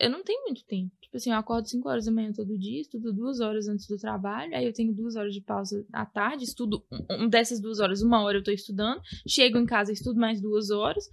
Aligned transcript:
eu 0.00 0.08
não 0.08 0.24
tenho 0.24 0.44
muito 0.44 0.64
tempo. 0.64 0.90
Tipo 1.00 1.16
assim, 1.18 1.30
eu 1.30 1.36
acordo 1.36 1.68
5 1.68 1.88
horas 1.88 2.06
da 2.06 2.12
manhã 2.12 2.32
todo 2.32 2.58
dia, 2.58 2.80
estudo 2.80 3.12
duas 3.12 3.40
horas 3.40 3.68
antes 3.68 3.86
do 3.86 3.98
trabalho, 3.98 4.56
aí 4.56 4.64
eu 4.64 4.72
tenho 4.72 4.94
duas 4.94 5.14
horas 5.14 5.34
de 5.34 5.42
pausa 5.42 5.84
à 5.92 6.06
tarde, 6.06 6.44
estudo 6.44 6.82
um, 7.10 7.28
dessas 7.28 7.60
duas 7.60 7.80
horas, 7.80 8.00
uma 8.00 8.22
hora 8.22 8.38
eu 8.38 8.42
tô 8.42 8.50
estudando, 8.50 9.02
chego 9.28 9.58
em 9.58 9.66
casa, 9.66 9.92
estudo 9.92 10.18
mais 10.18 10.40
duas 10.40 10.70
horas. 10.70 11.10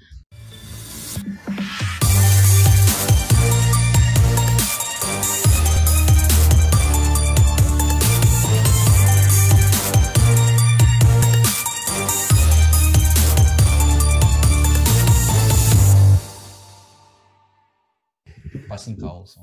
Em 18.85 18.95
calça. 18.95 19.41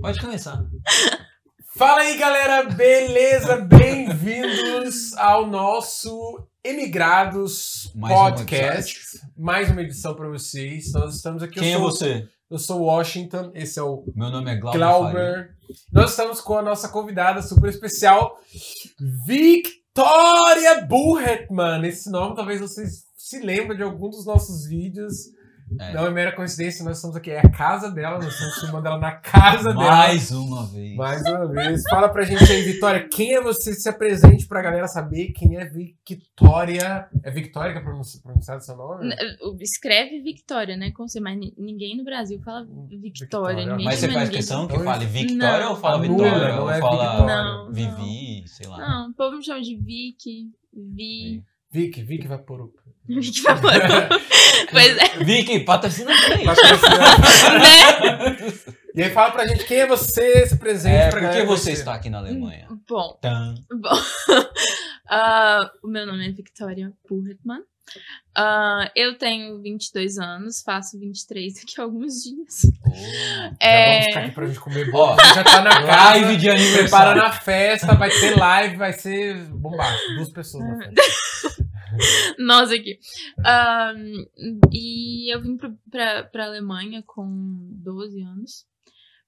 Pode 0.00 0.18
começar. 0.18 0.64
Fala 1.76 2.00
aí, 2.00 2.16
galera, 2.16 2.62
beleza? 2.70 3.58
Bem-vindos 3.58 5.12
ao 5.18 5.46
nosso 5.46 6.48
Emigrados 6.64 7.92
Mais 7.94 8.14
um 8.14 8.16
Podcast. 8.16 9.20
Mais 9.36 9.70
uma 9.70 9.82
edição 9.82 10.14
para 10.14 10.30
vocês. 10.30 10.92
Nós 10.92 11.16
estamos 11.16 11.42
aqui. 11.42 11.60
Quem 11.60 11.74
é 11.74 11.76
sou, 11.76 11.90
você? 11.90 12.26
Eu 12.50 12.58
sou 12.58 12.80
Washington, 12.84 13.52
esse 13.54 13.78
é 13.78 13.82
o 13.82 14.02
Meu 14.16 14.30
nome 14.30 14.50
é 14.50 14.56
Glauber. 14.56 14.78
Glauber. 14.78 15.56
Nós 15.92 16.10
estamos 16.12 16.40
com 16.40 16.56
a 16.56 16.62
nossa 16.62 16.88
convidada 16.88 17.42
super 17.42 17.68
especial, 17.68 18.40
Victoria 19.26 20.86
Burhetman. 20.88 21.86
Esse 21.86 22.10
nome 22.10 22.34
talvez 22.34 22.62
vocês 22.62 23.04
se 23.14 23.40
lembrem 23.40 23.76
de 23.76 23.82
algum 23.82 24.08
dos 24.08 24.24
nossos 24.24 24.66
vídeos. 24.66 25.34
É. 25.80 25.92
Não 25.94 26.06
é 26.06 26.10
mera 26.10 26.32
coincidência, 26.32 26.84
nós 26.84 26.96
estamos 26.96 27.16
aqui, 27.16 27.30
é 27.30 27.40
a 27.40 27.50
casa 27.50 27.90
dela, 27.90 28.16
nós 28.18 28.32
estamos 28.32 28.54
filmando 28.60 28.86
ela 28.86 28.98
na 28.98 29.12
casa 29.12 29.72
dela. 29.72 29.84
Mais 29.96 30.30
uma 30.30 30.66
vez. 30.66 30.96
Mais 30.96 31.22
uma 31.22 31.46
vez. 31.48 31.82
Fala 31.90 32.08
pra 32.08 32.24
gente 32.24 32.44
aí, 32.50 32.62
Vitória, 32.62 33.08
quem 33.08 33.34
é 33.34 33.40
você? 33.40 33.72
Se 33.74 33.88
apresente 33.88 34.46
pra 34.46 34.62
galera 34.62 34.86
saber 34.86 35.32
quem 35.32 35.56
é 35.56 35.64
Victoria. 35.64 37.08
É 37.22 37.30
Victoria 37.30 37.72
que 37.72 37.78
é 37.78 37.82
pronunci- 37.82 38.22
pronunciado 38.22 38.62
seu 38.64 38.76
nome? 38.76 39.14
Escreve 39.60 40.20
Victoria, 40.20 40.76
né? 40.76 40.90
Com 40.92 41.06
C, 41.08 41.20
mas 41.20 41.38
ni- 41.38 41.54
ninguém 41.56 41.96
no 41.96 42.04
Brasil 42.04 42.40
fala 42.44 42.64
Victoria. 42.64 43.12
Victoria. 43.24 43.66
Ninguém 43.66 43.84
Mas 43.86 43.98
você 43.98 44.08
faz 44.10 44.28
questão 44.28 44.66
que 44.66 44.78
fale 44.78 45.06
Victoria 45.06 45.60
não. 45.60 45.70
ou 45.70 45.76
fala 45.76 46.00
Vitória? 46.00 46.48
não 46.54 46.62
ou 46.62 46.70
é 46.70 46.80
fala 46.80 47.10
Victoria. 47.10 47.36
Não, 47.36 47.72
Vivi, 47.72 48.48
sei 48.48 48.66
lá. 48.68 48.78
Não, 48.78 49.10
o 49.10 49.14
povo 49.14 49.36
me 49.36 49.44
chama 49.44 49.60
de 49.60 49.76
Vicky, 49.76 50.50
Vi. 50.72 51.42
Vic, 51.70 52.02
Vic 52.02 52.28
pois 54.70 54.96
é, 54.98 55.24
Vicky, 55.24 55.60
patrocina 55.60 56.12
a 56.12 56.16
gente. 56.16 56.46
né? 56.46 56.52
E 58.94 59.02
aí 59.02 59.10
fala 59.10 59.32
pra 59.32 59.46
gente 59.46 59.64
quem 59.64 59.80
é 59.80 59.86
você, 59.86 60.46
se 60.46 60.56
presente 60.56 60.94
É, 60.94 61.10
pra 61.10 61.20
por 61.20 61.30
que 61.30 61.42
você 61.44 61.72
está 61.72 61.94
aqui 61.94 62.08
na 62.08 62.18
Alemanha? 62.18 62.68
Bom, 62.88 63.18
Tan. 63.20 63.54
Bom, 63.70 63.90
ah, 65.10 65.70
o 65.82 65.88
meu 65.88 66.06
nome 66.06 66.28
é 66.28 66.32
Victoria 66.32 66.92
Burhetman. 67.08 67.62
Ah, 68.36 68.90
eu 68.96 69.16
tenho 69.16 69.60
22 69.60 70.18
anos, 70.18 70.62
faço 70.62 70.98
23 70.98 71.54
daqui 71.54 71.80
a 71.80 71.84
alguns 71.84 72.22
dias. 72.22 72.62
Oh. 72.84 72.90
Já 72.90 73.56
É, 73.60 73.90
vamos 73.92 74.06
ficar 74.06 74.20
aqui 74.20 74.34
pra 74.34 74.46
gente 74.46 74.60
comer 74.60 74.88
Ó, 74.88 74.92
bolo. 74.92 75.16
Já 75.34 75.44
tá 75.44 75.62
na 75.62 75.78
Live 75.80 76.36
de 76.36 76.46
Prepara 76.48 76.60
aniversário. 76.60 77.22
na 77.22 77.32
festa, 77.32 77.94
vai 77.94 78.10
ter 78.10 78.36
live, 78.36 78.76
vai 78.76 78.92
ser 78.92 79.36
bombástico. 79.50 80.14
Duas 80.14 80.30
pessoas 80.30 80.64
na 80.64 80.78
festa. 80.78 81.64
nós 82.38 82.70
aqui. 82.70 82.98
E 84.72 85.32
eu 85.32 85.40
vim 85.40 85.56
pra, 85.56 85.70
pra, 85.90 86.24
pra 86.24 86.46
Alemanha 86.46 87.02
com 87.06 87.26
12 87.82 88.20
anos, 88.22 88.66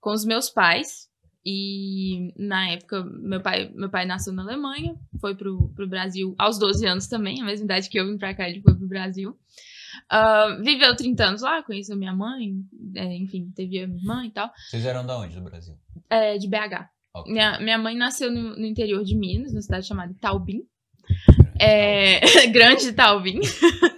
com 0.01 0.11
os 0.11 0.25
meus 0.25 0.51
pais. 0.51 1.09
E 1.49 2.33
na 2.37 2.71
época, 2.71 3.05
meu 3.05 3.41
pai, 3.41 3.71
meu 3.73 3.89
pai 3.89 4.05
nasceu 4.05 4.33
na 4.33 4.43
Alemanha, 4.43 4.97
foi 5.21 5.37
pro, 5.37 5.69
pro 5.77 5.87
Brasil 5.87 6.35
aos 6.37 6.59
12 6.59 6.85
anos 6.85 7.07
também, 7.07 7.41
a 7.41 7.45
mesma 7.45 7.65
idade 7.65 7.89
que 7.89 8.01
eu 8.01 8.05
vim 8.05 8.19
pra 8.19 8.35
cá, 8.35 8.49
ele 8.49 8.61
foi 8.61 8.75
pro 8.75 8.89
Brasil. 8.89 9.39
Ah, 10.11 10.59
viveu 10.61 10.97
30 10.97 11.25
anos 11.25 11.43
lá, 11.43 11.63
conheceu 11.63 11.97
minha 11.97 12.13
mãe, 12.13 12.53
é, 12.97 13.17
enfim, 13.17 13.53
teve 13.55 13.81
a 13.81 13.87
minha 13.87 14.01
irmã 14.01 14.27
e 14.27 14.31
tal, 14.33 14.51
Vocês 14.69 14.85
eram 14.85 15.07
da 15.07 15.17
onde 15.19 15.37
do 15.37 15.41
Brasil? 15.43 15.77
é, 16.11 16.37
de 16.37 16.49
BH. 16.49 16.89
Ok. 17.15 17.33
Minha, 17.33 17.61
minha 17.61 17.79
mãe 17.79 17.97
nasceu 17.97 18.31
no, 18.31 18.57
no 18.57 18.67
interior 18.67 19.05
de 19.05 19.17
Minas, 19.17 19.53
numa 19.53 19.63
cidade 19.63 19.87
chamada 19.87 20.11
Itaubim. 20.13 20.63
É, 21.61 22.21
grande 22.51 22.89
Itaubim. 22.89 23.39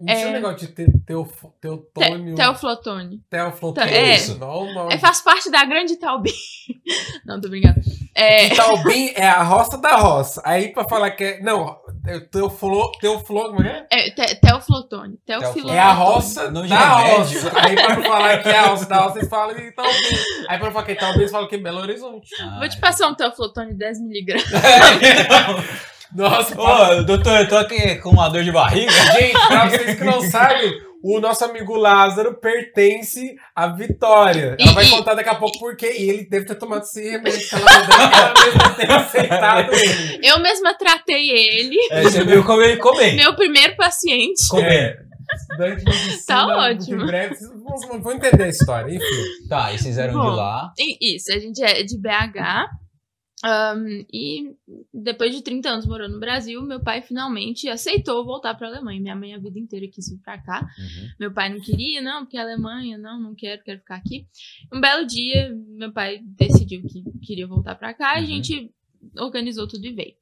Não 0.00 0.12
É. 0.12 0.16
tinha 0.16 0.28
um 0.28 0.32
negócio 0.32 0.58
de 0.66 0.66
te- 0.68 0.98
teofo- 1.06 1.54
teotônio. 1.60 2.34
Teoflotone. 2.34 3.20
Teoflotone. 3.30 3.88
É. 3.90 4.16
Isso, 4.16 4.36
não, 4.38 4.72
não. 4.74 4.90
É, 4.90 4.98
faz 4.98 5.20
parte 5.20 5.48
da 5.50 5.64
grande 5.64 5.92
Itaubim. 5.94 6.32
Não, 7.24 7.40
tô 7.40 7.48
brincando. 7.48 7.80
É, 8.14 8.46
Itaubim 8.46 9.12
é 9.14 9.26
a 9.26 9.42
roça 9.42 9.76
da 9.78 9.96
roça. 9.96 10.42
Aí 10.44 10.72
pra 10.72 10.84
falar 10.88 11.10
que 11.12 11.22
é. 11.24 11.40
Não, 11.42 11.78
é 12.06 12.18
teoflo, 12.20 12.90
teoflo, 13.00 13.50
como 13.50 13.62
é? 13.62 13.86
é 13.90 14.10
te, 14.10 14.34
Teoflotone. 14.40 15.18
Teofilotone. 15.26 15.76
É 15.76 15.78
a 15.80 15.92
roça 15.92 16.50
No 16.50 16.66
da 16.66 16.78
roça. 16.98 17.52
Aí 17.54 17.74
pra 17.74 18.02
falar 18.02 18.42
que 18.42 18.48
é 18.48 18.58
a 18.58 18.66
roça 18.66 18.86
da 18.86 18.98
roça, 19.00 19.14
vocês 19.14 19.28
falam 19.28 19.56
Itaubim. 19.58 19.92
Aí 20.48 20.58
pra 20.58 20.70
falar 20.70 20.84
que 20.84 20.90
é 20.92 20.94
Itaubim, 20.94 21.18
vocês 21.18 21.30
falam 21.30 21.48
que 21.48 21.54
é 21.54 21.58
Belo 21.58 21.78
Horizonte. 21.80 22.28
Ah, 22.40 22.58
Vou 22.58 22.68
te 22.68 22.78
passar 22.80 23.08
um 23.08 23.14
Teoflotone 23.14 23.74
de 23.74 23.84
10mg. 23.84 24.42
Nossa, 26.14 26.58
Ô, 26.58 27.02
doutor, 27.02 27.40
eu 27.40 27.48
tô 27.48 27.56
aqui 27.56 27.96
com 27.96 28.10
uma 28.10 28.28
dor 28.28 28.42
de 28.42 28.50
barriga. 28.50 28.90
gente, 29.12 29.46
pra 29.46 29.68
vocês 29.68 29.98
que 29.98 30.04
não 30.04 30.22
sabem, 30.22 30.72
o 31.02 31.20
nosso 31.20 31.44
amigo 31.44 31.76
Lázaro 31.76 32.34
pertence 32.40 33.36
à 33.54 33.68
Vitória. 33.68 34.56
Ela 34.58 34.72
vai 34.72 34.88
contar 34.88 35.14
daqui 35.14 35.28
a 35.28 35.34
pouco 35.34 35.58
por 35.58 35.76
quê. 35.76 35.94
E 35.98 36.08
ele 36.08 36.28
deve 36.28 36.46
ter 36.46 36.54
tomado 36.54 36.82
esse 36.82 37.10
remédio 37.10 37.48
que 37.48 37.54
ela 37.54 37.70
ela 37.70 38.34
mesma 38.34 38.74
tem 38.74 38.90
aceitado 38.90 39.72
ele. 39.74 40.20
Eu 40.22 40.40
mesma 40.40 40.74
tratei 40.74 41.30
ele. 41.30 41.76
É, 41.90 42.02
você 42.02 42.24
viu 42.24 42.42
como 42.44 42.62
ele 42.62 42.80
bem. 42.96 43.16
Meu 43.16 43.36
primeiro 43.36 43.76
paciente. 43.76 44.42
Bem. 44.52 44.64
É, 44.64 44.96
estudante 45.36 45.84
de 45.84 45.90
medicina, 45.90 46.22
Tá 46.26 46.46
ótimo. 46.46 47.02
Em 47.02 47.06
breve, 47.06 47.34
vocês 47.34 47.50
vão, 47.88 48.02
vão 48.02 48.12
entender 48.12 48.44
a 48.44 48.48
história. 48.48 48.94
Enfim. 48.94 49.48
Tá, 49.48 49.72
e 49.72 49.78
vocês 49.78 49.98
eram 49.98 50.14
Bom. 50.14 50.30
de 50.30 50.36
lá. 50.36 50.72
Isso, 51.00 51.32
a 51.32 51.38
gente 51.38 51.62
é 51.62 51.82
de 51.82 52.00
BH. 52.00 52.87
Ahn, 53.44 54.04
e 54.12 54.54
depois 54.92 55.34
de 55.34 55.42
30 55.42 55.68
anos 55.70 55.86
morando 55.86 56.14
no 56.14 56.20
Brasil, 56.20 56.60
meu 56.62 56.80
pai 56.80 57.02
finalmente 57.02 57.68
aceitou 57.68 58.24
voltar 58.24 58.54
pra 58.54 58.68
Alemanha. 58.68 59.00
Minha 59.00 59.16
mãe 59.16 59.34
a 59.34 59.38
vida 59.38 59.58
inteira 59.58 59.86
quis 59.88 60.08
vir 60.08 60.18
pra 60.18 60.38
cá. 60.38 60.62
Uhum. 60.78 61.08
Meu 61.20 61.32
pai 61.32 61.48
não 61.48 61.60
queria, 61.60 62.00
não, 62.02 62.24
porque 62.24 62.36
a 62.36 62.42
Alemanha, 62.42 62.98
não, 62.98 63.20
não 63.20 63.34
quero, 63.34 63.62
quero 63.62 63.78
ficar 63.80 63.96
aqui. 63.96 64.26
Um 64.72 64.80
belo 64.80 65.06
dia, 65.06 65.54
meu 65.68 65.92
pai 65.92 66.20
decidiu 66.24 66.82
que 66.86 67.02
queria 67.20 67.46
voltar 67.46 67.74
pra 67.74 67.94
cá, 67.94 68.16
a 68.16 68.20
Uhum. 68.20 68.26
gente 68.26 68.70
organizou 69.18 69.66
tudo 69.68 69.84
e 69.86 69.92
veio. 69.92 70.14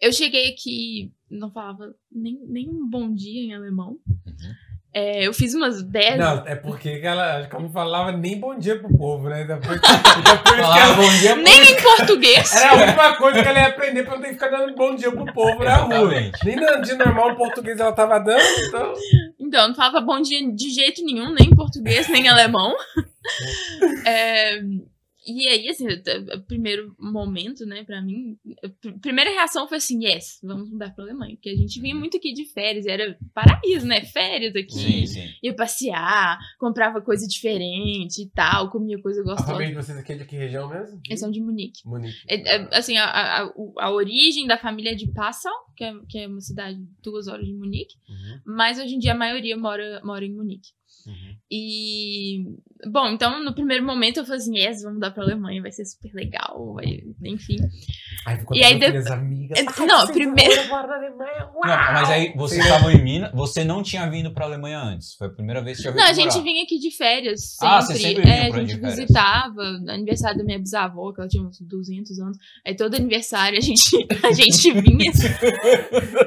Eu 0.00 0.12
cheguei 0.12 0.50
aqui, 0.50 1.12
não 1.30 1.50
falava 1.50 1.94
nem, 2.12 2.38
nem 2.46 2.68
um 2.68 2.86
bom 2.88 3.14
dia 3.14 3.40
em 3.42 3.54
alemão. 3.54 3.98
Uhum. 4.26 4.54
É, 4.94 5.26
eu 5.26 5.34
fiz 5.34 5.52
umas 5.54 5.82
10. 5.82 6.18
Não, 6.18 6.46
é 6.46 6.54
porque 6.54 7.00
ela, 7.02 7.48
não 7.52 7.68
falava 7.68 8.12
nem 8.12 8.38
bom 8.38 8.56
dia 8.56 8.78
pro 8.78 8.96
povo, 8.96 9.28
né? 9.28 9.44
Que 9.44 9.48
Falava 10.48 10.80
ela, 10.80 10.94
bom 10.94 11.08
dia. 11.18 11.34
Nem 11.34 11.72
em 11.72 11.82
português. 11.82 12.54
era 12.54 12.70
a 12.70 12.74
última 12.74 13.16
coisa 13.16 13.42
que 13.42 13.48
ela 13.48 13.58
ia 13.58 13.66
aprender 13.66 14.04
pra 14.04 14.14
não 14.14 14.22
ter 14.22 14.28
que 14.28 14.34
ficar 14.34 14.50
dando 14.50 14.72
bom 14.76 14.94
dia 14.94 15.10
pro 15.10 15.24
povo 15.32 15.64
na 15.64 15.76
rua. 15.78 16.12
Nem 16.44 16.54
no 16.54 16.80
dia 16.82 16.94
normal 16.94 17.32
em 17.32 17.36
português 17.36 17.80
ela 17.80 17.92
tava 17.92 18.20
dando, 18.20 18.40
então. 18.68 18.92
Então, 19.40 19.62
eu 19.62 19.68
não 19.68 19.74
falava 19.74 20.00
bom 20.00 20.22
dia 20.22 20.40
de 20.52 20.70
jeito 20.70 21.04
nenhum, 21.04 21.32
nem 21.34 21.48
em 21.48 21.56
português, 21.56 22.08
nem 22.08 22.26
em 22.26 22.28
alemão. 22.28 22.72
É, 24.06 24.60
e 25.26 25.48
aí, 25.48 25.68
assim, 25.68 25.86
o 25.88 26.42
primeiro 26.42 26.94
momento, 26.98 27.64
né, 27.66 27.84
pra 27.84 28.00
mim, 28.02 28.36
a 28.62 28.68
pr- 28.68 28.98
primeira 29.00 29.30
reação 29.30 29.66
foi 29.68 29.78
assim, 29.78 30.04
yes, 30.04 30.38
vamos 30.42 30.70
mudar 30.70 30.94
pra 30.94 31.04
Alemanha. 31.04 31.34
Porque 31.36 31.48
a 31.50 31.56
gente 31.56 31.80
vinha 31.80 31.94
muito 31.94 32.16
aqui 32.16 32.32
de 32.32 32.44
férias, 32.52 32.86
era 32.86 33.18
paraíso, 33.34 33.86
né, 33.86 34.04
férias 34.04 34.54
aqui. 34.56 34.72
Sim, 34.72 35.06
sim. 35.06 35.28
Ia 35.42 35.54
passear, 35.54 36.38
comprava 36.58 37.00
coisa 37.00 37.26
diferente 37.26 38.22
e 38.22 38.28
tal, 38.30 38.70
comia 38.70 39.00
coisa 39.00 39.20
A 39.20 39.24
gostosa. 39.24 39.52
família 39.52 39.68
de 39.68 39.74
vocês 39.74 39.96
aqui 39.98 40.12
é 40.12 40.16
de 40.16 40.24
que 40.24 40.36
região 40.36 40.68
mesmo? 40.68 41.00
Eles 41.06 41.20
são 41.20 41.30
de 41.30 41.40
Munique. 41.40 41.86
Munique. 41.86 42.16
É, 42.28 42.56
é, 42.56 42.68
assim, 42.76 42.96
a, 42.96 43.04
a, 43.04 43.42
a- 43.44 43.52
a 43.78 43.90
origem 43.92 44.46
da 44.46 44.58
família 44.58 44.92
é 44.92 44.94
de 44.94 45.10
Passau, 45.12 45.52
que 45.76 45.84
é, 45.84 45.92
que 46.08 46.18
é 46.18 46.26
uma 46.28 46.40
cidade 46.40 46.78
duas 47.02 47.28
horas 47.28 47.46
de 47.46 47.52
Munique, 47.54 47.94
Uhum, 48.08 48.40
mas 48.46 48.78
hoje 48.78 48.94
em 48.94 48.98
dia 48.98 49.12
a 49.12 49.16
maioria 49.16 49.56
mora, 49.56 50.00
mora 50.04 50.24
em 50.24 50.32
Munique. 50.34 50.70
Uhum. 51.06 51.34
E, 51.50 52.44
bom, 52.90 53.08
então 53.08 53.42
no 53.44 53.54
primeiro 53.54 53.84
momento 53.84 54.18
eu 54.18 54.24
falei 54.24 54.40
assim, 54.40 54.56
yes, 54.58 54.82
vamos 54.82 54.94
mudar 54.96 55.10
pra 55.12 55.22
Alemanha, 55.22 55.62
vai 55.62 55.70
ser 55.70 55.84
super 55.84 56.12
legal, 56.14 56.74
vai- 56.74 57.00
enfim. 57.24 57.56
Aí 58.26 58.36
ficou 58.38 58.56
E 58.56 58.64
aí 58.64 58.78
depois- 58.78 59.06
as 59.06 59.12
amigas. 59.12 59.58
"Ai, 59.78 59.86
não, 59.86 60.06
primeiro- 60.06 60.68
da 60.68 60.78
Alemanha, 60.96 61.48
uau!" 61.54 61.62
Não, 61.66 61.92
mas 61.92 62.10
aí 62.10 62.32
vocês 62.36 62.62
Sim. 62.62 62.68
estavam 62.68 62.90
em 62.90 63.02
Minas, 63.02 63.30
você 63.32 63.62
não 63.64 63.82
tinha 63.82 64.08
vindo 64.08 64.32
pra 64.32 64.46
Alemanha 64.46 64.78
antes. 64.80 65.14
Foi 65.14 65.26
a 65.26 65.30
primeira 65.30 65.62
vez 65.62 65.76
que 65.76 65.82
você 65.84 65.90
Não, 65.92 66.04
a 66.04 66.12
gente 66.12 66.32
morar. 66.32 66.42
vinha 66.44 66.62
aqui 66.64 66.78
de 66.78 66.90
férias, 66.90 67.54
sempre. 67.56 67.74
Ah, 67.76 67.80
você 67.80 67.94
sempre 67.94 68.22
vinha 68.22 68.34
é, 68.34 68.48
pra 68.50 68.60
a 68.60 68.64
gente 68.64 68.80
visitava, 68.80 69.62
aniversário 69.88 70.38
da 70.38 70.44
minha 70.44 70.58
bisavó, 70.58 71.12
que 71.12 71.20
ela 71.20 71.28
tinha 71.28 71.42
uns 71.42 71.60
200 71.60 72.18
anos. 72.18 72.36
Aí 72.66 72.74
todo 72.74 72.94
aniversário 72.94 73.58
a 73.58 73.60
gente, 73.60 74.06
a 74.24 74.32
gente 74.32 74.72
vinha. 74.72 75.12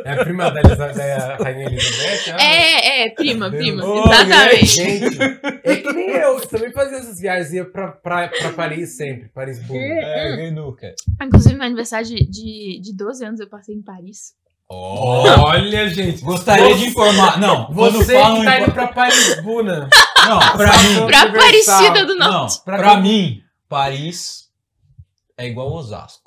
É 0.05 0.11
a 0.13 0.23
prima 0.23 0.49
da, 0.51 0.59
Elisa- 0.61 0.93
da 0.93 1.35
Rainha 1.37 1.65
Elizabeth? 1.67 2.31
ah? 2.33 2.43
É, 2.43 3.03
é, 3.05 3.09
prima, 3.09 3.49
prima, 3.49 3.83
exatamente. 3.83 4.66
Gente, 4.67 5.17
é 5.63 5.75
que 5.77 5.93
nem 5.93 6.09
eu. 6.11 6.39
Você 6.39 6.47
também 6.47 6.71
fazia 6.71 6.97
essas 6.97 7.19
viagens. 7.19 7.53
Ia 7.53 7.65
pra, 7.65 7.87
pra, 7.91 8.27
pra 8.27 8.51
Paris 8.53 8.95
sempre. 8.97 9.29
Paris 9.29 9.59
Boom. 9.63 9.75
É, 9.79 10.35
quem 10.37 10.51
nunca? 10.51 10.93
Inclusive, 11.21 11.55
meu 11.55 11.65
aniversário 11.65 12.07
de, 12.07 12.15
de, 12.29 12.79
de 12.81 12.95
12 12.95 13.25
anos 13.25 13.39
eu 13.39 13.49
passei 13.49 13.75
em 13.75 13.81
Paris. 13.81 14.33
Olha, 14.69 15.87
gente. 15.89 16.21
Gostaria 16.23 16.65
Você- 16.75 16.75
de 16.75 16.85
informar. 16.87 17.39
Não, 17.39 17.67
quando 17.73 17.97
Você 17.99 18.13
falam 18.13 18.39
que 18.39 18.45
tá 18.45 18.59
em... 18.59 18.63
indo 18.63 18.71
pra 18.73 18.87
Paris 18.87 19.41
Buna. 19.41 19.89
Não, 20.27 20.39
pra 20.57 20.77
mim. 20.83 21.05
Pra. 21.07 21.21
Aparecida 21.23 22.05
do 22.05 22.15
Não, 22.15 22.31
Norte. 22.31 22.61
Pra 22.65 22.77
pra, 22.77 22.91
quem- 22.95 23.01
mim, 23.01 23.41
Paris 23.69 24.47
é 25.37 25.47
igual 25.47 25.71
Osasco. 25.71 26.26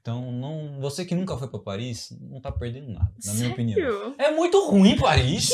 Então, 0.00 0.32
não, 0.32 0.80
você 0.80 1.04
que 1.04 1.14
nunca 1.14 1.36
foi 1.36 1.46
pra 1.48 1.58
Paris, 1.60 2.16
não 2.20 2.40
tá 2.40 2.50
perdendo 2.50 2.90
nada, 2.92 3.12
na 3.24 3.34
minha 3.34 3.50
opinião. 3.50 4.14
É 4.18 4.30
muito 4.30 4.58
ruim 4.68 4.96
Paris. 4.96 5.50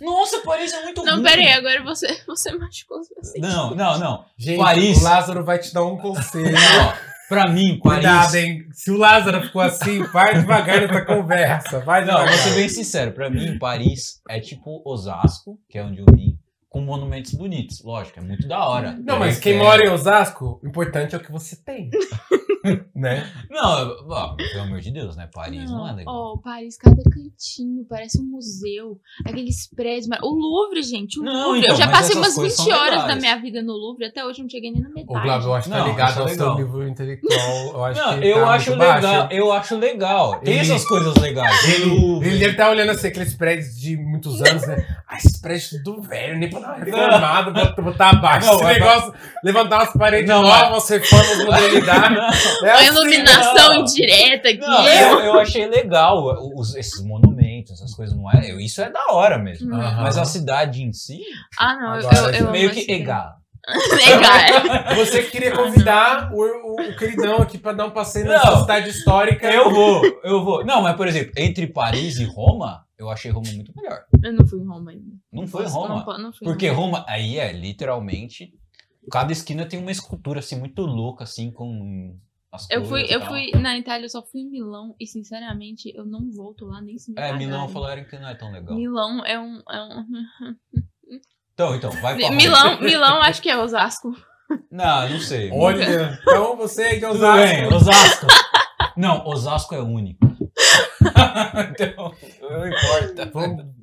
Nossa, 0.00 0.40
Paris 0.42 0.72
é 0.74 0.82
muito 0.82 1.02
Não, 1.04 1.14
ruim. 1.14 1.22
pera 1.22 1.40
aí, 1.40 1.52
agora 1.52 1.82
você, 1.84 2.06
você 2.26 2.52
machucou 2.56 2.98
os 3.00 3.08
meus. 3.10 3.32
Não, 3.38 3.74
não, 3.74 3.98
não. 3.98 4.24
Gente, 4.36 4.58
Paris. 4.58 4.98
o 5.00 5.04
Lázaro 5.04 5.44
vai 5.44 5.58
te 5.58 5.72
dar 5.72 5.84
um 5.84 5.96
conselho. 5.96 6.54
Ó, 6.56 6.92
pra 7.28 7.48
mim, 7.48 7.78
Paris. 7.82 8.00
Cuidado, 8.04 8.34
hein? 8.34 8.66
Se 8.72 8.90
o 8.90 8.96
Lázaro 8.98 9.40
ficou 9.42 9.62
assim, 9.62 10.02
vai 10.02 10.34
devagar 10.34 10.80
nessa 10.80 11.04
conversa. 11.04 11.78
Vai 11.80 12.00
Não, 12.04 12.08
devagar. 12.14 12.28
vou 12.34 12.38
ser 12.42 12.54
bem 12.56 12.68
sincero. 12.68 13.12
Pra 13.12 13.30
mim, 13.30 13.56
Paris 13.58 14.20
é 14.28 14.40
tipo 14.40 14.82
Osasco, 14.84 15.58
que 15.68 15.78
é 15.78 15.84
onde 15.84 16.00
eu 16.00 16.06
vim, 16.14 16.36
com 16.68 16.80
monumentos 16.82 17.32
bonitos. 17.34 17.82
Lógico, 17.82 18.18
é 18.18 18.22
muito 18.22 18.46
da 18.48 18.66
hora. 18.68 18.98
Não, 19.02 19.18
mas 19.18 19.38
quem 19.38 19.54
É- 19.54 19.58
mora 19.58 19.82
em 19.86 19.90
Osasco, 19.90 20.60
o 20.62 20.66
importante 20.68 21.14
é 21.14 21.18
o 21.18 21.20
que 21.22 21.30
você 21.32 21.54
tem. 21.56 21.88
né? 22.94 23.30
Não, 23.50 23.96
ó, 24.08 24.34
pelo 24.34 24.62
amor 24.62 24.80
de 24.80 24.90
Deus, 24.90 25.16
né? 25.16 25.28
Paris 25.32 25.70
não, 25.70 25.88
é 25.88 25.92
legal. 25.92 26.14
Ó, 26.14 26.36
Paris, 26.38 26.76
cada 26.76 27.02
cantinho, 27.02 27.84
parece 27.88 28.20
um 28.20 28.24
museu. 28.24 28.98
Aqueles 29.24 29.68
prédios. 29.74 30.06
mar- 30.08 30.20
O 30.22 30.30
Louvre, 30.34 30.82
gente, 30.82 31.18
o 31.20 31.22
Não, 31.22 31.32
Louvre. 31.32 31.60
então, 31.60 31.70
eu 31.74 31.76
já 31.76 31.86
mas 31.86 31.96
passei 31.98 32.16
umas 32.16 32.34
coisas 32.34 32.58
20 32.58 32.66
são 32.68 32.76
horas 32.78 32.90
legais. 33.02 33.08
da 33.08 33.16
minha 33.16 33.36
vida 33.36 33.62
no 33.62 33.72
Louvre, 33.72 34.06
até 34.06 34.24
hoje 34.24 34.40
eu 34.40 34.42
não 34.44 34.50
cheguei 34.50 34.70
nem 34.72 34.82
na 34.82 34.88
O 34.88 34.92
metade. 34.92 35.20
Glavo, 35.22 35.48
eu 35.48 35.54
acho 35.54 35.64
que 35.68 35.70
tá 35.74 35.78
Não, 35.80 35.88
ligado 35.88 36.18
é 36.18 36.22
ao 36.22 36.28
seu 36.28 36.54
nível 36.56 36.88
intelectual. 36.88 37.66
Eu 37.74 37.84
acho 37.84 38.00
Não, 38.00 38.18
que 38.20 38.26
eu 38.26 38.36
tá 38.40 38.50
acho 38.54 38.70
legal, 38.70 39.02
baixo. 39.02 39.28
eu 39.34 39.52
acho 39.52 39.76
legal. 39.78 40.40
Tem 40.40 40.54
Ele- 40.54 40.62
essas 40.62 40.84
coisas 40.86 41.14
legais. 41.16 41.64
Ele, 41.74 41.94
ele 42.26 42.38
deve 42.38 42.50
estar 42.52 42.70
olhando 42.70 42.90
assim, 42.90 43.08
aqueles 43.08 43.34
prédios 43.34 43.76
de 43.76 43.96
muitos 43.96 44.40
anos, 44.42 44.66
né? 44.66 44.86
Ah, 45.08 45.16
esses 45.16 45.40
prédios 45.40 45.70
tudo 45.84 46.02
velho, 46.02 46.38
nem 46.38 46.48
pra 46.50 46.60
dar 46.60 46.68
uma 46.68 46.84
reformada, 46.84 47.50
botar, 47.50 47.82
botar 47.82 48.10
abaixo. 48.10 48.46
Não, 48.48 48.54
Esse 48.54 48.64
negócio, 48.80 49.14
levantar 49.44 49.78
umas 49.78 49.92
paredes 49.92 50.28
Não, 50.28 50.42
novas, 50.42 50.88
reformas, 50.88 51.44
modernidade. 51.44 52.16
É 52.64 52.70
A 52.70 52.74
assim, 52.76 52.86
iluminação 52.86 53.68
não. 53.74 53.80
indireta 53.80 54.48
aqui. 54.48 54.58
Não, 54.58 54.88
eu, 54.88 55.18
eu 55.20 55.40
achei 55.40 55.66
legal 55.66 56.24
os- 56.56 56.74
esses 56.74 57.02
monumentos, 57.04 57.72
essas 57.72 57.94
coisas, 57.94 58.16
não 58.16 58.30
é? 58.30 58.50
eu- 58.50 58.60
Isso 58.60 58.80
é 58.82 58.90
da 58.90 59.06
hora 59.10 59.38
mesmo. 59.38 59.72
Uhum. 59.72 59.78
Mas 59.80 60.16
a 60.18 60.24
cidade 60.24 60.82
em 60.82 60.92
si, 60.92 61.20
Ah, 61.58 61.74
não, 61.76 61.94
eu, 62.00 62.08
Agora, 62.08 62.36
eu, 62.36 62.44
eu 62.46 62.50
meio 62.52 62.70
que 62.70 62.90
egal. 62.90 63.34
Legal. 63.68 64.94
Você 64.96 65.24
queria 65.24 65.50
convidar 65.54 66.30
o, 66.32 66.36
o, 66.40 66.74
o 66.90 66.96
queridão 66.96 67.38
aqui 67.42 67.58
pra 67.58 67.72
dar 67.72 67.86
um 67.86 67.90
passeio 67.90 68.26
Não. 68.26 68.32
nessa 68.32 68.60
cidade 68.60 68.90
histórica. 68.90 69.50
Eu 69.50 69.70
vou, 69.70 70.02
eu 70.22 70.44
vou. 70.44 70.64
Não, 70.64 70.80
mas 70.82 70.96
por 70.96 71.08
exemplo, 71.08 71.32
entre 71.36 71.66
Paris 71.66 72.18
e 72.18 72.24
Roma, 72.24 72.84
eu 72.96 73.10
achei 73.10 73.30
Roma 73.30 73.50
muito 73.54 73.72
melhor. 73.76 74.02
Eu 74.22 74.32
não 74.32 74.46
fui 74.46 74.60
em 74.60 74.66
Roma 74.66 74.90
ainda. 74.92 75.16
Não 75.32 75.46
foi 75.48 75.64
Não, 75.64 75.70
Roma. 75.70 76.04
po- 76.04 76.16
não 76.18 76.32
fui 76.32 76.46
em 76.46 76.50
Porque 76.50 76.68
Roma. 76.68 76.98
Roma, 76.98 77.04
aí 77.08 77.38
é 77.38 77.52
literalmente. 77.52 78.52
Cada 79.10 79.32
esquina 79.32 79.66
tem 79.66 79.78
uma 79.80 79.90
escultura 79.92 80.38
assim 80.40 80.56
muito 80.58 80.82
louca, 80.82 81.24
assim, 81.24 81.50
com 81.50 82.16
as 82.52 82.68
Eu 82.70 82.84
fui, 82.84 83.04
eu 83.08 83.20
fui 83.22 83.50
na 83.60 83.76
Itália, 83.76 84.04
eu 84.06 84.10
só 84.10 84.22
fui 84.22 84.40
em 84.40 84.50
Milão 84.50 84.94
e 85.00 85.06
sinceramente 85.06 85.92
eu 85.94 86.04
não 86.04 86.30
volto 86.30 86.64
lá 86.66 86.80
nem 86.80 86.98
se 86.98 87.12
me 87.12 87.20
É. 87.20 87.32
Milão 87.32 87.68
falaram 87.68 88.04
que 88.04 88.18
não 88.18 88.28
é 88.28 88.34
tão 88.34 88.50
legal. 88.52 88.74
Milão 88.76 89.24
é 89.24 89.38
um, 89.38 89.62
é 89.70 89.82
um... 89.82 90.04
Então, 91.54 91.74
então, 91.74 91.90
vai 92.02 92.14
pra. 92.18 92.30
Milão, 92.32 92.78
Milão 92.82 93.22
acho 93.22 93.40
que 93.40 93.48
é 93.48 93.56
Osasco. 93.56 94.14
Não, 94.70 95.08
não 95.08 95.18
sei. 95.18 95.50
Olha, 95.50 96.18
então 96.20 96.54
você 96.54 96.82
aí 96.82 96.98
que 96.98 97.04
é 97.06 97.08
Osasco. 97.08 97.46
bem, 97.46 97.66
Osasco. 97.72 98.26
Não, 98.94 99.26
Osasco 99.26 99.74
é 99.74 99.80
único. 99.80 100.26
então, 101.70 102.14
não 102.42 102.66
importa. 102.68 103.30
Vamos- 103.32 103.75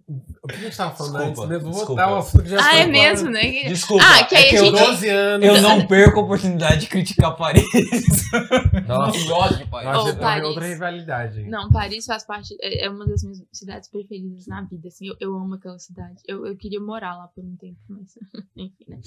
O 0.43 0.47
que 0.47 0.55
a 0.55 0.59
gente 0.59 0.75
tava 0.75 0.93
falando 0.93 1.13
Desculpa, 1.19 1.41
antes 1.43 1.49
mesmo? 1.49 1.63
Vou 1.63 1.71
desculpa. 1.71 2.01
voltar 2.01 2.03
ao 2.03 2.17
assunto 2.19 2.43
que 2.43 2.49
já 2.49 2.57
Ah, 2.61 2.75
é 2.75 2.85
mesmo, 2.85 3.29
né? 3.29 3.63
Desculpa, 3.63 4.03
Ah, 4.05 4.23
que 4.25 4.35
aí 4.35 4.43
é 4.43 4.49
que 4.49 4.55
a 4.55 4.59
eu, 4.59 4.65
gente- 4.65 4.75
não, 4.81 4.85
12 4.87 5.07
anos. 5.09 5.47
eu 5.47 5.61
não 5.61 5.87
perco 5.87 6.19
a 6.19 6.23
oportunidade 6.23 6.81
de 6.81 6.87
criticar 6.87 7.33
Paris. 7.37 7.63
Nossa. 8.85 9.17
Não 9.19 9.25
gosto 9.27 9.57
de 9.59 9.65
Paris. 9.69 9.87
Nossa, 9.89 10.09
é 10.09 10.13
Paris. 10.15 10.43
outra 10.49 10.67
rivalidade. 10.67 11.39
hein? 11.39 11.49
Não, 11.49 11.69
Paris 11.69 12.05
faz 12.05 12.25
parte, 12.25 12.57
é 12.61 12.85
é 12.85 12.89
uma 12.89 13.05
das 13.05 13.23
minhas 13.23 13.41
cidades 13.53 13.89
preferidas 13.89 14.45
na 14.45 14.61
vida, 14.63 14.89
assim, 14.89 15.07
eu, 15.07 15.15
eu 15.19 15.33
amo 15.37 15.53
aquela 15.55 15.79
cidade. 15.79 16.15
Eu, 16.27 16.45
eu 16.45 16.57
queria 16.57 16.81
morar 16.81 17.15
lá 17.15 17.27
por 17.33 17.41
um 17.41 17.55
tempo, 17.55 17.77
mas 17.87 18.09
enfim, 18.57 18.73
né. 18.89 18.99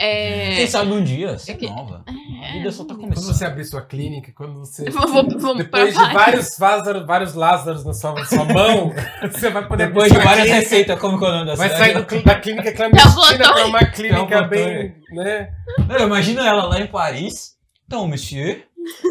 É, 0.00 0.56
Quem 0.56 0.66
sabe 0.68 0.90
um 0.92 1.04
dia, 1.04 1.38
você 1.38 1.50
é 1.50 1.54
É 1.54 1.56
que- 1.58 1.66
nova. 1.68 2.02
é, 2.06 2.48
A 2.48 2.52
vida 2.54 2.72
só 2.72 2.84
tá 2.84 2.94
vamos 2.94 3.08
Quando 3.10 3.14
começando. 3.16 3.34
você 3.36 3.44
abrir 3.44 3.64
sua 3.66 3.82
clínica, 3.82 4.32
quando 4.34 4.54
você. 4.60 4.88
Vou- 4.90 5.28
vou- 5.38 5.54
Depois 5.56 5.92
de 5.92 6.00
vários, 6.14 6.58
Lázaro, 6.58 7.04
vários 7.06 7.34
Lázaros 7.34 7.84
na 7.84 7.92
sua, 7.92 8.24
sua 8.24 8.44
mão, 8.46 8.90
você 9.30 9.50
vai 9.50 9.66
poder 9.68 9.88
Depois 9.88 10.10
de 10.10 10.18
várias 10.18 10.46
clínica, 10.46 10.68
receitas, 10.78 11.00
como 11.00 11.18
que 11.18 11.24
é 11.24 11.28
o 11.28 11.32
nome 11.32 11.46
da 11.46 11.54
Vai 11.54 11.68
sair 11.70 11.94
do 11.94 12.22
da 12.24 12.40
clínica 12.40 12.72
clandestina 12.72 13.52
pra 13.52 13.66
uma 13.66 13.84
clínica 13.86 14.26
Teoplotone. 14.26 14.48
bem. 14.48 14.96
né? 15.12 15.50
Não, 15.88 16.06
imagina 16.06 16.46
ela 16.46 16.64
lá 16.64 16.80
em 16.80 16.86
Paris. 16.86 17.56
Então, 17.86 18.06
monsieur, 18.06 18.66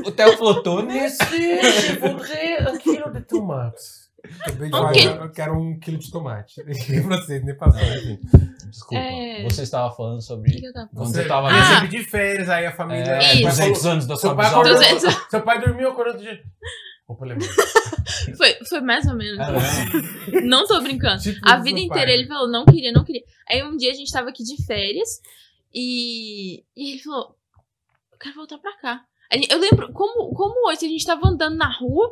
o 0.05 0.11
Theo 0.11 0.37
Flotone. 0.37 0.93
Monsieur, 1.01 1.61
je 1.63 1.93
voudrais 1.99 2.67
un 2.67 2.77
quilo 2.77 3.11
de 3.11 3.21
tomates. 3.21 4.07
Também 4.45 4.67
Um 4.67 4.81
vai, 4.83 4.93
quilo. 4.93 5.15
eu 5.23 5.31
quero 5.31 5.53
um 5.57 5.79
quilo 5.79 5.97
de 5.97 6.11
tomate. 6.11 6.61
E 6.67 6.99
vocês, 6.99 7.43
nem 7.45 7.55
passou, 7.55 7.81
enfim. 7.81 8.19
Desculpa, 8.69 9.01
É. 9.03 9.43
você 9.43 9.61
estava 9.63 9.95
falando 9.95 10.21
sobre 10.21 10.51
que 10.51 10.59
que 10.59 10.67
eu 10.67 10.73
tava 10.73 10.89
quando 10.93 11.07
Você 11.07 11.21
você 11.21 11.27
tava 11.27 11.49
ia 11.51 11.59
Ah. 11.61 11.63
sempre 11.79 11.87
de 11.87 12.03
férias, 12.03 12.49
aí 12.49 12.65
a 12.65 12.71
família. 12.73 13.11
é, 13.13 13.33
Isso. 13.35 13.43
200 13.43 13.85
anos 13.85 14.07
da 14.07 14.15
Seu 14.15 14.29
sua 14.31 14.35
pai 14.35 14.45
bisavó. 14.45 14.61
acordou- 14.61 14.81
200. 14.97 15.29
Seu 15.29 15.41
pai 15.41 15.61
dormiu 15.61 15.89
acordando 15.89 16.17
de. 16.19 16.43
Opa. 17.07 17.25
Foi, 18.35 18.53
foi 18.67 18.81
mais 18.81 19.05
ou 19.07 19.15
menos. 19.15 19.39
É? 19.39 20.41
Não 20.41 20.65
tô 20.67 20.81
brincando. 20.81 21.21
Tipo 21.21 21.39
A 21.43 21.57
vida 21.57 21.79
inteira 21.79 22.07
pai. 22.07 22.13
ele 22.15 22.27
falou, 22.27 22.47
não 22.49 22.65
queria, 22.65 22.91
não 22.91 23.03
queria. 23.03 23.23
Aí 23.49 23.63
um 23.63 23.77
dia 23.77 23.91
a 23.91 23.93
gente 23.93 24.11
tava 24.11 24.29
aqui 24.29 24.43
de 24.43 24.61
férias 24.65 25.21
e, 25.73 26.63
e 26.75 26.91
ele 26.93 26.99
falou, 26.99 27.35
eu 28.11 28.17
quero 28.17 28.35
voltar 28.35 28.57
pra 28.57 28.75
cá. 28.77 29.05
Eu 29.49 29.59
lembro, 29.59 29.91
como, 29.93 30.33
como 30.33 30.69
hoje, 30.69 30.85
a 30.85 30.89
gente 30.89 31.05
tava 31.05 31.27
andando 31.27 31.55
na 31.55 31.71
rua, 31.71 32.11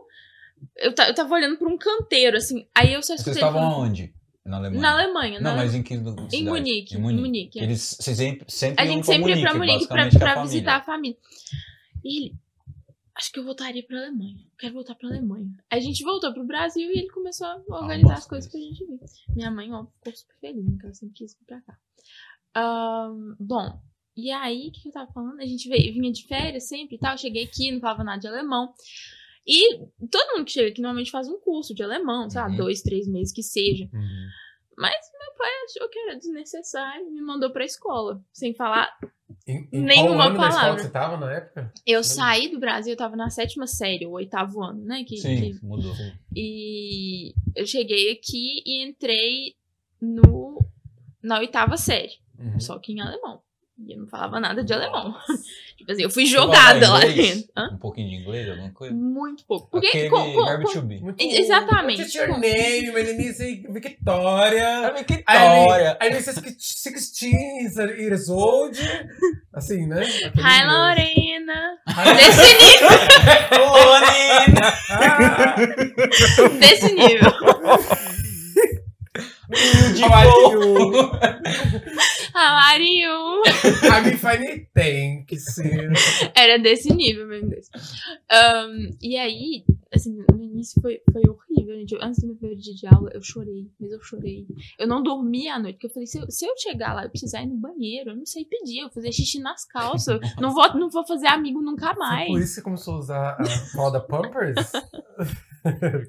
eu, 0.77 0.92
eu 0.92 1.13
tava 1.15 1.33
olhando 1.36 1.57
pra 1.57 1.68
um 1.68 1.77
canteiro, 1.77 2.38
assim, 2.38 2.65
aí 2.74 2.94
eu 2.94 3.01
só 3.01 3.07
Vocês 3.15 3.19
escutei 3.21 3.41
ele 3.41 3.48
estavam 3.48 3.62
falando, 3.69 3.83
aonde? 3.86 4.13
Na 4.45 4.57
Alemanha? 4.57 4.81
na 4.81 4.91
Alemanha, 4.94 5.39
Não, 5.41 5.51
na 5.51 5.57
mas 5.57 5.74
em 5.75 5.81
que 5.81 5.98
cidade? 5.98 6.36
em 6.36 6.45
Munique, 6.45 6.95
Em 6.95 7.00
Munique. 7.00 7.21
Munique. 7.21 7.59
é. 7.59 7.63
Eles 7.63 7.98
vocês 8.00 8.18
sempre, 8.18 8.45
sempre 8.51 8.83
A 8.83 8.86
gente 8.86 9.06
sempre 9.06 9.33
ia 9.33 9.41
pra 9.41 9.53
Munique, 9.53 9.88
pra, 9.88 9.95
basicamente, 9.95 10.19
pra 10.19 10.33
a 10.33 10.44
visitar 10.44 10.75
a 10.77 10.81
família. 10.81 11.18
E 12.03 12.17
ele, 12.25 12.36
acho 13.15 13.31
que 13.31 13.39
eu 13.39 13.43
voltaria 13.43 13.84
pra 13.86 13.98
Alemanha. 13.98 14.45
Quero 14.60 14.74
voltar 14.74 14.95
pra 14.95 15.07
Alemanha. 15.10 15.50
A 15.69 15.79
gente 15.79 16.03
voltou 16.03 16.34
pro 16.34 16.45
Brasil 16.45 16.89
e 16.91 17.00
ele 17.00 17.10
começou 17.10 17.48
a 17.48 17.55
organizar 17.69 18.10
nossa, 18.10 18.19
as 18.22 18.27
coisas 18.27 18.51
pra 18.51 18.60
gente 18.60 18.86
vir. 18.86 19.00
Minha 19.36 19.51
mãe, 19.51 19.72
ó, 19.74 19.86
ficou 19.86 20.15
super 20.15 20.36
feliz, 20.39 20.65
né? 20.65 20.77
Que 20.79 20.86
ela 20.86 20.93
sempre 20.93 21.15
quis 21.15 21.34
vir 21.38 21.45
pra 21.45 21.62
cá. 21.62 21.77
Ahn, 22.55 23.36
bom, 23.39 23.81
e 24.17 24.31
aí, 24.31 24.67
o 24.69 24.72
que 24.72 24.88
eu 24.88 24.91
tava 24.93 25.12
falando? 25.12 25.39
A 25.41 25.45
gente 25.45 25.67
veio, 25.67 25.93
vinha 25.93 26.12
de 26.12 26.25
férias 26.27 26.67
sempre 26.67 26.95
e 26.95 27.00
tal. 27.00 27.17
Cheguei 27.17 27.43
aqui, 27.43 27.72
não 27.72 27.79
falava 27.81 28.03
nada 28.03 28.19
de 28.19 28.27
alemão. 28.27 28.74
E 29.45 29.77
todo 30.10 30.34
mundo 30.36 30.45
que 30.45 30.53
chega 30.53 30.69
aqui 30.69 30.81
normalmente 30.81 31.12
faz 31.12 31.27
um 31.27 31.39
curso 31.39 31.75
de 31.75 31.84
alemão, 31.84 32.29
sei 32.29 32.39
lá, 32.41 32.48
Uhum. 32.50 32.55
dois, 32.57 32.81
três 32.81 33.07
meses 33.07 33.34
que 33.34 33.43
seja. 33.43 33.89
Uhum. 33.93 34.27
Mas 34.77 34.96
meu 35.20 35.34
pai 35.38 35.50
achou 35.65 35.89
que 35.89 36.00
era 36.00 36.17
desnecessário 36.17 37.08
e 37.08 37.12
me 37.12 37.22
mandou 37.22 37.50
pra 37.51 37.63
escola, 37.65 38.22
sem 38.34 38.53
falar 38.53 38.89
Em, 39.48 39.67
em 39.72 39.82
Nenhuma 39.84 40.15
qual 40.17 40.29
ano 40.29 40.38
da 40.38 40.48
escola 40.48 40.50
palavra. 40.50 40.75
que 40.75 40.82
você 40.84 40.89
tava 40.91 41.17
na 41.17 41.32
época? 41.34 41.74
Eu 41.86 42.03
saí 42.03 42.50
do 42.50 42.60
Brasil, 42.60 42.94
eu 42.94 42.98
tava 42.98 43.15
na 43.15 43.29
sétima 43.29 43.67
série, 43.67 44.05
o 44.05 44.12
oitavo 44.12 44.62
ano, 44.62 44.84
né? 44.84 45.03
Que, 45.03 45.17
Sim, 45.17 45.53
que- 45.53 45.65
mudou. 45.65 45.94
e 46.36 47.34
eu 47.55 47.65
cheguei 47.65 48.12
aqui 48.12 48.62
e 48.65 48.84
entrei 48.86 49.55
no, 50.01 50.60
na 51.24 51.39
oitava 51.39 51.77
série, 51.77 52.13
Uhum. 52.38 52.60
só 52.60 52.77
que 52.79 52.91
em 52.91 53.00
alemão. 53.01 53.41
E 53.77 53.94
eu 53.94 54.00
não 54.00 54.08
falava 54.08 54.39
nada 54.39 54.63
de 54.63 54.74
alemão. 54.74 55.15
Tipo 55.77 55.91
assim, 55.91 56.03
eu 56.03 56.10
fui 56.10 56.25
jogada 56.25 56.89
lá 56.89 57.00
dentro. 57.01 57.44
Hã? 57.55 57.70
Um 57.74 57.77
pouquinho 57.77 58.10
de 58.10 58.15
inglês, 58.15 58.50
alguma 58.50 58.72
coisa? 58.72 58.94
Muito 58.96 59.46
pouco. 59.46 59.70
Porque 59.70 59.88
Aquele 59.88 60.10
com- 60.10 60.34
com- 60.34 60.46
verbo 60.46 60.63
com- 60.63 60.72
to 60.74 60.82
be. 60.82 61.00
Muito- 61.01 61.22
Exatamente. 61.22 62.01
What's 62.01 62.15
your 62.15 62.27
name? 62.39 62.91
My 62.91 63.03
name 63.03 63.24
is 63.27 63.38
Victoria. 63.70 64.89
I'm, 64.96 64.96
I'm 66.01 66.22
16 66.58 68.00
years 68.00 68.29
old. 68.29 68.79
Assim, 69.53 69.86
né? 69.86 70.01
Aquele 70.01 70.41
Hi. 70.48 70.65
Lorena! 70.65 71.77
Desse 72.20 72.53
nível, 72.63 72.91
desse 76.60 76.94
nível. 76.94 77.32
How 80.01 80.12
I'm 82.54 84.04
me 84.06 84.18
fine 84.18 84.68
tem 84.74 85.25
que 85.25 85.38
ser. 85.40 85.92
Era 86.36 86.58
desse 86.60 86.94
nível 86.94 87.28
meu 87.28 87.40
inglês. 87.42 87.70
Ahn, 88.32 88.92
e 89.02 89.18
aí, 89.18 89.64
assim, 89.94 90.16
no 90.32 90.44
início 90.44 90.82
foi, 90.82 91.02
foi 91.12 91.22
horrível, 91.28 91.75
gente. 91.80 91.94
Eu- 91.96 92.04
Antes 92.04 92.22
do 92.22 92.28
meu 92.28 92.36
primeiro 92.36 92.62
dia 92.62 92.74
de 92.74 92.88
aula, 92.88 93.10
eu 93.14 93.22
chorei, 93.22 93.70
mas 93.80 93.92
eu 93.92 94.02
chorei. 94.02 94.46
Eu 94.80 94.88
não 94.88 95.02
dormi 95.02 95.48
à 95.48 95.58
noite, 95.60 95.75
porque 95.75 95.88
eu 95.88 95.92
falei, 95.92 96.08
se 96.08 96.18
eu, 96.20 96.30
se 96.30 96.46
eu 96.46 96.58
chegar 96.58 96.94
lá 96.94 97.06
e 97.06 97.10
precisar 97.10 97.42
ir 97.42 97.48
no 97.48 97.56
banheiro, 97.58 98.12
eu 98.12 98.16
não 98.16 98.25
sei 98.25 98.46
pedir, 98.46 98.80
eu 98.80 98.86
vou 98.86 98.94
fazer 98.94 99.12
xixi 99.12 99.40
nas 99.40 99.66
calças. 99.66 100.20
não, 100.40 100.54
vou, 100.54 100.74
não 100.75 100.90
vou 100.90 101.06
fazer 101.06 101.28
amigo 101.28 101.62
nunca 101.62 101.94
mais. 101.96 102.28
Por 102.28 102.40
isso 102.40 102.56
você 102.56 102.62
começou 102.62 102.96
a 102.96 103.00
usar 103.00 103.38
a 103.40 103.78
moda 103.78 104.00
Pampers? 104.02 104.72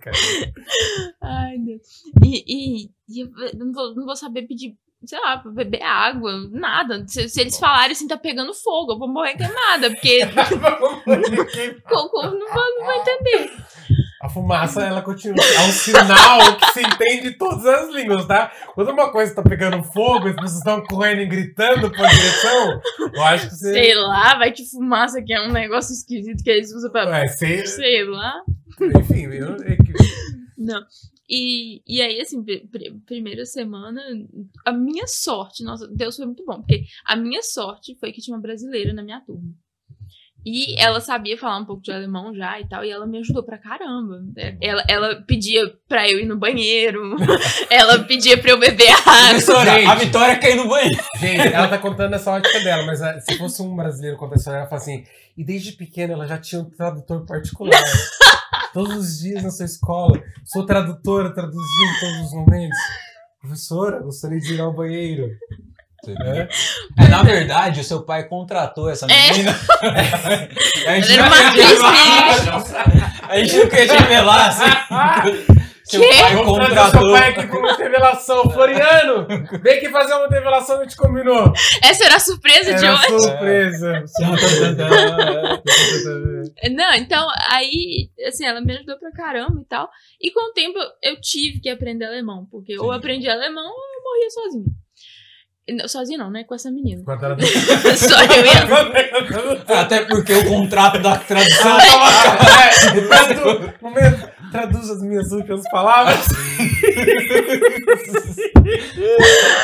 Cara, 0.00 0.16
Ai, 1.22 1.58
Deus. 1.58 1.82
E, 2.24 2.44
e, 2.46 2.90
e 3.08 3.20
eu 3.20 3.30
não 3.56 3.72
vou, 3.72 3.94
não 3.94 4.04
vou 4.04 4.16
saber 4.16 4.42
pedir, 4.46 4.76
sei 5.04 5.20
lá, 5.20 5.38
pra 5.38 5.50
beber 5.52 5.82
água, 5.82 6.32
nada. 6.50 7.04
Se, 7.06 7.28
se 7.28 7.40
eles 7.40 7.58
falarem 7.58 7.92
assim, 7.92 8.08
tá 8.08 8.16
pegando 8.16 8.52
fogo, 8.54 8.92
eu 8.92 8.98
vou 8.98 9.08
morrer 9.08 9.34
queimada, 9.36 9.90
porque 9.90 10.20
cocô 11.88 12.22
não 12.22 12.30
vou, 12.52 12.78
não 12.78 12.84
vou 12.86 12.94
entender. 12.94 13.50
A 14.22 14.28
fumaça, 14.28 14.82
ela 14.82 15.02
continua. 15.02 15.44
É 15.44 15.60
um 15.68 15.70
sinal 15.72 16.56
que 16.56 16.72
se 16.72 16.80
entende 16.82 17.28
em 17.28 17.32
todas 17.38 17.64
as 17.66 17.94
línguas, 17.94 18.26
tá? 18.26 18.50
Quando 18.74 18.90
uma 18.90 19.12
coisa 19.12 19.34
tá 19.34 19.42
pegando 19.42 19.82
fogo, 19.84 20.26
as 20.28 20.34
pessoas 20.34 20.56
estão 20.56 20.82
correndo 20.84 21.20
e 21.20 21.26
gritando 21.26 21.90
por 21.90 22.08
direção, 22.08 22.80
eu 23.14 23.22
acho 23.22 23.48
que 23.50 23.54
você. 23.54 23.72
Sei 23.74 23.94
lá, 23.94 24.36
vai 24.38 24.50
que 24.52 24.64
fumaça 24.68 25.22
que 25.22 25.32
é 25.32 25.40
um 25.46 25.52
negócio 25.52 25.92
esquisito 25.92 26.42
que 26.42 26.50
eles 26.50 26.72
usam 26.72 26.90
pra. 26.90 27.06
Ué, 27.08 27.28
sei- 27.28 27.66
Sei 27.66 28.04
lá. 28.04 28.32
Enfim, 28.98 29.26
eu, 29.26 29.54
é 29.62 29.76
que- 29.76 29.92
Não. 30.58 30.80
E, 31.28 31.82
e 31.86 32.00
aí, 32.00 32.20
assim, 32.20 32.42
pr- 32.44 32.66
pr- 32.70 32.94
primeira 33.04 33.44
semana, 33.44 34.00
a 34.64 34.72
minha 34.72 35.06
sorte, 35.06 35.64
nossa, 35.64 35.88
Deus 35.88 36.16
foi 36.16 36.26
muito 36.26 36.44
bom, 36.44 36.56
porque 36.58 36.84
a 37.04 37.16
minha 37.16 37.42
sorte 37.42 37.96
foi 37.98 38.12
que 38.12 38.20
tinha 38.20 38.36
uma 38.36 38.42
brasileira 38.42 38.92
na 38.92 39.02
minha 39.02 39.20
turma. 39.20 39.50
E 40.48 40.80
ela 40.80 41.00
sabia 41.00 41.36
falar 41.36 41.58
um 41.58 41.64
pouco 41.64 41.82
de 41.82 41.90
alemão 41.90 42.32
já 42.32 42.60
e 42.60 42.68
tal, 42.68 42.84
e 42.84 42.90
ela 42.90 43.04
me 43.04 43.18
ajudou 43.18 43.42
pra 43.42 43.58
caramba. 43.58 44.22
É, 44.38 44.56
Ela, 44.60 44.84
ela 44.88 45.16
pedia 45.22 45.60
pra 45.88 46.08
eu 46.08 46.20
ir 46.20 46.26
no 46.26 46.38
banheiro, 46.38 47.16
ela 47.68 47.98
pedia 48.04 48.38
pra 48.40 48.52
eu 48.52 48.58
beber 48.60 48.88
água. 48.92 49.40
A 49.88 49.96
Vitória 49.96 50.38
caiu 50.38 50.58
no 50.62 50.68
banheiro. 50.68 51.02
Gente, 51.18 51.48
ela 51.52 51.66
tá 51.66 51.78
contando 51.78 52.14
essa 52.14 52.30
ótica 52.30 52.60
dela, 52.60 52.86
mas 52.86 53.02
ah, 53.02 53.18
se 53.18 53.36
fosse 53.36 53.60
um 53.60 53.74
brasileiro 53.74 54.16
contando 54.16 54.34
essa 54.34 54.42
história, 54.42 54.58
ela 54.60 54.68
fala 54.68 54.80
assim: 54.80 55.02
e 55.36 55.44
desde 55.44 55.72
pequena 55.72 56.12
ela 56.12 56.28
já 56.28 56.38
tinha 56.38 56.60
um 56.60 56.70
tradutor 56.70 57.26
particular. 57.26 57.72
Todos 58.76 58.94
os 58.94 59.18
dias 59.20 59.42
na 59.42 59.50
sua 59.50 59.64
escola. 59.64 60.22
Sou 60.44 60.66
tradutora, 60.66 61.32
traduzindo 61.32 61.62
em 61.62 61.98
todos 61.98 62.26
os 62.26 62.32
momentos. 62.34 62.76
Professora, 63.40 64.02
gostaria 64.02 64.38
de 64.38 64.52
ir 64.52 64.60
ao 64.60 64.70
banheiro. 64.70 65.30
É? 66.06 66.46
É, 67.02 67.08
na 67.08 67.22
verdade, 67.22 67.80
o 67.80 67.84
seu 67.84 68.02
pai 68.02 68.24
contratou 68.24 68.90
essa 68.90 69.06
É. 69.06 69.32
menina. 69.32 69.56
a, 70.86 71.00
gente 71.00 71.16
não 71.16 71.24
atriz 71.24 71.70
revelar, 71.70 73.22
a 73.30 73.38
gente 73.38 73.56
não 73.56 73.70
revelar, 73.70 74.48
assim. 74.48 75.46
Seu 75.88 76.00
Quê? 76.00 76.08
pai 76.20 76.44
contratou. 76.44 77.00
seu 77.00 77.12
pai 77.12 77.30
aqui 77.30 77.46
pra 77.46 77.58
uma 77.58 77.76
revelação. 77.76 78.50
Floriano, 78.50 79.26
vem 79.62 79.78
aqui 79.78 79.88
fazer 79.88 80.14
uma 80.14 80.26
revelação 80.28 80.76
que 80.76 80.82
a 80.82 80.84
gente 80.88 80.96
combinou. 80.96 81.52
Essa 81.82 82.04
era 82.06 82.16
a 82.16 82.20
surpresa 82.20 82.74
de 82.74 82.84
Era 82.84 82.94
hoje. 82.94 83.20
surpresa. 83.20 84.04
Não, 86.74 86.92
então, 86.94 87.26
aí, 87.50 88.10
assim, 88.26 88.44
ela 88.46 88.60
me 88.60 88.72
ajudou 88.74 88.98
pra 88.98 89.12
caramba 89.12 89.60
e 89.60 89.64
tal. 89.64 89.88
E 90.20 90.30
com 90.32 90.50
o 90.50 90.52
tempo 90.52 90.76
eu 91.02 91.20
tive 91.20 91.60
que 91.60 91.68
aprender 91.70 92.04
alemão, 92.06 92.46
porque 92.50 92.76
ou 92.78 92.86
eu 92.86 92.92
Sim. 92.92 92.98
aprendi 92.98 93.28
alemão 93.28 93.64
ou 93.64 93.70
eu 93.70 94.02
morria 94.02 94.30
sozinha. 94.30 94.64
E 95.68 95.72
não- 96.16 96.30
né? 96.30 96.44
Com 96.44 96.54
essa 96.54 96.70
menina. 96.70 97.02
Só 97.96 98.22
eu 98.22 98.44
e 98.44 98.48
ela. 98.48 98.92
Até 99.82 100.04
porque 100.04 100.32
o 100.32 100.48
contrato 100.48 100.98
da 101.00 101.16
tradução 101.18 101.76
É, 101.80 103.00
tradu- 103.08 103.74
momento, 103.80 104.30
traduz 104.50 104.90
as 104.90 105.02
minhas 105.02 105.32
últimas 105.32 105.68
palavras. 105.70 106.26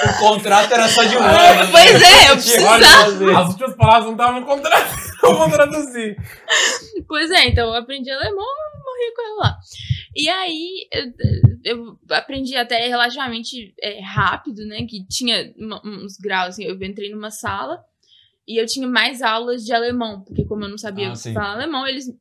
o 0.08 0.18
contrato 0.18 0.72
era 0.72 0.88
só 0.88 1.02
de 1.04 1.16
um 1.16 1.20
ano. 1.20 1.32
né? 1.32 1.68
Pois 1.70 2.02
é, 2.02 2.30
eu 2.30 2.34
precisava. 2.34 3.40
As 3.40 3.48
últimas 3.50 3.76
palavras 3.76 4.04
não 4.04 4.12
estavam 4.12 4.40
no 4.40 4.46
contrato. 4.46 5.02
Eu 5.22 5.36
vou 5.36 5.48
traduzir. 5.48 6.16
Pois 7.06 7.30
é, 7.30 7.46
então 7.46 7.68
eu 7.68 7.74
aprendi 7.76 8.10
alemão 8.10 8.44
e 8.44 8.78
morri 8.82 9.14
com 9.14 9.22
ela 9.22 9.36
lá. 9.36 9.56
E 10.16 10.28
aí 10.28 10.88
eu, 11.64 11.96
aprendi 12.10 12.56
até 12.56 12.88
relativamente 12.88 13.72
é, 13.80 14.00
rápido, 14.00 14.66
né? 14.66 14.84
Que 14.84 15.06
tinha 15.06 15.54
uns 15.84 16.16
graus, 16.16 16.48
assim, 16.48 16.64
eu 16.64 16.74
entrei 16.82 17.10
numa 17.10 17.30
sala 17.30 17.78
e 18.46 18.60
eu 18.60 18.66
tinha 18.66 18.86
mais 18.88 19.22
aulas 19.22 19.64
de 19.64 19.72
alemão, 19.72 20.20
porque 20.22 20.44
como 20.44 20.64
eu 20.64 20.68
não 20.68 20.78
sabia 20.78 21.12
Ah, 21.12 21.16
falar 21.16 21.52
alemão, 21.52 21.86
eles 21.86 22.12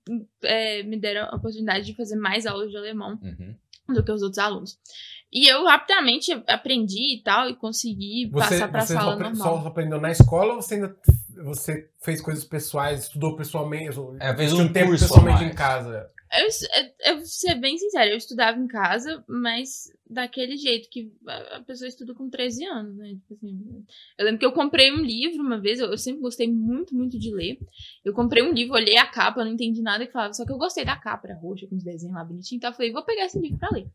é, 0.44 0.84
me 0.84 0.98
deram 1.00 1.28
a 1.32 1.36
oportunidade 1.36 1.86
de 1.86 1.96
fazer 1.96 2.16
mais 2.16 2.46
aulas 2.46 2.70
de 2.72 2.78
alemão 2.78 3.20
Uhum. 3.22 3.56
do 3.96 4.04
que 4.04 4.12
os 4.12 4.22
outros 4.22 4.38
alunos. 4.40 4.78
E 5.34 5.48
eu 5.48 5.66
rapidamente 5.66 6.32
aprendi 6.48 7.16
e 7.16 7.24
tal, 7.24 7.50
e 7.50 7.56
consegui 7.56 8.30
Você, 8.32 8.40
passar 8.60 8.68
pra 8.72 8.82
você 8.82 8.94
sala 8.94 9.16
normal. 9.16 9.62
só 9.62 9.68
aprendeu 9.68 10.00
na 10.00 10.12
escola 10.12 10.56
ou 10.56 10.62
você 10.62 10.76
ainda 10.76 10.96
você 11.44 11.90
fez 12.04 12.22
coisas 12.22 12.44
pessoais, 12.44 13.04
estudou 13.04 13.36
pessoalmente? 13.36 13.98
É, 14.20 14.36
fez 14.36 14.52
tinha 14.54 14.64
um 14.66 14.72
tempo 14.72 14.90
a 14.90 14.92
pessoalmente 14.92 15.40
mais. 15.42 15.52
em 15.52 15.56
casa? 15.56 16.10
Eu, 16.34 16.48
eu, 16.48 17.12
eu 17.12 17.18
vou 17.18 17.26
ser 17.26 17.56
bem 17.56 17.78
sincera, 17.78 18.10
eu 18.10 18.16
estudava 18.16 18.58
em 18.58 18.68
casa, 18.68 19.24
mas 19.28 19.92
daquele 20.10 20.56
jeito 20.56 20.90
que 20.90 21.12
a 21.28 21.58
a 21.58 21.62
pessoa 21.62 21.88
estuda 21.88 22.14
com 22.14 22.30
13 22.30 22.66
anos, 22.66 22.96
né? 22.96 23.10
Tipo 23.16 23.34
assim, 23.34 23.86
eu 24.18 24.26
lembro 24.26 24.40
que 24.40 24.46
eu 24.46 24.54
comprei 24.54 24.92
um 24.92 25.02
livro 25.02 25.44
uma 25.44 25.60
vez, 25.60 25.80
eu, 25.80 25.88
eu 25.92 25.98
sempre 25.98 26.22
gostei 26.22 26.50
muito, 26.50 26.96
muito 26.96 27.20
de 27.20 27.34
ler. 27.34 27.60
Eu 28.06 28.14
comprei 28.14 28.42
um 28.44 28.54
livro, 28.54 28.76
olhei 28.76 28.98
a 28.98 29.06
capa, 29.06 29.44
não 29.44 29.52
entendi 29.52 29.82
nada 29.82 30.06
que 30.06 30.14
falava, 30.14 30.34
só 30.34 30.46
que 30.46 30.52
eu 30.52 30.58
gostei 30.58 30.86
da 30.86 30.96
capa, 30.96 31.28
era 31.28 31.38
roxa, 31.38 31.68
com 31.68 31.76
os 31.76 31.84
desenhos 31.84 32.16
lá 32.16 32.24
bonitinhos, 32.24 32.60
então 32.60 32.70
eu 32.70 32.76
falei, 32.76 32.92
vou 32.92 33.04
pegar 33.04 33.26
esse 33.26 33.40
livro 33.40 33.58
pra 33.58 33.70
ler. 33.72 33.88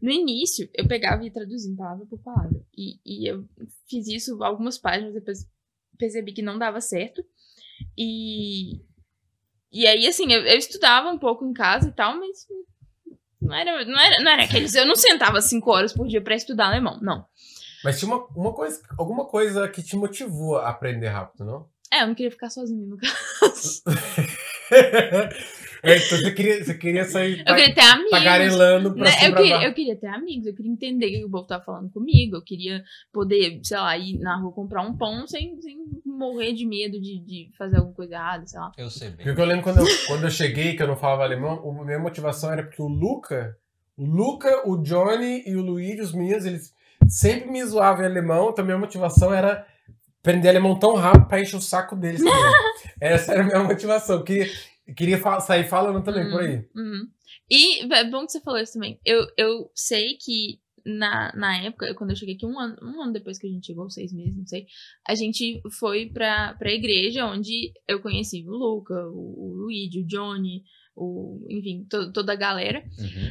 No 0.00 0.10
início, 0.10 0.68
eu 0.74 0.88
pegava 0.88 1.22
e 1.22 1.26
ia 1.26 1.32
traduzindo 1.32 1.76
palavra 1.76 2.06
por 2.06 2.18
palavra. 2.18 2.60
E, 2.76 2.98
e 3.04 3.30
eu 3.30 3.46
fiz 3.88 4.08
isso 4.08 4.42
algumas 4.42 4.78
páginas, 4.78 5.14
depois 5.14 5.46
percebi 5.98 6.32
que 6.32 6.42
não 6.42 6.58
dava 6.58 6.80
certo. 6.80 7.24
E, 7.96 8.80
e 9.74 9.86
aí, 9.86 10.06
assim, 10.06 10.32
eu, 10.32 10.42
eu 10.42 10.56
estudava 10.56 11.10
um 11.10 11.18
pouco 11.18 11.44
em 11.44 11.52
casa 11.52 11.88
e 11.88 11.92
tal, 11.92 12.16
mas 12.16 12.46
não 13.42 13.54
era, 13.54 13.84
não 13.84 13.98
era, 13.98 14.22
não 14.22 14.30
era 14.30 14.44
aqueles. 14.44 14.74
Eu 14.74 14.86
não 14.86 14.94
sentava 14.94 15.40
cinco 15.40 15.70
horas 15.70 15.92
por 15.92 16.06
dia 16.06 16.22
pra 16.22 16.36
estudar 16.36 16.66
alemão, 16.66 16.98
não. 17.02 17.26
Mas 17.82 17.98
tinha 17.98 18.14
uma, 18.14 18.24
uma 18.34 18.52
coisa, 18.54 18.80
alguma 18.96 19.26
coisa 19.26 19.68
que 19.68 19.82
te 19.82 19.96
motivou 19.96 20.56
a 20.58 20.70
aprender 20.70 21.08
rápido, 21.08 21.44
não? 21.44 21.68
É, 21.92 22.02
eu 22.02 22.06
não 22.06 22.14
queria 22.14 22.30
ficar 22.30 22.50
sozinha 22.50 22.86
no 22.86 22.96
caso. 23.42 23.82
É, 25.84 25.96
então 25.98 26.18
você 26.18 26.30
queria, 26.32 26.64
você 26.64 26.74
queria 26.74 27.04
sair 27.04 27.44
Eu 27.46 27.54
queria 27.54 27.74
ter 27.74 27.80
amigos. 27.80 28.10
tagarelando 28.10 28.94
pra 28.94 29.04
Né, 29.04 29.10
eu, 29.22 29.34
queria, 29.34 29.62
eu 29.62 29.74
queria 29.74 29.96
ter 29.96 30.06
amigos, 30.06 30.46
eu 30.46 30.54
queria 30.54 30.72
entender 30.72 31.06
o 31.06 31.10
que 31.10 31.24
o 31.26 31.30
povo 31.30 31.46
tava 31.46 31.62
falando 31.62 31.90
comigo, 31.90 32.36
eu 32.36 32.42
queria 32.42 32.82
poder, 33.12 33.60
sei 33.62 33.76
lá, 33.76 33.96
ir 33.98 34.18
na 34.18 34.36
rua 34.40 34.52
comprar 34.52 34.82
um 34.82 34.96
pão 34.96 35.26
sem, 35.26 35.60
sem 35.60 35.76
morrer 36.04 36.54
de 36.54 36.66
medo 36.66 37.00
de, 37.00 37.20
de 37.20 37.50
fazer 37.58 37.76
alguma 37.76 37.94
coisa 37.94 38.14
errada, 38.14 38.46
sei 38.46 38.58
lá. 38.58 38.72
Eu 38.78 38.90
sei 38.90 39.10
bem. 39.10 39.26
Porque 39.26 39.40
eu 39.40 39.44
lembro 39.44 39.62
quando 39.62 39.78
eu, 39.80 39.86
quando 40.06 40.24
eu 40.24 40.30
cheguei, 40.30 40.74
que 40.74 40.82
eu 40.82 40.86
não 40.88 40.96
falava 40.96 41.22
alemão, 41.22 41.62
a 41.80 41.84
minha 41.84 41.98
motivação 41.98 42.50
era 42.50 42.62
porque 42.62 42.80
o 42.80 42.88
Luca, 42.88 43.56
o 43.96 44.04
Luca, 44.06 44.68
o 44.68 44.78
Johnny 44.78 45.42
e 45.46 45.54
o 45.54 45.62
Luigi, 45.62 46.00
os 46.00 46.12
meninos, 46.12 46.46
eles 46.46 46.72
sempre 47.06 47.50
me 47.50 47.64
zoavam 47.64 48.04
em 48.04 48.08
alemão, 48.08 48.50
então 48.50 48.64
minha 48.64 48.78
motivação 48.78 49.32
era 49.32 49.66
aprender 50.20 50.48
alemão 50.48 50.78
tão 50.78 50.94
rápido 50.94 51.26
pra 51.26 51.40
encher 51.40 51.56
o 51.56 51.60
saco 51.60 51.94
deles 51.94 52.22
também. 52.22 52.52
Essa 52.98 53.32
era 53.32 53.42
a 53.42 53.46
minha 53.46 53.62
motivação. 53.62 54.16
Eu 54.16 54.24
queria, 54.84 54.92
eu 54.92 54.94
queria 54.94 55.18
fa- 55.18 55.40
sair 55.40 55.64
falando 55.68 56.02
também 56.04 56.30
por 56.30 56.40
aí. 56.40 56.56
Uhum. 56.74 57.08
E 57.50 57.80
é 57.92 58.04
bom 58.04 58.24
que 58.26 58.32
você 58.32 58.40
falou 58.40 58.60
isso 58.60 58.74
também. 58.74 58.98
Eu, 59.04 59.26
eu 59.36 59.70
sei 59.74 60.16
que 60.16 60.58
na, 60.84 61.32
na 61.34 61.62
época, 61.62 61.94
quando 61.94 62.10
eu 62.10 62.16
cheguei 62.16 62.34
aqui, 62.34 62.44
um 62.44 62.58
ano, 62.58 62.76
um 62.82 63.02
ano 63.02 63.12
depois 63.12 63.38
que 63.38 63.46
a 63.46 63.50
gente 63.50 63.66
chegou, 63.66 63.88
seis 63.90 64.12
meses, 64.12 64.36
não 64.36 64.46
sei, 64.46 64.66
a 65.08 65.14
gente 65.14 65.62
foi 65.78 66.06
pra, 66.10 66.54
pra 66.54 66.72
igreja 66.72 67.24
onde 67.26 67.72
eu 67.88 68.00
conheci 68.00 68.44
o 68.46 68.50
Luca, 68.50 68.94
o, 69.08 69.34
o 69.50 69.54
Luigi, 69.62 70.00
o 70.00 70.06
Johnny, 70.06 70.62
o, 70.94 71.46
enfim, 71.48 71.86
to- 71.88 72.12
toda 72.12 72.32
a 72.32 72.36
galera. 72.36 72.84
Uhum. 72.98 73.30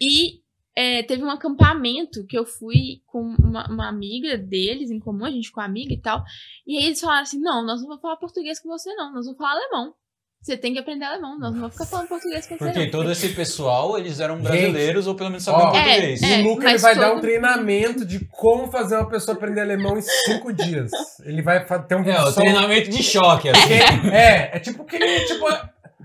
E 0.00 0.40
é, 0.74 1.02
teve 1.02 1.22
um 1.24 1.30
acampamento 1.30 2.24
que 2.26 2.38
eu 2.38 2.46
fui 2.46 3.02
com 3.06 3.20
uma, 3.38 3.68
uma 3.70 3.88
amiga 3.88 4.38
deles 4.38 4.90
em 4.90 4.98
comum, 5.00 5.24
a 5.24 5.30
gente 5.30 5.50
com 5.52 5.60
a 5.60 5.64
amiga 5.64 5.92
e 5.92 6.00
tal. 6.00 6.22
E 6.66 6.76
aí 6.78 6.84
eles 6.84 7.00
falaram 7.00 7.22
assim: 7.22 7.40
não, 7.40 7.64
nós 7.66 7.80
não 7.80 7.88
vamos 7.88 8.00
falar 8.02 8.16
português 8.16 8.60
com 8.60 8.68
você, 8.68 8.94
não, 8.94 9.12
nós 9.12 9.24
vamos 9.26 9.36
falar 9.38 9.52
alemão. 9.52 9.94
Você 10.40 10.56
tem 10.56 10.72
que 10.72 10.78
aprender 10.78 11.04
alemão, 11.04 11.36
nós 11.38 11.52
não 11.52 11.60
vamos 11.60 11.72
ficar 11.74 11.84
falando 11.86 12.08
português 12.08 12.46
com 12.46 12.56
você, 12.56 12.64
Porque 12.64 12.84
não. 12.84 12.90
todo 12.90 13.10
esse 13.12 13.28
pessoal, 13.30 13.98
eles 13.98 14.20
eram 14.20 14.36
Gente, 14.36 14.44
brasileiros 14.44 15.06
ou 15.06 15.14
pelo 15.14 15.30
menos 15.30 15.44
sabiam 15.44 15.66
ó, 15.68 15.70
português. 15.72 16.22
É, 16.22 16.38
o 16.40 16.44
Luca 16.44 16.68
ele 16.70 16.78
vai 16.78 16.94
dar 16.94 17.08
todo- 17.08 17.18
um 17.18 17.20
treinamento 17.20 18.04
de 18.06 18.24
como 18.26 18.70
fazer 18.70 18.96
uma 18.96 19.08
pessoa 19.08 19.36
aprender 19.36 19.60
alemão 19.60 19.98
em 19.98 20.02
cinco 20.02 20.52
dias. 20.52 20.90
Ele 21.24 21.42
vai 21.42 21.64
ter 21.86 21.96
um 21.96 22.04
É, 22.08 22.22
o 22.22 22.32
treinamento 22.32 22.88
de 22.88 23.02
choque. 23.02 23.48
Assim. 23.48 23.72
É, 24.12 24.56
é 24.56 24.60
tipo 24.60 24.82
aquele. 24.82 25.20
Tipo, 25.26 25.44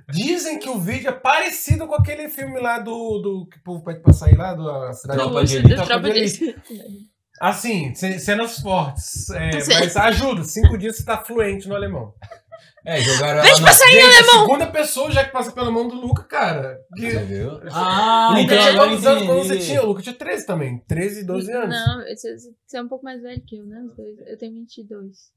dizem 0.09 0.57
que 0.59 0.67
o 0.67 0.79
vídeo 0.79 1.09
é 1.09 1.13
parecido 1.13 1.87
com 1.87 1.95
aquele 1.95 2.27
filme 2.27 2.59
lá 2.59 2.79
do. 2.79 3.19
do 3.19 3.47
que 3.49 3.57
o 3.59 3.63
povo 3.63 3.83
pede 3.83 4.01
pra 4.01 4.11
sair 4.13 4.35
lá, 4.35 4.53
do 4.55 4.67
a 4.67 4.93
Cidade 4.93 5.19
Tropa 5.19 5.39
Do- 5.41 5.45
de 5.45 5.55
Elite. 5.57 5.75
Tropa 5.85 6.09
de 6.09 6.19
Elite. 6.19 6.55
Assim, 7.39 7.93
ce- 7.95 8.19
cenas 8.19 8.59
fortes. 8.59 9.29
é, 9.31 9.49
mas 9.79 9.95
ajuda. 9.97 10.43
Cinco 10.43 10.77
dias 10.77 10.97
você 10.97 11.03
tá 11.05 11.17
fluente 11.23 11.67
no 11.67 11.75
alemão. 11.75 12.13
É, 12.85 12.99
jogaram 12.99 13.41
Vem 13.41 13.51
ela 13.51 13.59
pra 13.61 13.67
na... 13.67 13.73
sair, 13.73 13.91
Gente, 13.93 14.19
a 14.19 14.23
segunda 14.39 14.67
pessoa 14.67 15.09
já 15.11 15.23
que 15.23 15.31
passa 15.31 15.51
pela 15.53 15.71
mão 15.71 15.87
do 15.87 15.95
Luca, 15.95 16.23
cara. 16.23 16.81
Que... 16.95 17.11
Você 17.11 17.19
viu? 17.23 17.53
o 17.53 17.61
Ah, 17.71 18.27
Luca 18.31 18.41
então 18.41 18.57
tinha 18.57 18.69
agora 18.73 18.89
quantos 18.89 19.05
anos 19.07 19.23
quando 19.25 19.37
você 19.39 19.53
entendi. 19.53 19.65
tinha? 19.67 19.81
O 19.83 19.85
Luca 19.87 20.01
tinha 20.01 20.15
13 20.15 20.45
também. 20.45 20.79
13, 20.87 21.23
12 21.25 21.51
anos. 21.51 21.69
Não, 21.69 22.01
você, 22.03 22.37
você 22.37 22.77
é 22.77 22.81
um 22.81 22.87
pouco 22.89 23.05
mais 23.05 23.21
velho 23.21 23.41
que 23.47 23.55
eu, 23.57 23.65
né? 23.65 23.81
Os 23.89 23.95
dois. 23.95 24.17
Eu 24.27 24.37
tenho 24.37 24.53
22. 24.53 25.31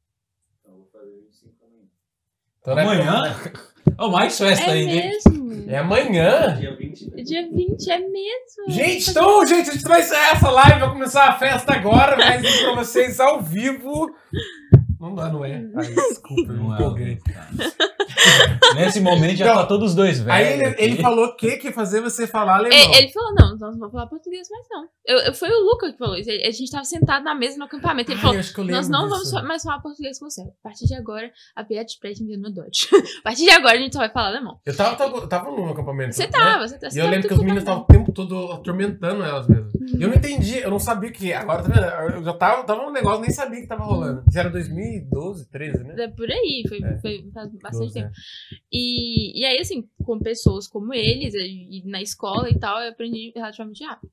Então, 2.61 2.75
né, 2.75 2.83
Amanhã? 2.83 3.23
Ô, 3.99 4.09
mais 4.09 4.37
festa 4.37 4.65
É 4.65 4.73
ainda, 4.73 4.93
hein? 4.93 5.11
mesmo? 5.25 5.71
É 5.71 5.79
amanhã? 5.79 6.57
Dia 6.59 6.75
20. 6.77 7.23
Dia 7.23 7.49
20 7.49 7.91
é 7.91 7.99
mesmo. 7.99 8.65
Gente, 8.69 9.11
então, 9.11 9.47
gente, 9.47 9.71
a 9.71 9.73
gente 9.73 9.85
vai 9.85 10.01
encerrar 10.01 10.33
essa 10.33 10.51
live, 10.51 10.81
vai 10.81 10.89
começar 10.91 11.29
a 11.29 11.39
festa 11.39 11.73
agora, 11.73 12.17
mas 12.17 12.61
pra 12.61 12.75
vocês 12.75 13.21
ao 13.21 13.41
vivo. 13.41 14.11
Não 15.01 15.15
dá, 15.15 15.29
não 15.29 15.45
é? 15.45 15.65
Ai, 15.77 15.87
desculpa, 16.09 16.53
Não 16.53 16.75
é, 16.75 17.17
cara. 17.17 17.49
Nesse 18.75 19.01
momento 19.01 19.37
já 19.37 19.45
Então, 19.47 19.57
tá 19.59 19.67
todos 19.67 19.95
dois 19.95 20.21
velhos. 20.21 20.31
Aí 20.49 20.61
ele, 20.61 20.75
ele 20.79 21.03
falou 21.03 21.27
o 21.27 21.37
que 21.37 21.57
que 21.57 21.69
ia 21.69 21.73
fazer 21.73 22.01
você 22.01 22.27
falar 22.27 22.57
alemão. 22.57 22.77
É, 22.77 22.99
ele 22.99 23.09
falou, 23.13 23.35
não, 23.35 23.51
nós 23.51 23.61
não 23.61 23.79
vamos 23.79 23.93
falar 23.93 24.07
português 24.07 24.49
mais 24.51 24.67
não. 24.71 24.85
Eu, 25.05 25.19
eu- 25.27 25.35
foi 25.35 25.49
o 25.49 25.61
Luca 25.65 25.93
que 25.93 25.99
falou 25.99 26.17
isso. 26.17 26.31
A 26.31 26.51
gente 26.51 26.71
tava 26.71 26.85
sentado 26.85 27.25
na 27.25 27.35
mesa 27.35 27.57
no 27.59 27.65
acampamento. 27.65 28.11
Ele 28.11 28.19
Ai, 28.23 28.43
falou, 28.43 28.71
nós 28.71 28.89
não 28.89 29.09
disso. 29.09 29.33
vamos 29.33 29.49
mais 29.49 29.63
falar 29.63 29.81
português 29.81 30.19
com 30.19 30.29
você. 30.29 30.43
A 30.43 30.63
partir 30.63 30.87
de 30.87 30.95
agora, 30.95 31.31
a 31.55 31.65
Piet 31.65 31.89
sprechen 31.91 32.27
wir 32.27 32.39
nur 32.39 32.53
Deutsch. 32.53 32.89
a 33.21 33.23
partir 33.23 33.45
de 33.45 33.51
agora, 33.51 33.75
a 33.75 33.79
gente 33.81 33.93
só 33.93 34.01
vai 34.01 34.11
falar 34.11 34.29
alemão. 34.29 34.59
Eu 34.65 34.77
tava, 34.77 34.97
tava, 34.97 35.27
tava 35.29 35.51
no 35.51 35.71
acampamento. 35.71 36.15
Você 36.15 36.25
né? 36.25 36.31
tava, 36.33 36.67
você 36.69 36.79
tá 36.79 36.89
E 36.93 36.99
eu 36.99 37.09
lembro 37.09 37.29
que 37.29 37.35
os 37.35 37.41
meninos 37.41 37.63
estavam 37.63 37.83
o 37.83 37.87
tempo 37.87 38.13
todo 38.13 38.53
atormentando 38.53 39.23
elas 39.23 39.47
mesmo. 39.49 39.71
E 39.97 40.03
eu 40.03 40.09
não 40.09 40.17
entendi, 40.17 40.59
eu 40.59 40.71
não 40.71 40.79
sabia 40.79 41.11
o 41.11 41.13
que. 41.13 41.33
Agora, 41.33 41.63
tá 41.63 41.69
vendo? 41.69 42.17
Eu 42.17 42.25
já 42.25 42.33
tava, 42.33 42.65
tava 42.65 42.83
um 42.83 42.91
negócio, 42.91 43.21
nem 43.21 43.31
sabia 43.31 43.61
que 43.61 43.67
tava 43.67 43.85
rolando. 43.85 44.25
Isso 44.29 44.39
era 44.39 44.51
2012, 44.91 45.49
13, 45.51 45.85
né? 45.85 45.95
É 46.05 46.09
por 46.09 46.31
aí, 46.31 46.65
foi, 46.69 46.83
É. 46.83 46.99
foi 47.01 47.31
faz 47.33 47.53
bastante 47.55 47.79
12, 47.93 47.95
tempo. 47.95 48.07
né? 48.09 48.13
E, 48.73 49.41
e 49.41 49.45
aí, 49.45 49.59
assim, 49.59 49.89
com 50.05 50.19
pessoas 50.19 50.67
como 50.67 50.93
eles, 50.95 51.35
e 51.35 51.83
na 51.87 52.01
escola 52.03 52.49
e 52.51 52.59
tal, 52.59 52.81
eu 52.81 52.91
aprendi 52.91 53.33
relativamente 53.35 53.85
rápido. 53.85 54.11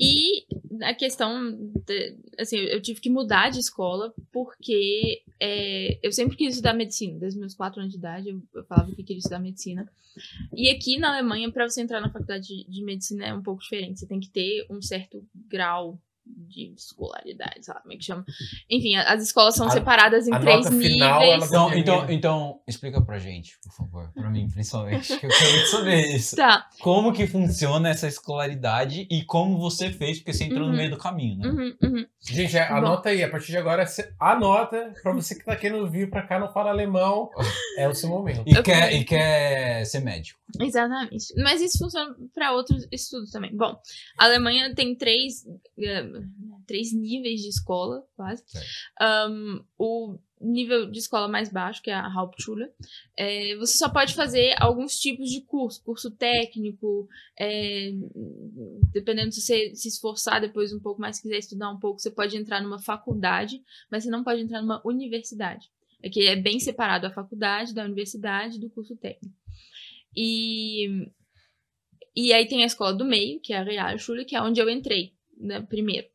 E 0.00 0.46
a 0.82 0.94
questão, 0.94 1.52
de- 1.86 2.16
assim, 2.38 2.56
eu 2.56 2.80
tive 2.80 2.98
que 3.00 3.10
mudar 3.10 3.50
de 3.50 3.58
escola 3.58 4.12
porque 4.32 5.22
é, 5.38 5.98
eu 6.02 6.10
sempre 6.10 6.34
quis 6.36 6.50
estudar 6.54 6.72
medicina. 6.72 7.18
Desde 7.18 7.38
meus 7.38 7.54
quatro 7.54 7.78
anos 7.80 7.92
de 7.92 7.98
idade, 7.98 8.30
eu, 8.30 8.42
eu 8.54 8.64
falava 8.64 8.90
que 8.94 9.02
queria 9.02 9.18
estudar 9.18 9.38
medicina. 9.38 9.86
E 10.56 10.70
aqui 10.70 10.98
na 10.98 11.12
Alemanha, 11.12 11.52
para 11.52 11.68
você 11.68 11.82
entrar 11.82 12.00
na 12.00 12.10
faculdade 12.10 12.46
de, 12.46 12.64
de 12.70 12.82
medicina 12.82 13.26
é 13.26 13.34
um 13.34 13.42
pouco 13.42 13.62
diferente. 13.62 14.00
Você 14.00 14.06
tem 14.06 14.18
que 14.18 14.30
ter 14.30 14.66
um 14.70 14.80
certo 14.80 15.22
grau 15.46 16.00
de 16.24 16.72
escolaridade, 16.74 17.60
lá 17.68 17.80
como 17.80 17.92
é 17.92 17.96
que 17.96 18.04
chama. 18.04 18.24
Enfim, 18.70 18.94
as 18.96 19.22
escolas 19.22 19.54
são 19.56 19.66
A- 19.66 19.70
separadas 19.70 20.26
em 20.28 20.32
a 20.34 20.38
três 20.38 20.58
nota 20.64 20.70
níveis. 20.70 20.92
final, 20.92 21.22
ela- 21.22 21.46
Então, 21.46 21.74
então, 21.74 22.10
então, 22.10 22.60
explica 22.66 23.00
pra 23.00 23.18
gente, 23.18 23.58
por 23.62 23.72
favor. 23.72 24.12
Pra 24.14 24.30
mim, 24.30 24.48
principalmente. 24.48 25.18
que 25.18 25.26
Eu 25.26 25.30
quero 25.30 25.52
muito 25.52 25.68
saber 25.68 26.00
isso. 26.14 26.36
Tá. 26.36 26.68
Como 26.80 27.12
que 27.12 27.26
funciona 27.26 27.88
essa 27.88 28.06
escolaridade 28.06 29.06
e 29.10 29.24
como 29.24 29.58
você 29.58 29.90
fez, 29.92 30.18
porque 30.18 30.32
você 30.32 30.44
entrou 30.44 30.62
Uhum. 30.64 30.70
no 30.70 30.76
meio 30.76 30.90
do 30.90 30.96
caminho, 30.98 31.38
né? 31.38 31.48
Uhum, 31.48 31.76
uhum. 31.82 32.06
Gente, 32.20 32.56
é, 32.56 32.62
anota 32.68 33.08
aí, 33.08 33.22
a 33.22 33.28
partir 33.30 33.50
de 33.50 33.58
agora, 33.58 33.84
anota 34.20 34.92
pra 35.02 35.12
você 35.12 35.34
que 35.34 35.44
tá 35.44 35.56
querendo 35.56 35.90
vir 35.90 36.08
pra 36.08 36.26
cá, 36.26 36.38
não 36.38 36.52
fala 36.52 36.70
alemão, 36.70 37.30
é 37.76 37.88
o 37.88 37.94
seu 37.94 38.08
momento. 38.08 38.42
E, 38.46 38.54
Eu 38.54 38.62
quer, 38.62 38.92
e 38.94 39.04
quer 39.04 39.84
ser 39.86 40.00
médico. 40.00 40.40
Exatamente. 40.60 41.34
Mas 41.42 41.60
isso 41.60 41.78
funciona 41.78 42.14
para 42.34 42.52
outros 42.52 42.86
estudos 42.92 43.30
também. 43.30 43.56
Bom, 43.56 43.76
a 44.18 44.24
Alemanha 44.24 44.74
tem 44.74 44.94
três, 44.94 45.44
eh, 45.78 46.02
três 46.66 46.92
níveis 46.92 47.40
de 47.40 47.48
escola, 47.48 48.06
quase. 48.16 48.42
Um, 49.00 49.64
o 49.78 50.18
nível 50.42 50.90
de 50.90 50.98
escola 50.98 51.28
mais 51.28 51.50
baixo, 51.50 51.82
que 51.82 51.90
é 51.90 51.94
a 51.94 52.12
Hauptschule, 52.12 52.68
eh, 53.16 53.56
você 53.56 53.78
só 53.78 53.88
pode 53.88 54.14
fazer 54.14 54.54
alguns 54.58 54.98
tipos 54.98 55.30
de 55.30 55.42
curso. 55.42 55.82
Curso 55.84 56.10
técnico, 56.10 57.08
eh, 57.38 57.92
dependendo 58.92 59.32
se 59.32 59.40
você 59.40 59.74
se 59.74 59.88
esforçar 59.88 60.40
depois 60.40 60.72
um 60.72 60.80
pouco 60.80 61.00
mais, 61.00 61.20
quiser 61.20 61.38
estudar 61.38 61.70
um 61.70 61.78
pouco, 61.78 62.00
você 62.00 62.10
pode 62.10 62.36
entrar 62.36 62.60
numa 62.60 62.78
faculdade, 62.80 63.62
mas 63.90 64.02
você 64.02 64.10
não 64.10 64.24
pode 64.24 64.40
entrar 64.40 64.60
numa 64.60 64.82
universidade. 64.84 65.70
É 66.02 66.10
que 66.10 66.26
é 66.26 66.34
bem 66.34 66.58
separado 66.58 67.06
a 67.06 67.12
faculdade 67.12 67.72
da 67.72 67.84
universidade 67.84 68.58
do 68.58 68.68
curso 68.68 68.96
técnico. 68.96 69.36
E, 70.16 71.08
e 72.14 72.32
aí 72.32 72.46
tem 72.46 72.64
a 72.64 72.66
escola 72.66 72.92
do 72.92 73.04
meio, 73.04 73.40
que 73.40 73.52
é 73.52 73.58
a 73.58 73.62
Realschule, 73.62 74.24
que 74.24 74.34
é 74.34 74.42
onde 74.42 74.60
eu 74.60 74.68
entrei, 74.68 75.12
né, 75.38 75.60
primeiro. 75.60 76.11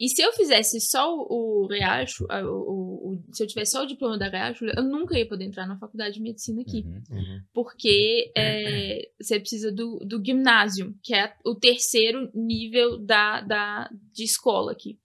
E 0.00 0.08
se 0.08 0.22
eu 0.22 0.32
fizesse 0.32 0.80
só 0.80 1.14
o, 1.14 1.26
o 1.28 1.68
o, 1.68 3.12
o- 3.12 3.22
se 3.32 3.42
eu 3.42 3.46
tivesse 3.46 3.72
só 3.72 3.82
o 3.82 3.86
diploma 3.86 4.16
da 4.16 4.30
Realschule, 4.30 4.72
eu 4.74 4.82
nunca 4.82 5.18
ia 5.18 5.28
poder 5.28 5.44
entrar 5.44 5.66
na 5.66 5.78
faculdade 5.78 6.14
de 6.14 6.22
medicina 6.22 6.62
aqui. 6.62 6.86
Uhum. 7.10 7.40
Porque 7.52 8.32
é, 8.34 9.10
você 9.20 9.38
precisa 9.38 9.70
do, 9.70 9.98
do 9.98 10.24
gymnasium, 10.24 10.94
que 11.02 11.14
é 11.14 11.34
o 11.44 11.54
terceiro 11.54 12.30
nível 12.34 12.98
da, 12.98 13.42
da, 13.42 13.90
de 14.14 14.24
escola 14.24 14.72
aqui. 14.72 14.98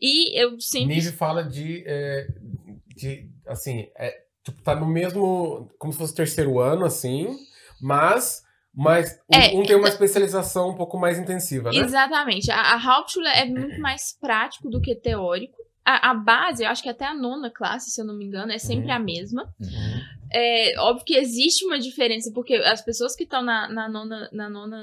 E 0.00 0.36
eu 0.36 0.60
sempre... 0.60 0.96
Nível 0.96 1.12
fala 1.12 1.44
de, 1.44 1.84
é, 1.86 2.26
de 2.96 3.30
assim, 3.46 3.86
é, 3.96 4.10
tipo, 4.44 4.60
tá 4.62 4.74
no 4.74 4.84
mesmo, 4.86 5.70
como 5.78 5.92
se 5.92 5.98
fosse 6.00 6.12
terceiro 6.12 6.58
ano, 6.58 6.84
assim, 6.84 7.28
mas, 7.80 8.42
mas 8.74 9.18
um, 9.30 9.36
É, 9.36 9.54
um 9.54 9.62
tem 9.64 9.76
uma 9.76 9.88
especialização 9.88 10.70
um 10.70 10.74
pouco 10.74 10.98
mais 10.98 11.18
intensiva, 11.18 11.70
né? 11.70 11.78
Exatamente. 11.78 12.50
A, 12.50 12.60
a 12.74 12.76
Hauptschule 12.76 13.26
é 13.28 13.44
muito 13.44 13.80
mais 13.80 14.16
prático 14.20 14.68
do 14.70 14.80
que 14.80 14.94
teórico. 14.94 15.56
A, 15.84 16.10
a 16.10 16.14
base, 16.14 16.62
eu 16.64 16.68
acho 16.70 16.82
que 16.82 16.88
até 16.88 17.04
a 17.04 17.14
nona 17.14 17.50
classe, 17.50 17.90
se 17.90 18.00
eu 18.00 18.04
não 18.04 18.16
me 18.16 18.24
engano, 18.24 18.52
é 18.52 18.58
sempre 18.58 18.86
Uhum. 18.90 18.96
a 18.96 18.98
mesma. 18.98 19.42
Uhum. 19.60 20.00
É 20.32 20.78
óbvio 20.80 21.04
que 21.04 21.16
existe 21.16 21.64
uma 21.66 21.78
diferença, 21.78 22.30
porque 22.32 22.54
as 22.54 22.80
pessoas 22.82 23.14
que 23.14 23.24
estão 23.24 23.42
na, 23.42 23.68
na, 23.68 23.88
nona, 23.88 24.28
na 24.32 24.48
nona 24.48 24.82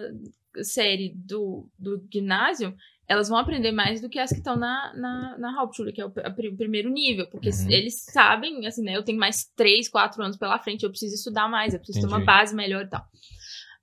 série 0.62 1.14
do, 1.16 1.68
do 1.78 2.04
ginásio, 2.14 2.76
elas 3.08 3.28
vão 3.30 3.38
aprender 3.40 3.72
mais 3.72 4.02
do 4.02 4.10
que 4.10 4.20
as 4.20 4.30
que 4.30 4.38
estão 4.38 4.56
na, 4.56 4.94
na, 4.96 5.38
na 5.40 5.60
Hauptschule, 5.60 5.92
que 5.94 6.02
é 6.02 6.06
o, 6.06 6.12
a 6.24 6.30
pri- 6.30 6.56
primeiro 6.56 6.90
nível, 6.92 7.28
porque 7.32 7.50
Uhum. 7.50 7.72
eles 7.72 8.04
sabem, 8.04 8.68
assim, 8.68 8.84
né, 8.84 8.96
eu 8.96 9.04
tenho 9.04 9.18
mais 9.18 9.46
três, 9.56 9.90
quatro 9.90 10.22
anos 10.22 10.38
pela 10.38 10.60
frente, 10.60 10.84
eu 10.84 10.90
preciso 10.92 11.16
estudar 11.16 11.48
mais, 11.50 11.74
eu 11.74 11.80
preciso 11.80 12.02
ter 12.02 12.08
uma 12.08 12.18
Entendi. 12.18 12.26
base 12.28 12.54
melhor 12.56 12.84
e 12.84 12.88
tal. 12.90 13.04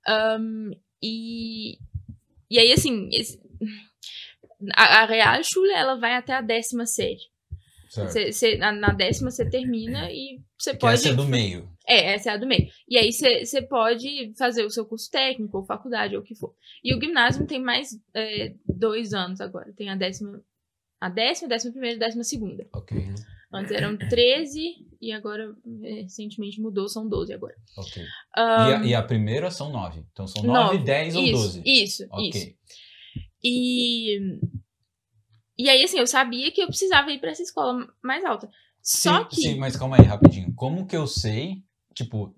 Ahn, 0.07 0.71
e, 1.03 1.77
e 2.49 2.59
aí, 2.59 2.71
assim, 2.73 3.09
esse- 3.11 3.39
a, 4.75 5.01
a 5.01 5.05
Realschule, 5.05 5.71
ela 5.71 5.95
vai 5.95 6.13
até 6.15 6.33
a 6.33 6.41
décima 6.41 6.85
série. 6.85 7.19
Cê- 8.09 8.31
cê- 8.31 8.57
na, 8.57 8.71
na 8.71 8.91
décima 8.93 9.31
você 9.31 9.49
termina 9.49 10.11
e 10.11 10.39
você 10.57 10.73
pode. 10.73 10.95
essa 10.95 11.09
é 11.09 11.13
do 11.13 11.25
meio. 11.25 11.69
É, 11.87 12.13
essa 12.13 12.31
é 12.31 12.33
a 12.33 12.37
do 12.37 12.45
meio. 12.45 12.67
E 12.87 12.97
aí 12.97 13.11
você 13.13 13.61
pode 13.61 14.33
fazer 14.37 14.63
o 14.65 14.69
seu 14.69 14.85
curso 14.85 15.09
técnico, 15.09 15.57
ou 15.57 15.65
faculdade, 15.65 16.15
ou 16.15 16.21
o 16.21 16.25
que 16.25 16.35
for. 16.35 16.53
E 16.83 16.93
o 16.93 16.99
ginásio 16.99 17.47
tem 17.47 17.61
mais 17.61 17.97
é, 18.13 18.53
dois 18.65 19.13
anos 19.13 19.39
agora. 19.39 19.71
Tem 19.73 19.89
a 19.89 19.95
décima. 19.95 20.41
A 20.99 21.09
décima, 21.09 21.47
décima 21.47 21.71
primeira 21.71 21.95
e 21.95 21.99
décima 21.99 22.23
segunda. 22.23 22.67
Ok. 22.73 22.97
Antes 23.57 23.71
eram 23.71 23.97
13 23.97 24.85
e 25.01 25.11
agora 25.11 25.53
é, 25.83 26.01
recentemente 26.01 26.61
mudou, 26.61 26.87
são 26.87 27.07
12 27.07 27.33
agora. 27.33 27.55
Ok. 27.77 28.03
E, 28.03 28.07
Ahn, 28.39 28.81
a, 28.81 28.85
e 28.85 28.95
a 28.95 29.01
primeira 29.03 29.51
são 29.51 29.71
nove. 29.71 30.03
Então 30.11 30.27
são 30.27 30.43
nove, 30.43 30.73
nove. 30.75 30.77
dez 30.85 31.15
ou 31.15 31.23
isso, 31.23 31.31
doze. 31.33 31.61
Isso, 31.65 32.07
Ok. 32.11 32.29
isso. 32.29 32.55
E. 33.43 34.39
E 35.57 35.69
aí, 35.69 35.83
assim, 35.83 35.97
eu 35.97 36.05
sabia 36.07 36.51
que 36.51 36.61
eu 36.61 36.67
precisava 36.67 37.11
ir 37.11 37.19
pra 37.19 37.31
essa 37.31 37.41
escola 37.41 37.87
mais 38.03 38.23
alta. 38.23 38.49
Só 38.81 39.23
sim, 39.23 39.29
que. 39.29 39.41
sim, 39.41 39.55
mas 39.57 39.75
calma 39.75 39.97
aí, 39.97 40.05
rapidinho. 40.05 40.53
Como 40.55 40.85
que 40.85 40.95
eu 40.95 41.07
sei, 41.07 41.63
tipo, 41.95 42.35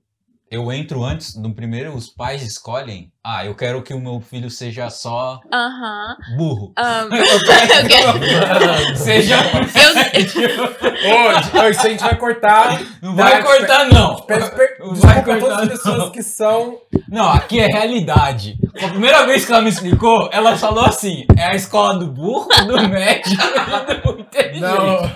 eu 0.51 0.71
entro 0.71 1.03
antes, 1.03 1.35
no 1.35 1.53
primeiro 1.53 1.93
os 1.93 2.09
pais 2.09 2.41
escolhem, 2.41 3.12
ah, 3.23 3.45
eu 3.45 3.53
quero 3.53 3.83
que 3.83 3.93
o 3.93 3.99
meu 3.99 4.19
filho 4.19 4.49
seja 4.49 4.89
só 4.89 5.39
Aham. 5.53 6.15
burro. 6.38 6.73
ahn, 6.77 7.09
Eu 7.13 7.88
quero- 7.88 8.95
seja... 8.97 9.38
Hoje, 10.19 10.39
hoje, 11.59 11.69
isso 11.71 11.85
a 11.85 11.89
gente 11.89 12.03
vai 12.03 12.15
cortar. 12.17 12.81
Não 13.01 13.15
vai 13.15 13.43
cortar, 13.43 13.85
não. 13.91 14.15
Per... 14.21 14.39
Não 14.79 14.95
vai 14.95 15.19
a 15.19 15.23
todas 15.23 15.39
cortar, 15.41 15.62
as 15.63 15.69
pessoas 15.69 15.97
não. 15.97 16.12
que 16.12 16.23
são. 16.23 16.77
Não, 17.07 17.29
aqui 17.29 17.59
é 17.59 17.67
realidade. 17.67 18.57
A 18.81 18.88
primeira 18.89 19.25
vez 19.25 19.45
que 19.45 19.51
ela 19.51 19.62
me 19.62 19.69
explicou, 19.69 20.29
ela 20.31 20.57
falou 20.57 20.85
assim: 20.85 21.25
é 21.38 21.45
a 21.45 21.55
escola 21.55 21.97
do 21.99 22.07
burro, 22.07 22.47
do 22.65 22.89
médio 22.89 23.33
e 23.33 24.13
do 24.13 24.19
inteligente. 24.19 24.62
Não. 24.62 25.12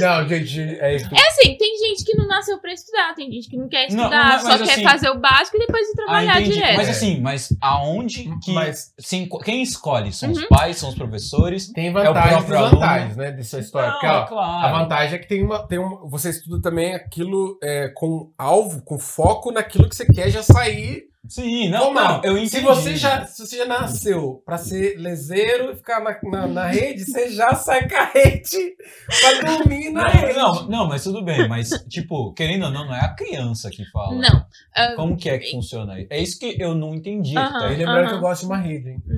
Não, 0.00 0.28
gente, 0.28 0.60
é 0.80 0.96
isso. 0.96 1.06
É 1.14 1.28
assim, 1.28 1.56
tem 1.56 1.76
gente 1.78 2.04
que 2.04 2.16
não 2.16 2.26
nasceu 2.26 2.58
pra 2.58 2.72
estudar, 2.72 3.14
tem 3.14 3.30
gente 3.30 3.48
que 3.48 3.56
não 3.56 3.68
quer 3.68 3.88
Não, 3.90 4.04
estudar, 4.04 4.24
mas- 4.24 4.42
só 4.42 4.48
mas 4.50 4.62
quer 4.62 4.72
assim- 4.72 4.82
fazer 4.84 5.10
o 5.10 5.18
básico 5.18 5.56
e 5.56 5.60
depois 5.60 5.86
ir 5.88 5.92
Ah, 5.92 5.96
trabalhar 5.96 6.40
entendi. 6.40 6.54
direto. 6.54 6.76
Mas 6.76 6.88
assim, 6.88 7.20
mas 7.20 7.48
aonde 7.60 8.30
que. 8.42 8.52
Mas- 8.52 8.92
sim, 8.98 9.28
quem 9.44 9.62
escolhe? 9.62 10.12
São 10.12 10.30
os 10.30 10.38
Uhum. 10.38 10.48
pais, 10.48 10.76
são 10.78 10.88
os 10.88 10.94
professores? 10.94 11.72
Tem 11.72 11.86
É 11.88 11.90
o 11.90 11.92
vantagens 11.92 12.32
e 12.32 12.36
próprio 12.36 12.56
aluno. 12.58 12.70
desvantagens, 12.70 13.16
né, 13.16 13.30
dessa 13.32 13.58
história. 13.58 13.88
Não, 13.88 13.94
Porque, 13.98 14.06
ó, 14.06 14.26
claro. 14.26 14.66
A 14.66 14.78
vantagem 14.82 15.14
é 15.14 15.18
que 15.18 15.28
tem 15.28 15.42
uma, 15.44 15.66
tem 15.66 15.78
uma. 15.78 16.08
Você 16.08 16.30
estuda 16.30 16.60
também 16.62 16.94
aquilo 16.94 17.58
é, 17.62 17.88
com 17.88 18.30
alvo, 18.38 18.82
com 18.82 18.98
foco 18.98 19.50
naquilo 19.52 19.88
que 19.88 19.96
você 19.96 20.06
quer 20.06 20.30
já 20.30 20.42
sair 20.42 21.04
Sim, 21.26 21.68
não, 21.68 21.92
não, 21.92 22.22
eu 22.22 22.38
entendi. 22.38 22.50
Se 22.50 22.60
você 22.60 22.96
já, 22.96 23.26
se 23.26 23.44
você 23.44 23.58
já 23.58 23.66
nasceu 23.66 24.40
pra 24.46 24.56
ser 24.56 24.96
leseiro 24.98 25.72
e 25.72 25.76
ficar 25.76 26.00
na, 26.00 26.18
na, 26.22 26.46
na 26.46 26.66
rede, 26.66 27.04
você 27.04 27.28
já 27.30 27.54
sai 27.54 27.88
com 27.88 27.96
a 27.96 28.04
rede 28.04 28.76
pra 29.20 29.42
dormir 29.42 29.90
na 29.90 30.08
rede. 30.08 30.38
Não, 30.38 30.54
não, 30.54 30.68
não, 30.68 30.88
mas 30.88 31.02
tudo 31.02 31.22
bem, 31.24 31.46
mas, 31.48 31.70
tipo, 31.88 32.32
querendo 32.34 32.66
ou 32.66 32.70
não, 32.70 32.86
não 32.86 32.94
é 32.94 33.00
a 33.00 33.14
criança 33.14 33.68
que 33.68 33.84
fala. 33.90 34.16
Não. 34.16 34.46
ah, 34.74 34.94
Como 34.94 35.16
que 35.16 35.28
é 35.28 35.38
que 35.38 35.50
funciona 35.50 35.94
aí? 35.94 36.06
É 36.08 36.22
isso 36.22 36.38
que 36.38 36.56
eu 36.58 36.74
não 36.74 36.94
entendi. 36.94 37.36
Aham. 37.36 37.58
tá? 37.58 37.72
E 37.72 37.76
lembrando 37.76 37.98
Aham. 37.98 38.08
que 38.08 38.14
eu 38.14 38.20
gosto 38.20 38.40
de 38.42 38.46
uma 38.46 38.58
rede, 38.58 38.90
hein? 38.90 39.02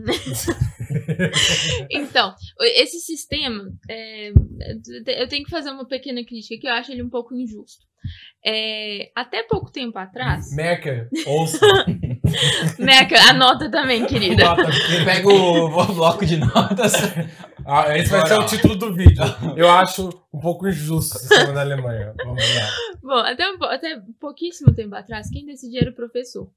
Então, 1.91 2.35
esse 2.61 2.99
sistema, 3.01 3.71
é, 3.89 4.31
eu 4.31 5.29
tenho 5.29 5.45
que 5.45 5.51
fazer 5.51 5.71
uma 5.71 5.87
pequena 5.87 6.25
crítica 6.25 6.61
que 6.61 6.67
eu 6.67 6.73
acho 6.73 6.91
ele 6.91 7.03
um 7.03 7.11
pouco 7.11 7.35
injusto. 7.35 7.85
É, 8.45 9.11
até 9.15 9.43
pouco 9.43 9.71
tempo 9.71 9.99
atrás, 9.99 10.55
Meca, 10.57 11.09
ouça. 11.27 11.59
Meca, 12.79 13.21
anota 13.29 13.71
também, 13.71 14.07
querida. 14.07 14.45
Nota, 14.45 14.71
Pega 15.05 15.29
o, 15.29 15.67
o 15.67 15.87
bloco 15.93 16.25
de 16.25 16.39
notas. 16.39 16.95
Ah, 17.67 17.97
esse 17.97 18.11
vai 18.11 18.27
ser 18.27 18.39
o 18.39 18.47
título 18.47 18.77
do 18.77 18.95
vídeo. 18.95 19.23
Eu 19.57 19.71
acho 19.71 20.09
um 20.33 20.41
pouco 20.41 20.67
injusto 20.67 21.17
o 21.17 21.21
sistema 21.21 21.53
da 21.53 21.61
Alemanha. 21.61 22.15
Vamos 22.25 22.43
lá. 22.55 22.69
Bom, 23.03 23.19
até, 23.19 23.51
um 23.51 23.63
até 23.65 24.01
pouquíssimo 24.19 24.73
tempo 24.75 24.95
atrás, 24.95 25.29
quem 25.31 25.45
decidia 25.45 25.83
era 25.83 25.91
o 25.91 25.95
professor. 25.95 26.51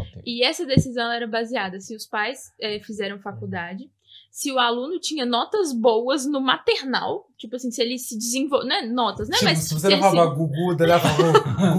Ok. 0.00 0.22
E 0.24 0.42
essa 0.42 0.64
decisão 0.64 1.12
era 1.12 1.26
baseada 1.26 1.80
se 1.80 1.94
os 1.94 2.06
pais 2.06 2.52
eh, 2.60 2.80
fizeram 2.80 3.18
faculdade, 3.20 3.90
se 4.38 4.52
o 4.52 4.58
aluno 4.58 5.00
tinha 5.00 5.24
notas 5.24 5.72
boas 5.72 6.26
no 6.26 6.42
maternal, 6.42 7.24
tipo 7.38 7.56
assim, 7.56 7.70
se 7.70 7.80
ele 7.80 7.98
se 7.98 8.18
desenvolve, 8.18 8.68
não 8.68 8.76
é 8.76 8.82
notas, 8.86 9.30
né? 9.30 9.34
Tipo, 9.38 9.44
Mas 9.46 9.58
se 9.60 9.72
você 9.72 9.86
ele 9.86 9.96
não 9.96 10.02
falava 10.02 10.30
se- 10.30 10.36
Gugu, 10.36 10.74
daí 10.76 11.00
falou 11.00 11.32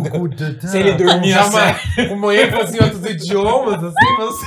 Gugu, 0.10 0.28
dadá, 0.36 0.68
Se 0.68 0.80
ele 0.80 0.94
dormia 0.94 1.46
uma- 1.46 2.16
Uma 2.16 2.36
ênfase 2.36 2.76
em 2.80 2.84
outros 2.84 3.06
idiomas, 3.06 3.84
assim, 3.84 4.16
você. 4.18 4.46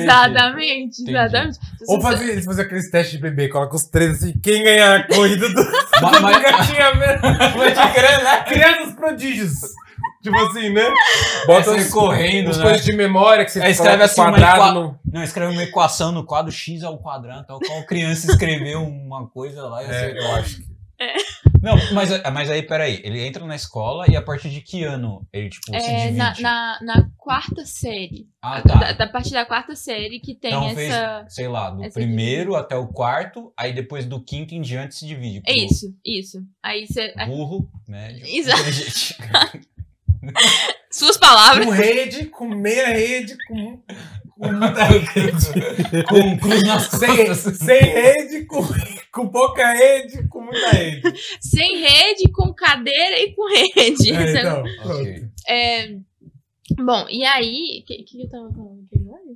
Exatamente, 0.00 1.02
Entendi. 1.02 1.10
exatamente. 1.16 1.58
Ou 1.86 2.00
você- 2.00 2.02
fazer, 2.16 2.42
faziam 2.42 2.64
aqueles 2.66 2.90
testes 2.90 3.12
de 3.12 3.18
bebê, 3.18 3.48
coloca 3.48 3.76
os 3.76 3.84
três 3.84 4.16
assim, 4.22 4.32
quem 4.42 4.64
ganhar 4.64 4.96
a 5.00 5.06
corrida 5.06 5.48
do, 5.48 5.54
Ma- 6.00 6.10
do 6.10 6.22
mas- 6.22 6.38
engatinhamento. 6.38 7.22
Crianças 8.48 8.94
prodígios. 8.94 9.52
Tipo 10.22 10.36
assim, 10.38 10.70
né? 10.70 10.82
Bota 11.46 11.70
os, 11.72 11.76
aí 11.76 11.90
correndo, 11.90 12.50
os 12.50 12.56
né? 12.58 12.62
coisas 12.64 12.84
de 12.84 12.92
memória 12.92 13.44
que 13.44 13.50
você 13.50 13.60
Aí 13.60 13.72
escreve 13.72 14.02
assim, 14.04 14.20
uma 14.20 14.30
quadrado 14.30 14.60
equa- 14.60 14.72
no... 14.72 15.00
Não, 15.12 15.22
escreve 15.24 15.52
uma 15.52 15.62
equação 15.64 16.12
no 16.12 16.24
quadro 16.24 16.52
X 16.52 16.82
ao 16.84 16.98
quadrado, 16.98 17.46
tal 17.46 17.58
qual 17.60 17.82
criança 17.84 18.30
escreveu 18.30 18.82
uma 18.82 19.28
coisa 19.28 19.62
lá. 19.68 19.82
e 19.82 19.86
É, 19.86 19.88
você- 19.88 20.18
eu 20.18 20.32
acho 20.36 20.56
que... 20.56 20.72
Não, 21.60 21.74
mas, 21.92 22.10
mas 22.32 22.48
aí, 22.50 22.62
peraí, 22.62 23.00
ele 23.04 23.24
entra 23.24 23.44
na 23.44 23.56
escola 23.56 24.04
e 24.08 24.16
a 24.16 24.22
partir 24.22 24.50
de 24.50 24.60
que 24.60 24.84
ano 24.84 25.26
ele, 25.32 25.48
tipo, 25.48 25.66
se 25.66 25.74
é, 25.76 25.96
divide? 26.06 26.16
na, 26.16 26.34
na, 26.40 26.78
na 26.82 27.10
quarta 27.16 27.64
série. 27.64 28.28
Ah, 28.40 28.60
tá. 28.62 28.74
Da, 28.74 28.92
da 28.92 29.06
partir 29.08 29.32
da 29.32 29.44
quarta 29.44 29.74
série 29.74 30.20
que 30.20 30.34
tem 30.34 30.50
então 30.52 30.74
fez, 30.74 30.90
essa. 30.92 31.24
sei 31.28 31.48
lá, 31.48 31.70
do 31.70 31.88
primeiro 31.90 32.54
até 32.56 32.76
o 32.76 32.86
quarto, 32.88 33.52
aí 33.56 33.72
depois 33.72 34.04
do 34.06 34.20
quinto 34.22 34.54
em 34.54 34.60
diante 34.60 34.94
se 34.96 35.06
divide. 35.06 35.38
É 35.46 35.52
pro 35.54 35.64
isso, 35.64 35.86
isso. 36.04 36.38
Aí 36.62 36.86
você. 36.86 37.12
Burro, 37.26 37.68
médio, 37.88 38.24
Exato. 38.26 38.62
Suas 40.90 41.16
palavras. 41.16 41.64
Com 41.66 41.72
rede, 41.72 42.26
com 42.26 42.48
meia 42.48 42.88
rede, 42.88 43.36
com, 43.46 43.82
com 44.38 44.52
muita 44.52 44.84
rede. 44.84 46.04
Com 46.08 46.38
cruz 46.38 46.62
nas 46.64 46.84
sem, 46.86 47.26
costas. 47.26 47.56
sem 47.58 47.80
rede, 47.80 48.44
com, 48.46 48.62
com 49.12 49.28
pouca 49.28 49.72
rede, 49.72 50.28
com 50.28 50.42
muita 50.42 50.70
rede. 50.70 51.02
Sem 51.40 51.78
rede, 51.78 52.30
com 52.32 52.52
cadeira 52.54 53.18
e 53.20 53.34
com 53.34 53.48
rede. 53.48 54.12
É, 54.12 54.30
então, 54.40 54.62
Ok. 54.62 54.76
pronto. 54.82 55.32
É, 55.48 55.96
Bom, 56.78 57.06
e 57.10 57.22
aí. 57.24 57.80
O 57.82 57.86
que, 57.86 58.02
que 58.04 58.22
eu 58.22 58.28
tava 58.30 58.50
falando? 58.50 58.82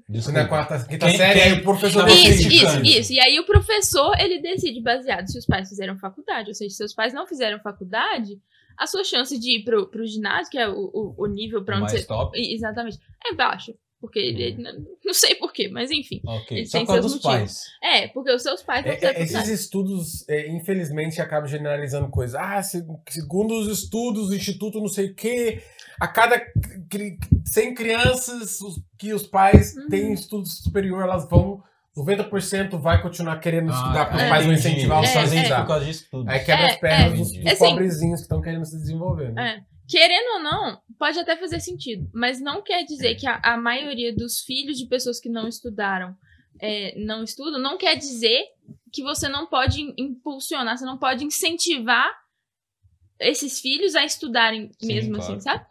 Isso 0.09 0.33
na 0.33 0.47
quarta, 0.47 0.79
quinta 0.89 1.07
Quem- 1.07 1.17
série, 1.17 1.41
quem- 1.41 1.53
aí 1.53 1.59
o 1.59 1.63
professor. 1.63 2.09
Isso, 2.09 2.49
isso, 2.49 2.83
isso. 2.85 3.13
E 3.13 3.21
aí 3.21 3.39
o 3.41 3.45
professor, 3.45 4.19
ele 4.19 4.41
decide 4.41 4.81
baseado 4.81 5.27
se 5.27 5.39
os 5.39 5.45
pais 5.45 5.69
fizeram 5.69 5.99
faculdade. 5.99 6.49
Ou 6.49 6.55
seja, 6.55 6.75
se 6.75 6.85
os 6.85 6.95
pais 6.95 7.13
não 7.13 7.27
fizeram 7.27 7.59
faculdade, 7.61 8.39
a 8.79 8.87
sua 8.87 9.05
chance 9.05 9.39
de 9.39 9.59
ir 9.59 9.65
pro, 9.65 9.87
pro 9.89 10.07
ginásio, 10.07 10.51
que 10.51 10.59
é 10.59 10.69
o, 10.69 10.75
o, 10.93 11.15
o 11.19 11.27
nível 11.27 11.65
pra 11.65 11.75
O 11.77 11.83
onde 11.83 11.93
mais 11.93 12.01
você... 12.01 12.07
top. 12.07 12.39
Exatamente. 12.39 12.99
É 13.25 13.35
baixo. 13.35 13.73
Porque 13.99 14.19
ele, 14.19 14.63
não, 14.63 14.73
não 15.05 15.15
sei 15.15 15.35
porquê, 15.37 15.69
mas 15.69 15.91
enfim. 15.91 16.21
Ok, 16.25 16.59
Ele 16.59 16.67
só 16.67 16.77
tem 16.79 16.87
por 16.87 16.93
causa 16.93 17.09
dos 17.09 17.15
motivos. 17.25 17.35
pais. 17.39 17.63
É, 17.83 18.09
porque 18.09 18.31
os 18.31 18.43
seus 18.43 18.63
pais 18.63 18.85
não 18.85 18.93
É, 18.93 18.99
é, 19.03 19.23
esses 19.23 19.49
estudos, 19.49 20.29
é, 20.29 20.49
infelizmente, 20.51 21.21
acabam 21.21 21.49
generalizando 21.49 22.09
coisas. 22.11 22.35
Ah, 22.39 22.63
se- 22.63 22.87
segundo 23.09 23.59
os 23.59 23.69
estudos, 23.69 24.29
o 24.29 24.35
Instituto 24.35 24.81
não 24.81 24.87
sei 24.89 25.07
o 25.07 25.15
quê, 25.15 25.63
a 25.99 26.07
cada 26.07 26.39
cri- 26.91 27.17
100 27.47 27.75
crianças 27.75 28.61
os- 28.61 28.81
que 28.99 29.15
os 29.15 29.27
pais 29.27 29.75
Uhum. 29.75 29.89
têm 29.89 30.13
estudo 30.13 30.47
superior, 30.47 31.03
elas 31.03 31.27
vão. 31.29 31.63
90% 31.97 32.79
vai 32.79 33.01
continuar 33.01 33.39
querendo 33.39 33.73
estudar, 33.73 34.07
porque 34.07 34.21
é, 34.23 34.25
os 34.25 34.31
pais 34.31 34.45
vão 34.45 34.55
incentivar 34.55 35.01
os 35.03 35.09
É, 35.09 35.25
isso 35.25 35.35
estudar. 35.37 35.61
por 35.63 35.67
causa 35.69 35.85
disso 35.87 36.07
tudo. 36.11 36.29
Aí 36.31 36.39
quebra 36.45 36.67
É, 36.67 36.71
as 36.71 36.77
pernas 36.79 37.13
é. 37.13 37.17
dos, 37.17 37.33
dos 37.33 37.47
Assim, 37.47 37.59
pobrezinhos 37.71 38.21
que 38.21 38.25
estão 38.25 38.41
querendo 38.43 38.65
se 38.67 38.77
desenvolver. 38.79 39.33
Né? 39.33 39.63
É. 39.63 39.77
Querendo 39.89 40.35
ou 40.35 40.41
não, 40.43 40.81
pode 40.99 41.19
até 41.19 41.37
fazer 41.37 41.61
sentido, 41.61 42.11
mas 42.13 42.41
não 42.41 42.61
quer 42.63 42.85
dizer 42.85 43.15
que 43.15 43.27
a, 43.27 43.41
a 43.43 43.57
maioria 43.57 44.13
dos 44.15 44.41
filhos 44.41 44.77
de 44.77 44.87
pessoas 44.87 45.21
que 45.21 45.29
não 45.29 45.47
estudaram 45.49 46.17
é, 46.61 46.99
não 46.99 47.23
estudam, 47.23 47.61
não 47.61 47.79
quer 47.79 47.97
dizer 47.97 48.43
que 48.93 49.03
você 49.03 49.29
não 49.29 49.47
pode 49.47 49.81
im- 49.83 49.95
impulsionar, 49.97 50.77
você 50.77 50.85
não 50.85 50.99
pode 50.99 51.25
incentivar 51.25 52.11
esses 53.21 53.61
filhos 53.61 53.95
a 53.95 54.05
estudarem 54.05 54.71
Sim, 54.81 54.87
mesmo 54.89 55.15
claro. 55.17 55.33
assim, 55.33 55.41
sabe? 55.41 55.65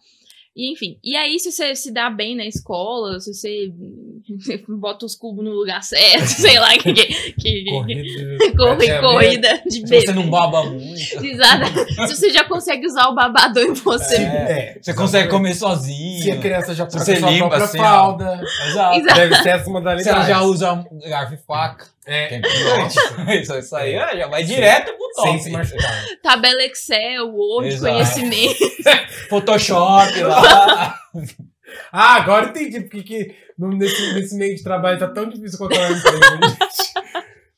E 0.58 0.72
enfim, 0.72 0.98
e 1.04 1.18
aí 1.18 1.38
se 1.38 1.52
você 1.52 1.76
se 1.76 1.92
dá 1.92 2.10
bem 2.10 2.34
na 2.36 2.46
escola, 2.46 3.20
se 3.20 3.34
você 3.34 3.74
bota 4.70 5.06
os 5.06 5.14
cubos 5.14 5.44
no 5.44 5.52
lugar 5.52 5.84
certo, 5.84 6.28
sei 6.32 6.58
lá, 6.58 6.70
que, 6.78 6.94
que, 6.94 7.34
que, 7.34 7.66
Corrida, 7.66 8.52
corre, 8.58 9.00
corrida 9.02 9.62
de 9.66 9.72
Se 9.74 9.82
bebê. 9.82 10.02
você 10.06 10.14
não 10.14 10.30
baba 10.30 10.64
muito, 10.64 11.26
Exato. 11.26 12.08
Se 12.08 12.16
você 12.16 12.30
já 12.30 12.46
consegue 12.46 12.88
usar 12.88 13.08
o 13.10 13.16
babador 13.16 13.64
em 13.64 13.74
você. 13.74 14.16
É, 14.16 14.78
você 14.82 14.94
consegue 14.94 15.30
comer 15.30 15.54
Se 15.54 15.66
a 15.66 15.70
sozinho. 15.70 16.40
criança 16.42 16.74
já 16.74 16.86
Se 16.86 16.92
troca 16.92 17.06
você 17.06 17.16
sua 17.18 17.30
limpa 17.30 17.48
própria 17.50 17.66
assim, 17.66 17.78
fralda, 17.78 18.42
Exato. 18.70 18.98
Exato. 19.00 19.20
deve 19.20 19.36
ser 19.36 19.50
essa 19.50 19.64
Se 19.66 19.70
modalidade. 19.70 20.10
ela 20.10 20.26
já 20.26 20.42
usa 20.42 20.86
garfo 21.06 21.34
e 21.34 21.38
faca, 21.38 21.86
É, 22.08 22.36
é. 22.36 22.42
Isso, 23.42 23.56
isso 23.58 23.76
aí 23.76 23.94
é, 23.94 24.18
já 24.18 24.28
vai 24.28 24.44
direto 24.44 24.94
pro 24.96 25.24
sem 25.24 25.32
top. 25.34 25.44
se 25.44 25.50
machucar. 25.50 26.06
Tabela 26.22 26.64
Excel, 26.64 27.28
Word, 27.34 27.68
Exato. 27.70 27.94
conhecimento. 27.94 28.72
Photoshop 29.30 30.22
lá. 30.22 30.96
Ah, 31.92 32.16
agora 32.16 32.48
entendi 32.50 32.82
porque 32.82 33.02
que 33.04 33.36
nesse, 33.58 34.14
nesse 34.14 34.36
meio 34.36 34.56
de 34.56 34.64
trabalho 34.64 35.00
tá 35.00 35.08
tão 35.08 35.28
difícil 35.28 35.58
colocar 35.58 35.80
uma 35.80 35.98
empresa, 35.98 36.20
gente. 36.32 36.94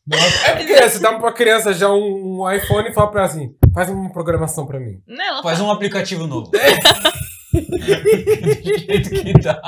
Nossa, 0.08 0.48
é 0.48 0.56
porque 0.56 0.82
você 0.82 1.00
dá 1.00 1.20
pra 1.20 1.34
criança 1.34 1.74
já 1.74 1.90
um, 1.92 2.40
um 2.40 2.52
iPhone 2.52 2.90
e 2.90 2.94
fala 2.94 3.12
pra 3.12 3.22
ela 3.24 3.30
assim, 3.30 3.54
faz 3.74 3.90
uma 3.90 4.10
programação 4.14 4.66
pra 4.66 4.80
mim. 4.80 5.02
Não, 5.06 5.44
Faz 5.44 5.60
um 5.60 5.70
aplicativo 5.70 6.26
novo. 6.26 6.50
Do 6.50 6.58
jeito 7.78 9.10
que 9.10 9.34
dá. 9.34 9.62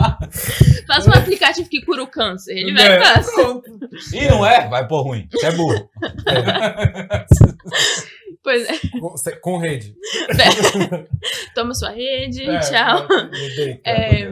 Um 1.50 1.64
aplicativo 1.64 1.70
que 1.70 1.82
cura 1.86 2.04
o 2.04 2.08
câncer. 2.08 2.58
Ele 2.58 2.74
vai 2.74 2.98
É, 2.98 3.22
pronto. 3.24 3.80
E 4.14 4.28
não 4.28 4.46
é? 4.46 4.68
Vai 4.68 4.88
pôr 4.88 5.02
ruim. 5.04 5.28
Você 5.32 5.46
é 5.48 5.52
burro. 5.52 5.90
Pois 8.42 8.68
é. 8.70 8.80
Com, 9.00 9.14
com 9.42 9.58
rede. 9.58 9.94
Toma 11.54 11.74
sua 11.74 11.92
rede, 11.92 12.44
É, 12.50 12.60
tchau. 12.60 13.08
É, 13.84 14.30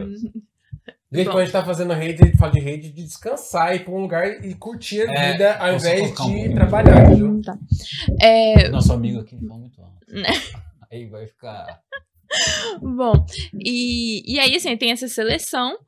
Gente, 1.10 1.24
Bom. 1.24 1.30
quando 1.32 1.38
a 1.40 1.44
gente 1.44 1.52
tá 1.52 1.64
fazendo 1.64 1.92
rede, 1.94 2.22
a 2.22 2.26
gente 2.26 2.36
fala 2.36 2.52
de 2.52 2.60
rede 2.60 2.90
de 2.90 3.02
descansar, 3.02 3.74
ir 3.74 3.82
pra 3.84 3.92
um 3.94 4.00
lugar 4.02 4.44
e 4.44 4.54
curtir 4.54 5.08
a 5.08 5.12
É, 5.12 5.32
vida 5.32 5.54
ao 5.56 5.74
invés 5.74 6.02
um 6.02 6.06
de 6.10 6.12
pouco. 6.14 6.54
trabalhar, 6.54 7.04
entendeu? 7.10 7.40
tá. 7.42 7.56
É, 8.20 8.68
Nosso 8.68 8.92
amigo 8.92 9.20
aqui 9.20 9.38
fala 9.46 9.58
muito 9.60 9.80
alto. 9.80 9.94
Né? 10.08 10.28
Aí 10.92 11.06
vai 11.06 11.26
ficar. 11.26 11.80
bom, 12.82 13.24
e, 13.58 14.34
e 14.34 14.38
aí, 14.38 14.54
assim, 14.56 14.76
tem 14.76 14.90
essa 14.90 15.08
seleção. 15.08 15.78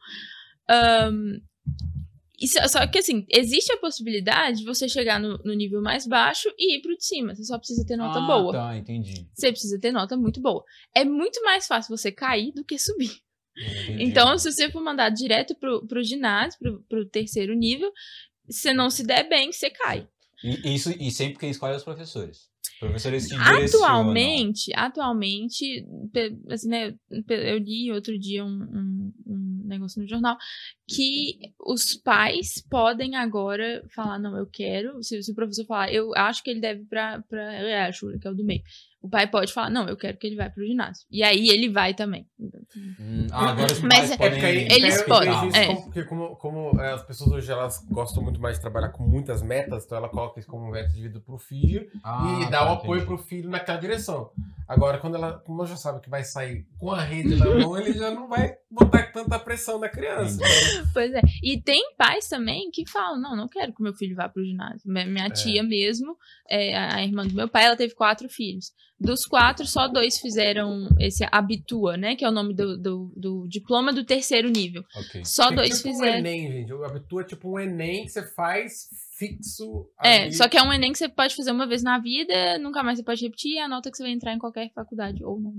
Ahn, 0.71 1.41
e 2.41 2.49
só, 2.49 2.87
que, 2.87 2.99
assim, 2.99 3.27
existe 3.29 3.71
a 3.71 3.77
possibilidade 3.77 4.61
de 4.61 4.65
você 4.65 4.89
chegar 4.89 5.21
no, 5.21 5.37
no 5.45 5.53
nível 5.53 5.83
mais 5.83 6.07
baixo 6.07 6.49
e 6.59 6.77
ir 6.77 6.81
pro 6.81 6.97
de 6.97 7.05
cima. 7.05 7.35
Você 7.35 7.45
só 7.45 7.59
precisa 7.59 7.85
ter 7.87 7.97
nota 7.97 8.19
ah, 8.19 8.27
boa. 8.27 8.53
Tá, 8.53 8.77
entendi. 8.79 9.29
Você 9.35 9.53
precisa 9.53 9.79
ter 9.79 9.93
nota 9.93 10.17
muito 10.17 10.41
boa. 10.41 10.65
É 10.95 11.05
muito 11.05 11.43
mais 11.43 11.67
fácil 11.67 11.95
você 11.95 12.11
cair 12.11 12.51
do 12.53 12.65
que 12.65 12.79
subir. 12.79 13.13
Entendi. 13.55 14.05
Então, 14.05 14.39
se 14.39 14.51
você 14.51 14.71
for 14.71 14.83
mandado 14.83 15.15
direto 15.15 15.55
pro, 15.55 15.87
pro 15.87 16.03
ginásio, 16.03 16.59
pro, 16.59 16.83
pro 16.89 17.07
terceiro 17.11 17.55
nível, 17.55 17.93
se 18.49 18.63
você 18.63 18.73
não 18.73 18.89
se 18.89 19.05
der 19.05 19.29
bem, 19.29 19.53
você 19.53 19.69
cai. 19.69 20.09
E, 20.43 20.75
isso, 20.75 20.91
e 20.99 21.11
sempre 21.11 21.39
quem 21.39 21.51
escolhe 21.51 21.75
é 21.75 21.77
os 21.77 21.85
professores. 21.85 22.50
Professores. 22.79 23.29
Atualmente, 23.75 24.73
atualmente, 24.75 25.85
assim, 26.49 26.69
né, 26.69 26.95
eu 27.29 27.59
li 27.59 27.93
outro 27.93 28.19
dia 28.19 28.45
um, 28.45 28.49
um- 28.49 29.13
um 29.27 29.63
negócio 29.67 30.01
no 30.03 30.09
jornal 30.09 30.37
que 30.89 31.39
os 31.61 31.95
pais 31.95 32.63
podem 32.69 33.17
agora 33.17 33.85
falar, 33.95 34.19
não, 34.19 34.37
eu 34.37 34.47
quero, 34.47 35.03
se, 35.03 35.23
se 35.23 35.31
o 35.31 35.35
professor 35.35 35.65
falar, 35.67 35.93
eu 35.93 36.13
acho 36.17 36.43
que 36.43 36.51
ele 36.51 36.61
deve 36.61 36.83
ir 36.83 36.87
pra, 36.87 37.23
pra 37.29 37.51
Realschule, 37.51 38.19
que 38.19 38.27
é 38.27 38.31
o 38.31 38.35
do 38.35 38.45
meio. 38.45 38.63
O 39.03 39.09
pai 39.09 39.27
pode 39.27 39.53
falar, 39.53 39.71
não, 39.71 39.89
eu 39.89 39.97
quero 39.97 40.19
que 40.19 40.27
ele 40.27 40.37
vá 40.37 40.51
pro 40.51 40.63
ginásio. 40.65 41.07
E 41.11 41.23
aí 41.23 41.49
ele 41.49 41.71
vai 41.71 41.95
também. 41.95 42.27
Hum, 42.39 43.27
ah, 43.33 43.51
agora 43.51 43.73
os 43.73 43.81
Mas 43.81 43.95
pais 43.99 44.11
é- 44.11 44.17
podem... 44.19 44.45
É 44.45 44.75
Eles 44.75 45.03
podem, 45.03 45.33
é. 45.55 45.67
como, 45.69 45.83
porque 45.85 46.05
como, 46.05 46.37
como, 46.37 46.81
é, 46.81 46.93
as 46.93 47.03
pessoas 47.03 47.33
hoje 47.33 47.51
elas 47.51 47.83
gostam 47.91 48.23
muito 48.23 48.39
mais 48.41 48.57
de 48.57 48.61
trabalhar 48.61 48.91
com 48.91 49.03
muitas 49.03 49.43
metas, 49.43 49.85
então 49.87 49.97
ela 49.97 50.09
coloca 50.09 50.39
isso 50.39 50.49
como 50.49 50.71
meta 50.71 50.91
de 50.91 51.01
vida 51.01 51.19
pro 51.19 51.39
filho 51.39 51.89
Ah, 52.05 52.41
e 52.43 52.51
dá 52.51 52.59
tá, 52.59 52.71
o 52.71 52.75
apoio 52.75 53.01
entendi. 53.03 53.07
pro 53.07 53.19
filho 53.25 53.49
naquela 53.49 53.79
direção. 53.79 54.31
Agora, 54.69 54.99
quando 54.99 55.17
ela, 55.17 55.39
como 55.41 55.61
ela 55.61 55.69
já 55.69 55.77
sabe 55.77 56.01
que 56.01 56.11
vai 56.11 56.23
sair 56.23 56.67
com 56.79 56.93
a 56.93 57.01
rede 57.01 57.37
na 57.37 57.47
mão, 57.47 57.77
ele 57.79 57.93
já 57.95 58.11
não 58.11 58.29
vai 58.29 58.55
botar 58.71 59.11
tanta 59.13 59.39
pressão 59.39 59.79
na 59.79 59.89
criança. 59.89 60.39
Pois 60.93 61.13
é. 61.13 61.21
E 61.43 61.61
tem 61.61 61.95
pais 61.97 62.29
também 62.29 62.71
que 62.71 62.89
falam: 62.89 63.21
não, 63.21 63.35
não 63.37 63.49
quero 63.49 63.73
que 63.73 63.83
meu 63.83 63.95
filho 63.95 64.15
vá 64.15 64.29
pro 64.29 64.45
ginásio. 64.45 64.83
Minha 64.91 65.07
minha 65.07 65.31
tia 65.31 65.63
mesmo, 65.63 66.17
é, 66.49 66.77
a 66.77 67.03
irmã 67.03 67.27
do 67.27 67.35
meu 67.35 67.49
pai, 67.49 67.65
ela 67.65 67.77
teve 67.77 67.95
quatro 67.95 68.29
filhos. 68.29 68.73
Dos 69.01 69.25
quatro, 69.25 69.67
só 69.67 69.89
dois 69.89 70.19
fizeram 70.19 70.87
esse 70.99 71.27
Habitua, 71.33 71.97
né? 71.97 72.15
Que 72.15 72.25
é 72.25 72.29
o 72.29 72.33
nome 72.33 72.53
do, 72.53 72.77
do, 72.77 73.13
do 73.17 73.49
diploma 73.49 73.95
do 73.95 74.05
terceiro 74.05 74.51
nível. 74.51 74.85
Ok. 74.95 75.25
Só 75.25 75.51
É 75.51 75.55
dois 75.55 75.79
tipo 75.79 75.89
um 75.89 75.93
fizeram. 75.93 76.19
Enem, 76.19 76.53
gente. 76.53 76.73
O 76.73 76.85
Habitua 76.85 77.23
é 77.23 77.25
tipo 77.25 77.51
um 77.51 77.59
Enem 77.59 78.05
que 78.05 78.11
você 78.11 78.23
faz 78.23 78.89
fixo. 79.17 79.89
É, 80.03 80.25
ali. 80.25 80.35
só 80.35 80.49
que 80.49 80.59
é 80.59 80.63
um 80.63 80.71
Enem 80.71 80.93
que 80.93 80.99
você 80.99 81.09
pode 81.09 81.35
fazer 81.35 81.51
uma 81.51 81.67
vez 81.67 81.83
na 81.83 81.99
vida, 81.99 82.59
nunca 82.59 82.83
mais 82.83 82.99
você 82.99 83.05
pode 83.05 83.23
repetir, 83.23 83.53
e 83.53 83.59
a 83.59 83.69
nota 83.69 83.91
que 83.91 83.97
você 83.97 84.03
vai 84.03 84.13
entrar 84.13 84.35
em 84.35 84.39
qualquer 84.39 84.71
faculdade 84.75 85.25
ou 85.25 85.41
não. 85.41 85.55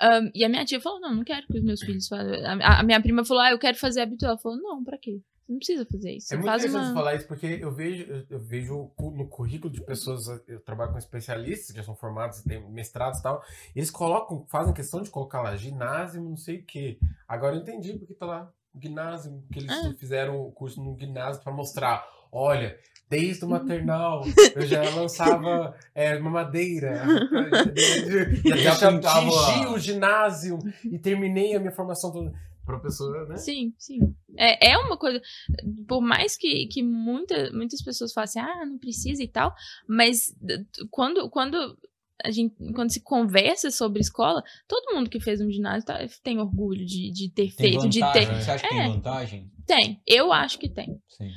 É. 0.00 0.18
Um, 0.18 0.30
e 0.34 0.44
a 0.44 0.48
minha 0.48 0.64
tia 0.64 0.80
falou: 0.80 1.00
não, 1.00 1.14
não 1.14 1.24
quero 1.24 1.46
que 1.46 1.58
os 1.58 1.64
meus 1.64 1.80
filhos 1.80 2.08
façam. 2.08 2.32
A, 2.62 2.80
a 2.80 2.82
minha 2.82 3.00
prima 3.00 3.24
falou: 3.24 3.42
ah, 3.42 3.50
eu 3.50 3.58
quero 3.58 3.76
fazer 3.76 4.00
Habitua. 4.00 4.30
Ela 4.30 4.38
falou: 4.38 4.58
não, 4.58 4.82
pra 4.82 4.98
quê? 4.98 5.20
Você 5.46 5.52
não 5.52 5.58
precisa 5.58 5.86
fazer 5.86 6.10
isso. 6.12 6.26
Você 6.28 6.34
É 6.34 6.36
muito 6.38 6.46
faz 6.48 6.62
interessante 6.64 6.86
uma. 6.88 6.94
falar 6.94 7.14
isso 7.14 7.26
porque 7.28 7.46
eu 7.60 7.70
vejo, 7.72 8.26
eu- 8.28 8.38
vejo 8.40 8.90
no 8.98 9.28
currículo 9.28 9.72
de 9.72 9.80
pessoas, 9.80 10.26
eu 10.48 10.58
trabalho 10.60 10.90
com 10.92 10.98
especialistas 10.98 11.70
que 11.70 11.76
já 11.76 11.84
são 11.84 11.94
formados, 11.94 12.42
têm 12.42 12.60
mestrados 12.70 13.20
e 13.20 13.22
tal, 13.22 13.42
eles 13.74 13.90
colocam, 13.90 14.44
fazem 14.48 14.74
questão 14.74 15.00
de 15.02 15.10
colocar 15.10 15.42
lá 15.42 15.54
ginásio, 15.56 16.20
não 16.22 16.36
sei 16.36 16.56
o 16.58 16.64
quê. 16.64 16.98
Agora 17.28 17.54
eu 17.54 17.60
entendi 17.62 17.94
porque 17.96 18.14
tá 18.14 18.26
lá 18.26 18.52
ginásio, 18.80 19.42
que 19.52 19.60
eles 19.60 19.70
Ah. 19.70 19.94
fizeram 19.96 20.40
o 20.40 20.50
curso 20.52 20.82
no 20.82 20.98
ginásio 20.98 21.42
para 21.42 21.52
mostrar, 21.52 22.04
olha, 22.32 22.76
desde 23.08 23.44
o 23.44 23.48
maternal 23.48 24.24
eu 24.54 24.66
já 24.66 24.82
lançava 24.94 25.76
é, 25.94 26.18
mamadeira, 26.18 27.04
e 28.44 28.48
Já 28.64 28.74
já 28.74 28.88
atingi 28.98 29.66
o 29.68 29.78
ginásio 29.78 30.58
e 30.84 30.98
terminei 30.98 31.54
a 31.54 31.60
minha 31.60 31.72
formação 31.72 32.10
toda. 32.12 32.32
Professora, 32.66 33.24
né? 33.26 33.36
Sim, 33.36 33.72
sim. 33.78 33.98
É, 34.36 34.72
é 34.72 34.78
uma 34.78 34.98
coisa. 34.98 35.22
Por 35.88 36.02
mais 36.02 36.36
que, 36.36 36.66
que 36.66 36.82
muita, 36.82 37.50
muitas 37.52 37.80
pessoas 37.80 38.12
falem 38.12 38.24
assim, 38.24 38.40
ah, 38.40 38.66
não 38.66 38.76
precisa 38.76 39.22
e 39.22 39.28
tal, 39.28 39.54
mas 39.88 40.34
quando, 40.90 41.30
quando 41.30 41.56
a 42.24 42.30
gente 42.30 42.54
quando 42.74 42.90
se 42.90 43.00
conversa 43.02 43.70
sobre 43.70 44.00
escola, 44.00 44.42
todo 44.66 44.94
mundo 44.94 45.08
que 45.08 45.20
fez 45.20 45.40
um 45.40 45.50
ginásio 45.50 45.86
tá- 45.86 46.00
tem 46.24 46.38
orgulho 46.40 46.84
de, 46.84 47.10
de 47.12 47.28
ter 47.30 47.52
Tem 47.54 47.70
feito, 47.70 47.88
de 47.88 48.00
vantagem? 48.00 48.28
ter. 48.28 48.42
Você 48.42 48.50
acha 48.50 48.68
que 48.68 48.74
É. 48.74 48.78
tem 48.82 48.92
vantagem? 48.92 49.50
Tem, 49.66 50.02
eu 50.06 50.32
acho 50.32 50.58
que 50.58 50.68
tem. 50.68 51.00
Sim. 51.08 51.30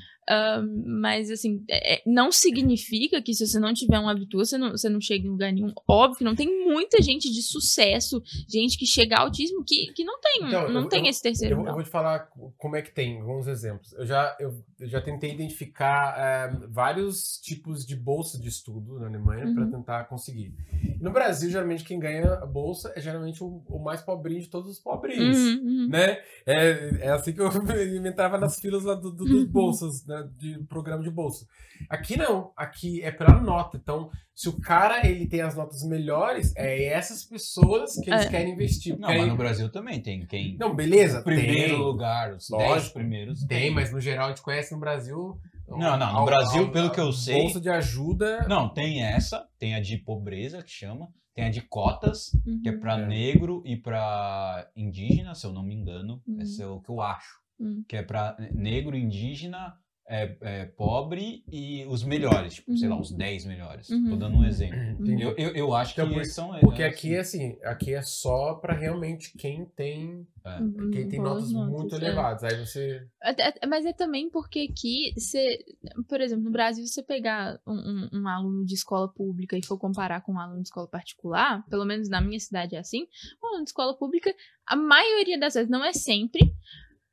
Mas 0.86 1.30
assim, 1.32 1.64
é- 1.70 1.96
é- 1.96 2.02
não 2.06 2.32
significa 2.32 3.22
que 3.22 3.34
se 3.34 3.46
você 3.48 3.60
não 3.60 3.74
tiver 3.74 4.00
um 4.00 4.08
habitua, 4.10 4.46
você 4.46 4.58
não, 4.58 4.72
você 4.72 4.90
não 4.90 5.02
chega 5.02 5.26
em 5.28 5.30
lugar 5.32 5.52
nenhum. 5.52 5.74
Óbvio 5.88 6.18
que 6.20 6.24
não 6.24 6.36
tem 6.36 6.66
muita 6.66 7.02
gente 7.02 7.32
de 7.32 7.42
sucesso, 7.42 8.22
gente 8.48 8.78
que 8.78 8.86
chega 8.86 9.18
ao 9.18 9.26
autismo 9.26 9.64
que, 9.64 9.92
que 9.94 10.04
não 10.04 10.20
tem, 10.20 10.48
Então, 10.48 10.70
não 10.70 10.82
eu- 10.84 10.90
tem 10.90 11.04
eu- 11.06 11.10
esse 11.10 11.22
terceiro 11.22 11.56
Eu, 11.62 11.66
eu 11.68 11.74
vou 11.74 11.84
te 11.84 11.90
falar 11.90 12.30
como 12.58 12.76
é 12.76 12.82
que 12.82 12.92
tem, 12.94 13.20
alguns 13.22 13.48
exemplos. 13.48 13.94
Eu 13.94 14.06
já, 14.06 14.36
eu, 14.40 14.64
já 14.82 15.02
tentei 15.02 15.32
identificar 15.34 16.16
eh, 16.18 16.68
vários 16.70 17.40
tipos 17.42 17.86
de 17.86 17.96
bolsa 17.96 18.40
de 18.40 18.48
estudo 18.50 19.00
na 19.00 19.08
Alemanha 19.08 19.52
para 19.54 19.64
Uhum. 19.66 19.72
tentar 19.72 20.04
conseguir. 20.06 20.54
No 21.00 21.12
Brasil, 21.12 21.50
geralmente, 21.50 21.84
quem 21.84 22.00
ganha 22.00 22.34
a 22.36 22.46
bolsa 22.46 22.92
é 22.96 23.02
geralmente 23.02 23.44
o, 23.44 23.62
o 23.68 23.80
mais 23.80 24.02
pobrinho 24.02 24.42
de 24.42 24.50
todos 24.50 24.70
os 24.70 24.80
pobrinhos. 24.80 25.38
Uhum, 25.38 25.54
uhum. 25.64 25.88
Né? 25.90 26.20
É, 26.46 27.06
é 27.08 27.10
assim 27.12 27.34
que 27.34 27.42
eu 27.42 27.50
me 28.02 28.10
entrava 28.10 28.38
nas 28.38 28.60
filas 28.60 28.84
lá 28.84 28.96
do, 28.96 29.12
do- 29.12 29.26
dos 29.26 29.46
bolsas, 29.46 30.06
né? 30.06 30.19
De 30.24 30.60
programa 30.66 31.04
de 31.04 31.10
bolsa. 31.10 31.46
Aqui 31.90 32.18
não, 32.18 32.52
aqui 32.56 33.02
é 33.02 33.12
pela 33.12 33.40
nota. 33.42 33.78
Então, 33.78 34.10
se 34.36 34.50
o 34.50 34.60
cara 34.60 35.06
ele 35.08 35.28
tem 35.28 35.42
as 35.42 35.56
notas 35.56 35.84
melhores, 35.84 36.54
é 36.56 36.86
essas 36.86 37.24
pessoas 37.24 37.96
que 37.96 38.10
eles 38.10 38.26
É. 38.26 38.30
querem 38.30 38.54
investir. 38.54 38.94
Não, 38.98 39.08
Porque 39.08 39.18
mas 39.20 39.28
no 39.30 39.38
Brasil 39.38 39.70
também 39.72 40.02
tem 40.02 40.26
quem... 40.26 40.58
não, 40.58 40.76
beleza, 40.76 41.22
primeiro 41.22 41.76
tem. 41.76 41.78
lugar, 41.84 42.34
os 42.34 42.48
10 42.50 42.70
Lógico, 42.70 42.94
primeiros. 42.96 43.44
Tem, 43.46 43.72
mas 43.72 43.92
no 43.92 44.00
geral 44.02 44.28
a 44.28 44.30
gente 44.30 44.42
conhece 44.42 44.74
no 44.74 44.80
Brasil. 44.80 45.40
Não, 45.68 45.98
não, 45.98 46.14
no 46.22 46.26
Brasil, 46.26 46.72
pelo 46.72 46.90
que 46.92 47.00
eu 47.00 47.14
sei- 47.14 47.42
Bolsa 47.44 47.62
de 47.62 47.70
ajuda. 47.70 48.46
Não, 48.48 48.68
tem 48.68 49.04
essa, 49.04 49.48
tem 49.60 49.76
a 49.76 49.80
de 49.80 49.98
pobreza, 49.98 50.64
que 50.64 50.72
chama, 50.72 51.08
tem 51.36 51.46
a 51.46 51.50
de 51.50 51.62
cotas, 51.62 52.32
que 52.64 52.68
é 52.68 52.72
Uhum. 52.72 52.80
pra 52.80 53.00
É. 53.00 53.06
negro 53.06 53.62
e 53.66 53.78
pra 53.78 54.68
indígena, 54.76 55.36
se 55.36 55.46
eu 55.46 55.54
não 55.54 55.64
me 55.64 55.76
engano. 55.76 56.22
Uhum. 56.28 56.42
Esse 56.42 56.62
é 56.62 56.68
o 56.68 56.80
que 56.82 56.90
eu 56.90 57.02
acho. 57.02 57.38
Uhum. 57.60 57.84
Que 57.88 57.98
é 57.98 58.02
pra 58.02 58.36
negro, 58.52 58.96
indígena, 58.98 59.76
é, 60.10 60.36
é, 60.42 60.66
pobre 60.66 61.44
e 61.52 61.86
os 61.86 62.04
melhores, 62.04 62.56
tipo, 62.56 62.76
sei 62.76 62.90
lá, 62.90 62.96
Uhum. 62.96 63.02
os 63.02 63.12
10 63.12 63.46
melhores. 63.46 63.90
Uhum. 63.90 64.10
Tô 64.10 64.16
dando 64.16 64.38
um 64.38 64.44
exemplo. 64.44 64.80
Entendi. 65.00 65.22
Eu, 65.22 65.36
eu, 65.38 65.50
eu 65.56 65.74
acho 65.76 65.94
Então, 65.94 66.08
que 66.10 66.16
por- 66.16 66.26
são 66.26 66.52
Porque 66.60 66.82
é, 66.82 66.88
aqui 66.88 67.14
é 67.16 67.20
assim, 67.20 67.58
aqui 67.64 67.94
é 67.94 68.02
só 68.02 68.56
pra 68.56 68.74
realmente 68.74 69.32
quem 69.38 69.66
tem, 69.66 70.28
Uhum, 70.60 70.90
quem 70.92 71.08
tem 71.08 71.22
boas 71.22 71.52
notas, 71.52 71.72
muito 71.72 71.94
é. 71.94 71.98
elevadas. 72.00 72.44
Aí 72.44 72.58
você. 72.66 73.06
Mas 73.70 73.86
é 73.86 73.94
também 73.94 74.30
porque 74.32 74.68
aqui, 74.72 75.14
você, 75.16 75.60
por 76.08 76.20
exemplo, 76.22 76.44
no 76.46 76.50
Brasil, 76.52 76.84
se 76.88 76.94
você 76.94 77.04
pegar 77.04 77.60
um, 77.68 77.74
um- 77.74 78.10
um 78.22 78.28
aluno 78.28 78.66
de 78.66 78.74
escola 78.74 79.08
pública 79.08 79.56
e 79.56 79.64
for 79.64 79.78
comparar 79.78 80.22
com 80.22 80.34
um 80.34 80.40
aluno 80.40 80.62
de 80.64 80.70
escola 80.70 80.88
particular, 80.88 81.64
pelo 81.70 81.86
menos 81.86 82.10
na 82.10 82.20
minha 82.20 82.40
cidade 82.40 82.76
é 82.76 82.80
assim, 82.80 83.06
o 83.42 83.46
aluno 83.48 83.64
de 83.64 83.70
escola 83.70 83.96
pública, 83.96 84.34
a 84.66 84.76
maioria 84.76 85.40
das 85.40 85.54
vezes, 85.54 85.70
não 85.70 85.84
é 85.86 85.94
sempre, 85.94 86.52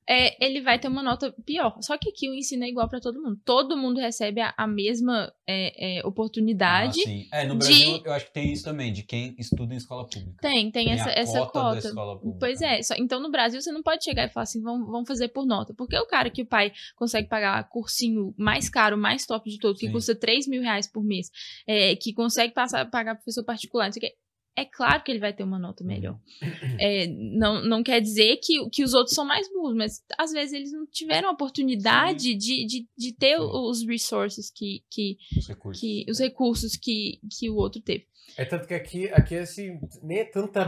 é, 0.09 0.45
ele 0.45 0.61
vai 0.61 0.79
ter 0.79 0.89
uma 0.89 1.03
nota 1.03 1.33
pior. 1.45 1.77
Só 1.81 1.99
que 1.99 2.11
aqui 2.11 2.29
o 2.31 2.35
ensino 2.35 2.65
é 2.65 2.69
igual 2.69 2.89
pra 2.89 3.01
todo 3.01 3.21
mundo. 3.21 3.41
Todo 3.45 3.77
mundo 3.77 3.99
recebe 4.01 4.41
a, 4.41 4.55
a 4.57 4.67
mesma 4.67 5.33
é, 5.47 5.99
é, 5.99 6.07
oportunidade. 6.07 7.01
Ah, 7.01 7.05
sim. 7.05 7.29
É, 7.33 7.45
no 7.47 7.55
de- 7.55 7.67
Brasil 7.67 8.03
eu 8.05 8.13
acho 8.13 8.27
que 8.27 8.33
tem 8.33 8.53
isso 8.53 8.65
também, 8.65 8.93
de 8.93 9.03
quem 9.03 9.35
estuda 9.39 9.75
em 9.75 9.77
escola 9.77 10.07
pública. 10.09 10.37
Tem, 10.41 10.71
tem, 10.71 10.93
essa, 10.93 11.09
a 11.09 11.13
essa 11.13 11.39
cota 11.41 11.59
da 11.59 11.65
cota. 11.75 11.89
escola 11.89 12.19
pública. 12.19 12.39
Pois 12.39 12.61
é, 12.63 12.83
só- 12.83 12.95
então 12.99 13.21
no 13.21 13.31
Brasil 13.31 13.61
você 13.61 13.73
não 13.73 13.83
pode 13.83 14.05
chegar 14.05 14.25
e 14.27 14.29
falar 14.29 14.45
assim, 14.45 14.63
vamos, 14.63 14.87
vamos 14.87 15.09
fazer 15.09 15.29
por 15.29 15.45
nota. 15.47 15.75
Porque 15.75 15.99
o 15.99 16.07
cara 16.07 16.31
que 16.31 16.43
o 16.43 16.47
pai 16.47 16.73
consegue 16.95 17.29
pagar 17.29 17.69
cursinho 17.69 18.35
mais 18.39 18.69
caro, 18.69 18.97
mais 18.97 19.27
top 19.27 19.49
de 19.51 19.59
todos, 19.59 19.81
que 19.81 19.87
Sim. 19.87 19.93
custa 19.93 20.15
3 20.15 20.47
mil 20.47 20.63
reais 20.63 20.87
por 20.91 21.03
mês, 21.05 21.31
é, 21.67 21.97
que 21.97 22.13
consegue 22.13 22.53
passar, 22.55 22.89
pagar 22.91 23.15
professor 23.17 23.45
particular, 23.45 23.87
não 23.87 23.93
sei 23.93 24.01
o 24.01 24.11
quê, 24.11 24.17
é 24.57 24.65
claro 24.65 25.03
que 25.05 25.11
ele 25.13 25.19
vai 25.21 25.33
ter 25.33 25.45
uma 25.45 25.59
nota 25.59 25.85
melhor. 25.85 26.19
É, 26.81 27.07
não, 27.07 27.63
não 27.65 27.83
quer 27.83 28.01
dizer 28.01 28.37
que, 28.43 28.69
que 28.71 28.83
os 28.85 28.93
outros 28.95 29.15
são 29.15 29.25
mais 29.25 29.49
burros, 29.53 29.75
mas 29.77 30.03
às 30.19 30.33
vezes 30.33 30.53
eles 30.55 30.73
não 30.73 30.87
tiveram 30.87 31.29
a 31.29 31.33
oportunidade 31.33 32.35
de, 32.35 32.67
de, 32.67 32.87
de 32.97 33.13
ter 33.13 33.37
Sim. 33.39 33.43
os 33.45 33.87
resources 33.87 34.51
que, 34.51 34.83
que, 34.91 35.17
Os 35.39 35.49
recursos. 35.49 35.81
que 35.81 36.07
os 36.11 36.19
recursos 36.19 36.77
que, 36.77 37.19
que 37.31 37.49
o 37.51 37.57
outro 37.57 37.81
teve. 37.81 38.07
É 38.37 38.45
tanto 38.45 38.67
que 38.67 38.75
aqui, 38.75 39.09
aqui 39.11 39.37
assim, 39.37 39.79
nem 40.03 40.19
é 40.19 40.25
tanta 40.25 40.67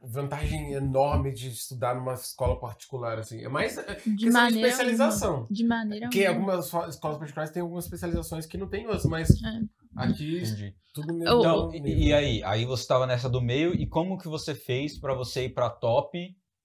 vantagem 0.00 0.72
enorme 0.72 1.32
de 1.32 1.48
estudar 1.48 1.94
numa 1.94 2.14
escola 2.14 2.58
particular, 2.60 3.18
assim. 3.18 3.42
É 3.42 3.48
mais 3.48 3.76
é, 3.78 3.82
De 3.82 3.86
questão 3.94 4.14
de 4.16 4.30
maneira 4.30 4.68
especialização. 4.68 5.30
alguma. 5.30 5.48
De 5.50 5.64
maneira 5.64 6.06
Porque 6.06 6.24
alguma. 6.24 6.52
algumas 6.54 6.94
escolas 6.94 7.18
particulares 7.18 7.52
têm 7.52 7.62
algumas 7.62 7.84
especializações 7.84 8.46
que 8.46 8.56
não 8.58 8.68
tem 8.68 8.86
outras, 8.86 9.04
mas 9.06 9.30
É. 9.30 9.60
aqui 9.98 10.38
Entendi. 10.38 10.74
tudo 10.94 11.14
mesmo. 11.14 11.38
Então, 11.38 11.74
e, 11.74 12.06
e 12.08 12.12
aí? 12.12 12.42
Aí 12.44 12.64
você 12.64 12.86
tava 12.86 13.06
nessa 13.06 13.28
do 13.28 13.40
meio, 13.40 13.74
e 13.74 13.86
como 13.86 14.18
que 14.18 14.28
você 14.28 14.54
fez 14.54 14.98
pra 14.98 15.14
você 15.14 15.44
ir 15.46 15.50
pra 15.54 15.68
top, 15.70 16.18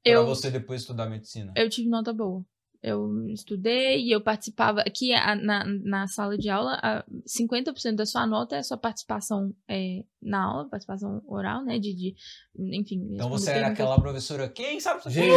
pra 0.04 0.12
Eu- 0.12 0.26
você 0.26 0.50
depois 0.52 0.82
estudar 0.82 1.10
medicina? 1.10 1.54
eu 1.56 1.70
tive 1.70 1.90
nota 1.90 2.14
boa. 2.14 2.46
Eu 2.82 3.26
estudei 3.30 4.02
e 4.06 4.12
eu 4.12 4.20
participava. 4.20 4.82
Aqui 4.82 5.12
na, 5.42 5.64
na 5.66 6.06
sala 6.08 6.38
de 6.38 6.50
aula, 6.50 6.78
a 6.84 7.06
50% 7.26 7.96
da 7.96 8.06
sua 8.06 8.28
nota 8.28 8.58
é 8.58 8.60
a 8.60 8.64
sua 8.64 8.78
participação 8.78 9.56
é, 9.70 10.04
na 10.26 10.44
aula, 10.44 10.70
participação 10.70 11.22
oral, 11.28 11.64
né? 11.64 11.78
De, 11.80 11.94
de 11.94 12.16
enfim. 12.56 13.08
Então 13.14 13.30
você 13.30 13.50
era 13.52 13.60
perguntas. 13.62 13.80
aquela 13.86 14.00
professora, 14.02 14.48
quem 14.50 14.80
sabe 14.80 15.02
Gente, 15.08 15.34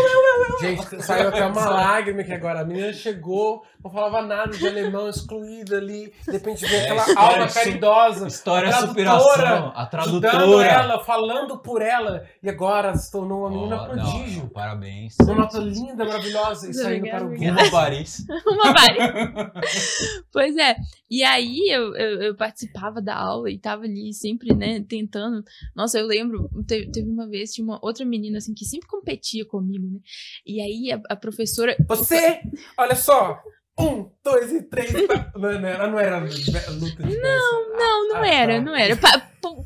gente, 0.61 1.03
saiu 1.03 1.29
até 1.29 1.47
uma 1.47 1.69
lágrima 1.71 2.21
aqui 2.21 2.33
agora. 2.33 2.61
A 2.61 2.65
menina 2.65 2.93
chegou, 2.93 3.63
não 3.83 3.91
falava 3.91 4.23
nada 4.27 4.57
de 4.57 4.67
alemão, 4.67 5.09
excluída 5.09 5.79
ali. 5.79 6.13
De 6.27 6.33
repente 6.33 6.65
veio 6.67 6.77
É, 6.83 6.85
aquela 6.85 7.01
história 7.07 7.35
aula 7.37 7.49
su- 7.49 7.55
caridosa. 7.55 8.27
História 8.29 8.69
Tradutora, 8.69 9.11
superação, 9.11 9.73
a 9.75 9.87
tradutora. 9.87 10.65
ela, 10.67 11.05
falando 11.05 11.59
por 11.59 11.81
ela. 11.83 12.25
E 12.43 12.49
agora 12.51 12.95
se 12.97 13.11
tornou 13.11 13.41
uma 13.41 13.51
menina 13.51 13.77
não, 13.77 13.87
prodígio. 13.87 14.43
não, 14.43 14.49
parabéns. 14.51 15.17
Uma 15.23 15.35
nota 15.35 15.59
linda, 15.59 16.05
maravilhosa. 16.05 16.71
E 16.71 16.75
saindo 16.75 16.99
obrigada, 17.07 17.25
para 17.25 17.35
o. 17.35 17.39
Guinness. 17.39 17.63
Uma 17.63 17.71
Paris. 17.71 18.27
Uma 18.47 18.73
várias. 18.73 20.23
pois 20.33 20.57
é. 20.57 20.77
E 21.11 21.23
aí 21.23 21.69
eu, 21.71 21.95
eu, 21.97 22.23
eu 22.23 22.37
participava 22.37 23.01
da 23.01 23.17
aula 23.17 23.51
e 23.51 23.59
tava 23.59 23.85
ali 23.85 24.13
sempre, 24.13 24.55
né, 24.55 24.76
tentando. 24.83 25.43
Nossa, 25.75 25.99
eu 25.99 26.07
lembro, 26.07 26.49
teve, 26.67 26.91
teve 26.91 27.09
uma 27.09 27.29
vez, 27.29 27.53
tinha 27.53 27.65
uma 27.65 27.79
outra 27.83 28.05
menina 28.05 28.39
assim 28.39 28.55
que 28.55 28.65
sempre 28.65 28.89
competia 28.89 29.45
comigo, 29.45 29.87
né? 29.91 30.01
E 30.45 30.61
aí 30.61 30.93
a, 30.93 31.01
a 31.13 31.17
professora. 31.17 31.77
Você, 31.89 32.41
olha 32.79 32.95
só, 32.97 33.39
Um, 33.79 34.11
dois 34.25 34.53
e 34.53 34.63
três. 34.63 34.91
Não, 35.37 35.53
não 35.61 35.69
era, 35.69 35.87
não 35.89 35.99
era 35.99 36.19
luta 36.21 37.03
de 37.03 37.15
Não, 37.21 37.77
não, 37.77 38.09
não 38.09 38.17
Ah, 38.23 38.27
era, 38.27 38.55
tá. 38.57 38.61
não 38.63 38.75
era. 38.75 38.97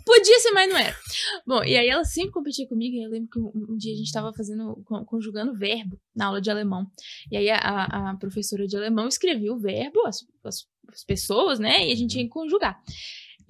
Podia 0.04 0.40
ser, 0.40 0.50
mas 0.50 0.68
não 0.68 0.76
era. 0.76 0.94
Bom, 1.46 1.62
e 1.62 1.76
aí 1.76 1.88
ela 1.88 2.04
sempre 2.04 2.32
competia 2.32 2.66
comigo. 2.68 2.96
E 2.96 3.04
eu 3.04 3.08
lembro 3.10 3.28
que 3.30 3.38
um, 3.38 3.76
dia 3.76 3.92
a 3.94 3.96
gente 3.96 4.12
tava 4.12 4.32
fazendo, 4.34 4.82
con- 4.84 5.04
conjugando 5.04 5.56
verbo 5.56 5.96
na 6.14 6.26
aula 6.26 6.40
de 6.40 6.50
alemão. 6.50 6.86
E 7.30 7.36
aí 7.36 7.48
a, 7.50 7.56
a- 8.10 8.16
professora 8.18 8.66
de 8.66 8.76
alemão 8.76 9.06
escrevia 9.06 9.52
o 9.52 9.58
verbo, 9.60 10.04
as, 10.06 10.26
as- 10.44 10.66
as 10.92 11.04
pessoas, 11.04 11.58
né? 11.60 11.86
E 11.88 11.92
a 11.92 11.94
gente 11.94 12.16
que 12.16 12.28
conjugar. 12.28 12.82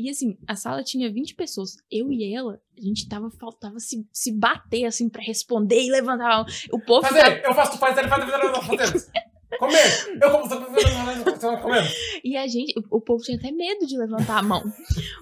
E 0.01 0.09
assim, 0.09 0.39
a 0.49 0.57
sala 0.57 0.83
tinha 0.83 1.13
20 1.13 1.35
pessoas. 1.35 1.77
Eu 1.91 2.11
e 2.11 2.35
ela, 2.35 2.59
a 2.79 2.81
gente 2.81 3.07
tava, 3.07 3.31
faltava 3.31 3.79
se, 3.79 4.09
se 4.11 4.33
bater, 4.33 4.87
assim, 4.87 5.11
pra 5.11 5.23
responder 5.23 5.79
e 5.79 5.91
levantar 5.91 6.33
a 6.33 6.37
mão. 6.39 6.47
O 6.73 6.81
povo 6.81 7.07
Fazer, 7.07 7.45
eu 7.45 7.55
faço, 7.55 7.73
tu 7.73 7.79
faz, 7.79 7.99
ele 7.99 8.09
faz, 8.09 8.23
ele 8.23 8.79
faz. 8.79 9.11
Comer, 9.59 10.19
eu 10.23 10.31
como, 10.31 11.59
comendo. 11.61 11.89
E 12.25 12.35
a 12.35 12.47
gente, 12.47 12.73
o, 12.79 12.97
o 12.97 13.01
povo 13.01 13.23
tinha 13.23 13.37
até 13.37 13.51
medo 13.51 13.87
de 13.87 13.99
levantar 13.99 14.39
a 14.39 14.43
mão. 14.43 14.63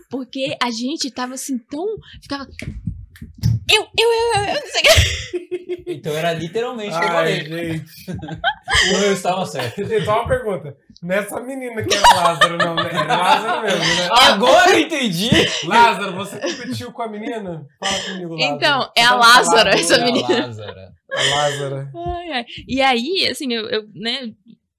Porque 0.09 0.57
a 0.63 0.71
gente 0.71 1.11
tava 1.11 1.35
assim 1.35 1.59
tão. 1.59 1.85
Ficava. 2.23 2.47
Eu, 3.69 3.83
eu, 3.83 3.89
eu, 3.99 4.35
eu, 4.35 4.49
eu, 4.49 4.61
não 4.61 4.69
sei 4.69 4.81
o 4.81 4.85
que. 4.85 5.93
Então 5.93 6.13
era 6.13 6.33
literalmente 6.35 6.95
o 6.95 7.01
que 7.01 7.05
eu 7.05 7.11
Ai, 7.11 7.15
falei. 7.15 7.73
gente. 7.73 7.91
Eu 9.05 9.13
estava 9.13 9.45
certo. 9.47 9.81
Então, 9.81 10.15
uma 10.15 10.29
pergunta. 10.29 10.77
Nessa 11.03 11.41
menina 11.41 11.83
que 11.83 11.95
era 11.95 12.15
Lázaro, 12.17 12.57
não, 12.57 12.75
né? 12.75 12.89
Era 12.93 13.17
Lázaro 13.17 13.63
mesmo, 13.63 13.79
né? 13.85 14.09
Agora 14.21 14.71
eu 14.73 14.81
entendi! 14.81 15.31
Lázaro, 15.65 16.13
você 16.15 16.41
competiu 16.41 16.93
com 16.93 17.03
a 17.03 17.09
menina? 17.09 17.65
Fala 17.79 18.03
comigo, 18.05 18.35
Lázaro. 18.35 18.57
Então, 18.57 18.91
é 18.97 19.05
a 19.05 19.15
do- 19.15 19.21
essa 19.71 19.99
menina. 19.99 20.47
Lázara. 20.47 20.93
A 21.11 21.37
Lázara. 21.37 21.91
Ai, 21.95 22.33
ai. 22.33 22.45
E 22.67 22.83
aí, 22.83 23.29
assim, 23.31 23.53
eu, 23.53 23.69
eu, 23.69 23.85
né, 23.95 24.33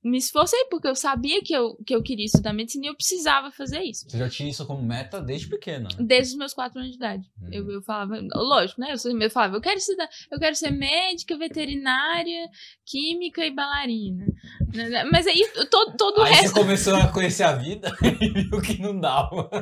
me 0.03 0.17
esforcei 0.17 0.63
porque 0.69 0.88
eu 0.88 0.95
sabia 0.95 1.41
que 1.41 1.53
eu, 1.53 1.75
que 1.85 1.93
eu 1.93 2.01
queria 2.01 2.25
estudar 2.25 2.53
medicina 2.53 2.85
e 2.85 2.89
eu 2.89 2.95
precisava 2.95 3.51
fazer 3.51 3.81
isso. 3.81 4.09
Você 4.09 4.17
já 4.17 4.29
tinha 4.29 4.49
isso 4.49 4.65
como 4.65 4.81
meta 4.81 5.21
desde 5.21 5.47
pequena. 5.47 5.89
Desde 5.99 6.33
os 6.33 6.38
meus 6.38 6.53
quatro 6.53 6.79
anos 6.79 6.91
de 6.91 6.97
idade. 6.97 7.29
Uhum. 7.41 7.49
Eu, 7.51 7.71
eu 7.71 7.81
falava, 7.81 8.19
lógico, 8.33 8.79
né? 8.79 8.93
Eu, 8.93 9.29
falava, 9.29 9.57
eu 9.57 9.62
quero 9.62 9.77
estudar, 9.77 10.09
eu 10.31 10.39
quero 10.39 10.55
ser 10.55 10.71
médica, 10.71 11.38
veterinária, 11.38 12.49
química 12.85 13.45
e 13.45 13.51
bailarina. 13.51 14.25
Mas 15.12 15.27
aí 15.27 15.45
todo, 15.69 15.97
todo 15.97 16.17
o 16.19 16.23
Aí 16.23 16.33
resto. 16.33 16.47
você 16.53 16.53
começou 16.62 16.95
a 16.95 17.07
conhecer 17.07 17.43
a 17.43 17.53
vida 17.55 17.91
e 18.21 18.43
viu 18.43 18.62
que 18.62 18.81
não 18.81 18.99
dava. 18.99 19.49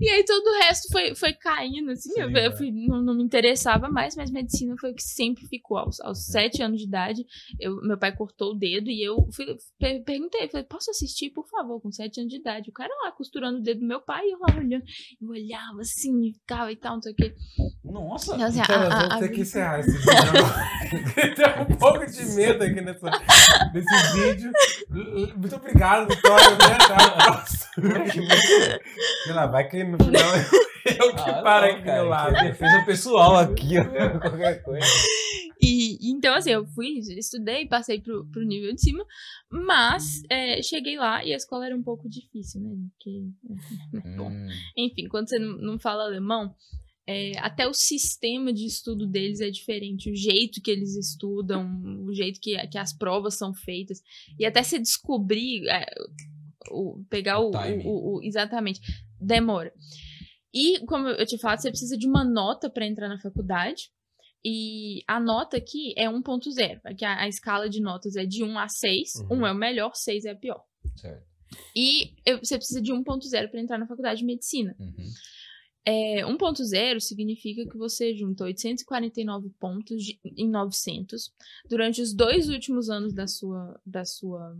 E 0.00 0.08
aí 0.10 0.24
todo 0.24 0.46
o 0.46 0.58
resto 0.60 0.92
foi, 0.92 1.12
foi 1.16 1.32
caindo, 1.32 1.90
assim. 1.90 2.10
Sim, 2.12 2.20
eu, 2.20 2.30
eu 2.30 2.52
é. 2.52 2.56
fui- 2.56 2.70
não, 2.70 3.02
não 3.02 3.14
me 3.16 3.22
interessava 3.24 3.88
mais, 3.88 4.14
mas 4.14 4.30
medicina 4.30 4.76
foi 4.78 4.92
o 4.92 4.94
que 4.94 5.02
sempre 5.02 5.44
ficou. 5.48 5.76
Aos, 5.76 6.00
aos 6.00 6.24
sete 6.24 6.62
anos 6.62 6.78
de 6.78 6.86
idade, 6.86 7.26
eu, 7.58 7.80
meu 7.82 7.98
pai 7.98 8.14
cortou 8.14 8.52
o 8.52 8.54
dedo 8.54 8.88
e 8.90 9.02
eu 9.02 9.26
fui, 9.44 9.56
per- 9.78 10.02
perguntei, 10.04 10.48
falei, 10.48 10.66
posso 10.66 10.90
assistir, 10.90 11.30
por 11.30 11.46
favor, 11.48 11.80
com 11.80 11.90
sete 11.92 12.20
anos 12.20 12.32
de 12.32 12.40
idade? 12.40 12.70
O 12.70 12.72
cara 12.72 12.90
lá 13.04 13.12
costurando 13.12 13.58
o 13.58 13.62
dedo 13.62 13.80
do 13.80 13.86
meu 13.86 14.00
pai 14.00 14.24
e 14.26 14.32
eu 14.32 14.38
lá 14.40 14.48
olhando. 14.56 14.82
Eu 15.22 15.28
olhava 15.30 15.80
assim, 15.80 16.28
e 16.28 16.32
ficava 16.34 16.72
e 16.72 16.76
tal, 16.76 16.94
não 16.96 17.02
sei 17.02 17.12
o 17.12 17.16
quê. 17.16 17.34
Nossa! 17.84 18.34
Então, 18.34 18.46
assim, 18.46 18.60
Então, 18.60 18.74
a- 18.74 18.78
a- 18.86 18.88
vamos 18.88 19.04
a 19.14 19.18
ter 19.18 19.28
que 19.28 19.28
vida- 19.30 19.42
encerrar 19.42 19.80
esse 19.80 19.92
vídeo. 19.92 20.08
Tem 21.36 21.62
um 21.62 21.78
pouco 21.78 22.06
de 22.06 22.24
medo 22.34 22.64
aqui 22.64 22.80
nessa, 22.80 23.10
nesse 23.72 24.12
vídeo. 24.18 24.50
Muito 25.36 25.54
obrigado, 25.56 26.08
Vitória. 26.08 26.50
Né? 26.50 26.56
A 26.96 27.24
próxima. 27.24 27.68
Sei 29.24 29.32
lá, 29.32 29.46
vai 29.46 29.68
que 29.68 29.84
no 29.84 29.98
final 30.02 30.22
eu 30.86 31.14
que 31.14 31.30
Ah, 31.30 31.42
paro 31.42 31.66
não, 31.66 31.72
aqui 31.74 31.82
do 31.84 31.92
meu 31.92 32.04
lado. 32.08 32.34
que 32.34 32.42
defesa 32.44 32.82
pessoal 32.86 33.36
aqui, 33.36 33.78
ó. 33.78 33.84
Qualquer 34.20 34.62
coisa. 34.62 34.86
Então, 36.00 36.34
assim, 36.34 36.50
eu 36.50 36.66
fui, 36.66 36.98
estudei, 36.98 37.66
passei 37.66 38.00
pro, 38.00 38.26
pro 38.30 38.44
nível 38.44 38.74
de 38.74 38.80
cima, 38.80 39.04
mas 39.50 40.22
é, 40.30 40.62
cheguei 40.62 40.96
lá 40.96 41.24
e 41.24 41.32
a 41.32 41.36
escola 41.36 41.66
era 41.66 41.76
um 41.76 41.82
pouco 41.82 42.08
difícil, 42.08 42.60
né? 42.60 42.76
Porque, 42.92 43.28
bom, 44.16 44.28
Hum, 44.30 44.48
Enfim, 44.76 45.08
quando 45.08 45.28
você 45.28 45.38
não, 45.38 45.56
não 45.58 45.78
fala 45.78 46.04
alemão, 46.04 46.54
é, 47.06 47.32
até 47.38 47.66
o 47.66 47.72
sistema 47.72 48.52
de 48.52 48.66
estudo 48.66 49.06
deles 49.06 49.40
é 49.40 49.50
diferente. 49.50 50.10
O 50.10 50.14
jeito 50.14 50.60
que 50.60 50.70
eles 50.70 50.94
estudam, 50.94 51.66
o 52.04 52.12
jeito 52.14 52.38
que, 52.40 52.54
que 52.68 52.76
as 52.78 52.92
provas 52.92 53.36
são 53.38 53.54
feitas. 53.54 54.02
E 54.38 54.44
até 54.44 54.62
você 54.62 54.78
descobrir, 54.78 55.66
é, 55.68 55.86
o, 56.70 57.02
pegar 57.08 57.40
o, 57.40 57.50
o- 57.86 58.18
o- 58.18 58.22
Exatamente. 58.22 58.80
Demora. 59.18 59.72
E, 60.52 60.80
como 60.86 61.08
eu 61.08 61.26
te 61.26 61.38
falado, 61.38 61.60
você 61.60 61.70
precisa 61.70 61.96
de 61.96 62.06
uma 62.06 62.24
nota 62.24 62.68
para 62.70 62.86
entrar 62.86 63.08
na 63.08 63.18
faculdade. 63.20 63.90
E 64.44 65.02
a 65.06 65.18
nota 65.20 65.56
aqui 65.56 65.92
é 65.96 66.08
1.0. 66.08 66.80
Aqui 66.84 67.04
a, 67.04 67.20
a 67.22 67.28
escala 67.28 67.68
de 67.68 67.80
notas 67.80 68.16
é 68.16 68.24
de 68.24 68.44
1 68.44 68.58
a 68.58 68.68
6. 68.68 69.14
Uhum. 69.30 69.38
1 69.42 69.46
é 69.46 69.52
o 69.52 69.54
melhor, 69.54 69.94
6 69.94 70.24
é 70.24 70.30
a 70.30 70.36
pior. 70.36 70.64
certo. 70.96 71.26
E 71.74 72.14
eu- 72.26 72.38
você 72.38 72.56
precisa 72.56 72.80
de 72.80 72.92
1.0 72.92 73.48
para 73.50 73.60
entrar 73.60 73.78
na 73.78 73.86
faculdade 73.86 74.20
de 74.20 74.26
medicina. 74.26 74.76
Uhum. 74.78 74.94
É, 75.84 76.24
1.0 76.26 77.00
significa 77.00 77.66
que 77.66 77.76
você 77.78 78.14
junta 78.14 78.44
849 78.44 79.48
pontos 79.58 80.04
de- 80.04 80.20
em 80.36 80.46
900 80.48 81.32
durante 81.68 82.02
os 82.02 82.12
dois 82.12 82.48
últimos 82.50 82.90
anos 82.90 83.14
da 83.14 83.26
sua 83.26 83.80
da 83.86 84.04
sua 84.04 84.54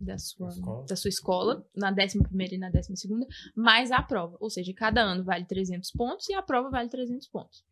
da 0.00 0.16
sua 0.18 0.48
Escola. 0.48 0.86
da 0.86 0.96
sua 0.96 1.08
escola, 1.08 1.66
na 1.76 1.92
11ª 1.92 2.52
e 2.54 2.58
na 2.58 2.70
12ª, 2.70 3.26
mais 3.54 3.90
a 3.92 4.02
prova. 4.02 4.36
Ou 4.40 4.48
seja, 4.48 4.72
cada 4.72 5.02
ano 5.02 5.22
vale 5.22 5.44
300 5.44 5.90
pontos 5.90 6.28
e 6.30 6.34
a 6.34 6.42
prova 6.42 6.70
vale 6.70 6.88
300 6.88 7.28
pontos. 7.28 7.62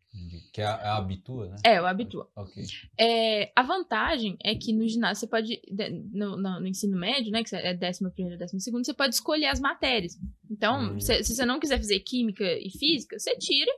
Que 0.53 0.61
é 0.61 0.65
a, 0.65 0.69
é 0.69 0.85
a 0.87 0.97
habitua, 0.97 1.47
né? 1.49 1.55
É, 1.65 1.81
o 1.81 1.85
habitua. 1.87 2.29
Ok. 2.35 2.63
É, 2.99 3.51
a 3.55 3.63
vantagem 3.63 4.37
é 4.43 4.53
que 4.53 4.71
no 4.71 4.87
ginásio 4.87 5.21
você 5.21 5.27
pode, 5.27 5.59
de- 5.71 5.89
no, 6.11 6.37
no- 6.37 6.59
no 6.59 6.67
ensino 6.67 6.97
médio, 6.97 7.31
né, 7.31 7.43
que 7.43 7.55
é 7.55 7.73
11 7.73 8.11
primeira, 8.11 8.37
12 8.37 8.59
segunda, 8.59 8.83
você 8.83 8.93
pode 8.93 9.15
escolher 9.15 9.47
as 9.47 9.59
matérias. 9.59 10.15
Então, 10.49 10.93
Hum. 10.93 10.99
se, 10.99 11.23
se 11.23 11.35
você 11.35 11.45
não 11.45 11.59
quiser 11.59 11.77
fazer 11.77 11.99
química 12.01 12.43
e 12.59 12.69
física, 12.69 13.17
você 13.17 13.35
tira 13.37 13.71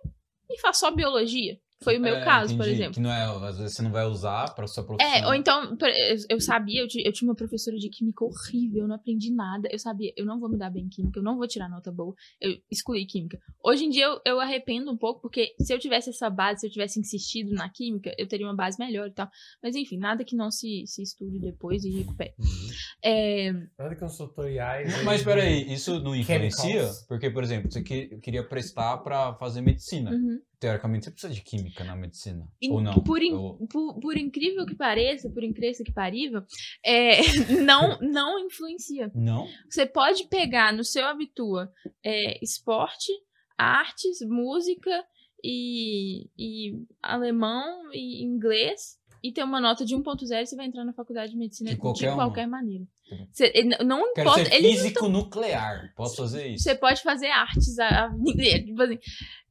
e 0.49 0.59
faz 0.59 0.77
só 0.77 0.91
biologia. 0.91 1.57
Foi 1.83 1.97
o 1.97 2.01
meu 2.01 2.15
É, 2.15 2.23
caso, 2.23 2.55
por 2.55 2.63
entendi. 2.63 2.75
exemplo. 2.81 2.93
Que 2.95 2.99
não 3.01 3.11
é, 3.11 3.47
às 3.49 3.57
vezes 3.57 3.75
você 3.75 3.81
não 3.81 3.91
vai 3.91 4.05
usar 4.05 4.55
para 4.55 4.65
sua 4.65 4.83
profissão. 4.83 5.13
É, 5.13 5.27
ou 5.27 5.35
então, 5.35 5.75
por- 5.77 5.89
eu, 6.29 6.39
sabia, 6.39 6.81
eu, 6.81 6.87
eu 7.03 7.11
tinha 7.13 7.29
uma 7.29 7.35
professora 7.35 7.77
de 7.77 7.89
química 7.89 8.23
horrível, 8.23 8.83
eu 8.83 8.87
não 8.87 8.95
aprendi 8.95 9.31
nada. 9.31 9.67
Eu 9.71 9.77
sabia, 9.77 10.11
eu 10.15 10.25
não 10.25 10.39
vou 10.39 10.49
me 10.49 10.57
dar 10.57 10.69
bem 10.71 10.85
em 10.85 10.89
química, 10.89 11.19
eu 11.19 11.23
não 11.23 11.37
vou 11.37 11.47
tirar 11.47 11.69
nota 11.69 11.91
boa. 11.91 12.15
Eu 12.39 12.57
excluí 12.71 13.05
química. 13.05 13.37
Hoje 13.63 13.85
em 13.85 13.89
dia 13.89 14.05
eu, 14.05 14.21
eu 14.25 14.39
arrependo 14.39 14.89
um 14.91 14.97
pouco, 14.97 15.21
porque 15.21 15.53
se 15.61 15.73
eu 15.73 15.77
tivesse 15.79 16.09
essa 16.09 16.29
base, 16.29 16.61
se 16.61 16.67
eu 16.67 16.71
tivesse 16.71 16.99
insistido 16.99 17.51
na 17.53 17.69
química, 17.69 18.11
eu 18.17 18.27
teria 18.27 18.47
uma 18.47 18.55
base 18.55 18.79
melhor 18.79 19.07
e 19.07 19.11
tal. 19.13 19.29
Mas 19.61 19.75
enfim, 19.75 19.97
nada 19.97 20.23
que 20.23 20.35
não 20.35 20.49
se, 20.49 20.83
se 20.87 21.01
estude 21.03 21.39
depois 21.39 21.83
e 21.83 21.89
recupere. 21.91 22.33
Uhum. 22.39 22.69
É, 23.03 23.51
Nada 23.77 23.95
que 23.95 24.03
eu 24.03 24.09
sou 24.09 24.27
tutoriais. 24.29 25.03
Mas 25.03 25.21
peraí, 25.23 25.71
isso 25.71 25.99
não 25.99 26.15
influencia? 26.15 26.63
Chemicals. 26.71 27.05
Porque, 27.07 27.29
por 27.29 27.43
exemplo, 27.43 27.69
você 27.71 27.83
que- 27.83 28.17
queria 28.21 28.43
prestar 28.47 28.97
para 28.99 29.33
fazer 29.35 29.61
medicina. 29.61 30.11
uhum. 30.11 30.39
Teoricamente, 30.59 31.05
você 31.05 31.11
precisa 31.11 31.33
de 31.33 31.41
química 31.41 31.83
na 31.83 31.95
medicina. 31.95 32.47
In- 32.61 32.71
Ou 32.71 32.81
não? 32.81 32.93
Por, 33.03 33.21
in- 33.21 33.33
Ou- 33.33 33.67
por, 33.67 33.99
por 33.99 34.17
incrível 34.17 34.65
que 34.65 34.75
pareça, 34.75 35.29
por 35.29 35.43
incrível 35.43 35.83
que 35.85 35.91
parível, 35.91 36.41
é, 36.83 37.17
não, 37.65 37.97
não 37.99 38.39
influencia. 38.39 39.11
Não? 39.13 39.47
Você 39.69 39.85
pode 39.85 40.27
pegar 40.27 40.71
no 40.73 40.83
seu 40.83 41.05
habitua 41.05 41.71
é, 42.03 42.43
esporte, 42.43 43.11
artes, 43.57 44.19
música 44.21 45.03
e, 45.43 46.29
e 46.37 46.73
alemão 47.01 47.89
e 47.93 48.23
inglês 48.23 48.97
e 49.23 49.31
ter 49.31 49.43
uma 49.43 49.59
nota 49.59 49.83
de 49.83 49.95
1.0 49.95 50.41
e 50.41 50.45
você 50.45 50.55
vai 50.55 50.67
entrar 50.67 50.85
na 50.85 50.93
faculdade 50.93 51.31
de 51.31 51.37
medicina 51.37 51.69
De 51.71 51.75
de 51.75 51.81
qualquer 51.81 52.13
qualquer, 52.13 52.47
uma. 52.47 52.57
maneira. 52.57 52.85
Você- 53.31 53.51
ele- 53.55 53.75
não 53.83 54.13
Quero 54.13 54.29
importa. 54.29 54.45
ser 54.49 54.61
físico 54.61 55.07
nuclear. 55.07 55.91
Posso 55.95 56.17
fazer 56.17 56.47
isso? 56.47 56.63
você 56.63 56.75
pode 56.75 57.01
fazer 57.01 57.27
artes 57.27 57.77
a, 57.79 58.11
inteira, 58.25 58.63
tipo 58.65 58.81
assim. 58.81 58.99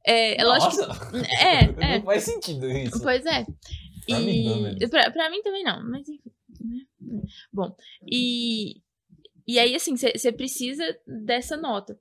É, 0.07 0.39
é 0.41 0.43
lógico. 0.43 0.77
Nossa! 0.87 1.11
que- 1.11 1.17
É, 1.35 1.63
é. 1.95 1.97
Não 1.99 2.05
faz 2.05 2.23
sentido 2.23 2.69
isso. 2.69 3.01
Pois 3.01 3.25
é. 3.25 3.45
Pra 4.07 4.19
mim, 4.19 4.61
menos. 4.63 4.89
pra, 4.89 5.09
pra 5.11 5.29
mim 5.31 5.41
também 5.41 5.63
não, 5.63 5.83
mas 5.89 6.07
enfim. 6.07 6.31
né? 6.61 7.21
Bom, 7.51 7.75
e, 8.05 8.81
e 9.47 9.57
aí 9.57 9.75
assim, 9.75 9.95
você 9.97 10.31
precisa 10.31 10.83
dessa 11.07 11.57
nota. 11.57 11.99